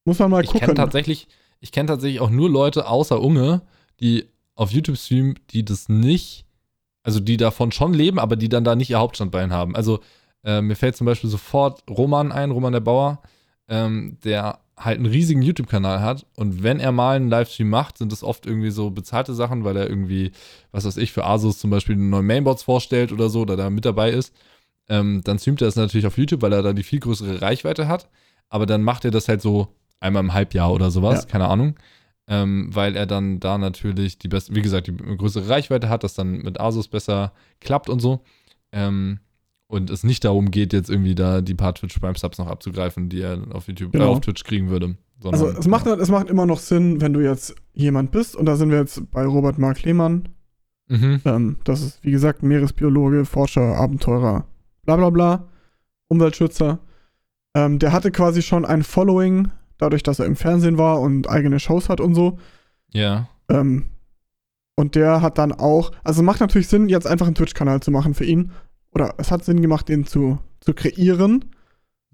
Muss 0.05 0.18
man 0.18 0.30
mal 0.30 0.45
Ich 0.45 0.51
gucken. 0.51 0.74
tatsächlich, 0.74 1.28
ich 1.61 1.72
kenne 1.72 1.86
tatsächlich 1.89 2.20
auch 2.20 2.30
nur 2.30 2.51
Leute 2.51 2.86
außer 2.86 3.20
Unge, 3.20 3.62
die 4.01 4.26
auf 4.55 4.72
YouTube 4.72 4.97
streamen, 4.97 5.39
die 5.51 5.64
das 5.64 5.89
nicht, 5.89 6.45
also 7.09 7.21
die 7.21 7.39
davon 7.39 7.73
schon 7.73 7.95
leben, 7.95 8.19
aber 8.19 8.37
die 8.37 8.51
dann 8.51 8.65
da 8.65 8.77
nicht 8.77 8.91
ihr 8.91 8.99
Hauptstandbein 8.99 9.51
haben. 9.51 9.75
Also 9.75 10.01
äh, 10.45 10.61
mir 10.61 10.77
fällt 10.77 10.95
zum 10.95 11.07
Beispiel 11.07 11.31
sofort 11.31 11.83
Roman 11.89 12.33
ein, 12.33 12.51
Roman 12.51 12.75
der 12.75 12.81
Bauer, 12.81 13.23
ähm, 13.67 14.19
der 14.25 14.59
halt 14.77 14.99
einen 14.99 15.07
riesigen 15.07 15.41
YouTube-Kanal 15.41 16.03
hat 16.03 16.27
und 16.37 16.63
wenn 16.63 16.81
er 16.81 16.93
mal 16.93 17.17
einen 17.17 17.31
Livestream 17.31 17.71
macht, 17.71 17.97
sind 17.97 18.13
es 18.13 18.23
oft 18.23 18.45
irgendwie 18.45 18.71
so 18.71 18.91
bezahlte 18.91 19.33
Sachen, 19.33 19.65
weil 19.65 19.79
er 19.79 19.89
irgendwie, 19.89 20.33
was 20.71 20.85
weiß 20.85 20.99
ich, 20.99 21.11
für 21.13 21.25
Asus 21.25 21.59
zum 21.59 21.71
Beispiel 21.71 21.97
neue 21.97 22.23
Mainboards 22.23 22.65
vorstellt 22.65 23.11
oder 23.11 23.31
so, 23.31 23.41
oder 23.41 23.57
da 23.57 23.71
mit 23.71 23.87
dabei 23.87 24.11
ist. 24.11 24.35
Ähm, 24.91 25.23
dann 25.25 25.39
streamt 25.39 25.63
er 25.63 25.69
es 25.69 25.77
natürlich 25.77 26.07
auf 26.07 26.19
YouTube, 26.19 26.43
weil 26.43 26.53
er 26.53 26.63
da 26.63 26.75
die 26.75 26.83
viel 26.83 27.01
größere 27.01 27.41
Reichweite 27.41 27.89
hat. 27.89 28.11
Aber 28.51 28.67
dann 28.67 28.83
macht 28.83 29.07
er 29.07 29.11
das 29.11 29.29
halt 29.29 29.41
so 29.41 29.69
einmal 29.99 30.23
im 30.23 30.35
Halbjahr 30.35 30.71
oder 30.73 30.91
sowas, 30.91 31.23
Ja. 31.25 31.31
keine 31.31 31.49
Ahnung. 31.49 31.75
Ähm, 32.31 32.68
weil 32.74 32.95
er 32.95 33.07
dann 33.07 33.41
da 33.41 33.57
natürlich 33.57 34.18
die 34.18 34.29
beste, 34.29 34.55
wie 34.55 34.61
gesagt, 34.61 34.87
die 34.87 34.95
größere 34.97 35.49
Reichweite 35.49 35.89
hat, 35.89 36.05
das 36.05 36.12
dann 36.14 36.43
mit 36.43 36.61
Asus 36.61 36.87
besser 36.89 37.33
klappt 37.61 37.89
und 37.89 38.01
so. 38.01 38.20
Ähm, 38.70 39.20
und 39.66 39.89
es 39.91 40.05
nicht 40.05 40.24
darum 40.24 40.51
geht, 40.51 40.72
jetzt 40.74 40.91
irgendwie 40.91 41.14
da 41.14 41.41
die 41.41 41.55
paar 41.55 41.74
Twitch 41.74 41.99
Prime 41.99 42.18
Subs 42.18 42.39
noch 42.39 42.47
abzugreifen, 42.49 43.09
die 43.09 43.20
er 43.22 43.39
auf 43.53 43.66
YouTube, 43.68 43.93
Genau. 43.93 44.05
äh, 44.05 44.09
auf 44.09 44.20
Twitch 44.20 44.45
kriegen 44.45 44.68
würde. 44.68 44.97
Sondern, 45.20 45.41
Also 45.43 45.59
es 45.59 45.66
macht, 45.66 45.87
es 45.87 46.11
macht 46.11 46.29
immer 46.31 46.47
noch 46.47 46.59
Sinn, 46.59 47.01
wenn 47.01 47.12
du 47.12 47.20
jetzt 47.20 47.55
jemand 47.72 48.11
bist, 48.12 48.37
und 48.37 48.47
da 48.47 48.57
sind 48.57 48.70
wir 48.70 48.79
jetzt 48.79 49.11
bei 49.11 49.24
Robert 49.26 49.59
Mark 49.59 49.83
Lehmann. 49.83 50.29
Mhm. 50.89 51.20
Ähm, 51.24 51.57
das 51.64 51.83
ist, 51.83 52.05
wie 52.05 52.11
gesagt, 52.11 52.43
Meeresbiologe, 52.43 53.24
Forscher, 53.24 53.76
Abenteurer, 53.76 54.47
bla 54.85 54.97
bla 54.97 55.11
bla, 55.11 55.49
Umweltschützer. 56.09 56.79
Ähm, 57.55 57.79
der 57.79 57.93
hatte 57.93 58.11
quasi 58.11 58.43
schon 58.43 58.64
ein 58.64 58.83
Following, 58.83 59.49
dadurch, 59.79 60.03
dass 60.03 60.18
er 60.18 60.26
im 60.26 60.37
Fernsehen 60.37 60.79
war 60.79 61.01
und 61.01 61.29
eigene 61.29 61.61
Shows 61.61 61.89
hat 61.89 62.01
und 62.01 62.14
so. 62.14 62.39
Ja. 62.93 63.29
Ähm, 63.49 63.87
und 64.76 64.95
der 64.95 65.22
hat 65.22 65.39
dann 65.39 65.53
auch, 65.53 65.91
also 66.05 66.22
macht 66.22 66.41
natürlich 66.41 66.68
Sinn, 66.68 66.89
jetzt 66.89 67.07
einfach 67.07 67.26
einen 67.26 67.35
Twitch-Kanal 67.35 67.81
zu 67.81 67.91
machen 67.91 68.14
für 68.14 68.24
ihn. 68.24 68.53
Oder 68.93 69.14
es 69.18 69.31
hat 69.31 69.45
Sinn 69.45 69.61
gemacht, 69.61 69.89
den 69.89 70.07
zu, 70.07 70.39
zu 70.61 70.72
kreieren, 70.74 71.45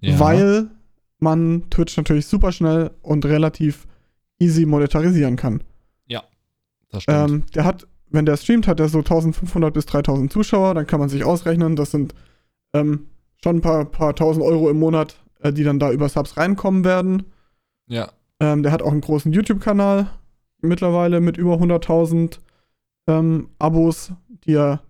ja. 0.01 0.19
weil 0.19 0.69
man 1.19 1.69
Twitch 1.69 1.95
natürlich 1.97 2.27
super 2.27 2.51
schnell 2.51 2.91
und 3.01 3.25
relativ 3.25 3.87
easy 4.39 4.65
monetarisieren 4.65 5.35
kann. 5.35 5.63
das 6.91 7.03
stimmt. 7.03 7.29
Ähm, 7.29 7.43
der 7.53 7.65
hat, 7.65 7.87
wenn 8.09 8.25
der 8.25 8.37
streamt, 8.37 8.67
hat 8.67 8.79
er 8.79 8.89
so 8.89 8.99
1500 8.99 9.73
bis 9.73 9.85
3000 9.85 10.31
Zuschauer, 10.31 10.73
dann 10.73 10.87
kann 10.87 10.99
man 10.99 11.09
sich 11.09 11.23
ausrechnen, 11.23 11.75
das 11.75 11.91
sind 11.91 12.13
ähm, 12.73 13.07
schon 13.43 13.57
ein 13.57 13.61
paar, 13.61 13.85
paar 13.85 14.15
tausend 14.15 14.43
Euro 14.43 14.69
im 14.69 14.79
Monat, 14.79 15.17
äh, 15.39 15.53
die 15.53 15.63
dann 15.63 15.79
da 15.79 15.91
über 15.91 16.09
Subs 16.09 16.37
reinkommen 16.37 16.83
werden. 16.83 17.23
Ja. 17.87 18.11
Ähm, 18.39 18.63
der 18.63 18.71
hat 18.71 18.81
auch 18.81 18.91
einen 18.91 19.01
großen 19.01 19.31
YouTube-Kanal 19.31 20.07
mittlerweile 20.61 21.21
mit 21.21 21.37
über 21.37 21.55
100.000 21.55 22.39
ähm, 23.07 23.49
Abos, 23.59 24.11
die 24.45 24.53
er 24.55 24.81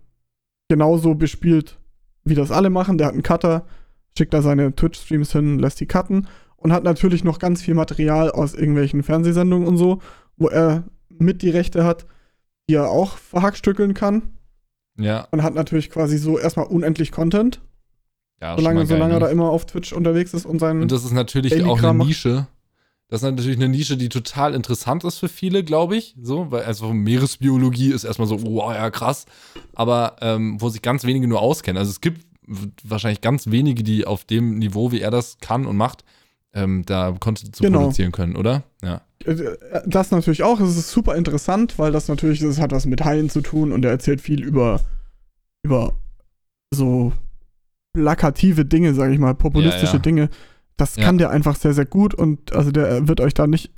genauso 0.68 1.14
bespielt, 1.14 1.78
wie 2.24 2.34
das 2.34 2.50
alle 2.50 2.70
machen. 2.70 2.98
Der 2.98 3.06
hat 3.08 3.14
einen 3.14 3.22
Cutter, 3.22 3.64
schickt 4.16 4.34
da 4.34 4.42
seine 4.42 4.74
Twitch-Streams 4.74 5.30
hin, 5.32 5.58
lässt 5.58 5.78
die 5.80 5.86
cutten 5.86 6.26
und 6.56 6.72
hat 6.72 6.82
natürlich 6.82 7.22
noch 7.22 7.38
ganz 7.38 7.62
viel 7.62 7.74
Material 7.74 8.30
aus 8.30 8.54
irgendwelchen 8.54 9.02
Fernsehsendungen 9.02 9.68
und 9.68 9.76
so, 9.76 10.00
wo 10.36 10.48
er 10.48 10.84
mit 11.08 11.42
die 11.42 11.50
Rechte 11.50 11.84
hat, 11.84 12.06
die 12.68 12.74
er 12.74 12.90
auch 12.90 13.16
verhackstückeln 13.16 13.94
kann 13.94 14.22
Ja. 14.98 15.28
und 15.30 15.42
hat 15.44 15.54
natürlich 15.54 15.90
quasi 15.90 16.18
so 16.18 16.36
erstmal 16.38 16.66
unendlich 16.66 17.12
Content, 17.12 17.60
ja 18.42 18.56
solange, 18.56 18.86
solange 18.86 19.14
er 19.14 19.20
da 19.20 19.28
immer 19.28 19.50
auf 19.50 19.66
Twitch 19.66 19.92
unterwegs 19.92 20.34
ist 20.34 20.46
und 20.46 20.58
seinen 20.58 20.82
Und 20.82 20.90
das 20.92 21.04
ist 21.04 21.12
natürlich 21.12 21.64
auch 21.64 21.80
eine. 21.82 22.04
Nische. 22.04 22.48
Das 23.08 23.22
ist 23.22 23.28
natürlich 23.30 23.56
eine 23.56 23.68
Nische, 23.68 23.96
die 23.96 24.08
total 24.08 24.52
interessant 24.54 25.04
ist 25.04 25.18
für 25.18 25.28
viele, 25.28 25.62
glaube 25.62 25.96
ich. 25.96 26.16
So, 26.20 26.50
weil 26.50 26.64
also 26.64 26.92
Meeresbiologie 26.92 27.92
ist 27.92 28.02
erstmal 28.04 28.26
so, 28.26 28.42
wow, 28.42 28.72
ja, 28.74 28.90
krass. 28.90 29.26
Aber 29.74 30.16
ähm, 30.20 30.60
wo 30.60 30.68
sich 30.68 30.82
ganz 30.82 31.04
wenige 31.04 31.28
nur 31.28 31.40
auskennen. 31.40 31.78
Also 31.78 31.90
es 31.90 32.00
gibt 32.00 32.26
wahrscheinlich 32.82 33.20
ganz 33.20 33.48
wenige, 33.50 33.82
die 33.84 34.06
auf 34.06 34.24
dem 34.24 34.58
Niveau, 34.58 34.90
wie 34.92 35.00
er 35.00 35.10
das 35.12 35.38
kann 35.40 35.66
und 35.66 35.76
macht, 35.76 36.04
ähm, 36.52 36.84
da 36.84 37.12
Content 37.12 37.54
zu 37.54 37.62
Genau. 37.62 37.80
produzieren 37.80 38.10
können, 38.12 38.34
oder? 38.36 38.64
Ja. 38.82 39.02
Äh, 39.24 39.56
Das 39.86 40.10
natürlich 40.10 40.42
auch. 40.42 40.58
Es 40.60 40.76
ist 40.76 40.90
super 40.90 41.14
interessant, 41.16 41.78
weil 41.78 41.92
das 41.92 42.08
natürlich, 42.08 42.40
das 42.40 42.58
hat 42.60 42.72
was 42.72 42.86
mit 42.86 43.04
Haien 43.04 43.30
zu 43.30 43.40
tun 43.40 43.70
und 43.72 43.84
er 43.84 43.92
erzählt 43.92 44.20
viel 44.20 44.42
über, 44.42 44.80
über 45.64 45.94
so 46.72 47.12
plakative 47.94 48.64
Dinge, 48.64 48.94
sage 48.94 49.12
ich 49.14 49.18
mal, 49.18 49.34
populistische 49.34 49.86
Ja, 49.86 49.92
ja. 49.94 49.98
Dinge. 50.00 50.28
Das 50.76 50.96
Ja. 50.96 51.04
kann 51.04 51.18
der 51.18 51.30
einfach 51.30 51.56
sehr, 51.56 51.72
sehr 51.74 51.86
gut 51.86 52.14
und 52.14 52.52
also 52.52 52.70
der 52.70 53.08
wird 53.08 53.20
euch 53.20 53.34
da 53.34 53.46
nicht 53.46 53.72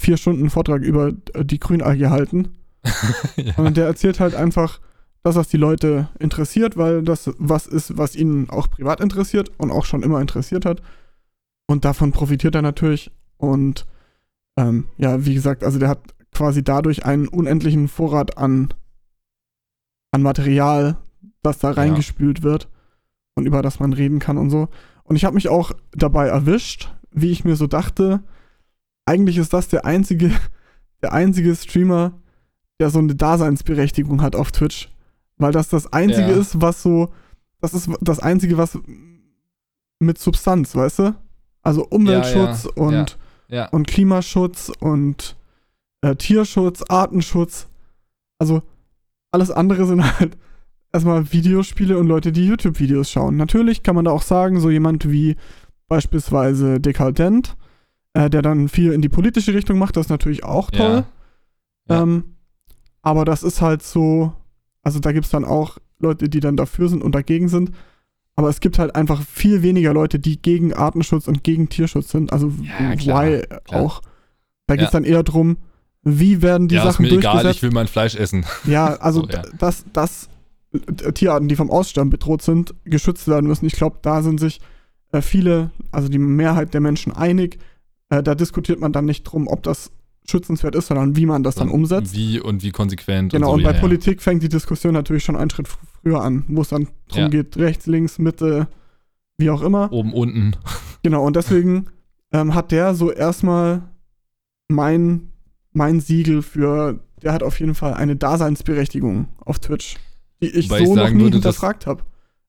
vier 0.00 0.16
Stunden 0.16 0.48
Vortrag 0.50 0.82
über 0.82 1.12
äh, 1.34 1.44
die 1.44 1.60
Grünalge 1.60 2.10
halten, 2.10 2.56
ja. 3.36 3.52
sondern 3.54 3.74
der 3.74 3.86
erzählt 3.86 4.20
halt 4.20 4.34
einfach 4.34 4.80
das, 5.22 5.36
was 5.36 5.48
die 5.48 5.58
Leute 5.58 6.08
interessiert, 6.18 6.78
weil 6.78 7.02
das 7.02 7.30
was 7.38 7.66
ist, 7.66 7.98
was 7.98 8.16
ihn 8.16 8.48
auch 8.48 8.70
privat 8.70 9.00
interessiert 9.00 9.50
und 9.58 9.70
auch 9.70 9.84
schon 9.84 10.02
immer 10.02 10.20
interessiert 10.20 10.64
hat. 10.64 10.80
Und 11.66 11.84
davon 11.84 12.12
profitiert 12.12 12.54
er 12.54 12.62
natürlich. 12.62 13.10
Und 13.36 13.86
ähm, 14.56 14.86
ja, 14.96 15.24
wie 15.26 15.34
gesagt, 15.34 15.62
also 15.62 15.78
der 15.78 15.88
hat 15.90 16.00
quasi 16.32 16.64
dadurch 16.64 17.04
einen 17.04 17.28
unendlichen 17.28 17.88
Vorrat 17.88 18.38
an, 18.38 18.72
an 20.10 20.22
Material, 20.22 20.96
das 21.42 21.58
da 21.58 21.70
reingespült 21.70 22.42
wird 22.42 22.68
und 23.34 23.46
über 23.46 23.60
das 23.62 23.78
man 23.78 23.92
reden 23.92 24.18
kann 24.20 24.38
und 24.38 24.48
so. 24.50 24.68
Und 25.10 25.16
ich 25.16 25.24
habe 25.24 25.34
mich 25.34 25.48
auch 25.48 25.72
dabei 25.90 26.28
erwischt, 26.28 26.92
wie 27.10 27.32
ich 27.32 27.44
mir 27.44 27.56
so 27.56 27.66
dachte, 27.66 28.22
eigentlich 29.06 29.38
ist 29.38 29.52
das 29.52 29.66
der 29.66 29.84
einzige, 29.84 30.30
der 31.02 31.12
einzige 31.12 31.56
Streamer, 31.56 32.12
der 32.78 32.90
so 32.90 33.00
eine 33.00 33.16
Daseinsberechtigung 33.16 34.22
hat 34.22 34.36
auf 34.36 34.52
Twitch. 34.52 34.88
Weil 35.36 35.50
das 35.50 35.68
das 35.68 35.92
einzige 35.92 36.30
Ja. 36.30 36.36
ist, 36.36 36.60
was 36.60 36.80
so, 36.84 37.12
das 37.60 37.74
ist 37.74 37.90
das 38.00 38.20
einzige, 38.20 38.56
was 38.56 38.78
mit 39.98 40.16
Substanz, 40.18 40.76
weißt 40.76 41.00
du? 41.00 41.14
Also 41.62 41.84
Umweltschutz 41.88 42.64
ja, 42.64 42.70
und, 42.76 43.18
Ja. 43.48 43.68
und 43.70 43.88
Klimaschutz 43.88 44.70
und 44.78 45.36
äh, 46.02 46.14
Tierschutz, 46.14 46.84
Artenschutz. 46.88 47.66
Also 48.38 48.62
alles 49.32 49.50
andere 49.50 49.86
sind 49.86 50.04
halt 50.20 50.38
erstmal 50.92 51.32
Videospiele 51.32 51.98
und 51.98 52.06
Leute, 52.06 52.32
die 52.32 52.46
YouTube-Videos 52.46 53.10
schauen. 53.10 53.36
Natürlich 53.36 53.82
kann 53.82 53.94
man 53.94 54.04
da 54.04 54.10
auch 54.10 54.22
sagen, 54.22 54.60
so 54.60 54.70
jemand 54.70 55.10
wie 55.10 55.36
beispielsweise 55.88 56.80
Dekadent, 56.80 57.56
äh, 58.14 58.30
der 58.30 58.42
dann 58.42 58.68
viel 58.68 58.92
in 58.92 59.02
die 59.02 59.08
politische 59.08 59.54
Richtung 59.54 59.78
macht, 59.78 59.96
das 59.96 60.06
ist 60.06 60.10
natürlich 60.10 60.44
auch 60.44 60.70
toll. 60.70 61.04
Ja. 61.88 61.96
Ja. 61.96 62.02
Ähm, 62.02 62.24
aber 63.02 63.24
das 63.24 63.42
ist 63.42 63.60
halt 63.60 63.82
so, 63.82 64.32
also 64.82 65.00
da 65.00 65.12
gibt 65.12 65.24
es 65.26 65.30
dann 65.32 65.44
auch 65.44 65.78
Leute, 65.98 66.28
die 66.28 66.40
dann 66.40 66.56
dafür 66.56 66.88
sind 66.88 67.02
und 67.02 67.14
dagegen 67.14 67.48
sind. 67.48 67.72
Aber 68.36 68.48
es 68.48 68.60
gibt 68.60 68.78
halt 68.78 68.94
einfach 68.94 69.22
viel 69.22 69.62
weniger 69.62 69.92
Leute, 69.92 70.18
die 70.18 70.40
gegen 70.40 70.72
Artenschutz 70.72 71.28
und 71.28 71.42
gegen 71.44 71.68
Tierschutz 71.68 72.10
sind. 72.10 72.32
Also 72.32 72.52
Ja, 72.62 72.94
klar, 72.96 73.24
why 73.26 73.42
klar. 73.64 73.80
auch. 73.82 74.00
Da 74.66 74.76
geht 74.76 74.86
es 74.86 74.92
dann 74.92 75.04
eher 75.04 75.22
drum, 75.24 75.56
wie 76.02 76.40
werden 76.40 76.68
die 76.68 76.76
ja, 76.76 76.82
ist 76.88 76.92
Sachen 76.94 77.02
mir 77.02 77.08
egal, 77.12 77.32
durchgesetzt. 77.32 77.56
ich 77.56 77.62
will 77.62 77.70
mein 77.72 77.88
Fleisch 77.88 78.14
essen. 78.14 78.46
Ja, 78.64 78.94
also 78.96 79.22
So, 79.26 79.28
ja. 79.28 79.42
d- 79.42 79.48
dass, 79.58 79.84
dass 79.92 80.26
äh, 80.26 80.28
Tierarten, 81.14 81.48
die 81.48 81.56
vom 81.56 81.70
Aussterben 81.70 82.10
bedroht 82.10 82.42
sind, 82.42 82.74
geschützt 82.84 83.26
werden 83.28 83.46
müssen. 83.46 83.66
Ich 83.66 83.72
glaube, 83.74 83.98
da 84.02 84.22
sind 84.22 84.38
sich 84.38 84.60
äh, 85.12 85.20
viele, 85.20 85.70
also 85.90 86.08
die 86.08 86.18
Mehrheit 86.18 86.74
der 86.74 86.80
Menschen 86.80 87.12
einig. 87.12 87.58
Äh, 88.08 88.22
da 88.22 88.34
diskutiert 88.34 88.78
man 88.80 88.92
dann 88.92 89.04
nicht 89.04 89.24
drum, 89.24 89.48
ob 89.48 89.62
das 89.64 89.90
schützenswert 90.28 90.76
ist, 90.76 90.86
sondern 90.86 91.16
wie 91.16 91.26
man 91.26 91.42
das 91.42 91.56
dann 91.56 91.70
umsetzt. 91.70 92.14
Wie 92.14 92.38
und 92.38 92.62
wie 92.62 92.70
konsequent. 92.70 93.32
Genau, 93.32 93.48
und, 93.48 93.54
und 93.54 93.60
so, 93.60 93.64
bei 93.64 93.70
ja, 93.70 93.76
ja. 93.76 93.80
Politik 93.80 94.22
fängt 94.22 94.42
die 94.44 94.48
Diskussion 94.48 94.92
natürlich 94.92 95.24
schon 95.24 95.34
einen 95.34 95.50
Schritt 95.50 95.66
fr- 95.66 95.78
früher 96.02 96.22
an, 96.22 96.44
wo 96.46 96.60
es 96.62 96.68
dann 96.68 96.86
drum 97.08 97.22
Ja. 97.22 97.28
geht, 97.28 97.56
rechts, 97.56 97.86
links, 97.86 98.18
Mitte, 98.20 98.68
wie 99.38 99.50
auch 99.50 99.62
immer. 99.62 99.90
Oben, 99.92 100.12
unten. 100.12 100.52
Genau, 101.02 101.24
und 101.26 101.34
deswegen 101.34 101.86
ähm, 102.32 102.54
hat 102.54 102.70
der 102.70 102.94
so 102.94 103.10
erstmal 103.10 103.82
mein, 104.68 105.32
mein 105.72 105.98
Siegel 105.98 106.42
für, 106.42 107.00
der 107.22 107.32
hat 107.32 107.42
auf 107.42 107.58
jeden 107.58 107.74
Fall 107.74 107.94
eine 107.94 108.14
Daseinsberechtigung 108.14 109.26
auf 109.38 109.58
Twitch, 109.58 109.96
die 110.42 110.48
ich 110.48 110.70
Wobei 110.70 110.80
ich 110.80 110.86
so 110.86 110.94
noch 110.94 111.02
sagen 111.02 111.16
nie 111.16 111.22
würde, 111.24 111.36
hinterfragt 111.36 111.86
habe. 111.86 112.02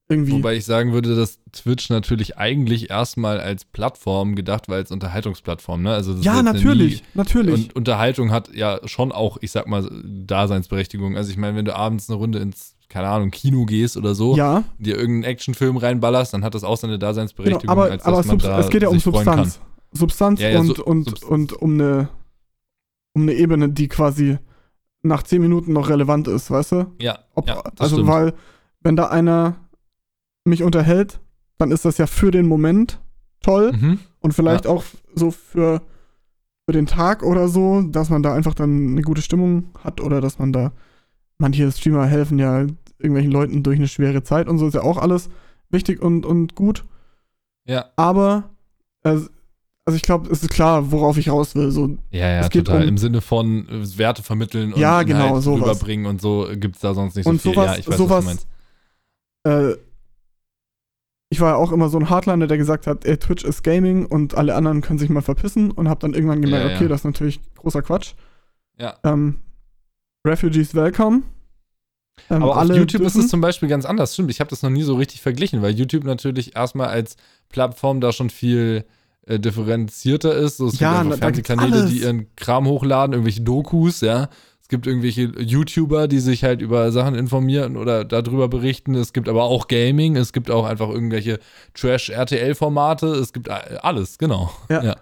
Irgendwie. 0.08 0.32
Wobei 0.32 0.56
ich 0.56 0.64
sagen 0.64 0.92
würde, 0.92 1.14
dass 1.16 1.38
Twitch 1.52 1.88
natürlich 1.88 2.36
eigentlich 2.36 2.90
erstmal 2.90 3.40
als 3.40 3.64
Plattform 3.64 4.34
gedacht 4.34 4.68
war, 4.68 4.76
als 4.76 4.90
Unterhaltungsplattform. 4.90 5.82
Ne? 5.82 5.94
Also 5.94 6.14
ja, 6.14 6.42
natürlich, 6.42 7.02
Nie, 7.02 7.08
natürlich. 7.14 7.54
und 7.54 7.76
Unterhaltung 7.76 8.30
hat 8.30 8.52
ja 8.54 8.80
schon 8.84 9.12
auch, 9.12 9.38
ich 9.40 9.52
sag 9.52 9.68
mal, 9.68 9.88
Daseinsberechtigung. 10.04 11.16
Also 11.16 11.30
ich 11.30 11.36
meine, 11.38 11.56
wenn 11.56 11.64
du 11.64 11.74
abends 11.74 12.10
eine 12.10 12.18
Runde 12.18 12.40
ins, 12.40 12.74
keine 12.88 13.08
Ahnung, 13.08 13.30
Kino 13.30 13.64
gehst 13.64 13.96
oder 13.96 14.14
so, 14.14 14.36
ja, 14.36 14.64
dir 14.78 14.96
irgendeinen 14.96 15.32
Actionfilm 15.32 15.78
reinballerst, 15.78 16.34
dann 16.34 16.44
hat 16.44 16.54
das 16.54 16.64
auch 16.64 16.76
seine 16.76 16.94
genau, 16.94 17.06
Daseinsberechtigung, 17.06 17.70
aber, 17.70 17.84
als 17.84 18.04
aber 18.04 18.18
dass 18.18 18.26
man 18.26 18.38
da 18.38 18.60
es 18.60 18.68
geht 18.68 18.82
ja 18.82 18.88
um. 18.88 18.98
Substanz. 18.98 19.60
Substanz 19.92 20.40
Ja, 20.40 20.50
ja, 20.50 20.60
und, 20.60 20.66
Sub- 20.66 20.86
und, 20.86 21.22
und 21.22 21.52
um 21.54 21.74
eine 21.74 22.08
um 23.14 23.22
eine 23.22 23.34
Ebene, 23.34 23.68
die 23.68 23.88
quasi 23.88 24.38
nach 25.02 25.22
10 25.22 25.40
Minuten 25.40 25.72
noch 25.72 25.88
relevant 25.88 26.28
ist, 26.28 26.50
weißt 26.50 26.72
du? 26.72 26.86
Ja, 27.00 27.18
Ob, 27.34 27.48
ja 27.48 27.60
also, 27.78 27.96
stimmt. 27.96 28.08
weil, 28.08 28.34
wenn 28.80 28.96
da 28.96 29.08
einer 29.08 29.56
mich 30.44 30.62
unterhält, 30.62 31.20
dann 31.58 31.70
ist 31.70 31.84
das 31.84 31.98
ja 31.98 32.06
für 32.06 32.30
den 32.30 32.46
Moment 32.46 33.00
toll 33.40 33.72
mhm. 33.72 33.98
und 34.20 34.32
vielleicht 34.32 34.66
auch 34.66 34.84
so 35.14 35.30
für, 35.30 35.82
für 36.66 36.72
den 36.72 36.86
Tag 36.86 37.22
oder 37.22 37.48
so, 37.48 37.82
dass 37.82 38.10
man 38.10 38.22
da 38.22 38.34
einfach 38.34 38.54
dann 38.54 38.92
eine 38.92 39.02
gute 39.02 39.22
Stimmung 39.22 39.70
hat 39.82 40.00
oder 40.00 40.20
dass 40.20 40.38
man 40.38 40.52
da, 40.52 40.72
manche 41.38 41.70
Streamer 41.70 42.06
helfen 42.06 42.38
ja 42.38 42.66
irgendwelchen 42.98 43.32
Leuten 43.32 43.62
durch 43.62 43.78
eine 43.78 43.88
schwere 43.88 44.22
Zeit 44.22 44.48
und 44.48 44.58
so 44.58 44.66
ist 44.66 44.74
ja 44.74 44.82
auch 44.82 44.98
alles 44.98 45.28
wichtig 45.70 46.00
und, 46.00 46.24
und 46.24 46.54
gut. 46.54 46.84
Ja, 47.64 47.86
Aber, 47.96 48.50
äh, 49.02 49.18
also 49.84 49.96
ich 49.96 50.02
glaube, 50.02 50.30
es 50.30 50.42
ist 50.42 50.50
klar, 50.50 50.90
worauf 50.92 51.16
ich 51.18 51.28
raus 51.30 51.54
will. 51.54 51.70
So, 51.70 51.88
ja, 52.10 52.28
ja, 52.28 52.40
Es 52.40 52.50
geht 52.50 52.66
total. 52.66 52.82
um- 52.82 52.88
Im 52.88 52.98
Sinne 52.98 53.20
von 53.20 53.68
äh, 53.68 53.98
Werte 53.98 54.22
vermitteln 54.22 54.72
und 54.72 54.80
Ja, 54.80 55.02
genau, 55.02 55.40
sowas. 55.40 55.60
rüberbringen 55.62 56.06
und 56.06 56.20
so 56.20 56.48
gibt 56.54 56.76
es 56.76 56.80
da 56.82 56.94
sonst 56.94 57.16
nicht 57.16 57.26
Und 57.26 57.40
so 57.40 57.50
viel. 57.50 57.54
sowas- 57.54 57.66
ja, 57.72 57.78
ich 57.78 57.88
weiß, 57.88 57.96
sowas- 57.96 58.24
was 58.26 58.36
du 59.44 59.50
meinst. 59.50 59.74
äh, 59.74 59.76
ich 61.30 61.40
war 61.40 61.50
ja 61.52 61.56
auch 61.56 61.72
immer 61.72 61.88
so 61.88 61.98
ein 61.98 62.10
Hardliner, 62.10 62.46
der 62.46 62.58
gesagt 62.58 62.86
hat, 62.86 63.04
ey, 63.06 63.16
Twitch 63.16 63.42
ist 63.44 63.62
Gaming 63.64 64.04
und 64.04 64.34
alle 64.34 64.54
anderen 64.54 64.82
können 64.82 64.98
sich 64.98 65.08
mal 65.08 65.22
verpissen 65.22 65.70
und 65.70 65.88
hab 65.88 66.00
dann 66.00 66.12
irgendwann 66.12 66.42
gemerkt, 66.42 66.70
Ja, 66.70 66.76
okay, 66.76 66.88
das 66.88 67.00
ist 67.00 67.04
natürlich 67.06 67.40
großer 67.56 67.80
Quatsch. 67.82 68.12
Ja. 68.78 68.98
Ähm, 69.04 69.36
Refugees 70.26 70.74
welcome. 70.74 71.22
Ähm, 72.28 72.42
Aber 72.42 72.58
auf 72.58 72.68
YouTube 72.68 73.00
ist 73.00 73.14
dürfen- 73.14 73.20
es 73.22 73.28
zum 73.28 73.40
Beispiel 73.40 73.68
ganz 73.70 73.86
anders. 73.86 74.12
Stimmt, 74.12 74.30
ich 74.30 74.40
habe 74.40 74.50
das 74.50 74.62
noch 74.62 74.68
nie 74.70 74.82
so 74.82 74.94
richtig 74.96 75.22
verglichen, 75.22 75.62
weil 75.62 75.72
YouTube 75.74 76.04
natürlich 76.04 76.54
erstmal 76.54 76.88
als 76.88 77.16
Plattform 77.48 78.00
da 78.02 78.12
schon 78.12 78.28
viel 78.28 78.84
äh, 79.26 79.38
differenzierter 79.38 80.34
ist. 80.34 80.56
So, 80.58 80.66
es 80.68 80.78
Ja, 80.80 81.02
gibt 81.02 81.16
Fernsehkanäle, 81.18 81.86
die 81.88 82.00
ihren 82.00 82.34
Kram 82.36 82.66
hochladen, 82.66 83.12
irgendwelche 83.14 83.42
Dokus, 83.42 84.00
ja. 84.00 84.28
Es 84.60 84.68
gibt 84.68 84.86
irgendwelche 84.86 85.32
YouTuber, 85.38 86.08
die 86.08 86.18
sich 86.20 86.44
halt 86.44 86.62
über 86.62 86.92
Sachen 86.92 87.14
informieren 87.14 87.76
oder 87.76 88.04
darüber 88.04 88.48
berichten. 88.48 88.94
Es 88.94 89.12
gibt 89.12 89.28
aber 89.28 89.42
auch 89.44 89.68
Gaming, 89.68 90.16
es 90.16 90.32
gibt 90.32 90.50
auch 90.50 90.64
einfach 90.64 90.88
irgendwelche 90.88 91.40
Trash-RTL-Formate, 91.74 93.06
es 93.08 93.32
gibt 93.32 93.50
a- 93.50 93.78
alles, 93.82 94.18
genau. 94.18 94.50
Ja. 94.68 94.82
ja. 94.82 94.96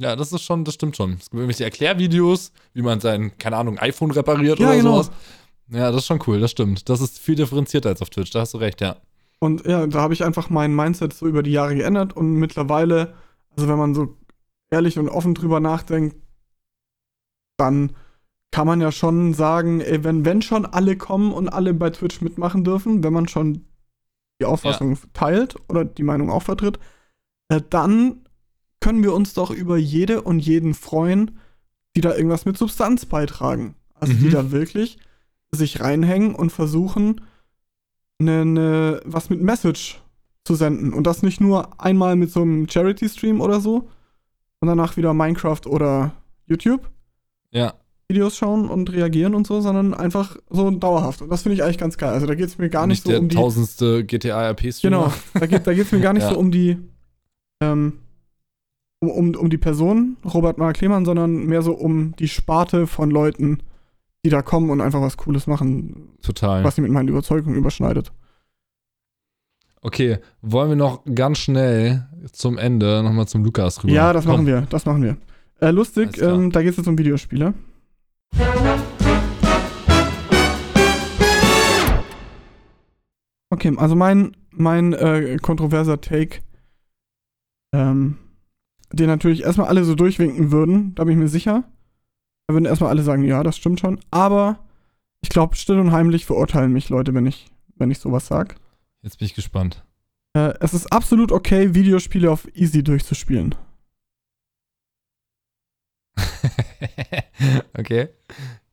Ja, 0.00 0.14
das 0.14 0.32
ist 0.32 0.42
schon, 0.42 0.64
das 0.64 0.74
stimmt 0.74 0.96
schon. 0.96 1.14
Es 1.14 1.24
gibt 1.30 1.34
irgendwelche 1.34 1.64
Erklärvideos, 1.64 2.52
wie 2.72 2.82
man 2.82 3.00
sein, 3.00 3.36
keine 3.38 3.56
Ahnung, 3.56 3.78
iPhone 3.78 4.12
repariert 4.12 4.58
Ja, 4.60 4.68
oder 4.68 4.76
genau. 4.76 5.02
sowas. 5.02 5.10
Ja, 5.70 5.90
das 5.90 6.02
ist 6.02 6.06
schon 6.06 6.20
cool, 6.26 6.40
das 6.40 6.52
stimmt. 6.52 6.88
Das 6.88 7.00
ist 7.00 7.18
viel 7.18 7.34
differenzierter 7.34 7.88
als 7.90 8.00
auf 8.00 8.08
Twitch, 8.10 8.30
da 8.30 8.40
hast 8.40 8.54
du 8.54 8.58
recht, 8.58 8.80
ja. 8.80 8.96
Und 9.40 9.66
ja, 9.66 9.86
da 9.86 10.00
habe 10.00 10.14
ich 10.14 10.24
einfach 10.24 10.50
mein 10.50 10.74
Mindset 10.74 11.12
so 11.12 11.26
über 11.26 11.42
die 11.42 11.52
Jahre 11.52 11.74
geändert 11.74 12.16
und 12.16 12.34
mittlerweile, 12.34 13.14
also 13.50 13.68
wenn 13.68 13.78
man 13.78 13.94
so 13.94 14.16
ehrlich 14.70 14.98
und 14.98 15.08
offen 15.08 15.34
drüber 15.34 15.60
nachdenkt, 15.60 16.16
dann 17.56 17.92
kann 18.50 18.66
man 18.66 18.80
ja 18.80 18.90
schon 18.90 19.34
sagen, 19.34 19.80
ey, 19.80 20.02
wenn, 20.04 20.24
wenn 20.24 20.42
schon 20.42 20.66
alle 20.66 20.96
kommen 20.96 21.32
und 21.32 21.48
alle 21.48 21.74
bei 21.74 21.90
Twitch 21.90 22.20
mitmachen 22.20 22.64
dürfen, 22.64 23.04
wenn 23.04 23.12
man 23.12 23.28
schon 23.28 23.66
die 24.40 24.46
Auffassung 24.46 24.98
teilt 25.12 25.56
oder 25.68 25.84
die 25.84 26.02
Meinung 26.02 26.30
auch 26.30 26.42
vertritt, 26.42 26.78
äh, 27.48 27.60
dann 27.68 28.24
können 28.80 29.02
wir 29.02 29.12
uns 29.12 29.34
doch 29.34 29.50
über 29.50 29.76
jede 29.76 30.22
und 30.22 30.38
jeden 30.38 30.74
freuen, 30.74 31.38
die 31.96 32.00
da 32.00 32.14
irgendwas 32.14 32.44
mit 32.44 32.56
Substanz 32.56 33.06
beitragen. 33.06 33.74
Also 33.94 34.12
die 34.14 34.26
Mhm. 34.26 34.30
da 34.30 34.50
wirklich 34.52 34.98
sich 35.50 35.80
reinhängen 35.80 36.34
und 36.34 36.50
versuchen, 36.50 37.22
ne, 38.18 38.44
ne, 38.44 39.00
was 39.04 39.30
mit 39.30 39.40
Message 39.40 40.00
zu 40.44 40.54
senden. 40.54 40.92
Und 40.92 41.06
das 41.06 41.22
nicht 41.22 41.40
nur 41.40 41.80
einmal 41.80 42.16
mit 42.16 42.30
so 42.30 42.42
einem 42.42 42.68
Charity-Stream 42.68 43.40
oder 43.40 43.60
so 43.60 43.88
und 44.60 44.68
danach 44.68 44.96
wieder 44.96 45.14
Minecraft 45.14 45.66
oder 45.66 46.12
YouTube 46.46 46.88
Ja, 47.50 47.74
Videos 48.08 48.36
schauen 48.36 48.68
und 48.68 48.90
reagieren 48.90 49.34
und 49.34 49.46
so, 49.46 49.60
sondern 49.60 49.92
einfach 49.92 50.36
so 50.48 50.70
dauerhaft. 50.70 51.20
Und 51.20 51.28
das 51.30 51.42
finde 51.42 51.54
ich 51.56 51.62
eigentlich 51.62 51.76
ganz 51.78 51.98
geil. 51.98 52.10
Also 52.14 52.26
da 52.26 52.34
geht 52.34 52.48
es 52.48 52.56
mir 52.58 52.70
gar 52.70 52.86
nicht, 52.86 53.02
so 53.04 53.10
der 53.10 53.20
um 53.20 53.28
die. 53.28 53.36
tausendste 53.36 54.02
GTA-RP-Stream. 54.04 54.90
Genau, 54.90 55.12
da 55.34 55.46
geht 55.46 55.64
geht's 55.64 55.92
mir 55.92 56.00
gar 56.00 56.14
nicht 56.14 56.22
Ja. 56.22 56.30
so 56.32 56.38
um 56.38 56.50
die 56.50 56.78
ähm, 57.60 57.98
um, 59.00 59.10
um, 59.10 59.34
um 59.34 59.50
die 59.50 59.58
Person, 59.58 60.16
Robert 60.24 60.58
Mark 60.58 60.80
Lehmann, 60.80 61.04
sondern 61.04 61.44
mehr 61.46 61.62
so 61.62 61.72
um 61.74 62.16
die 62.16 62.28
Sparte 62.28 62.86
von 62.86 63.10
Leuten, 63.10 63.58
die 64.24 64.30
da 64.30 64.42
kommen 64.42 64.70
und 64.70 64.80
einfach 64.80 65.00
was 65.00 65.16
Cooles 65.16 65.46
machen, 65.46 66.16
Total. 66.22 66.64
was 66.64 66.74
sich 66.74 66.82
mit 66.82 66.92
meinen 66.92 67.08
Überzeugungen 67.08 67.56
überschneidet. 67.56 68.12
Okay, 69.80 70.18
wollen 70.42 70.70
wir 70.70 70.76
noch 70.76 71.04
ganz 71.14 71.38
schnell 71.38 72.08
zum 72.32 72.58
Ende 72.58 73.02
nochmal 73.02 73.28
zum 73.28 73.44
Lukas 73.44 73.84
rüber? 73.84 73.92
Ja, 73.92 74.12
das 74.12 74.24
Komm. 74.24 74.32
machen 74.32 74.46
wir, 74.46 74.62
das 74.62 74.86
machen 74.86 75.02
wir. 75.02 75.16
Äh, 75.60 75.70
lustig, 75.70 76.20
ähm, 76.20 76.50
da 76.50 76.62
geht 76.62 76.72
es 76.72 76.76
jetzt 76.78 76.88
um 76.88 76.98
Videospiele. 76.98 77.54
Okay, 83.50 83.72
also 83.76 83.94
mein, 83.94 84.36
mein 84.50 84.92
äh, 84.92 85.36
kontroverser 85.40 86.00
Take, 86.00 86.40
ähm, 87.72 88.18
den 88.92 89.06
natürlich 89.06 89.44
erstmal 89.44 89.68
alle 89.68 89.84
so 89.84 89.94
durchwinken 89.94 90.52
würden, 90.52 90.94
da 90.94 91.04
bin 91.04 91.12
ich 91.12 91.18
mir 91.18 91.28
sicher. 91.28 91.64
Da 92.48 92.54
würden 92.54 92.64
erstmal 92.64 92.90
alle 92.90 93.02
sagen, 93.02 93.24
ja, 93.24 93.42
das 93.42 93.58
stimmt 93.58 93.78
schon. 93.78 94.00
Aber 94.10 94.58
ich 95.20 95.28
glaube, 95.28 95.54
still 95.54 95.78
und 95.78 95.92
heimlich 95.92 96.24
verurteilen 96.24 96.72
mich 96.72 96.88
Leute, 96.88 97.12
wenn 97.12 97.26
ich, 97.26 97.50
wenn 97.76 97.90
ich 97.90 97.98
sowas 97.98 98.26
sag. 98.26 98.56
Jetzt 99.02 99.18
bin 99.18 99.26
ich 99.26 99.34
gespannt. 99.34 99.84
Äh, 100.32 100.54
es 100.60 100.72
ist 100.72 100.90
absolut 100.90 101.30
okay, 101.30 101.74
Videospiele 101.74 102.30
auf 102.30 102.48
easy 102.56 102.82
durchzuspielen. 102.82 103.54
okay. 107.78 108.08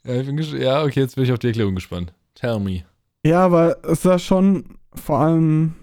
Ja, 0.05 0.21
ja, 0.21 0.83
okay, 0.83 1.01
jetzt 1.01 1.15
bin 1.15 1.25
ich 1.25 1.33
auf 1.33 1.39
die 1.39 1.47
Erklärung 1.47 1.75
gespannt. 1.75 2.13
Tell 2.33 2.59
me. 2.59 2.85
Ja, 3.25 3.43
aber 3.43 3.83
es 3.83 3.99
ist 3.99 4.05
ja 4.05 4.19
schon 4.19 4.77
vor 4.93 5.19
allem 5.19 5.73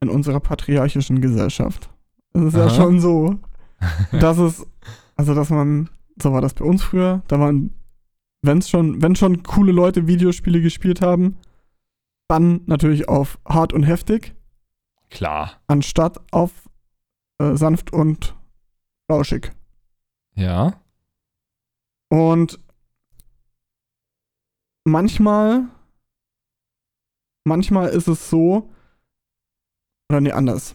in 0.00 0.10
unserer 0.10 0.40
patriarchischen 0.40 1.20
Gesellschaft 1.22 1.88
Es 2.34 2.42
ist 2.42 2.54
ja 2.56 2.66
Aha. 2.66 2.74
schon 2.74 3.00
so, 3.00 3.38
dass 4.20 4.36
es, 4.36 4.66
also 5.16 5.34
dass 5.34 5.48
man, 5.48 5.88
so 6.22 6.32
war 6.32 6.40
das 6.40 6.54
bei 6.54 6.64
uns 6.64 6.82
früher, 6.82 7.22
da 7.28 7.38
waren, 7.38 7.74
wenn's 8.42 8.68
schon, 8.70 9.02
wenn 9.02 9.16
schon 9.16 9.42
coole 9.42 9.72
Leute 9.72 10.06
Videospiele 10.06 10.60
gespielt 10.60 11.00
haben, 11.00 11.38
dann 12.28 12.62
natürlich 12.66 13.08
auf 13.08 13.38
hart 13.46 13.72
und 13.72 13.82
heftig, 13.82 14.34
Klar. 15.10 15.60
anstatt 15.66 16.20
auf 16.32 16.68
äh, 17.38 17.56
sanft 17.56 17.92
und 17.92 18.36
lauschig. 19.08 19.52
Ja. 20.34 20.80
Und 22.08 22.58
manchmal, 24.84 25.68
manchmal 27.44 27.88
ist 27.90 28.08
es 28.08 28.30
so, 28.30 28.70
oder 30.10 30.20
nee, 30.20 30.32
anders. 30.32 30.74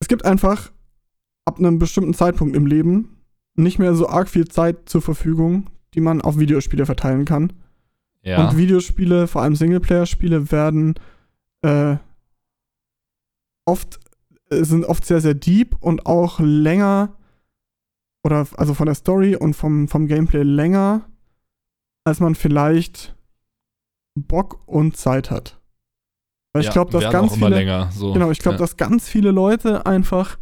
Es 0.00 0.08
gibt 0.08 0.24
einfach 0.24 0.72
ab 1.44 1.58
einem 1.58 1.78
bestimmten 1.78 2.14
Zeitpunkt 2.14 2.54
im 2.54 2.66
Leben 2.66 3.17
nicht 3.58 3.78
mehr 3.78 3.94
so 3.94 4.08
arg 4.08 4.28
viel 4.28 4.48
Zeit 4.48 4.88
zur 4.88 5.02
Verfügung, 5.02 5.68
die 5.94 6.00
man 6.00 6.20
auf 6.20 6.38
Videospiele 6.38 6.86
verteilen 6.86 7.24
kann. 7.24 7.52
Ja. 8.22 8.48
Und 8.48 8.56
Videospiele, 8.56 9.26
vor 9.26 9.42
allem 9.42 9.56
Singleplayer-Spiele, 9.56 10.50
werden 10.50 10.94
äh, 11.62 11.96
oft, 13.64 13.98
äh, 14.50 14.64
sind 14.64 14.84
oft 14.84 15.04
sehr, 15.04 15.20
sehr 15.20 15.34
deep 15.34 15.76
und 15.80 16.06
auch 16.06 16.40
länger 16.40 17.16
oder 18.24 18.46
also 18.56 18.74
von 18.74 18.86
der 18.86 18.94
Story 18.94 19.36
und 19.36 19.54
vom, 19.54 19.88
vom 19.88 20.06
Gameplay 20.06 20.42
länger, 20.42 21.06
als 22.04 22.20
man 22.20 22.34
vielleicht 22.34 23.16
Bock 24.14 24.60
und 24.66 24.96
Zeit 24.96 25.30
hat. 25.30 25.60
Weil 26.52 26.62
ich 26.62 26.66
Ja, 26.66 26.72
glaube, 26.72 26.92
dass 26.92 27.12
ganz 27.12 27.34
viele, 27.34 27.50
länger. 27.50 27.90
So. 27.92 28.12
genau, 28.12 28.30
ich 28.30 28.38
glaube, 28.38 28.56
ja. 28.56 28.60
dass 28.60 28.76
ganz 28.76 29.08
viele 29.08 29.30
Leute 29.30 29.86
einfach 29.86 30.38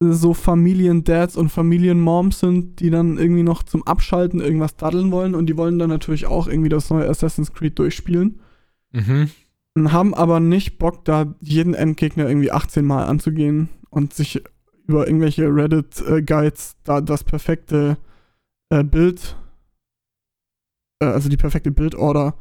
so 0.00 0.34
Familiendads 0.34 1.36
und 1.36 1.48
Familienmoms 1.50 2.40
sind, 2.40 2.80
die 2.80 2.90
dann 2.90 3.16
irgendwie 3.16 3.42
noch 3.42 3.62
zum 3.62 3.86
Abschalten 3.86 4.40
irgendwas 4.40 4.76
daddeln 4.76 5.10
wollen 5.12 5.34
und 5.34 5.46
die 5.46 5.56
wollen 5.56 5.78
dann 5.78 5.88
natürlich 5.88 6.26
auch 6.26 6.46
irgendwie 6.48 6.68
das 6.68 6.90
neue 6.90 7.08
Assassin's 7.08 7.52
Creed 7.52 7.78
durchspielen 7.78 8.40
Mhm. 8.92 9.30
und 9.74 9.92
haben 9.92 10.14
aber 10.14 10.40
nicht 10.40 10.78
Bock, 10.78 11.04
da 11.04 11.34
jeden 11.40 11.74
Endgegner 11.74 12.28
irgendwie 12.28 12.50
18 12.52 12.84
Mal 12.84 13.04
anzugehen 13.06 13.68
und 13.90 14.12
sich 14.14 14.42
über 14.86 15.06
irgendwelche 15.06 15.46
Reddit-Guides 15.54 16.76
da 16.84 17.00
das 17.00 17.24
perfekte 17.24 17.96
äh, 18.70 18.84
Bild, 18.84 19.36
äh, 21.00 21.06
also 21.06 21.28
die 21.28 21.36
perfekte 21.36 21.70
Bildorder 21.70 22.34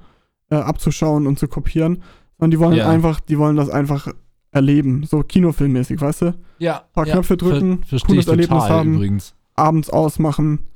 äh, 0.49 0.55
abzuschauen 0.55 1.27
und 1.27 1.39
zu 1.39 1.47
kopieren. 1.47 2.03
Und 2.37 2.51
die 2.51 2.59
wollen 2.59 2.75
Ja. 2.75 2.89
einfach, 2.89 3.19
die 3.19 3.37
wollen 3.37 3.55
das 3.55 3.69
einfach 3.69 4.09
erleben, 4.53 5.03
so 5.05 5.23
kinofilmmäßig, 5.23 5.99
weißt 5.99 6.21
du? 6.21 6.35
Ja. 6.59 6.83
Paar 6.93 7.07
ja. 7.07 7.13
Knöpfe 7.13 7.37
drücken, 7.37 7.83
Ver 7.83 7.99
cooles 8.05 8.25
ich 8.25 8.31
Erlebnis 8.31 8.63
haben. 8.63 8.95
Übrigens. 8.95 9.35
abends 9.55 9.89
ausmachen 9.89 10.67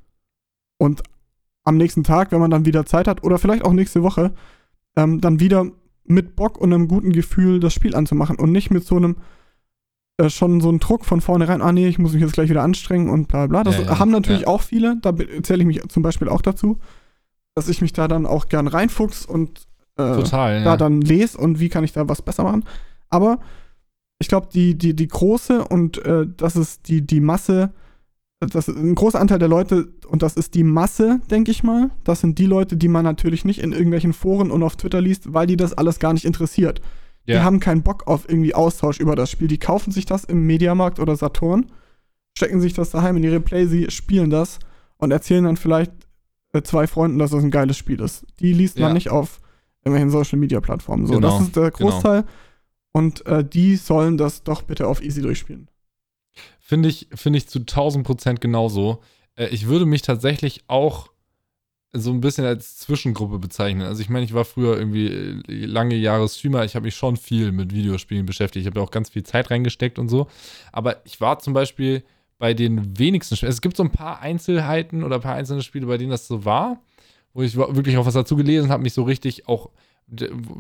und 0.78 1.04
am 1.64 1.78
nächsten 1.78 2.04
Tag, 2.04 2.32
wenn 2.32 2.40
man 2.40 2.52
dann 2.52 2.66
wieder 2.66 2.86
Zeit 2.86 3.08
hat, 3.08 3.24
oder 3.24 3.38
vielleicht 3.38 3.66
auch 3.66 3.74
nächste 3.74 4.02
Woche, 4.02 4.34
ähm, 4.96 5.22
dann 5.22 5.40
wieder 5.40 5.68
mit 6.06 6.36
Bock 6.36 6.58
und 6.58 6.74
einem 6.74 6.88
guten 6.88 7.12
Gefühl 7.12 7.60
das 7.60 7.74
Spiel 7.74 7.96
anzumachen 7.96 8.38
und 8.38 8.52
nicht 8.52 8.72
mit 8.72 8.86
so 8.86 8.96
einem 8.96 9.18
äh, 10.18 10.30
schon 10.30 10.62
so 10.62 10.70
einem 10.70 10.80
Druck 10.80 11.06
von 11.06 11.22
vornherein, 11.22 11.62
ah 11.62 11.72
nee, 11.72 11.88
ich 11.88 12.00
muss 12.00 12.14
mich 12.14 12.22
jetzt 12.22 12.34
gleich 12.34 12.50
wieder 12.50 12.64
anstrengen 12.64 13.10
und 13.10 13.28
bla 13.28 13.48
bla. 13.48 13.64
Das 13.64 13.78
Ja, 13.78 13.84
ja, 13.84 14.00
haben 14.00 14.12
natürlich 14.12 14.42
ja. 14.42 14.48
auch 14.48 14.62
viele, 14.62 14.98
da 15.02 15.14
zähle 15.44 15.62
ich 15.62 15.68
mich 15.68 15.90
zum 15.90 16.04
Beispiel 16.04 16.30
auch 16.30 16.42
dazu, 16.42 16.80
dass 17.54 17.70
ich 17.70 17.82
mich 17.82 17.94
da 17.94 18.08
dann 18.08 18.26
auch 18.26 18.48
gern 18.48 18.68
reinfuchs 18.68 19.26
und 19.26 19.68
äh, 19.98 20.16
Total. 20.16 20.64
da 20.64 20.78
dann 20.78 21.02
lese 21.02 21.38
und 21.38 21.60
wie 21.60 21.70
kann 21.70 21.84
ich 21.84 21.92
da 21.92 22.08
was 22.08 22.22
besser 22.22 22.44
machen. 22.44 22.64
Aber 23.10 23.40
ich 24.20 24.28
glaube, 24.28 24.48
die, 24.54 24.76
die, 24.78 24.96
die 24.96 25.08
große 25.08 25.64
und 25.66 26.04
äh, 26.06 26.26
das 26.38 26.56
ist 26.56 26.88
die, 26.90 27.06
die 27.06 27.20
Masse, 27.20 27.72
das 28.40 28.68
ist 28.68 28.78
ein 28.78 28.96
großer 28.96 29.20
Anteil 29.20 29.40
der 29.40 29.48
Leute 29.48 29.90
und 30.08 30.22
das 30.22 30.36
ist 30.36 30.54
die 30.54 30.64
Masse, 30.64 31.20
denke 31.32 31.52
ich 31.52 31.64
mal. 31.64 31.90
Das 32.04 32.22
sind 32.22 32.38
die 32.40 32.46
Leute, 32.46 32.78
die 32.78 32.88
man 32.88 33.04
natürlich 33.04 33.46
nicht 33.46 33.60
in 33.60 33.72
irgendwelchen 33.72 34.14
Foren 34.14 34.52
und 34.52 34.62
auf 34.64 34.76
Twitter 34.76 35.02
liest, 35.02 35.34
weil 35.34 35.48
die 35.48 35.58
das 35.58 35.74
alles 35.74 36.00
gar 36.00 36.14
nicht 36.14 36.26
interessiert. 36.26 36.82
Die 37.28 37.34
Ja. 37.34 37.44
haben 37.44 37.60
keinen 37.60 37.82
Bock 37.84 38.08
auf 38.08 38.30
irgendwie 38.30 38.54
Austausch 38.56 39.00
über 39.00 39.16
das 39.16 39.30
Spiel. 39.32 39.48
Die 39.48 39.58
kaufen 39.58 39.92
sich 39.92 40.06
das 40.06 40.24
im 40.24 40.46
Mediamarkt 40.46 41.00
oder 41.00 41.16
Saturn, 41.16 41.66
stecken 42.38 42.62
sich 42.62 42.74
das 42.74 42.92
daheim 42.92 43.18
in 43.18 43.24
ihre 43.24 43.40
Play, 43.40 43.66
sie 43.66 43.90
spielen 43.92 44.30
das 44.30 44.60
und 44.98 45.12
erzählen 45.12 45.44
dann 45.44 45.58
vielleicht 45.58 45.92
äh, 46.54 46.62
zwei 46.62 46.88
Freunden, 46.88 47.20
dass 47.20 47.32
das 47.32 47.44
ein 47.44 47.52
geiles 47.52 47.78
Spiel 47.78 48.00
ist. 48.02 48.26
Die 48.40 48.54
liest 48.54 48.80
man 48.80 48.90
Ja. 48.90 48.94
nicht 48.94 49.10
auf 49.10 49.40
irgendwelchen 49.84 50.10
Social 50.12 50.38
Media 50.40 50.60
Plattformen. 50.62 51.06
So, 51.08 51.16
Genau, 51.16 51.30
das 51.40 51.42
ist 51.48 51.56
der 51.56 51.72
genau. 51.72 51.90
Und 52.92 53.26
äh, 53.26 53.44
die 53.44 53.76
sollen 53.76 54.18
das 54.18 54.44
doch 54.44 54.64
bitte 54.64 54.88
auf 54.88 55.02
easy 55.02 55.22
durchspielen. 55.22 55.70
Finde 56.60 56.90
ich, 56.90 57.08
finde 57.14 57.38
ich 57.38 57.48
zu 57.48 57.60
1000 57.60 58.06
Prozent 58.06 58.42
genauso. 58.42 59.02
Äh, 59.36 59.48
ich 59.48 59.68
würde 59.68 59.86
mich 59.86 60.02
tatsächlich 60.02 60.64
auch 60.68 61.10
so 61.94 62.12
ein 62.12 62.22
bisschen 62.22 62.46
als 62.46 62.78
Zwischengruppe 62.78 63.40
bezeichnen. 63.40 63.88
Also 63.88 64.02
ich 64.02 64.10
meine, 64.10 64.26
ich 64.26 64.34
war 64.34 64.46
früher 64.46 64.78
irgendwie 64.78 65.08
äh, 65.08 65.66
lange 65.66 65.96
Jahre 65.96 66.28
Streamer. 66.28 66.66
Ich 66.66 66.76
habe 66.76 66.86
mich 66.86 66.96
schon 66.96 67.18
viel 67.18 67.52
mit 67.52 67.74
Videospielen 67.74 68.26
beschäftigt. 68.26 68.66
Ich 68.66 68.72
habe 68.72 68.82
auch 68.82 68.92
ganz 68.92 69.10
viel 69.10 69.24
Zeit 69.24 69.50
reingesteckt 69.50 70.00
und 70.00 70.10
so. 70.10 70.28
Aber 70.72 71.06
ich 71.06 71.22
war 71.22 71.40
zum 71.40 71.54
Beispiel 71.54 72.04
bei 72.38 72.54
den 72.54 72.98
wenigsten 73.00 73.36
Spielen. 73.36 73.52
Es 73.52 73.62
gibt 73.62 73.78
so 73.78 73.84
ein 73.84 73.92
paar 73.92 74.20
Einzelheiten 74.20 75.04
oder 75.04 75.16
ein 75.16 75.22
paar 75.22 75.36
einzelne 75.36 75.64
Spiele, 75.64 75.88
bei 75.88 75.98
denen 75.98 76.12
das 76.12 76.28
so 76.28 76.46
war, 76.46 76.82
wo 77.34 77.42
ich 77.42 77.56
wirklich 77.56 77.98
auch 77.98 78.06
was 78.06 78.14
dazu 78.14 78.36
gelesen 78.36 78.70
habe, 78.70 78.84
mich 78.84 78.94
so 78.94 79.04
richtig 79.04 79.48
auch, 79.48 79.72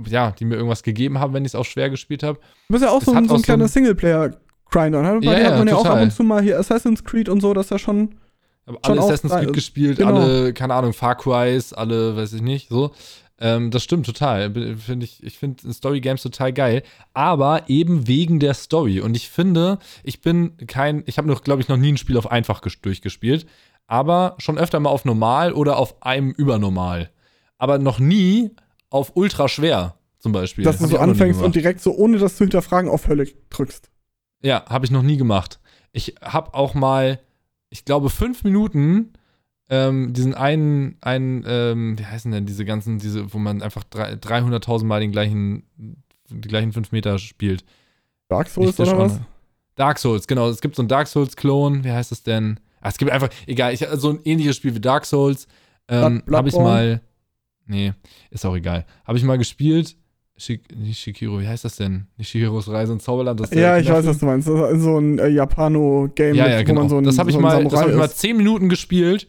ja, 0.09 0.31
die 0.31 0.45
mir 0.45 0.55
irgendwas 0.55 0.83
gegeben 0.83 1.19
haben, 1.19 1.33
wenn 1.33 1.43
ich 1.45 1.51
es 1.51 1.55
auch 1.55 1.65
schwer 1.65 1.89
gespielt 1.89 2.23
habe. 2.23 2.39
Du 2.67 2.73
bist 2.73 2.83
ja 2.83 2.89
auch 2.91 3.01
so 3.01 3.13
hat 3.15 3.23
ein, 3.23 3.27
so 3.29 3.35
ein 3.35 3.39
so 3.39 3.43
kleiner 3.43 3.65
ein- 3.65 3.69
Singleplayer-Grinder. 3.69 5.01
Ne? 5.01 5.07
Ja, 5.07 5.19
dir 5.19 5.45
hat 5.45 5.51
ja, 5.53 5.57
man 5.57 5.67
ja 5.67 5.75
auch 5.75 5.85
ab 5.85 6.01
und 6.01 6.11
zu 6.11 6.23
mal 6.23 6.41
hier 6.41 6.59
Assassin's 6.59 7.03
Creed 7.03 7.29
und 7.29 7.41
so, 7.41 7.53
das 7.53 7.67
ist 7.67 7.69
ja 7.71 7.79
schon. 7.79 8.15
habe 8.65 8.77
Schon 8.85 8.99
alle 8.99 9.01
Assassin's 9.07 9.33
Creed 9.33 9.53
gespielt, 9.53 9.97
genau. 9.99 10.15
alle, 10.17 10.53
keine 10.53 10.73
Ahnung, 10.73 10.93
Far 10.93 11.15
Cry's, 11.15 11.71
alle, 11.73 12.15
weiß 12.17 12.33
ich 12.33 12.41
nicht, 12.41 12.69
so. 12.69 12.91
Ähm, 13.39 13.69
das 13.69 13.83
stimmt 13.83 14.05
total. 14.07 14.51
Find 14.77 15.03
ich 15.03 15.21
ich 15.23 15.37
finde 15.37 15.71
Story 15.71 16.01
Games 16.01 16.23
total 16.23 16.51
geil, 16.51 16.81
aber 17.13 17.65
eben 17.69 18.07
wegen 18.07 18.39
der 18.39 18.55
Story. 18.55 18.99
Und 18.99 19.15
ich 19.15 19.29
finde, 19.29 19.77
ich 20.03 20.21
bin 20.21 20.57
kein, 20.65 21.03
ich 21.05 21.19
habe 21.19 21.27
noch, 21.27 21.43
glaube 21.43 21.61
ich, 21.61 21.67
noch 21.67 21.77
nie 21.77 21.93
ein 21.93 21.97
Spiel 21.97 22.17
auf 22.17 22.31
einfach 22.31 22.61
ges- 22.63 22.81
durchgespielt, 22.81 23.45
aber 23.85 24.33
schon 24.39 24.57
öfter 24.57 24.79
mal 24.79 24.89
auf 24.89 25.05
normal 25.05 25.53
oder 25.53 25.77
auf 25.77 26.01
einem 26.01 26.31
übernormal. 26.31 27.11
Aber 27.59 27.77
noch 27.77 27.99
nie 27.99 28.51
auf 28.89 29.11
ultra 29.15 29.47
schwer, 29.47 29.95
zum 30.19 30.31
Beispiel. 30.31 30.63
dass 30.63 30.77
du 30.79 30.87
so 30.87 30.97
anfängst 30.97 31.41
und 31.41 31.55
direkt 31.55 31.81
so, 31.81 31.93
ohne 31.95 32.17
das 32.17 32.37
zu 32.37 32.43
hinterfragen, 32.43 32.89
auf 32.89 33.07
Hölle 33.07 33.27
drückst. 33.49 33.89
Ja, 34.41 34.65
habe 34.69 34.85
ich 34.85 34.91
noch 34.91 35.03
nie 35.03 35.17
gemacht. 35.17 35.59
Ich 35.91 36.15
habe 36.21 36.53
auch 36.53 36.73
mal, 36.73 37.19
ich 37.69 37.85
glaube, 37.85 38.09
fünf 38.09 38.43
Minuten 38.43 39.13
ähm, 39.69 40.13
diesen 40.13 40.33
einen, 40.33 40.95
einen 41.01 41.43
ähm, 41.45 41.99
wie 41.99 42.05
heißen 42.05 42.31
denn 42.31 42.45
diese 42.45 42.63
ganzen, 42.63 42.99
diese, 42.99 43.33
wo 43.33 43.37
man 43.37 43.61
einfach 43.61 43.83
drei- 43.83 44.13
300.000 44.13 44.85
Mal 44.85 45.01
den 45.01 45.11
gleichen, 45.11 45.63
die 46.29 46.47
gleichen 46.47 46.71
fünf 46.71 46.91
Meter 46.91 47.19
spielt. 47.19 47.65
Dark 48.29 48.47
Souls 48.47 48.79
oder 48.79 48.97
was? 48.97 49.19
Dark 49.75 49.99
Souls, 49.99 50.27
genau. 50.27 50.49
Es 50.49 50.61
gibt 50.61 50.75
so 50.75 50.81
einen 50.81 50.89
Dark 50.89 51.07
Souls-Klon. 51.07 51.83
Wie 51.83 51.91
heißt 51.91 52.11
es 52.11 52.23
denn? 52.23 52.59
Ah, 52.81 52.89
es 52.89 52.97
gibt 52.97 53.11
einfach, 53.11 53.29
egal, 53.45 53.73
ich, 53.73 53.85
so 53.95 54.09
ein 54.11 54.19
ähnliches 54.23 54.55
Spiel 54.55 54.73
wie 54.75 54.79
Dark 54.79 55.05
Souls. 55.05 55.47
Ähm, 55.89 56.23
habe 56.31 56.47
ich 56.49 56.55
mal. 56.55 57.01
Nee, 57.67 57.93
ist 58.31 58.45
auch 58.45 58.55
egal. 58.55 58.85
Habe 59.05 59.17
ich 59.17 59.23
mal 59.23 59.37
gespielt. 59.37 59.95
Shik, 60.39 60.77
nicht 60.77 60.99
Shikiro, 60.99 61.39
wie 61.39 61.47
heißt 61.47 61.65
das 61.65 61.77
denn? 61.77 62.05
Nicht 62.15 62.29
Shikiros 62.29 62.69
Reise 62.69 62.93
ins 62.93 63.03
Zauberland. 63.03 63.39
Das 63.39 63.49
Ja, 63.51 63.77
ich 63.79 63.89
weiß, 63.89 64.05
was 64.05 64.19
du 64.19 64.27
meinst. 64.27 64.47
Das 64.47 64.71
ist 64.71 64.83
so 64.83 64.97
ein 64.99 65.17
äh, 65.17 65.27
Japano-Game, 65.29 66.35
Ja, 66.35 66.47
ja, 66.47 66.59
wo 66.59 66.63
genau. 66.63 66.81
man 66.81 66.89
so 66.89 66.97
ein, 66.99 67.03
das 67.05 67.17
habe 67.17 67.29
ich, 67.31 67.33
so 67.33 67.39
ein 67.39 67.43
mal, 67.43 67.63
das 67.63 67.73
hab 67.81 67.89
ich 67.89 67.95
mal 67.95 68.09
zehn 68.11 68.37
Minuten 68.37 68.69
gespielt 68.69 69.27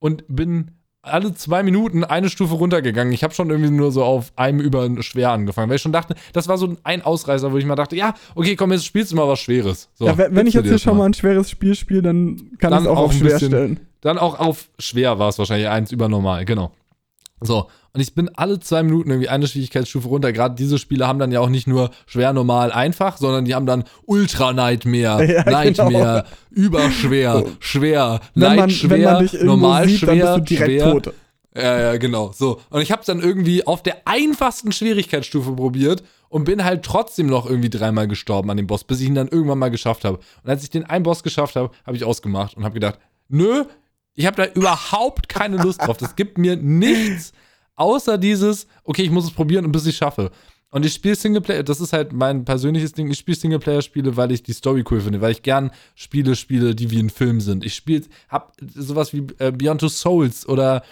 und 0.00 0.24
bin 0.28 0.72
alle 1.02 1.32
zwei 1.32 1.62
Minuten 1.62 2.04
eine 2.04 2.28
Stufe 2.28 2.54
runtergegangen. 2.56 3.10
Ich 3.14 3.24
habe 3.24 3.32
schon 3.32 3.48
irgendwie 3.48 3.70
nur 3.70 3.90
so 3.90 4.04
auf 4.04 4.32
einem 4.36 4.60
über 4.60 4.86
schwer 5.02 5.30
angefangen, 5.30 5.70
weil 5.70 5.76
ich 5.76 5.82
schon 5.82 5.92
dachte, 5.92 6.14
das 6.34 6.46
war 6.46 6.58
so 6.58 6.76
ein 6.84 7.00
Ausreißer, 7.00 7.50
wo 7.52 7.56
ich 7.56 7.64
mal 7.64 7.74
dachte, 7.74 7.96
ja, 7.96 8.12
okay, 8.34 8.54
komm, 8.54 8.72
jetzt 8.72 8.84
spielst 8.84 9.12
du 9.12 9.16
mal 9.16 9.26
was 9.26 9.40
Schweres. 9.40 9.88
So, 9.94 10.04
ja, 10.04 10.18
wenn, 10.18 10.34
wenn 10.36 10.46
ich 10.46 10.52
jetzt 10.52 10.68
hier 10.68 10.78
schon 10.78 10.98
mal 10.98 11.06
ein 11.06 11.14
schweres 11.14 11.48
Spiel 11.48 11.74
spiele, 11.74 12.02
dann 12.02 12.50
kann 12.58 12.74
ich 12.74 12.80
es 12.80 12.86
auch, 12.86 12.98
auch 12.98 13.04
auf 13.04 13.12
schwer 13.14 13.32
bisschen- 13.32 13.48
stellen. 13.48 13.80
Dann 14.02 14.18
auch 14.18 14.38
auf 14.38 14.68
schwer 14.78 15.18
war 15.18 15.30
es 15.30 15.38
wahrscheinlich, 15.38 15.68
eins 15.68 15.90
über 15.90 16.08
normal, 16.10 16.44
genau. 16.44 16.70
So, 17.40 17.68
und 17.92 18.00
ich 18.00 18.14
bin 18.14 18.28
alle 18.34 18.60
zwei 18.60 18.82
Minuten 18.82 19.10
irgendwie 19.10 19.28
eine 19.28 19.46
Schwierigkeitsstufe 19.46 20.06
runter. 20.08 20.32
Gerade 20.32 20.54
diese 20.54 20.78
Spiele 20.78 21.06
haben 21.06 21.18
dann 21.18 21.32
ja 21.32 21.40
auch 21.40 21.48
nicht 21.48 21.66
nur 21.66 21.90
schwer, 22.06 22.32
normal, 22.32 22.70
einfach, 22.72 23.16
sondern 23.16 23.44
die 23.44 23.54
haben 23.54 23.66
dann 23.66 23.84
Ultra 24.06 24.52
Nightmare, 24.54 25.24
Ja, 25.24 25.42
genau. 25.42 25.50
Nightmare, 25.90 26.24
überschwer, 26.50 27.32
So. 27.38 27.52
schwer, 27.60 28.20
Wenn 28.34 28.56
man, 28.56 28.70
schwer, 28.70 28.90
wenn 28.90 29.02
man 29.02 29.46
normal 29.46 29.88
sieht, 29.88 30.00
schwer, 30.00 30.08
dann 30.26 30.40
bist 30.44 30.50
du 30.50 30.54
direkt 30.56 30.82
schwer. 30.82 30.92
tot. 30.92 31.14
Ja, 31.56 31.80
ja, 31.80 31.96
genau. 31.96 32.30
So. 32.32 32.60
Und 32.70 32.80
ich 32.80 32.92
habe 32.92 33.00
es 33.00 33.06
dann 33.06 33.20
irgendwie 33.20 33.66
auf 33.66 33.82
der 33.82 34.02
einfachsten 34.06 34.70
Schwierigkeitsstufe 34.70 35.52
probiert 35.52 36.04
und 36.28 36.44
bin 36.44 36.62
halt 36.64 36.84
trotzdem 36.84 37.26
noch 37.26 37.44
irgendwie 37.44 37.70
dreimal 37.70 38.06
gestorben 38.06 38.50
an 38.50 38.56
dem 38.56 38.68
Boss, 38.68 38.84
bis 38.84 39.00
ich 39.00 39.08
ihn 39.08 39.16
dann 39.16 39.26
irgendwann 39.26 39.58
mal 39.58 39.70
geschafft 39.70 40.04
habe. 40.04 40.18
Und 40.44 40.50
als 40.50 40.62
ich 40.62 40.70
den 40.70 40.84
einen 40.84 41.02
Boss 41.02 41.24
geschafft 41.24 41.56
habe, 41.56 41.72
habe 41.84 41.96
ich 41.96 42.04
ausgemacht 42.04 42.56
und 42.56 42.62
habe 42.62 42.74
gedacht, 42.74 43.00
nö, 43.28 43.64
ich 44.14 44.26
habe 44.26 44.36
da 44.36 44.46
überhaupt 44.52 45.28
keine 45.28 45.56
Lust 45.56 45.82
drauf. 45.82 45.96
Das 45.96 46.14
gibt 46.14 46.38
mir 46.38 46.56
nichts 46.56 47.32
außer 47.80 48.18
dieses, 48.18 48.66
okay, 48.84 49.02
ich 49.02 49.10
muss 49.10 49.24
es 49.24 49.30
probieren 49.30 49.64
und 49.64 49.72
bis 49.72 49.86
ich 49.86 49.96
schaffe. 49.96 50.30
Und 50.70 50.86
ich 50.86 50.94
spiele 50.94 51.16
Singleplayer, 51.16 51.64
das 51.64 51.80
ist 51.80 51.92
halt 51.92 52.12
mein 52.12 52.44
persönliches 52.44 52.92
Ding. 52.92 53.10
Ich 53.10 53.18
spiele 53.18 53.36
Singleplayer-Spiele, 53.36 54.16
weil 54.16 54.30
ich 54.30 54.42
die 54.44 54.52
Story 54.52 54.84
cool 54.90 55.00
finde, 55.00 55.20
weil 55.20 55.32
ich 55.32 55.42
gern 55.42 55.72
Spiele 55.96 56.36
spiele, 56.36 56.76
die 56.76 56.92
wie 56.92 57.00
ein 57.00 57.10
Film 57.10 57.40
sind. 57.40 57.64
Ich 57.64 57.74
spiele, 57.74 58.04
hab 58.28 58.52
sowas 58.74 59.12
wie 59.12 59.26
äh, 59.38 59.50
Beyond 59.50 59.80
Two 59.80 59.88
Souls 59.88 60.48
oder, 60.48 60.84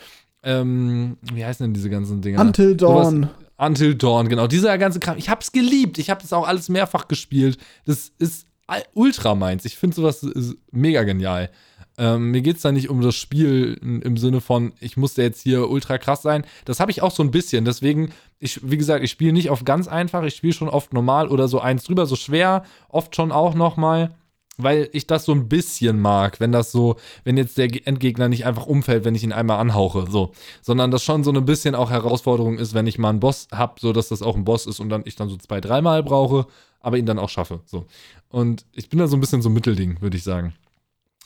ähm, 0.43 1.16
wie 1.32 1.44
heißen 1.44 1.62
denn 1.62 1.74
diese 1.74 1.90
ganzen 1.90 2.23
Dinger? 2.23 2.40
Until 2.40 2.74
Dawn. 2.74 3.23
Sowas, 3.23 3.31
Until 3.59 3.94
Dawn, 3.94 4.28
genau. 4.28 4.48
Dieser 4.48 4.77
ganze 4.78 4.98
Kram. 4.98 5.16
Ich 5.16 5.28
hab's 5.28 5.52
geliebt. 5.52 5.98
Ich 5.98 6.10
hab 6.10 6.20
das 6.20 6.32
auch 6.32 6.48
alles 6.48 6.69
mehrfach 6.69 7.06
gespielt. 7.06 7.59
Das 7.85 8.10
ist 8.19 8.47
ultra 8.94 9.35
meins. 9.35 9.65
Ich 9.65 9.77
finde 9.77 9.94
sowas 9.94 10.27
mega 10.73 11.05
genial. 11.05 11.51
Ähm, 11.99 12.31
mir 12.31 12.43
geht 12.43 12.57
es 12.57 12.62
da 12.62 12.70
nicht 12.70 12.89
um 12.89 13.01
das 13.01 13.16
Spiel 13.16 13.77
im 13.83 14.16
Sinne 14.16 14.41
von, 14.41 14.73
ich 14.79 14.97
musste 14.97 15.23
jetzt 15.23 15.43
hier 15.43 15.69
ultra 15.69 15.99
krass 15.99 16.23
sein. 16.23 16.47
Das 16.65 16.79
habe 16.79 16.93
ich 16.93 17.03
auch 17.03 17.11
so 17.11 17.25
ein 17.25 17.33
bisschen. 17.33 17.65
Deswegen, 17.65 18.12
ich, 18.39 18.61
wie 18.62 18.77
gesagt, 18.77 19.03
ich 19.03 19.11
spiele 19.11 19.33
nicht 19.33 19.51
auf 19.51 19.65
ganz 19.65 19.89
einfach, 19.89 20.23
ich 20.23 20.37
spiele 20.37 20.53
schon 20.53 20.69
oft 20.69 20.93
normal 20.93 21.27
oder 21.27 21.49
so 21.49 21.61
eins 21.61 21.83
drüber, 21.83 22.07
so 22.07 22.15
schwer, 22.15 22.62
oft 22.89 23.16
schon 23.16 23.33
auch 23.33 23.55
nochmal. 23.55 24.15
Weil 24.61 24.89
ich 24.93 25.07
das 25.07 25.25
so 25.25 25.33
ein 25.33 25.49
bisschen 25.49 26.01
mag, 26.01 26.41
wenn 26.41 26.51
das 26.51 26.73
so, 26.73 26.97
wenn 27.23 27.37
jetzt 27.37 27.59
der 27.59 27.69
Endgegner 27.87 28.29
nicht 28.29 28.45
einfach 28.45 28.66
umfällt, 28.66 29.05
wenn 29.05 29.15
ich 29.15 29.23
ihn 29.23 29.33
einmal 29.33 29.61
anhauche, 29.61 30.11
so. 30.11 30.33
Sondern 30.62 30.91
das 30.91 31.05
schon 31.05 31.23
so 31.23 31.31
ein 31.31 31.45
bisschen 31.45 31.77
auch 31.77 31.91
Herausforderung 31.91 32.59
ist, 32.59 32.75
wenn 32.75 32.89
ich 32.89 32.99
mal 32.99 33.11
einen 33.11 33.20
Boss 33.20 33.47
habe, 33.53 33.75
so 33.79 33.93
dass 33.93 34.09
das 34.09 34.20
auch 34.20 34.35
ein 34.35 34.45
Boss 34.45 34.66
ist 34.66 34.81
und 34.81 34.89
dann 34.89 35.03
ich 35.05 35.15
dann 35.15 35.29
so 35.29 35.37
zwei, 35.37 35.61
dreimal 35.61 36.03
brauche, 36.03 36.47
aber 36.81 36.99
ihn 36.99 37.07
dann 37.07 37.20
auch 37.20 37.29
schaffe, 37.29 37.61
so. 37.66 37.87
Und 38.31 38.66
ich 38.73 38.89
bin 38.89 38.99
da 38.99 39.07
so 39.07 39.16
ein 39.16 39.20
bisschen 39.20 39.43
so 39.43 39.49
ein 39.49 39.53
Mittelding, 39.53 40.01
würde 40.01 40.16
ich 40.16 40.25
sagen. 40.25 40.55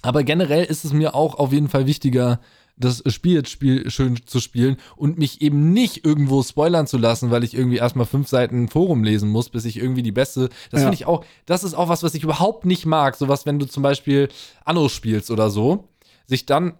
Aber 0.02 0.24
generell 0.24 0.64
ist 0.64 0.84
es 0.84 0.92
mir 0.92 1.14
auch 1.14 1.36
auf 1.36 1.52
jeden 1.52 1.68
Fall 1.68 1.86
wichtiger, 1.86 2.40
das 2.76 3.02
Spiel 3.06 3.34
jetzt 3.34 3.50
spiel, 3.50 3.90
schön 3.90 4.18
zu 4.26 4.40
spielen 4.40 4.76
und 4.96 5.18
mich 5.18 5.40
eben 5.42 5.72
nicht 5.72 6.04
irgendwo 6.04 6.42
spoilern 6.42 6.86
zu 6.86 6.98
lassen, 6.98 7.30
weil 7.30 7.44
ich 7.44 7.54
irgendwie 7.54 7.76
erstmal 7.76 8.06
fünf 8.06 8.28
Seiten 8.28 8.68
Forum 8.68 9.04
lesen 9.04 9.28
muss, 9.28 9.48
bis 9.48 9.64
ich 9.64 9.76
irgendwie 9.76 10.02
die 10.02 10.12
beste. 10.12 10.48
Das 10.70 10.80
ja. 10.80 10.86
finde 10.86 10.94
ich 10.94 11.06
auch, 11.06 11.24
das 11.46 11.64
ist 11.64 11.74
auch 11.74 11.88
was, 11.88 12.02
was 12.02 12.14
ich 12.14 12.24
überhaupt 12.24 12.66
nicht 12.66 12.86
mag. 12.86 13.16
Sowas, 13.16 13.46
wenn 13.46 13.58
du 13.58 13.66
zum 13.66 13.82
Beispiel 13.82 14.28
Anno 14.64 14.88
spielst 14.88 15.30
oder 15.30 15.50
so, 15.50 15.88
sich 16.26 16.46
dann 16.46 16.74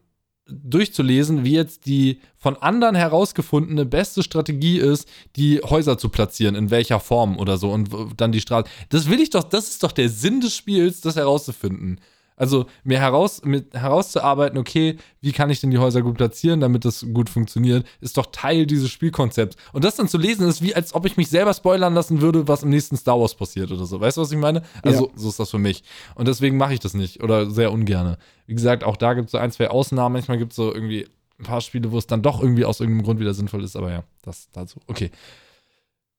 durchzulesen, 0.47 1.45
wie 1.45 1.55
jetzt 1.55 1.87
die 1.87 2.21
von 2.37 2.57
anderen 2.57 2.95
herausgefundene 2.95 3.87
beste 3.87 4.23
Strategie 4.23 4.79
ist, 4.79 5.09
die 5.37 5.61
Häuser 5.61 5.99
zu 5.99 6.09
platzieren, 6.09 6.57
in 6.57 6.71
welcher 6.71 7.01
Form 7.01 7.39
oder 7.39 7.57
so 7.59 7.71
und 7.71 7.91
dann 8.17 8.33
die 8.33 8.41
Straße. 8.41 8.69
Das 8.89 9.09
will 9.09 9.21
ich 9.21 9.31
doch, 9.31 9.45
das 9.45 9.69
ist 9.69 9.83
doch 9.83 9.93
der 9.93 10.09
Sinn 10.09 10.41
des 10.41 10.57
Spiels, 10.57 11.01
das 11.01 11.17
herauszufinden. 11.17 12.01
Also 12.37 12.67
mir 12.85 12.99
heraus, 12.99 13.43
mit, 13.45 13.75
herauszuarbeiten, 13.75 14.59
okay, 14.59 14.97
wie 15.21 15.33
kann 15.33 15.51
ich 15.51 15.61
denn 15.61 15.71
die 15.71 15.79
Häuser 15.79 16.03
gut 16.03 16.17
platzieren, 16.17 16.61
damit 16.61 16.85
das 16.85 17.07
gut 17.13 17.29
funktioniert, 17.29 17.87
ist 18.01 18.17
doch 18.17 18.27
Teil 18.33 18.67
dieses 18.67 18.91
Spielkonzepts. 18.91 19.57
Und 19.73 19.85
das 19.85 19.97
dann 19.97 20.09
zu 20.09 20.19
lesen, 20.19 20.49
ist 20.49 20.63
wie, 20.63 20.75
als 20.75 20.95
ob 20.95 21.07
ich 21.07 21.17
mich 21.17 21.29
selber 21.29 21.55
spoilern 21.55 21.95
lassen 21.95 22.21
würde, 22.21 22.49
was 22.49 22.63
im 22.63 22.71
nächsten 22.71 22.97
Star 22.97 23.21
Wars 23.21 23.35
passiert 23.35 23.71
oder 23.71 23.85
so. 23.85 24.01
Weißt 24.01 24.17
du, 24.17 24.23
was 24.23 24.33
ich 24.33 24.39
meine? 24.39 24.63
Also, 24.83 25.07
ja. 25.07 25.13
so 25.15 25.29
ist 25.29 25.41
das 25.41 25.51
für 25.51 25.59
mich. 25.59 25.85
Und 26.15 26.29
deswegen 26.29 26.57
mache 26.57 26.75
ich 26.75 26.81
das 26.81 26.95
nicht 26.95 27.23
oder 27.23 27.51
sehr 27.51 27.73
ungerne. 27.73 28.19
Wie 28.47 28.55
gesagt, 28.55 28.85
auch 28.85 28.97
da 28.97 29.15
gibt 29.15 29.27
es 29.27 29.33
so 29.33 29.39
ein, 29.39 29.53
zwei 29.53 29.69
Ausnahmen. 29.69 30.15
Manchmal 30.15 30.39
gibt 30.39 30.53
es 30.53 30.57
so 30.57 30.75
irgendwie 30.75 31.07
ein 31.39 31.45
paar 31.45 31.61
Spiele, 31.61 31.93
wo 31.93 31.99
es 31.99 32.07
dann 32.07 32.23
doch 32.23 32.41
irgendwie 32.41 32.65
aus 32.65 32.81
irgendeinem 32.81 33.05
Grund 33.05 33.21
wieder 33.21 33.35
sinnvoll 33.35 33.65
ist. 33.65 33.77
Aber 33.77 33.91
ja, 33.91 34.05
das 34.23 34.49
dazu. 34.53 34.81
Okay. 34.87 35.11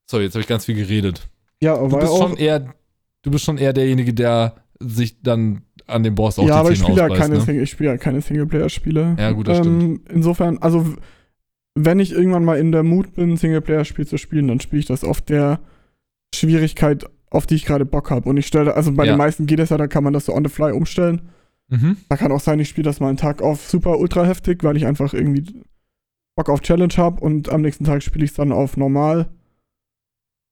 So, 0.06 0.20
jetzt 0.20 0.34
habe 0.34 0.42
ich 0.42 0.48
ganz 0.48 0.66
viel 0.66 0.76
geredet. 0.76 1.28
Ja, 1.62 1.76
aber 1.76 1.88
du 1.90 1.98
bist 1.98 2.18
schon 2.18 2.38
eher, 2.38 2.74
du 3.22 3.32
bist 3.32 3.46
schon 3.46 3.58
eher 3.58 3.74
derjenige, 3.74 4.14
der 4.14 4.56
sich 4.80 5.22
dann 5.22 5.64
an 5.88 6.04
dem 6.04 6.16
Boss 6.16 6.40
auch 6.40 6.48
ja, 6.48 6.56
die 6.56 6.60
aber 6.60 6.72
ich 6.72 6.80
spiele 6.80 6.98
ja 6.98 7.10
keine, 7.10 7.38
ne? 7.38 7.62
ich 7.62 7.70
spiele 7.70 7.92
ja 7.92 7.98
keine 7.98 8.22
Singleplayer-Spiele. 8.22 9.16
Ja, 9.20 9.32
gut, 9.32 9.48
das 9.48 9.60
ähm, 9.60 9.64
stimmt. 9.64 10.10
Insofern, 10.10 10.58
also 10.60 10.86
wenn 11.76 12.00
ich 12.00 12.12
irgendwann 12.12 12.46
mal 12.46 12.58
in 12.58 12.72
der 12.72 12.84
Mut 12.84 13.16
bin, 13.16 13.38
Singleplayer-Spiel 13.38 14.08
zu 14.08 14.18
spielen, 14.18 14.48
dann 14.48 14.60
spiele 14.60 14.80
ich 14.80 14.86
das 14.86 15.04
auf 15.04 15.22
der 15.22 15.60
Schwierigkeit, 16.36 17.06
auf 17.30 17.48
die 17.48 17.56
ich 17.56 17.66
gerade 17.66 17.86
Bock 17.86 18.12
habe. 18.12 18.30
Und 18.30 18.38
ich 18.38 18.48
stelle, 18.48 18.76
also 18.76 18.92
bei 18.94 19.06
ja. 19.06 19.14
den 19.14 19.18
meisten 19.18 19.46
geht 19.46 19.60
es 19.60 19.70
ja, 19.70 19.78
da 19.78 19.88
kann 19.88 20.04
man 20.04 20.14
das 20.14 20.26
so 20.26 20.34
on 20.34 20.46
the 20.46 20.52
fly 20.52 20.72
umstellen. 20.72 21.22
Mhm. 21.70 21.98
Da 22.10 22.18
kann 22.18 22.32
auch 22.32 22.40
sein, 22.40 22.60
ich 22.60 22.70
spiele 22.70 22.86
das 22.86 23.00
mal 23.00 23.08
einen 23.08 23.18
Tag 23.18 23.42
auf 23.42 23.68
super 23.68 23.98
ultra 24.00 24.24
heftig, 24.24 24.64
weil 24.64 24.78
ich 24.78 24.86
einfach 24.86 25.14
irgendwie 25.14 25.64
Bock 26.36 26.50
auf 26.50 26.62
Challenge 26.62 26.94
habe 26.98 27.22
und 27.22 27.50
am 27.50 27.62
nächsten 27.62 27.86
Tag 27.86 28.04
spiele 28.04 28.26
ich 28.26 28.32
es 28.32 28.38
dann 28.38 28.52
auf 28.52 28.78
normal. 28.78 29.30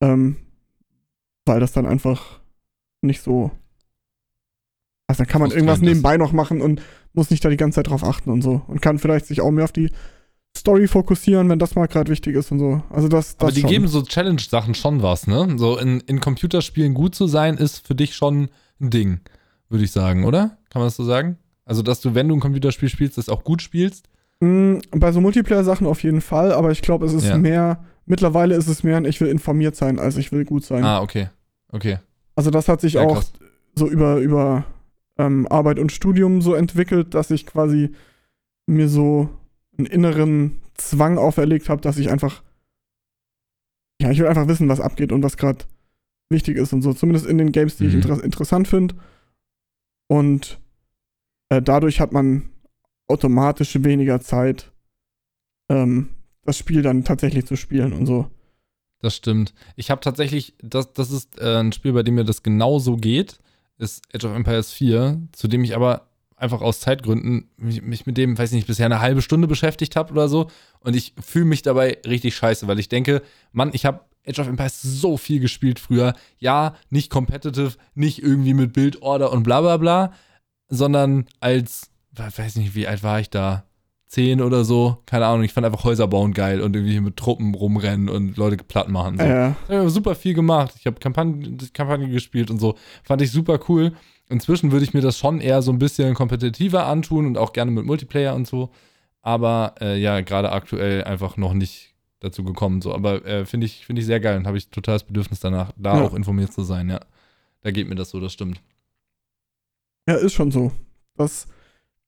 Ähm, 0.02 0.38
weil 1.45 1.60
das 1.60 1.72
dann 1.72 1.86
einfach 1.86 2.40
nicht 3.02 3.22
so 3.22 3.52
also 5.11 5.23
dann 5.23 5.27
kann 5.27 5.41
man 5.41 5.51
irgendwas 5.51 5.81
nebenbei 5.81 6.17
noch 6.17 6.31
machen 6.31 6.61
und 6.61 6.81
muss 7.13 7.29
nicht 7.29 7.43
da 7.43 7.49
die 7.49 7.57
ganze 7.57 7.75
Zeit 7.75 7.89
drauf 7.89 8.03
achten 8.03 8.31
und 8.31 8.41
so. 8.41 8.61
Und 8.67 8.81
kann 8.81 8.97
vielleicht 8.97 9.25
sich 9.25 9.41
auch 9.41 9.51
mehr 9.51 9.65
auf 9.65 9.71
die 9.71 9.89
Story 10.57 10.88
fokussieren, 10.88 11.49
wenn 11.49 11.59
das 11.59 11.75
mal 11.75 11.88
gerade 11.88 12.11
wichtig 12.11 12.35
ist 12.35 12.51
und 12.51 12.59
so. 12.59 12.81
Also 12.89 13.07
das, 13.07 13.38
das 13.38 13.41
Aber 13.41 13.51
die 13.51 13.61
schon. 13.61 13.69
geben 13.69 13.88
so 13.88 14.01
Challenge-Sachen 14.01 14.73
schon 14.75 15.01
was, 15.01 15.27
ne? 15.27 15.55
So 15.57 15.77
in, 15.77 15.99
in 16.01 16.19
Computerspielen 16.19 16.93
gut 16.93 17.15
zu 17.15 17.27
sein, 17.27 17.57
ist 17.57 17.85
für 17.85 17.95
dich 17.95 18.15
schon 18.15 18.49
ein 18.79 18.89
Ding, 18.89 19.19
würde 19.69 19.83
ich 19.83 19.91
sagen, 19.91 20.25
oder? 20.25 20.57
Kann 20.69 20.81
man 20.81 20.88
das 20.88 20.95
so 20.95 21.03
sagen? 21.03 21.38
Also, 21.65 21.81
dass 21.81 22.01
du, 22.01 22.15
wenn 22.15 22.27
du 22.27 22.35
ein 22.35 22.39
Computerspiel 22.39 22.89
spielst, 22.89 23.17
das 23.17 23.29
auch 23.29 23.43
gut 23.43 23.61
spielst? 23.61 24.07
Mm, 24.39 24.79
bei 24.91 25.11
so 25.11 25.21
Multiplayer-Sachen 25.21 25.88
auf 25.88 26.03
jeden 26.03 26.21
Fall, 26.21 26.51
aber 26.51 26.71
ich 26.71 26.81
glaube, 26.81 27.05
es 27.05 27.13
ist 27.13 27.25
ja. 27.25 27.38
mehr, 27.38 27.83
mittlerweile 28.05 28.55
ist 28.55 28.67
es 28.67 28.83
mehr 28.83 28.97
ein, 28.97 29.05
ich 29.05 29.21
will 29.21 29.29
informiert 29.29 29.75
sein, 29.75 29.99
als 29.99 30.17
ich 30.17 30.31
will 30.31 30.43
gut 30.45 30.65
sein. 30.65 30.83
Ah, 30.83 31.01
okay. 31.01 31.29
Okay. 31.71 31.99
Also 32.35 32.49
das 32.49 32.67
hat 32.67 32.81
sich 32.81 32.93
ja, 32.93 33.01
auch 33.01 33.15
krass. 33.15 33.33
so 33.75 33.88
über, 33.88 34.17
über 34.17 34.65
ähm, 35.17 35.47
Arbeit 35.47 35.79
und 35.79 35.91
Studium 35.91 36.41
so 36.41 36.53
entwickelt, 36.53 37.13
dass 37.13 37.31
ich 37.31 37.45
quasi 37.45 37.91
mir 38.67 38.89
so 38.89 39.29
einen 39.77 39.88
inneren 39.88 40.61
Zwang 40.75 41.17
auferlegt 41.17 41.69
habe, 41.69 41.81
dass 41.81 41.97
ich 41.97 42.09
einfach, 42.09 42.43
ja, 44.01 44.11
ich 44.11 44.19
will 44.19 44.27
einfach 44.27 44.47
wissen, 44.47 44.69
was 44.69 44.79
abgeht 44.79 45.11
und 45.11 45.23
was 45.23 45.38
gerade 45.38 45.65
wichtig 46.29 46.57
ist 46.57 46.73
und 46.73 46.81
so. 46.81 46.93
Zumindest 46.93 47.25
in 47.25 47.38
den 47.38 47.51
Games, 47.51 47.77
die 47.77 47.83
mhm. 47.83 47.89
ich 47.89 47.95
inter 47.95 48.23
interessant 48.23 48.67
finde. 48.67 48.95
Und 50.07 50.59
äh, 51.49 51.61
dadurch 51.61 51.99
hat 51.99 52.11
man 52.11 52.49
automatisch 53.07 53.83
weniger 53.83 54.21
Zeit, 54.21 54.71
ähm, 55.69 56.09
das 56.43 56.57
Spiel 56.57 56.81
dann 56.81 57.03
tatsächlich 57.03 57.45
zu 57.45 57.55
spielen 57.55 57.93
und 57.93 58.05
so. 58.05 58.29
Das 58.99 59.15
stimmt. 59.15 59.53
Ich 59.75 59.91
habe 59.91 60.01
tatsächlich, 60.01 60.55
das, 60.61 60.93
das 60.93 61.11
ist 61.11 61.39
äh, 61.39 61.59
ein 61.59 61.71
Spiel, 61.71 61.93
bei 61.93 62.03
dem 62.03 62.15
mir 62.15 62.23
das 62.23 62.43
genauso 62.43 62.97
geht 62.97 63.39
ist 63.82 64.03
Age 64.14 64.26
of 64.26 64.36
Empires 64.36 64.72
4, 64.72 65.22
zu 65.32 65.48
dem 65.48 65.64
ich 65.64 65.76
aber 65.76 66.08
einfach 66.36 66.62
aus 66.62 66.80
Zeitgründen 66.80 67.49
mich, 67.58 67.82
mich 67.82 68.06
mit 68.06 68.18
dem, 68.18 68.38
weiß 68.38 68.52
ich 68.52 68.56
nicht, 68.56 68.68
bisher 68.68 68.88
eine 68.88 69.02
halbe 69.02 69.22
Stunde 69.22 69.48
beschäftigt 69.48 69.95
habe 69.95 70.12
oder 70.12 70.28
so. 70.28 70.49
Und 70.80 70.95
ich 70.95 71.14
fühle 71.22 71.45
mich 71.45 71.62
dabei 71.62 71.99
richtig 72.06 72.36
scheiße, 72.36 72.68
weil 72.68 72.80
ich 72.80 72.90
denke, 72.90 73.22
Mann, 73.52 73.72
ich 73.74 73.86
habe 73.86 74.02
Age 74.28 74.40
of 74.40 74.48
Empires 74.48 74.82
so 74.82 75.18
viel 75.18 75.40
gespielt 75.40 75.80
früher. 75.80 76.14
Ja, 76.40 76.76
nicht 76.90 77.10
competitive, 77.10 77.74
nicht 77.94 78.22
irgendwie 78.22 78.53
mit 78.53 78.74
Bildorder 78.74 79.32
und 79.32 79.44
bla 79.44 79.62
bla 79.62 79.78
bla, 79.78 80.14
sondern 80.68 81.26
als, 81.40 81.91
weiß 82.16 82.56
nicht, 82.56 82.76
wie 82.76 82.88
alt 82.88 83.03
war 83.03 83.20
ich 83.20 83.30
da? 83.30 83.66
10 84.11 84.41
oder 84.41 84.65
so, 84.65 84.97
keine 85.05 85.25
Ahnung, 85.25 85.43
ich 85.43 85.53
fand 85.53 85.65
einfach 85.65 85.85
Häuser 85.85 86.05
bauen 86.05 86.33
geil 86.33 86.59
und 86.59 86.75
irgendwie 86.75 86.99
mit 86.99 87.15
Truppen 87.15 87.55
rumrennen 87.55 88.09
und 88.09 88.35
Leute 88.35 88.57
platt 88.57 88.89
machen. 88.89 89.17
So. 89.17 89.23
Ja. 89.23 89.55
Ich 89.69 89.73
habe 89.73 89.89
super 89.89 90.15
viel 90.15 90.33
gemacht. 90.33 90.73
Ich 90.77 90.85
habe 90.85 90.99
Kampagne, 90.99 91.55
Kampagne 91.73 92.09
gespielt 92.09 92.51
und 92.51 92.59
so. 92.59 92.75
Fand 93.03 93.21
ich 93.21 93.31
super 93.31 93.57
cool. 93.69 93.93
Inzwischen 94.27 94.73
würde 94.73 94.83
ich 94.83 94.93
mir 94.93 94.99
das 94.99 95.17
schon 95.17 95.39
eher 95.39 95.61
so 95.61 95.71
ein 95.71 95.79
bisschen 95.79 96.13
kompetitiver 96.13 96.88
antun 96.88 97.25
und 97.25 97.38
auch 97.38 97.53
gerne 97.53 97.71
mit 97.71 97.85
Multiplayer 97.85 98.35
und 98.35 98.45
so. 98.45 98.71
Aber 99.21 99.75
äh, 99.79 99.97
ja, 99.97 100.19
gerade 100.19 100.51
aktuell 100.51 101.05
einfach 101.05 101.38
noch 101.38 101.53
nicht 101.53 101.93
dazu 102.19 102.43
gekommen. 102.43 102.81
So. 102.81 102.93
Aber 102.93 103.25
äh, 103.25 103.45
finde 103.45 103.65
ich, 103.65 103.85
find 103.85 103.97
ich 103.97 104.05
sehr 104.05 104.19
geil 104.19 104.38
und 104.38 104.45
habe 104.45 104.57
ich 104.57 104.69
total 104.69 104.95
das 104.95 105.05
Bedürfnis 105.05 105.39
danach, 105.39 105.71
da 105.77 105.95
ja. 105.95 106.03
auch 106.03 106.13
informiert 106.13 106.51
zu 106.51 106.63
sein, 106.63 106.89
ja. 106.89 106.99
Da 107.61 107.71
geht 107.71 107.88
mir 107.88 107.95
das 107.95 108.09
so, 108.09 108.19
das 108.19 108.33
stimmt. 108.33 108.61
Ja, 110.05 110.15
ist 110.15 110.33
schon 110.33 110.51
so. 110.51 110.73
Das 111.15 111.47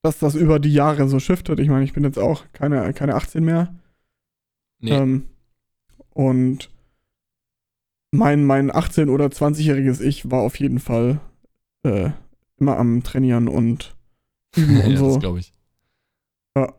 dass 0.04 0.20
das 0.20 0.36
über 0.36 0.60
die 0.60 0.74
Jahre 0.74 1.08
so 1.08 1.20
shiftet. 1.20 1.60
Ich 1.60 1.70
meine, 1.70 1.86
ich 1.86 1.94
bin 1.94 2.04
jetzt 2.04 2.20
auch 2.20 2.44
keine, 2.52 2.94
keine 2.94 3.16
18 3.16 3.44
mehr. 3.44 3.74
Nee. 4.80 4.92
Ähm, 4.92 5.30
und 6.10 6.70
mein, 8.12 8.46
mein 8.46 8.70
18- 8.70 9.10
oder 9.10 9.28
20-jähriges 9.28 10.02
Ich 10.02 10.30
war 10.30 10.42
auf 10.42 10.60
jeden 10.60 10.80
Fall 10.80 11.22
äh, 11.84 12.12
immer 12.58 12.78
am 12.78 13.02
Trainieren 13.04 13.48
und 13.48 13.96
üben 14.56 14.82
und 14.84 14.92
ja, 14.92 14.98
so. 14.98 15.08
Das 15.08 15.20
glaube 15.22 15.40
ich. 15.40 15.54
Ja. 16.56 16.74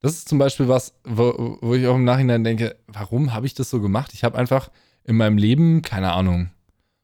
Das 0.00 0.14
ist 0.14 0.28
zum 0.28 0.38
Beispiel 0.38 0.68
was, 0.68 0.94
wo, 1.04 1.58
wo 1.60 1.74
ich 1.74 1.86
auch 1.88 1.96
im 1.96 2.04
Nachhinein 2.04 2.44
denke, 2.44 2.76
warum 2.86 3.34
habe 3.34 3.46
ich 3.46 3.54
das 3.54 3.68
so 3.68 3.80
gemacht? 3.80 4.12
Ich 4.14 4.22
habe 4.22 4.38
einfach 4.38 4.70
in 5.02 5.16
meinem 5.16 5.38
Leben, 5.38 5.82
keine 5.82 6.12
Ahnung, 6.12 6.50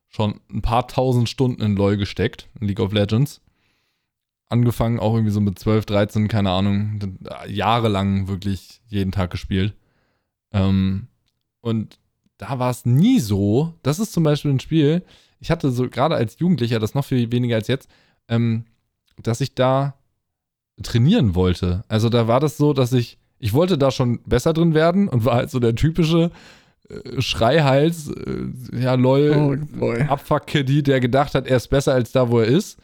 schon 0.08 0.40
ein 0.48 0.62
paar 0.62 0.86
tausend 0.86 1.28
Stunden 1.28 1.60
in 1.60 1.76
LoL 1.76 1.96
gesteckt, 1.96 2.48
in 2.60 2.68
League 2.68 2.80
of 2.80 2.92
Legends 2.92 3.40
angefangen, 4.48 4.98
auch 4.98 5.14
irgendwie 5.14 5.32
so 5.32 5.40
mit 5.40 5.58
12, 5.58 5.86
13, 5.86 6.28
keine 6.28 6.50
Ahnung, 6.50 7.00
jahrelang 7.48 8.28
wirklich 8.28 8.80
jeden 8.88 9.12
Tag 9.12 9.30
gespielt. 9.30 9.74
Ähm, 10.52 11.08
und 11.60 11.98
da 12.38 12.58
war 12.58 12.70
es 12.70 12.86
nie 12.86 13.20
so, 13.20 13.74
das 13.82 13.98
ist 13.98 14.12
zum 14.12 14.22
Beispiel 14.22 14.50
ein 14.52 14.60
Spiel, 14.60 15.02
ich 15.40 15.50
hatte 15.50 15.70
so 15.70 15.88
gerade 15.88 16.14
als 16.14 16.38
Jugendlicher, 16.38 16.78
das 16.78 16.94
noch 16.94 17.04
viel 17.04 17.30
weniger 17.30 17.56
als 17.56 17.68
jetzt, 17.68 17.88
ähm, 18.28 18.64
dass 19.22 19.40
ich 19.40 19.54
da 19.54 19.94
trainieren 20.82 21.34
wollte. 21.34 21.84
Also 21.88 22.08
da 22.08 22.26
war 22.28 22.40
das 22.40 22.56
so, 22.56 22.72
dass 22.72 22.92
ich 22.92 23.18
Ich 23.40 23.52
wollte 23.52 23.78
da 23.78 23.90
schon 23.92 24.20
besser 24.24 24.52
drin 24.52 24.74
werden 24.74 25.08
und 25.08 25.24
war 25.24 25.34
halt 25.36 25.50
so 25.50 25.60
der 25.60 25.74
typische 25.74 26.30
äh, 26.88 27.20
Schreihals, 27.20 28.08
äh, 28.08 28.46
ja, 28.72 28.94
lol, 28.94 29.60
Oh. 29.80 29.92
Abfuck-Kiddy, 29.92 30.82
der 30.82 30.98
gedacht 31.00 31.34
hat, 31.34 31.46
er 31.46 31.56
ist 31.58 31.68
besser 31.68 31.92
als 31.94 32.10
da, 32.12 32.30
wo 32.30 32.40
er 32.40 32.46
ist 32.46 32.78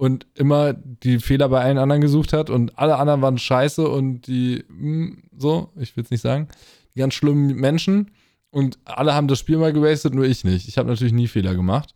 und 0.00 0.26
immer 0.32 0.72
die 0.72 1.18
Fehler 1.18 1.50
bei 1.50 1.60
allen 1.60 1.76
anderen 1.76 2.00
gesucht 2.00 2.32
hat 2.32 2.48
und 2.48 2.78
alle 2.78 2.96
anderen 2.96 3.20
waren 3.20 3.36
scheiße 3.36 3.86
und 3.86 4.22
die, 4.22 4.64
mh, 4.66 5.18
so, 5.36 5.74
ich 5.76 5.94
will 5.94 6.04
es 6.04 6.10
nicht 6.10 6.22
sagen, 6.22 6.48
die 6.94 7.00
ganz 7.00 7.12
schlimmen 7.12 7.54
Menschen 7.56 8.10
und 8.50 8.78
alle 8.86 9.12
haben 9.12 9.28
das 9.28 9.38
Spiel 9.38 9.58
mal 9.58 9.74
gewastet, 9.74 10.14
nur 10.14 10.24
ich 10.24 10.42
nicht. 10.42 10.68
Ich 10.68 10.78
habe 10.78 10.88
natürlich 10.88 11.12
nie 11.12 11.28
Fehler 11.28 11.54
gemacht. 11.54 11.94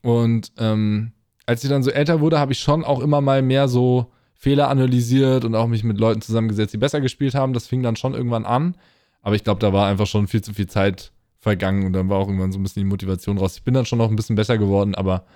Und 0.00 0.50
ähm, 0.56 1.12
als 1.44 1.62
ich 1.62 1.68
dann 1.68 1.82
so 1.82 1.90
älter 1.90 2.22
wurde, 2.22 2.38
habe 2.38 2.52
ich 2.52 2.58
schon 2.58 2.86
auch 2.86 3.00
immer 3.00 3.20
mal 3.20 3.42
mehr 3.42 3.68
so 3.68 4.10
Fehler 4.32 4.70
analysiert 4.70 5.44
und 5.44 5.54
auch 5.54 5.66
mich 5.66 5.84
mit 5.84 5.98
Leuten 5.98 6.22
zusammengesetzt, 6.22 6.72
die 6.72 6.78
besser 6.78 7.02
gespielt 7.02 7.34
haben. 7.34 7.52
Das 7.52 7.66
fing 7.66 7.82
dann 7.82 7.96
schon 7.96 8.14
irgendwann 8.14 8.46
an. 8.46 8.76
Aber 9.20 9.34
ich 9.34 9.44
glaube, 9.44 9.60
da 9.60 9.74
war 9.74 9.88
einfach 9.88 10.06
schon 10.06 10.26
viel 10.26 10.40
zu 10.40 10.54
viel 10.54 10.68
Zeit 10.68 11.12
vergangen 11.38 11.84
und 11.84 11.92
dann 11.92 12.08
war 12.08 12.16
auch 12.16 12.28
irgendwann 12.28 12.50
so 12.50 12.58
ein 12.58 12.62
bisschen 12.62 12.80
die 12.80 12.88
Motivation 12.88 13.36
raus. 13.36 13.58
Ich 13.58 13.62
bin 13.62 13.74
dann 13.74 13.84
schon 13.84 13.98
noch 13.98 14.08
ein 14.08 14.16
bisschen 14.16 14.36
besser 14.36 14.56
geworden, 14.56 14.94
aber 14.94 15.26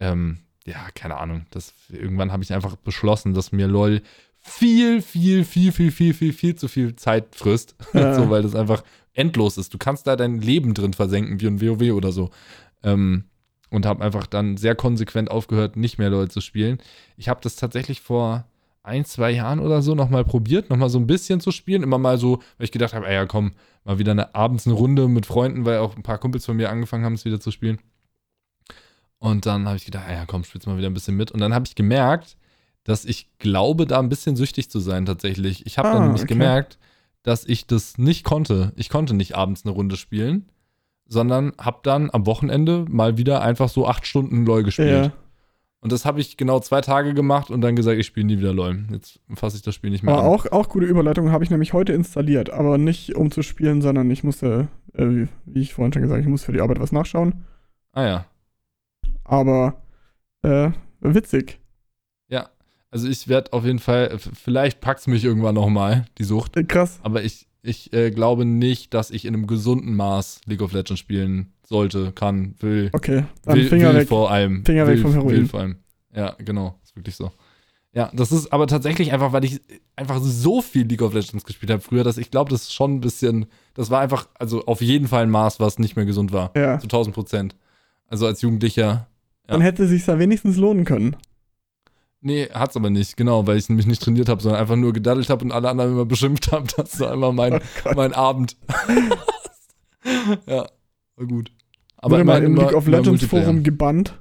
ähm, 0.00 0.38
ja, 0.66 0.88
keine 0.94 1.18
Ahnung. 1.18 1.46
Das, 1.50 1.74
irgendwann 1.88 2.32
habe 2.32 2.42
ich 2.42 2.52
einfach 2.52 2.76
beschlossen, 2.76 3.34
dass 3.34 3.52
mir 3.52 3.66
LOL 3.66 4.02
viel, 4.38 5.02
viel, 5.02 5.44
viel, 5.44 5.72
viel, 5.72 5.92
viel, 5.92 6.14
viel, 6.14 6.32
viel 6.32 6.54
zu 6.56 6.68
viel 6.68 6.96
Zeit 6.96 7.34
frisst. 7.34 7.74
Ja. 7.92 8.14
so, 8.14 8.30
weil 8.30 8.42
das 8.42 8.54
einfach 8.54 8.82
endlos 9.12 9.58
ist. 9.58 9.74
Du 9.74 9.78
kannst 9.78 10.06
da 10.06 10.16
dein 10.16 10.40
Leben 10.40 10.74
drin 10.74 10.94
versenken, 10.94 11.40
wie 11.40 11.46
ein 11.46 11.60
WoW 11.60 11.92
oder 11.92 12.12
so. 12.12 12.30
Ähm, 12.82 13.24
und 13.70 13.86
habe 13.86 14.04
einfach 14.04 14.26
dann 14.26 14.56
sehr 14.56 14.74
konsequent 14.74 15.30
aufgehört, 15.30 15.76
nicht 15.76 15.98
mehr 15.98 16.10
LOL 16.10 16.30
zu 16.30 16.40
spielen. 16.40 16.78
Ich 17.16 17.28
habe 17.28 17.40
das 17.42 17.56
tatsächlich 17.56 18.00
vor 18.00 18.46
ein, 18.82 19.04
zwei 19.04 19.30
Jahren 19.30 19.60
oder 19.60 19.80
so 19.80 19.94
nochmal 19.94 20.24
probiert, 20.24 20.68
nochmal 20.68 20.90
so 20.90 20.98
ein 20.98 21.06
bisschen 21.06 21.40
zu 21.40 21.52
spielen. 21.52 21.82
Immer 21.82 21.98
mal 21.98 22.18
so, 22.18 22.38
weil 22.58 22.64
ich 22.64 22.72
gedacht 22.72 22.94
habe, 22.94 23.06
ey, 23.06 23.14
ja 23.14 23.26
komm, 23.26 23.52
mal 23.84 23.98
wieder 23.98 24.12
eine, 24.12 24.34
abends 24.34 24.66
eine 24.66 24.74
Runde 24.74 25.08
mit 25.08 25.26
Freunden, 25.26 25.64
weil 25.64 25.78
auch 25.78 25.96
ein 25.96 26.02
paar 26.02 26.18
Kumpels 26.18 26.44
von 26.44 26.56
mir 26.56 26.70
angefangen 26.70 27.04
haben, 27.04 27.14
es 27.14 27.24
wieder 27.24 27.40
zu 27.40 27.50
spielen. 27.50 27.78
Und 29.22 29.46
dann 29.46 29.66
habe 29.66 29.76
ich 29.76 29.84
gedacht, 29.84 30.04
ey, 30.08 30.14
ja 30.16 30.24
komm, 30.26 30.42
spielst 30.42 30.66
mal 30.66 30.76
wieder 30.78 30.88
ein 30.90 30.94
bisschen 30.94 31.16
mit. 31.16 31.30
Und 31.30 31.40
dann 31.40 31.54
habe 31.54 31.64
ich 31.66 31.74
gemerkt, 31.76 32.36
dass 32.84 33.04
ich 33.04 33.28
glaube, 33.38 33.86
da 33.86 34.00
ein 34.00 34.08
bisschen 34.08 34.34
süchtig 34.34 34.68
zu 34.68 34.80
sein 34.80 35.06
tatsächlich. 35.06 35.64
Ich 35.64 35.78
habe 35.78 35.88
Ah, 35.88 35.92
dann 35.94 36.02
nämlich 36.04 36.22
okay. 36.22 36.32
gemerkt, 36.34 36.78
dass 37.22 37.44
ich 37.44 37.66
das 37.68 37.98
nicht 37.98 38.24
konnte. 38.24 38.72
Ich 38.74 38.88
konnte 38.88 39.14
nicht 39.14 39.36
abends 39.36 39.64
eine 39.64 39.72
Runde 39.72 39.96
spielen, 39.96 40.46
sondern 41.06 41.52
habe 41.56 41.78
dann 41.84 42.10
am 42.12 42.26
Wochenende 42.26 42.84
mal 42.88 43.16
wieder 43.16 43.42
einfach 43.42 43.68
so 43.68 43.86
acht 43.86 44.06
Stunden 44.08 44.44
LOL 44.44 44.64
gespielt. 44.64 45.04
Ja. 45.06 45.12
Und 45.80 45.92
das 45.92 46.04
habe 46.04 46.20
ich 46.20 46.36
genau 46.36 46.58
zwei 46.58 46.80
Tage 46.80 47.14
gemacht 47.14 47.50
und 47.50 47.60
dann 47.60 47.76
gesagt, 47.76 47.98
ich 48.00 48.06
spiele 48.06 48.26
nie 48.26 48.38
wieder 48.38 48.52
LOL. 48.52 48.84
Jetzt 48.90 49.20
fasse 49.34 49.56
ich 49.56 49.62
das 49.62 49.74
Spiel 49.76 49.90
nicht 49.90 50.02
mehr 50.02 50.14
Aber 50.14 50.24
an. 50.24 50.28
auch, 50.30 50.46
auch 50.50 50.68
gute 50.68 50.86
Überleitung 50.86 51.30
habe 51.30 51.44
ich 51.44 51.50
nämlich 51.50 51.72
heute 51.72 51.92
installiert, 51.92 52.50
aber 52.50 52.76
nicht 52.78 53.14
um 53.14 53.30
zu 53.30 53.42
spielen, 53.42 53.82
sondern 53.82 54.10
ich 54.10 54.24
musste, 54.24 54.66
äh, 54.94 55.06
wie- 55.06 55.28
wie 55.44 55.60
ich 55.60 55.74
vorhin 55.74 55.92
schon 55.92 56.02
gesagt, 56.02 56.20
ich 56.22 56.28
muss 56.28 56.42
für 56.42 56.52
die 56.52 56.60
Arbeit 56.60 56.80
was 56.80 56.90
nachschauen. 56.90 57.44
Ah 57.92 58.04
ja. 58.04 58.26
Aber 59.24 59.82
äh, 60.42 60.70
witzig. 61.00 61.62
Also 62.92 63.08
ich 63.08 63.26
werde 63.26 63.54
auf 63.54 63.64
jeden 63.64 63.78
Fall, 63.78 64.18
vielleicht 64.18 64.82
packt's 64.82 65.06
mich 65.06 65.24
irgendwann 65.24 65.54
nochmal, 65.54 66.04
die 66.18 66.24
Sucht. 66.24 66.58
Äh, 66.58 66.64
krass. 66.64 67.00
Aber 67.02 67.24
ich, 67.24 67.48
ich 67.62 67.90
äh, 67.94 68.10
glaube 68.10 68.44
nicht, 68.44 68.92
dass 68.92 69.10
ich 69.10 69.24
in 69.24 69.32
einem 69.32 69.46
gesunden 69.46 69.96
Maß 69.96 70.42
League 70.44 70.60
of 70.60 70.74
Legends 70.74 71.00
spielen 71.00 71.54
sollte, 71.66 72.12
kann, 72.12 72.54
will. 72.60 72.90
Okay, 72.92 73.24
dann 73.44 73.56
will, 73.56 73.68
Finger 73.68 73.94
will 73.94 74.00
weg. 74.00 74.08
vor 74.08 74.30
allem. 74.30 74.62
Finger 74.66 74.86
will, 74.86 74.96
weg 74.96 75.00
vom 75.02 75.12
Heroin. 75.12 75.34
Will 75.34 75.46
vor 75.46 75.60
allem. 75.60 75.76
Ja, 76.14 76.36
genau. 76.38 76.78
Ist 76.84 76.94
wirklich 76.94 77.16
so. 77.16 77.32
Ja, 77.94 78.10
das 78.12 78.30
ist 78.30 78.52
aber 78.52 78.66
tatsächlich 78.66 79.10
einfach, 79.14 79.32
weil 79.32 79.44
ich 79.46 79.62
einfach 79.96 80.20
so 80.20 80.60
viel 80.60 80.86
League 80.86 81.00
of 81.00 81.14
Legends 81.14 81.44
gespielt 81.44 81.72
habe 81.72 81.80
früher, 81.80 82.04
dass 82.04 82.18
ich 82.18 82.30
glaube, 82.30 82.50
das 82.50 82.64
ist 82.64 82.74
schon 82.74 82.96
ein 82.96 83.00
bisschen, 83.00 83.46
das 83.72 83.90
war 83.90 84.00
einfach, 84.00 84.28
also 84.38 84.66
auf 84.66 84.82
jeden 84.82 85.08
Fall 85.08 85.22
ein 85.22 85.30
Maß, 85.30 85.60
was 85.60 85.78
nicht 85.78 85.96
mehr 85.96 86.04
gesund 86.04 86.30
war. 86.30 86.50
Ja. 86.54 86.78
Zu 86.78 86.84
1000 86.84 87.14
Prozent. 87.14 87.56
Also 88.06 88.26
als 88.26 88.42
Jugendlicher. 88.42 89.08
Dann 89.52 89.60
hätte 89.60 89.86
sich 89.86 90.04
da 90.04 90.18
wenigstens 90.18 90.56
lohnen 90.56 90.84
können. 90.84 91.16
Nee, 92.24 92.48
hat's 92.52 92.76
aber 92.76 92.88
nicht, 92.90 93.16
genau, 93.16 93.46
weil 93.46 93.56
ich 93.58 93.68
mich 93.68 93.86
nicht 93.86 94.00
trainiert 94.00 94.28
habe, 94.28 94.40
sondern 94.40 94.60
einfach 94.60 94.76
nur 94.76 94.92
gedaddelt 94.92 95.28
habe 95.28 95.44
und 95.44 95.50
alle 95.52 95.68
anderen 95.68 95.92
immer 95.92 96.04
beschimpft 96.04 96.52
haben. 96.52 96.66
Das 96.76 97.00
war 97.00 97.12
immer 97.12 97.32
mein, 97.32 97.60
Oh 97.84 97.92
mein 97.96 98.12
Abend. 98.12 98.56
ja, 100.46 100.66
war 101.16 101.26
gut. 101.26 101.50
Aber 101.96 102.16
Wurde 102.16 102.24
mal 102.24 102.42
im 102.42 102.56
League 102.56 102.74
of 102.74 102.86
Legends. 102.86 103.24
Forum 103.24 103.62
gebannt, 103.62 104.18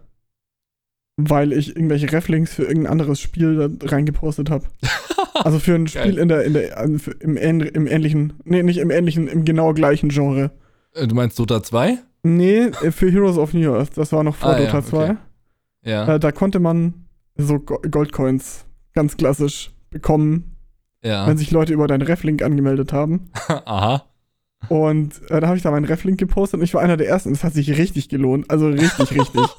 weil 1.17 1.53
ich 1.53 1.75
irgendwelche 1.75 2.11
Reflinks 2.11 2.53
für 2.53 2.63
irgendein 2.63 2.91
anderes 2.91 3.19
Spiel 3.19 3.55
da 3.55 3.87
reingepostet 3.87 4.49
habe. 4.49 4.65
also 5.33 5.59
für 5.59 5.75
ein 5.75 5.85
Geil. 5.85 6.03
Spiel 6.03 6.17
in 6.17 6.27
der, 6.27 6.43
in 6.43 6.53
der, 6.53 6.77
im, 6.79 6.99
im 7.19 7.87
ähnlichen, 7.87 8.33
nee, 8.43 8.63
nicht 8.63 8.77
im 8.77 8.89
ähnlichen, 8.91 9.27
im 9.27 9.45
genau 9.45 9.73
gleichen 9.73 10.09
Genre. 10.09 10.51
Äh, 10.93 11.07
Du 11.07 11.15
meinst 11.15 11.37
Dota 11.39 11.61
2? 11.63 11.97
Nee, 12.23 12.71
für 12.91 13.09
Heroes 13.11 13.37
of 13.37 13.53
New 13.53 13.73
Earth, 13.73 13.97
das 13.97 14.11
war 14.11 14.23
noch 14.23 14.35
vor 14.35 14.51
Ah, 14.51 14.59
ja, 14.59 14.65
Dota 14.65 14.83
2. 14.83 15.03
okay. 15.03 15.17
Ja, 15.83 16.15
Äh, 16.15 16.19
da 16.19 16.31
konnte 16.31 16.59
man 16.59 17.05
so 17.35 17.59
Go 17.59 17.79
Goldcoins 17.89 18.65
ganz 18.93 19.17
klassisch 19.17 19.71
bekommen, 19.89 20.55
ja. 21.03 21.25
wenn 21.25 21.37
sich 21.37 21.49
Leute 21.51 21.73
über 21.73 21.87
deinen 21.87 22.03
Reflink 22.03 22.43
angemeldet 22.43 22.93
haben. 22.93 23.31
Aha. 23.47 24.03
Und 24.69 25.19
äh, 25.31 25.39
da 25.39 25.47
habe 25.47 25.57
ich 25.57 25.63
da 25.63 25.71
meinen 25.71 25.85
Reflink 25.85 26.19
gepostet 26.19 26.59
und 26.59 26.63
ich 26.63 26.73
war 26.75 26.81
einer 26.81 26.97
der 26.97 27.07
ersten. 27.07 27.31
Das 27.31 27.43
hat 27.43 27.53
sich 27.53 27.75
richtig 27.79 28.09
gelohnt. 28.09 28.49
Also 28.51 28.67
richtig, 28.69 29.11
richtig. 29.19 29.41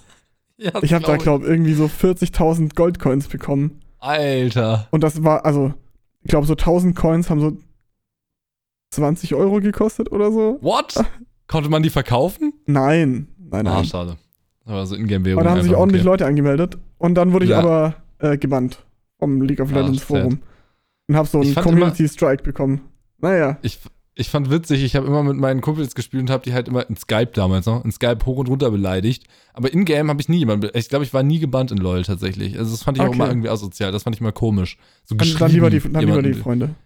Ja, 0.59 0.71
Ich 0.83 0.93
habe 0.93 1.05
da, 1.05 1.17
glaub 1.17 1.23
glaube 1.41 1.47
irgendwie 1.47 1.73
so 1.73 1.87
40.000 1.87 2.77
Goldcoins 2.77 3.27
bekommen. 3.27 3.81
Alter. 3.99 4.87
Und 4.93 5.03
das 5.03 5.25
war, 5.25 5.45
also, 5.45 5.75
ich 6.23 6.29
glaube, 6.29 6.47
so 6.47 6.53
1000 6.53 6.95
Coins 6.95 7.31
haben 7.31 7.41
so 7.41 7.57
20 8.91 9.35
Euro 9.35 9.59
gekostet 9.61 10.13
oder 10.13 10.31
so. 10.31 10.59
What? 10.61 10.95
Konnte 11.53 11.69
man 11.71 11.83
die 11.83 11.91
verkaufen? 11.91 12.53
Nein, 12.67 13.29
nein, 13.39 13.67
Ah, 13.67 13.75
nein. 13.75 13.85
schade. 13.85 14.17
Aber 14.65 14.87
so 14.87 14.97
Ingame-Währung. 14.97 15.39
Aber 15.41 15.49
da 15.51 15.55
haben 15.57 15.63
sich 15.63 15.75
ordentlich 15.75 16.01
okay. 16.03 16.09
Leute 16.11 16.27
angemeldet. 16.27 16.79
Und 16.99 17.15
dann 17.15 17.33
wurde 17.33 17.45
ich 17.45 17.51
Ja. 17.51 17.59
aber 17.61 17.95
äh, 18.21 18.39
gebannt 18.39 18.79
vom 19.19 19.43
League 19.43 19.61
of 19.61 19.71
Ah, 19.73 19.81
Legends 19.81 19.99
sad. 19.99 20.07
Forum. 20.09 20.39
Und 21.09 21.17
habe 21.17 21.29
so 21.29 21.41
einen 21.41 21.53
fand 21.53 21.67
Community 21.67 22.09
Strike 22.09 22.43
bekommen. 22.43 22.81
Naja. 23.21 23.59
Ich, 23.63 23.79
ich 24.15 24.31
fand 24.31 24.51
witzig, 24.51 24.83
ich 24.83 24.97
habe 24.97 25.07
immer 25.07 25.23
mit 25.23 25.37
meinen 25.37 25.61
Kumpels 25.61 25.95
gespielt 25.95 26.23
und 26.23 26.31
habe 26.31 26.43
die 26.45 26.55
halt 26.55 26.69
immer 26.69 26.89
in 26.89 26.97
Skype 26.97 27.33
damals 27.35 27.67
noch, 27.67 27.85
in 27.85 27.93
Skype 27.93 28.25
hoch 28.25 28.37
und 28.39 28.49
runter 28.49 28.71
beleidigt. 28.71 29.25
Aber 29.53 29.73
in-game 29.73 30.09
habe 30.09 30.21
ich 30.21 30.29
nie 30.29 30.39
jemanden, 30.39 30.71
ich 30.75 30.89
glaube, 30.89 31.05
ich 31.05 31.13
war 31.13 31.23
nie 31.23 31.39
gebannt 31.39 31.71
in 31.71 31.79
LoL 31.79 32.03
tatsächlich. 32.05 32.59
Also 32.59 32.71
das 32.71 32.83
fand 32.83 32.97
ich 32.97 33.03
auch 33.03 33.09
Okay. 33.09 33.17
immer 33.17 33.29
irgendwie 33.29 33.49
asozial, 33.51 33.93
das 33.93 34.05
fand 34.05 34.17
ich 34.17 34.21
immer 34.21 34.33
komisch. 34.33 34.79
So 35.05 35.17
Dann, 35.17 35.29
dann 35.39 35.51
lieber 35.51 35.69
die, 35.71 35.81
dann 35.81 36.01
lieber 36.07 36.23
die 36.23 36.31
jemanden- 36.31 36.77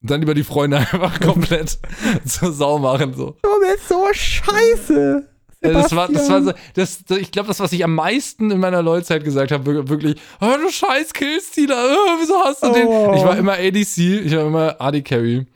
Freunde. 0.00 0.08
Dann 0.14 0.20
lieber 0.20 0.34
die 0.34 0.44
Freunde 0.44 0.76
einfach 0.92 1.20
komplett 1.20 1.78
zur 2.24 2.52
Sau 2.52 2.78
machen. 2.78 3.14
So. 3.14 3.36
Du 3.42 3.48
bist 3.60 3.88
so 3.88 4.06
scheiße. 4.12 5.26
Ja, 5.62 5.72
das 5.72 5.94
war, 5.94 6.08
das 6.08 6.30
war 6.30 6.42
so, 6.42 6.52
Sebastian. 6.74 7.04
das, 7.08 7.18
ich 7.18 7.30
glaube, 7.32 7.48
das, 7.48 7.60
was 7.60 7.72
ich 7.72 7.84
am 7.84 7.94
meisten 7.94 8.50
in 8.50 8.60
meiner 8.60 8.80
LoL-Zeit 8.82 9.22
gesagt 9.24 9.52
habe, 9.52 9.66
wir- 9.74 9.88
wirklich, 9.90 10.16
oh, 10.40 10.46
du 10.62 10.70
scheiß 10.70 11.12
Killstealer, 11.12 11.76
oh, 11.76 12.16
wieso 12.18 12.34
hast 12.42 12.62
du 12.62 12.72
den? 12.72 12.86
Oh. 12.86 13.12
Ich 13.14 13.22
war 13.24 13.36
immer 13.36 13.52
ADC, 13.52 13.98
ich 14.24 14.34
war 14.34 14.46
immer 14.46 14.80
AD 14.80 15.02
Carry 15.02 15.46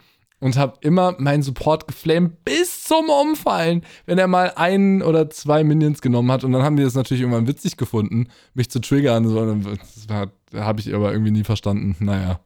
und 0.40 0.58
habe 0.58 0.74
immer 0.82 1.14
meinen 1.18 1.42
Support 1.42 1.88
geflamed 1.88 2.44
bis 2.44 2.84
zum 2.84 3.08
Umfallen, 3.08 3.82
wenn 4.04 4.18
er 4.18 4.26
mal 4.26 4.52
ein 4.56 5.00
oder 5.00 5.30
zwei 5.30 5.64
Minions 5.64 6.02
genommen 6.02 6.30
hat 6.30 6.44
und 6.44 6.52
dann 6.52 6.62
haben 6.64 6.76
die 6.76 6.82
das 6.82 6.92
natürlich 6.94 7.22
irgendwann 7.22 7.46
witzig 7.48 7.78
gefunden, 7.78 8.28
mich 8.52 8.68
zu 8.70 8.80
triggern, 8.82 9.26
so, 9.26 9.38
und 9.40 9.64
das 9.64 10.06
habe 10.54 10.80
ich 10.80 10.94
aber 10.94 11.12
irgendwie 11.12 11.30
nie 11.32 11.44
verstanden. 11.44 11.96
Naja. 12.00 12.40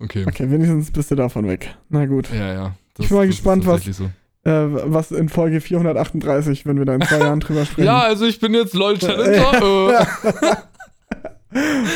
Okay. 0.00 0.24
Okay, 0.26 0.50
wenigstens 0.50 0.90
bist 0.92 1.10
du 1.10 1.14
davon 1.16 1.48
weg. 1.48 1.74
Na 1.88 2.06
gut. 2.06 2.28
Ja, 2.32 2.52
ja. 2.52 2.74
Das, 2.94 3.04
Ich 3.04 3.08
bin 3.08 3.18
mal 3.18 3.26
gespannt, 3.26 3.66
was- 3.66 3.84
So. 3.84 4.04
Äh, 4.44 4.50
was 4.84 5.10
in 5.10 5.28
Folge 5.28 5.60
438, 5.60 6.64
wenn 6.64 6.78
wir 6.78 6.84
da 6.84 6.94
in 6.94 7.02
zwei 7.02 7.18
Jahren 7.18 7.40
drüber 7.40 7.64
sprechen. 7.66 7.86
Ja, 7.86 8.00
also 8.02 8.24
ich 8.24 8.38
bin 8.40 8.54
jetzt 8.54 8.72
LOL-Challenger. 8.74 9.60
äh. 9.60 10.06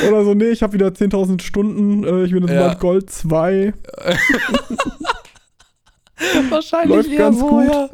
Oder 0.08 0.24
so, 0.24 0.34
nee, 0.34 0.46
ich 0.48 0.62
habe 0.62 0.72
wieder 0.72 0.88
10.000 0.88 1.40
Stunden, 1.42 2.04
äh, 2.04 2.24
ich 2.24 2.32
bin 2.32 2.42
jetzt 2.42 2.52
Ja. 2.52 2.66
bald 2.68 2.80
Gold 2.80 3.10
2. 3.10 3.72
Wahrscheinlich 6.50 6.96
Läuft 6.96 7.10
eher 7.10 7.18
ganz 7.18 7.38
so, 7.38 7.46
gut. 7.48 7.64
Ja. 7.70 7.88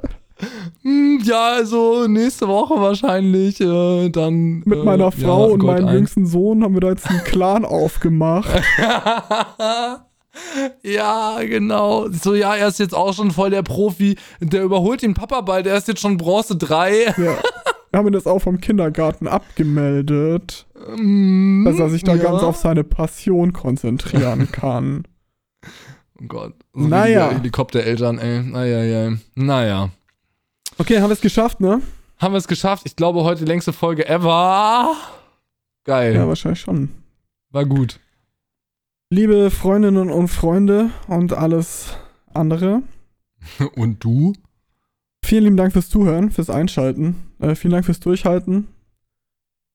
Hm, 0.83 1.21
ja, 1.25 1.55
also 1.57 2.07
nächste 2.07 2.49
Woche 2.49 2.81
wahrscheinlich 2.81 3.61
äh, 3.61 4.09
dann. 4.11 4.63
Mit 4.65 4.79
äh, 4.79 4.83
meiner 4.85 5.11
Frau 5.13 5.49
ja, 5.49 5.53
und 5.55 5.61
Gold 5.61 5.79
meinem 5.79 5.89
eins. 5.89 5.95
jüngsten 5.95 6.27
Sohn 6.27 6.63
haben 6.63 6.75
wir 6.75 6.81
da 6.81 6.91
jetzt 6.91 7.09
einen 7.09 7.25
Clan 7.25 7.65
aufgemacht. 7.65 8.49
ja, 10.83 11.39
genau. 11.43 12.09
So, 12.11 12.35
ja, 12.35 12.55
er 12.55 12.69
ist 12.69 12.79
jetzt 12.79 12.95
auch 12.95 13.15
schon 13.15 13.31
voll 13.31 13.51
der 13.51 13.63
Profi. 13.63 14.17
Der 14.41 14.63
überholt 14.63 15.03
den 15.03 15.15
Papa 15.15 15.41
bald. 15.41 15.67
Er 15.67 15.77
ist 15.77 15.89
jetzt 15.89 16.01
schon 16.01 16.17
Bronze 16.17 16.57
3. 16.57 17.05
Ja. 17.05 17.15
Wir 17.91 17.99
haben 17.99 18.07
ihn 18.07 18.13
das 18.13 18.27
auch 18.27 18.41
vom 18.41 18.61
Kindergarten 18.61 19.27
abgemeldet, 19.27 20.67
Mm, 20.97 21.65
dass 21.65 21.79
er 21.79 21.91
sich 21.91 22.05
da 22.05 22.15
ja. 22.15 22.23
ganz 22.23 22.43
auf 22.43 22.57
seine 22.57 22.85
Passion 22.85 23.53
konzentrieren 23.53 24.49
kann. 24.53 25.05
Oh 26.21 26.25
Gott. 26.29 26.55
So 26.73 26.87
Naja. 26.87 27.31
Helikoptereltern, 27.31 28.19
ey. 28.19 28.43
Naja, 28.43 28.85
ja. 28.85 29.13
Naja. 29.35 29.91
Okay, 30.79 31.01
haben 31.01 31.09
wir 31.11 31.15
es 31.15 31.21
geschafft, 31.21 31.61
ne? 31.61 31.83
Haben 32.19 32.35
wir 32.35 32.39
es 32.39 32.49
geschafft? 32.49 32.85
Ich 32.87 32.97
glaube, 32.97 33.25
heute 33.25 33.45
die 33.45 33.49
längste 33.51 33.73
Folge 33.73 34.09
ever. 34.09 34.95
Geil. 35.85 36.15
Ja, 36.15 36.29
wahrscheinlich 36.29 36.61
schon. 36.61 36.91
War 37.51 37.65
gut. 37.65 38.01
Liebe 39.11 39.51
Freundinnen 39.51 40.11
und 40.11 40.29
Freunde 40.29 40.91
und 41.07 41.33
alles 41.33 41.97
andere, 42.35 42.83
Und 43.77 44.05
du? 44.05 44.35
vielen 45.25 45.45
lieben 45.45 45.57
Dank 45.57 45.73
fürs 45.73 45.89
Zuhören, 45.89 46.31
fürs 46.31 46.51
Einschalten. 46.51 47.17
Äh, 47.41 47.55
vielen 47.55 47.73
Dank 47.73 47.85
fürs 47.87 48.01
Durchhalten. 48.01 48.69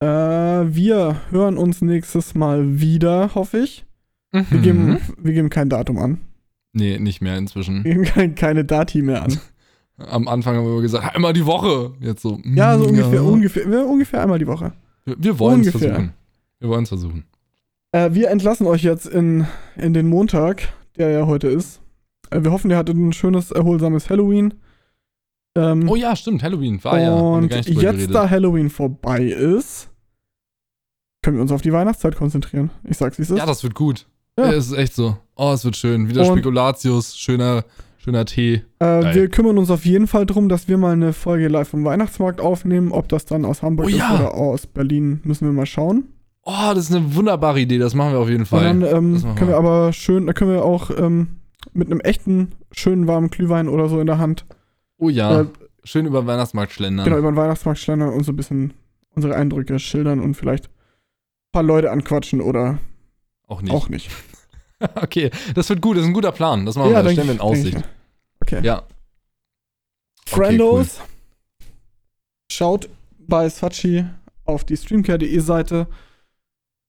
Äh, 0.00 0.06
wir 0.06 1.20
hören 1.30 1.56
uns 1.56 1.80
nächstes 1.82 2.34
Mal 2.34 2.80
wieder, 2.80 3.34
hoffe 3.34 3.58
ich. 3.58 3.84
Wir, 4.32 4.42
Mhm. 4.50 4.62
geben, 4.62 4.98
wir 5.18 5.32
geben 5.32 5.50
kein 5.50 5.68
Datum 5.68 5.98
an. 5.98 6.20
Nee, 6.72 6.98
nicht 6.98 7.20
mehr 7.20 7.36
inzwischen. 7.38 7.84
Wir 7.84 7.92
geben 7.94 8.04
kein, 8.04 8.34
keine 8.34 8.64
Dati 8.64 9.02
mehr 9.02 9.22
an. 9.22 9.38
Am 9.96 10.26
Anfang 10.28 10.56
haben 10.56 10.66
wir 10.66 10.82
gesagt, 10.82 11.14
einmal 11.14 11.32
die 11.32 11.46
Woche. 11.46 11.92
Jetzt 12.00 12.22
so. 12.22 12.36
mm, 12.42 12.56
Ja, 12.56 12.76
so 12.78 12.86
ungefähr, 12.86 13.14
ja. 13.14 13.20
ungefähr, 13.22 13.86
ungefähr 13.86 14.22
einmal 14.22 14.38
die 14.38 14.46
Woche. 14.46 14.72
Wir, 15.04 15.16
wir 15.18 15.38
wollen 15.38 15.60
es 15.60 15.70
versuchen. 15.70 16.12
Wir 16.58 16.68
wollen 16.68 16.82
es 16.82 16.88
versuchen. 16.88 17.24
Äh, 17.92 18.12
wir 18.12 18.30
entlassen 18.30 18.66
euch 18.66 18.82
jetzt 18.82 19.06
in, 19.06 19.46
in 19.76 19.94
den 19.94 20.08
Montag, 20.08 20.62
der 20.96 21.10
ja 21.10 21.26
heute 21.26 21.46
ist. 21.48 21.80
Äh, 22.30 22.42
wir 22.42 22.50
hoffen, 22.50 22.70
ihr 22.70 22.76
hattet 22.76 22.96
ein 22.96 23.12
schönes, 23.12 23.50
erholsames 23.52 24.10
Halloween. 24.10 24.54
Ähm, 25.56 25.88
Oh 25.88 25.94
ja, 25.94 26.16
stimmt. 26.16 26.42
Halloween 26.42 26.82
war 26.82 26.98
ja. 27.00 27.14
und 27.14 27.52
jetzt, 27.52 27.66
geredet. 27.68 28.12
da 28.12 28.28
Halloween 28.28 28.70
vorbei 28.70 29.22
ist, 29.22 29.90
können 31.22 31.36
wir 31.36 31.42
uns 31.42 31.52
auf 31.52 31.62
die 31.62 31.72
Weihnachtszeit 31.72 32.16
konzentrieren. 32.16 32.70
Ich 32.82 32.96
sag's, 32.96 33.18
wie 33.18 33.22
es 33.22 33.30
ist. 33.30 33.38
Ja, 33.38 33.46
das 33.46 33.62
wird 33.62 33.74
gut. 33.74 34.06
Ja. 34.36 34.46
Ja. 34.46 34.52
es 34.54 34.66
ist 34.66 34.72
echt 34.76 34.94
so. 34.94 35.16
Oh, 35.36 35.52
es 35.52 35.64
wird 35.64 35.76
schön. 35.76 36.08
Wieder 36.08 36.22
Und- 36.22 36.38
Spekulatius, 36.38 37.16
schöner, 37.16 37.64
schöner 38.04 38.24
Tee. 38.26 38.62
äh, 38.80 39.14
wir 39.14 39.28
kümmern 39.28 39.56
uns 39.58 39.70
auf 39.70 39.84
jeden 39.84 40.06
Fall 40.06 40.26
drum, 40.26 40.48
dass 40.48 40.68
wir 40.68 40.76
mal 40.78 40.92
eine 40.92 41.12
Folge 41.12 41.48
live 41.48 41.68
vom 41.68 41.84
Weihnachtsmarkt 41.84 42.40
aufnehmen. 42.40 42.92
Ob 42.92 43.08
das 43.08 43.24
dann 43.24 43.44
aus 43.44 43.62
Hamburg 43.62 43.86
Oh 43.86 43.88
ist 43.90 43.96
ja. 43.98 44.14
oder 44.14 44.34
aus 44.34 44.66
Berlin, 44.66 45.20
müssen 45.24 45.46
wir 45.46 45.52
mal 45.52 45.66
schauen. 45.66 46.04
Oh, 46.42 46.72
das 46.74 46.90
ist 46.90 46.94
eine 46.94 47.14
wunderbare 47.14 47.60
Idee. 47.60 47.78
Das 47.78 47.94
machen 47.94 48.12
wir 48.12 48.18
auf 48.18 48.28
jeden 48.28 48.40
Und 48.42 48.46
Fall. 48.46 48.62
dann 48.64 48.82
ähm, 48.82 49.22
können 49.36 49.48
wir 49.50 49.56
aber 49.56 49.92
schön, 49.94 50.26
da 50.26 50.34
können 50.34 50.50
wir 50.52 50.64
auch 50.64 50.90
ähm, 50.96 51.28
mit 51.72 51.90
einem 51.90 52.00
echten, 52.00 52.52
schönen 52.72 53.06
warmen 53.06 53.30
Glühwein 53.30 53.68
oder 53.68 53.88
so 53.88 53.98
in 54.00 54.06
der 54.06 54.18
Hand 54.18 54.44
oh 54.98 55.08
ja. 55.08 55.40
äh, 55.40 55.46
schön 55.82 56.04
über 56.04 56.20
den 56.22 56.26
Weihnachtsmarkt 56.26 56.72
schlendern. 56.72 57.04
genau 57.06 57.16
über 57.18 57.32
den 57.32 57.36
Weihnachtsmarkt 57.36 57.80
schlendern 57.80 58.10
und 58.10 58.24
so 58.24 58.32
ein 58.32 58.36
bisschen 58.36 58.74
unsere 59.14 59.34
Eindrücke 59.34 59.78
schildern 59.78 60.20
und 60.20 60.34
vielleicht 60.34 60.66
ein 60.66 61.52
paar 61.52 61.62
Leute 61.62 61.90
anquatschen 61.90 62.42
oder 62.42 62.78
Auch 63.46 63.62
nicht. 63.62 63.72
auch 63.72 63.88
nicht. 63.88 64.10
okay, 64.96 65.30
das 65.54 65.70
wird 65.70 65.80
gut. 65.80 65.96
Das 65.96 66.02
ist 66.02 66.08
ein 66.08 66.14
guter 66.14 66.32
Plan. 66.32 66.66
Das 66.66 66.76
machen 66.76 66.90
wir. 66.92 67.02
Das 67.02 67.12
stellen 67.12 67.28
wir 67.28 67.34
in 67.34 67.40
Aussicht. 67.40 67.78
Okay. 68.44 68.60
Ja. 68.62 68.82
Friendos, 70.26 71.00
schaut 72.50 72.88
bei 73.18 73.48
Sachi 73.48 74.04
auf 74.44 74.64
die 74.64 74.76
streamcare.de 74.76 75.38
Seite. 75.38 75.86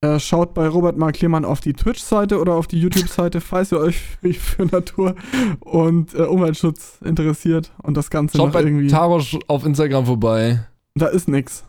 Äh, 0.02 0.20
schaut 0.20 0.54
bei 0.54 0.68
Robert 0.68 0.98
Mark 0.98 1.20
Lehmann 1.22 1.46
auf 1.46 1.62
die 1.62 1.72
Twitch-Seite 1.74 2.40
oder 2.40 2.54
auf 2.56 2.68
die 2.68 2.80
YouTube-Seite, 2.80 3.40
falls 3.40 3.72
ihr 3.72 3.80
euch 3.80 3.98
für, 3.98 4.34
für 4.34 4.66
Natur 4.66 5.16
und 5.62 6.14
äh, 6.14 6.24
Umweltschutz 6.24 7.00
interessiert 7.04 7.72
und 7.82 7.96
das 7.96 8.10
Ganze 8.10 8.38
Schaut 8.38 8.52
bei 8.52 8.62
irgendwie. 8.62 8.88
Tarosch 8.88 9.38
auf 9.48 9.66
Instagram 9.66 10.06
vorbei. 10.06 10.66
da 10.96 11.08
ist 11.08 11.30
nix. 11.30 11.64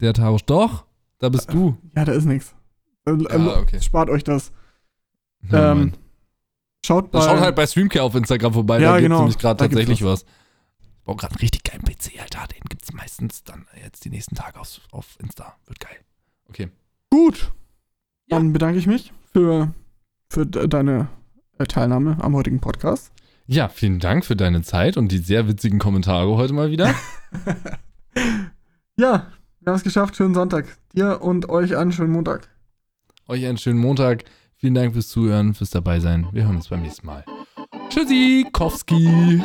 Der 0.00 0.12
Tarosch. 0.14 0.44
Doch, 0.44 0.84
da 1.18 1.28
bist 1.28 1.52
du. 1.52 1.76
Ja, 1.96 2.04
da 2.04 2.12
ist 2.12 2.26
nix. 2.26 2.54
Äh, 3.06 3.10
äh, 3.12 3.26
Ah, 3.32 3.58
okay. 3.60 3.80
Spart 3.80 4.08
euch 4.10 4.22
das. 4.22 4.52
Ja, 5.50 5.72
ähm, 5.72 5.78
Mann. 5.78 5.92
Schaut 6.84 7.10
bei. 7.10 7.20
Schaut 7.20 7.40
halt 7.40 7.56
bei 7.56 7.66
Streamcare 7.66 8.04
auf 8.04 8.14
Instagram 8.14 8.52
vorbei. 8.52 8.80
Ja, 8.80 8.92
da 8.92 8.96
gibt 8.98 9.06
genau. 9.06 9.18
nämlich 9.20 9.38
gerade 9.38 9.58
tatsächlich 9.58 10.04
was. 10.04 10.22
Ich 10.22 11.02
brauche 11.04 11.16
gerade 11.16 11.34
einen 11.34 11.40
richtig 11.40 11.64
geilen 11.64 11.82
PC, 11.82 12.20
Alter. 12.20 12.46
Den 12.48 12.62
gibt's 12.68 12.92
meistens 12.92 13.44
dann 13.44 13.66
jetzt 13.82 14.04
die 14.04 14.10
nächsten 14.10 14.34
Tage 14.34 14.58
auf, 14.60 14.80
auf 14.90 15.16
Insta. 15.20 15.56
Wird 15.66 15.80
geil. 15.80 15.96
Okay. 16.48 16.68
Gut. 17.10 17.52
Ja. 18.28 18.36
Dann 18.38 18.52
bedanke 18.52 18.78
ich 18.78 18.86
mich 18.86 19.12
für, 19.32 19.72
für 20.28 20.46
de- 20.46 20.66
deine 20.68 21.08
äh, 21.58 21.64
Teilnahme 21.66 22.18
am 22.20 22.34
heutigen 22.34 22.60
Podcast. 22.60 23.12
Ja, 23.46 23.68
vielen 23.68 24.00
Dank 24.00 24.24
für 24.24 24.34
deine 24.34 24.62
Zeit 24.62 24.96
und 24.96 25.12
die 25.12 25.18
sehr 25.18 25.46
witzigen 25.46 25.78
Kommentare 25.78 26.36
heute 26.36 26.52
mal 26.52 26.70
wieder. 26.70 26.92
Ja, 28.98 29.30
wir 29.60 29.72
haben 29.72 29.76
es 29.76 29.84
geschafft. 29.84 30.16
Schönen 30.16 30.32
Sonntag. 30.34 30.78
Dir 30.94 31.20
und 31.20 31.48
euch 31.50 31.76
einen 31.76 31.92
schönen 31.92 32.12
Montag. 32.12 32.48
Euch 33.28 33.44
einen 33.44 33.58
schönen 33.58 33.78
Montag. 33.78 34.24
Vielen 34.66 34.74
Dank 34.74 34.94
fürs 34.94 35.06
Zuhören, 35.10 35.54
fürs 35.54 35.70
dabei 35.70 36.00
sein. 36.00 36.26
Wir 36.32 36.42
hören 36.42 36.56
uns 36.56 36.66
beim 36.66 36.82
nächsten 36.82 37.06
Mal. 37.06 37.24
Tschüssi, 37.88 38.44
Kowski. 38.50 39.40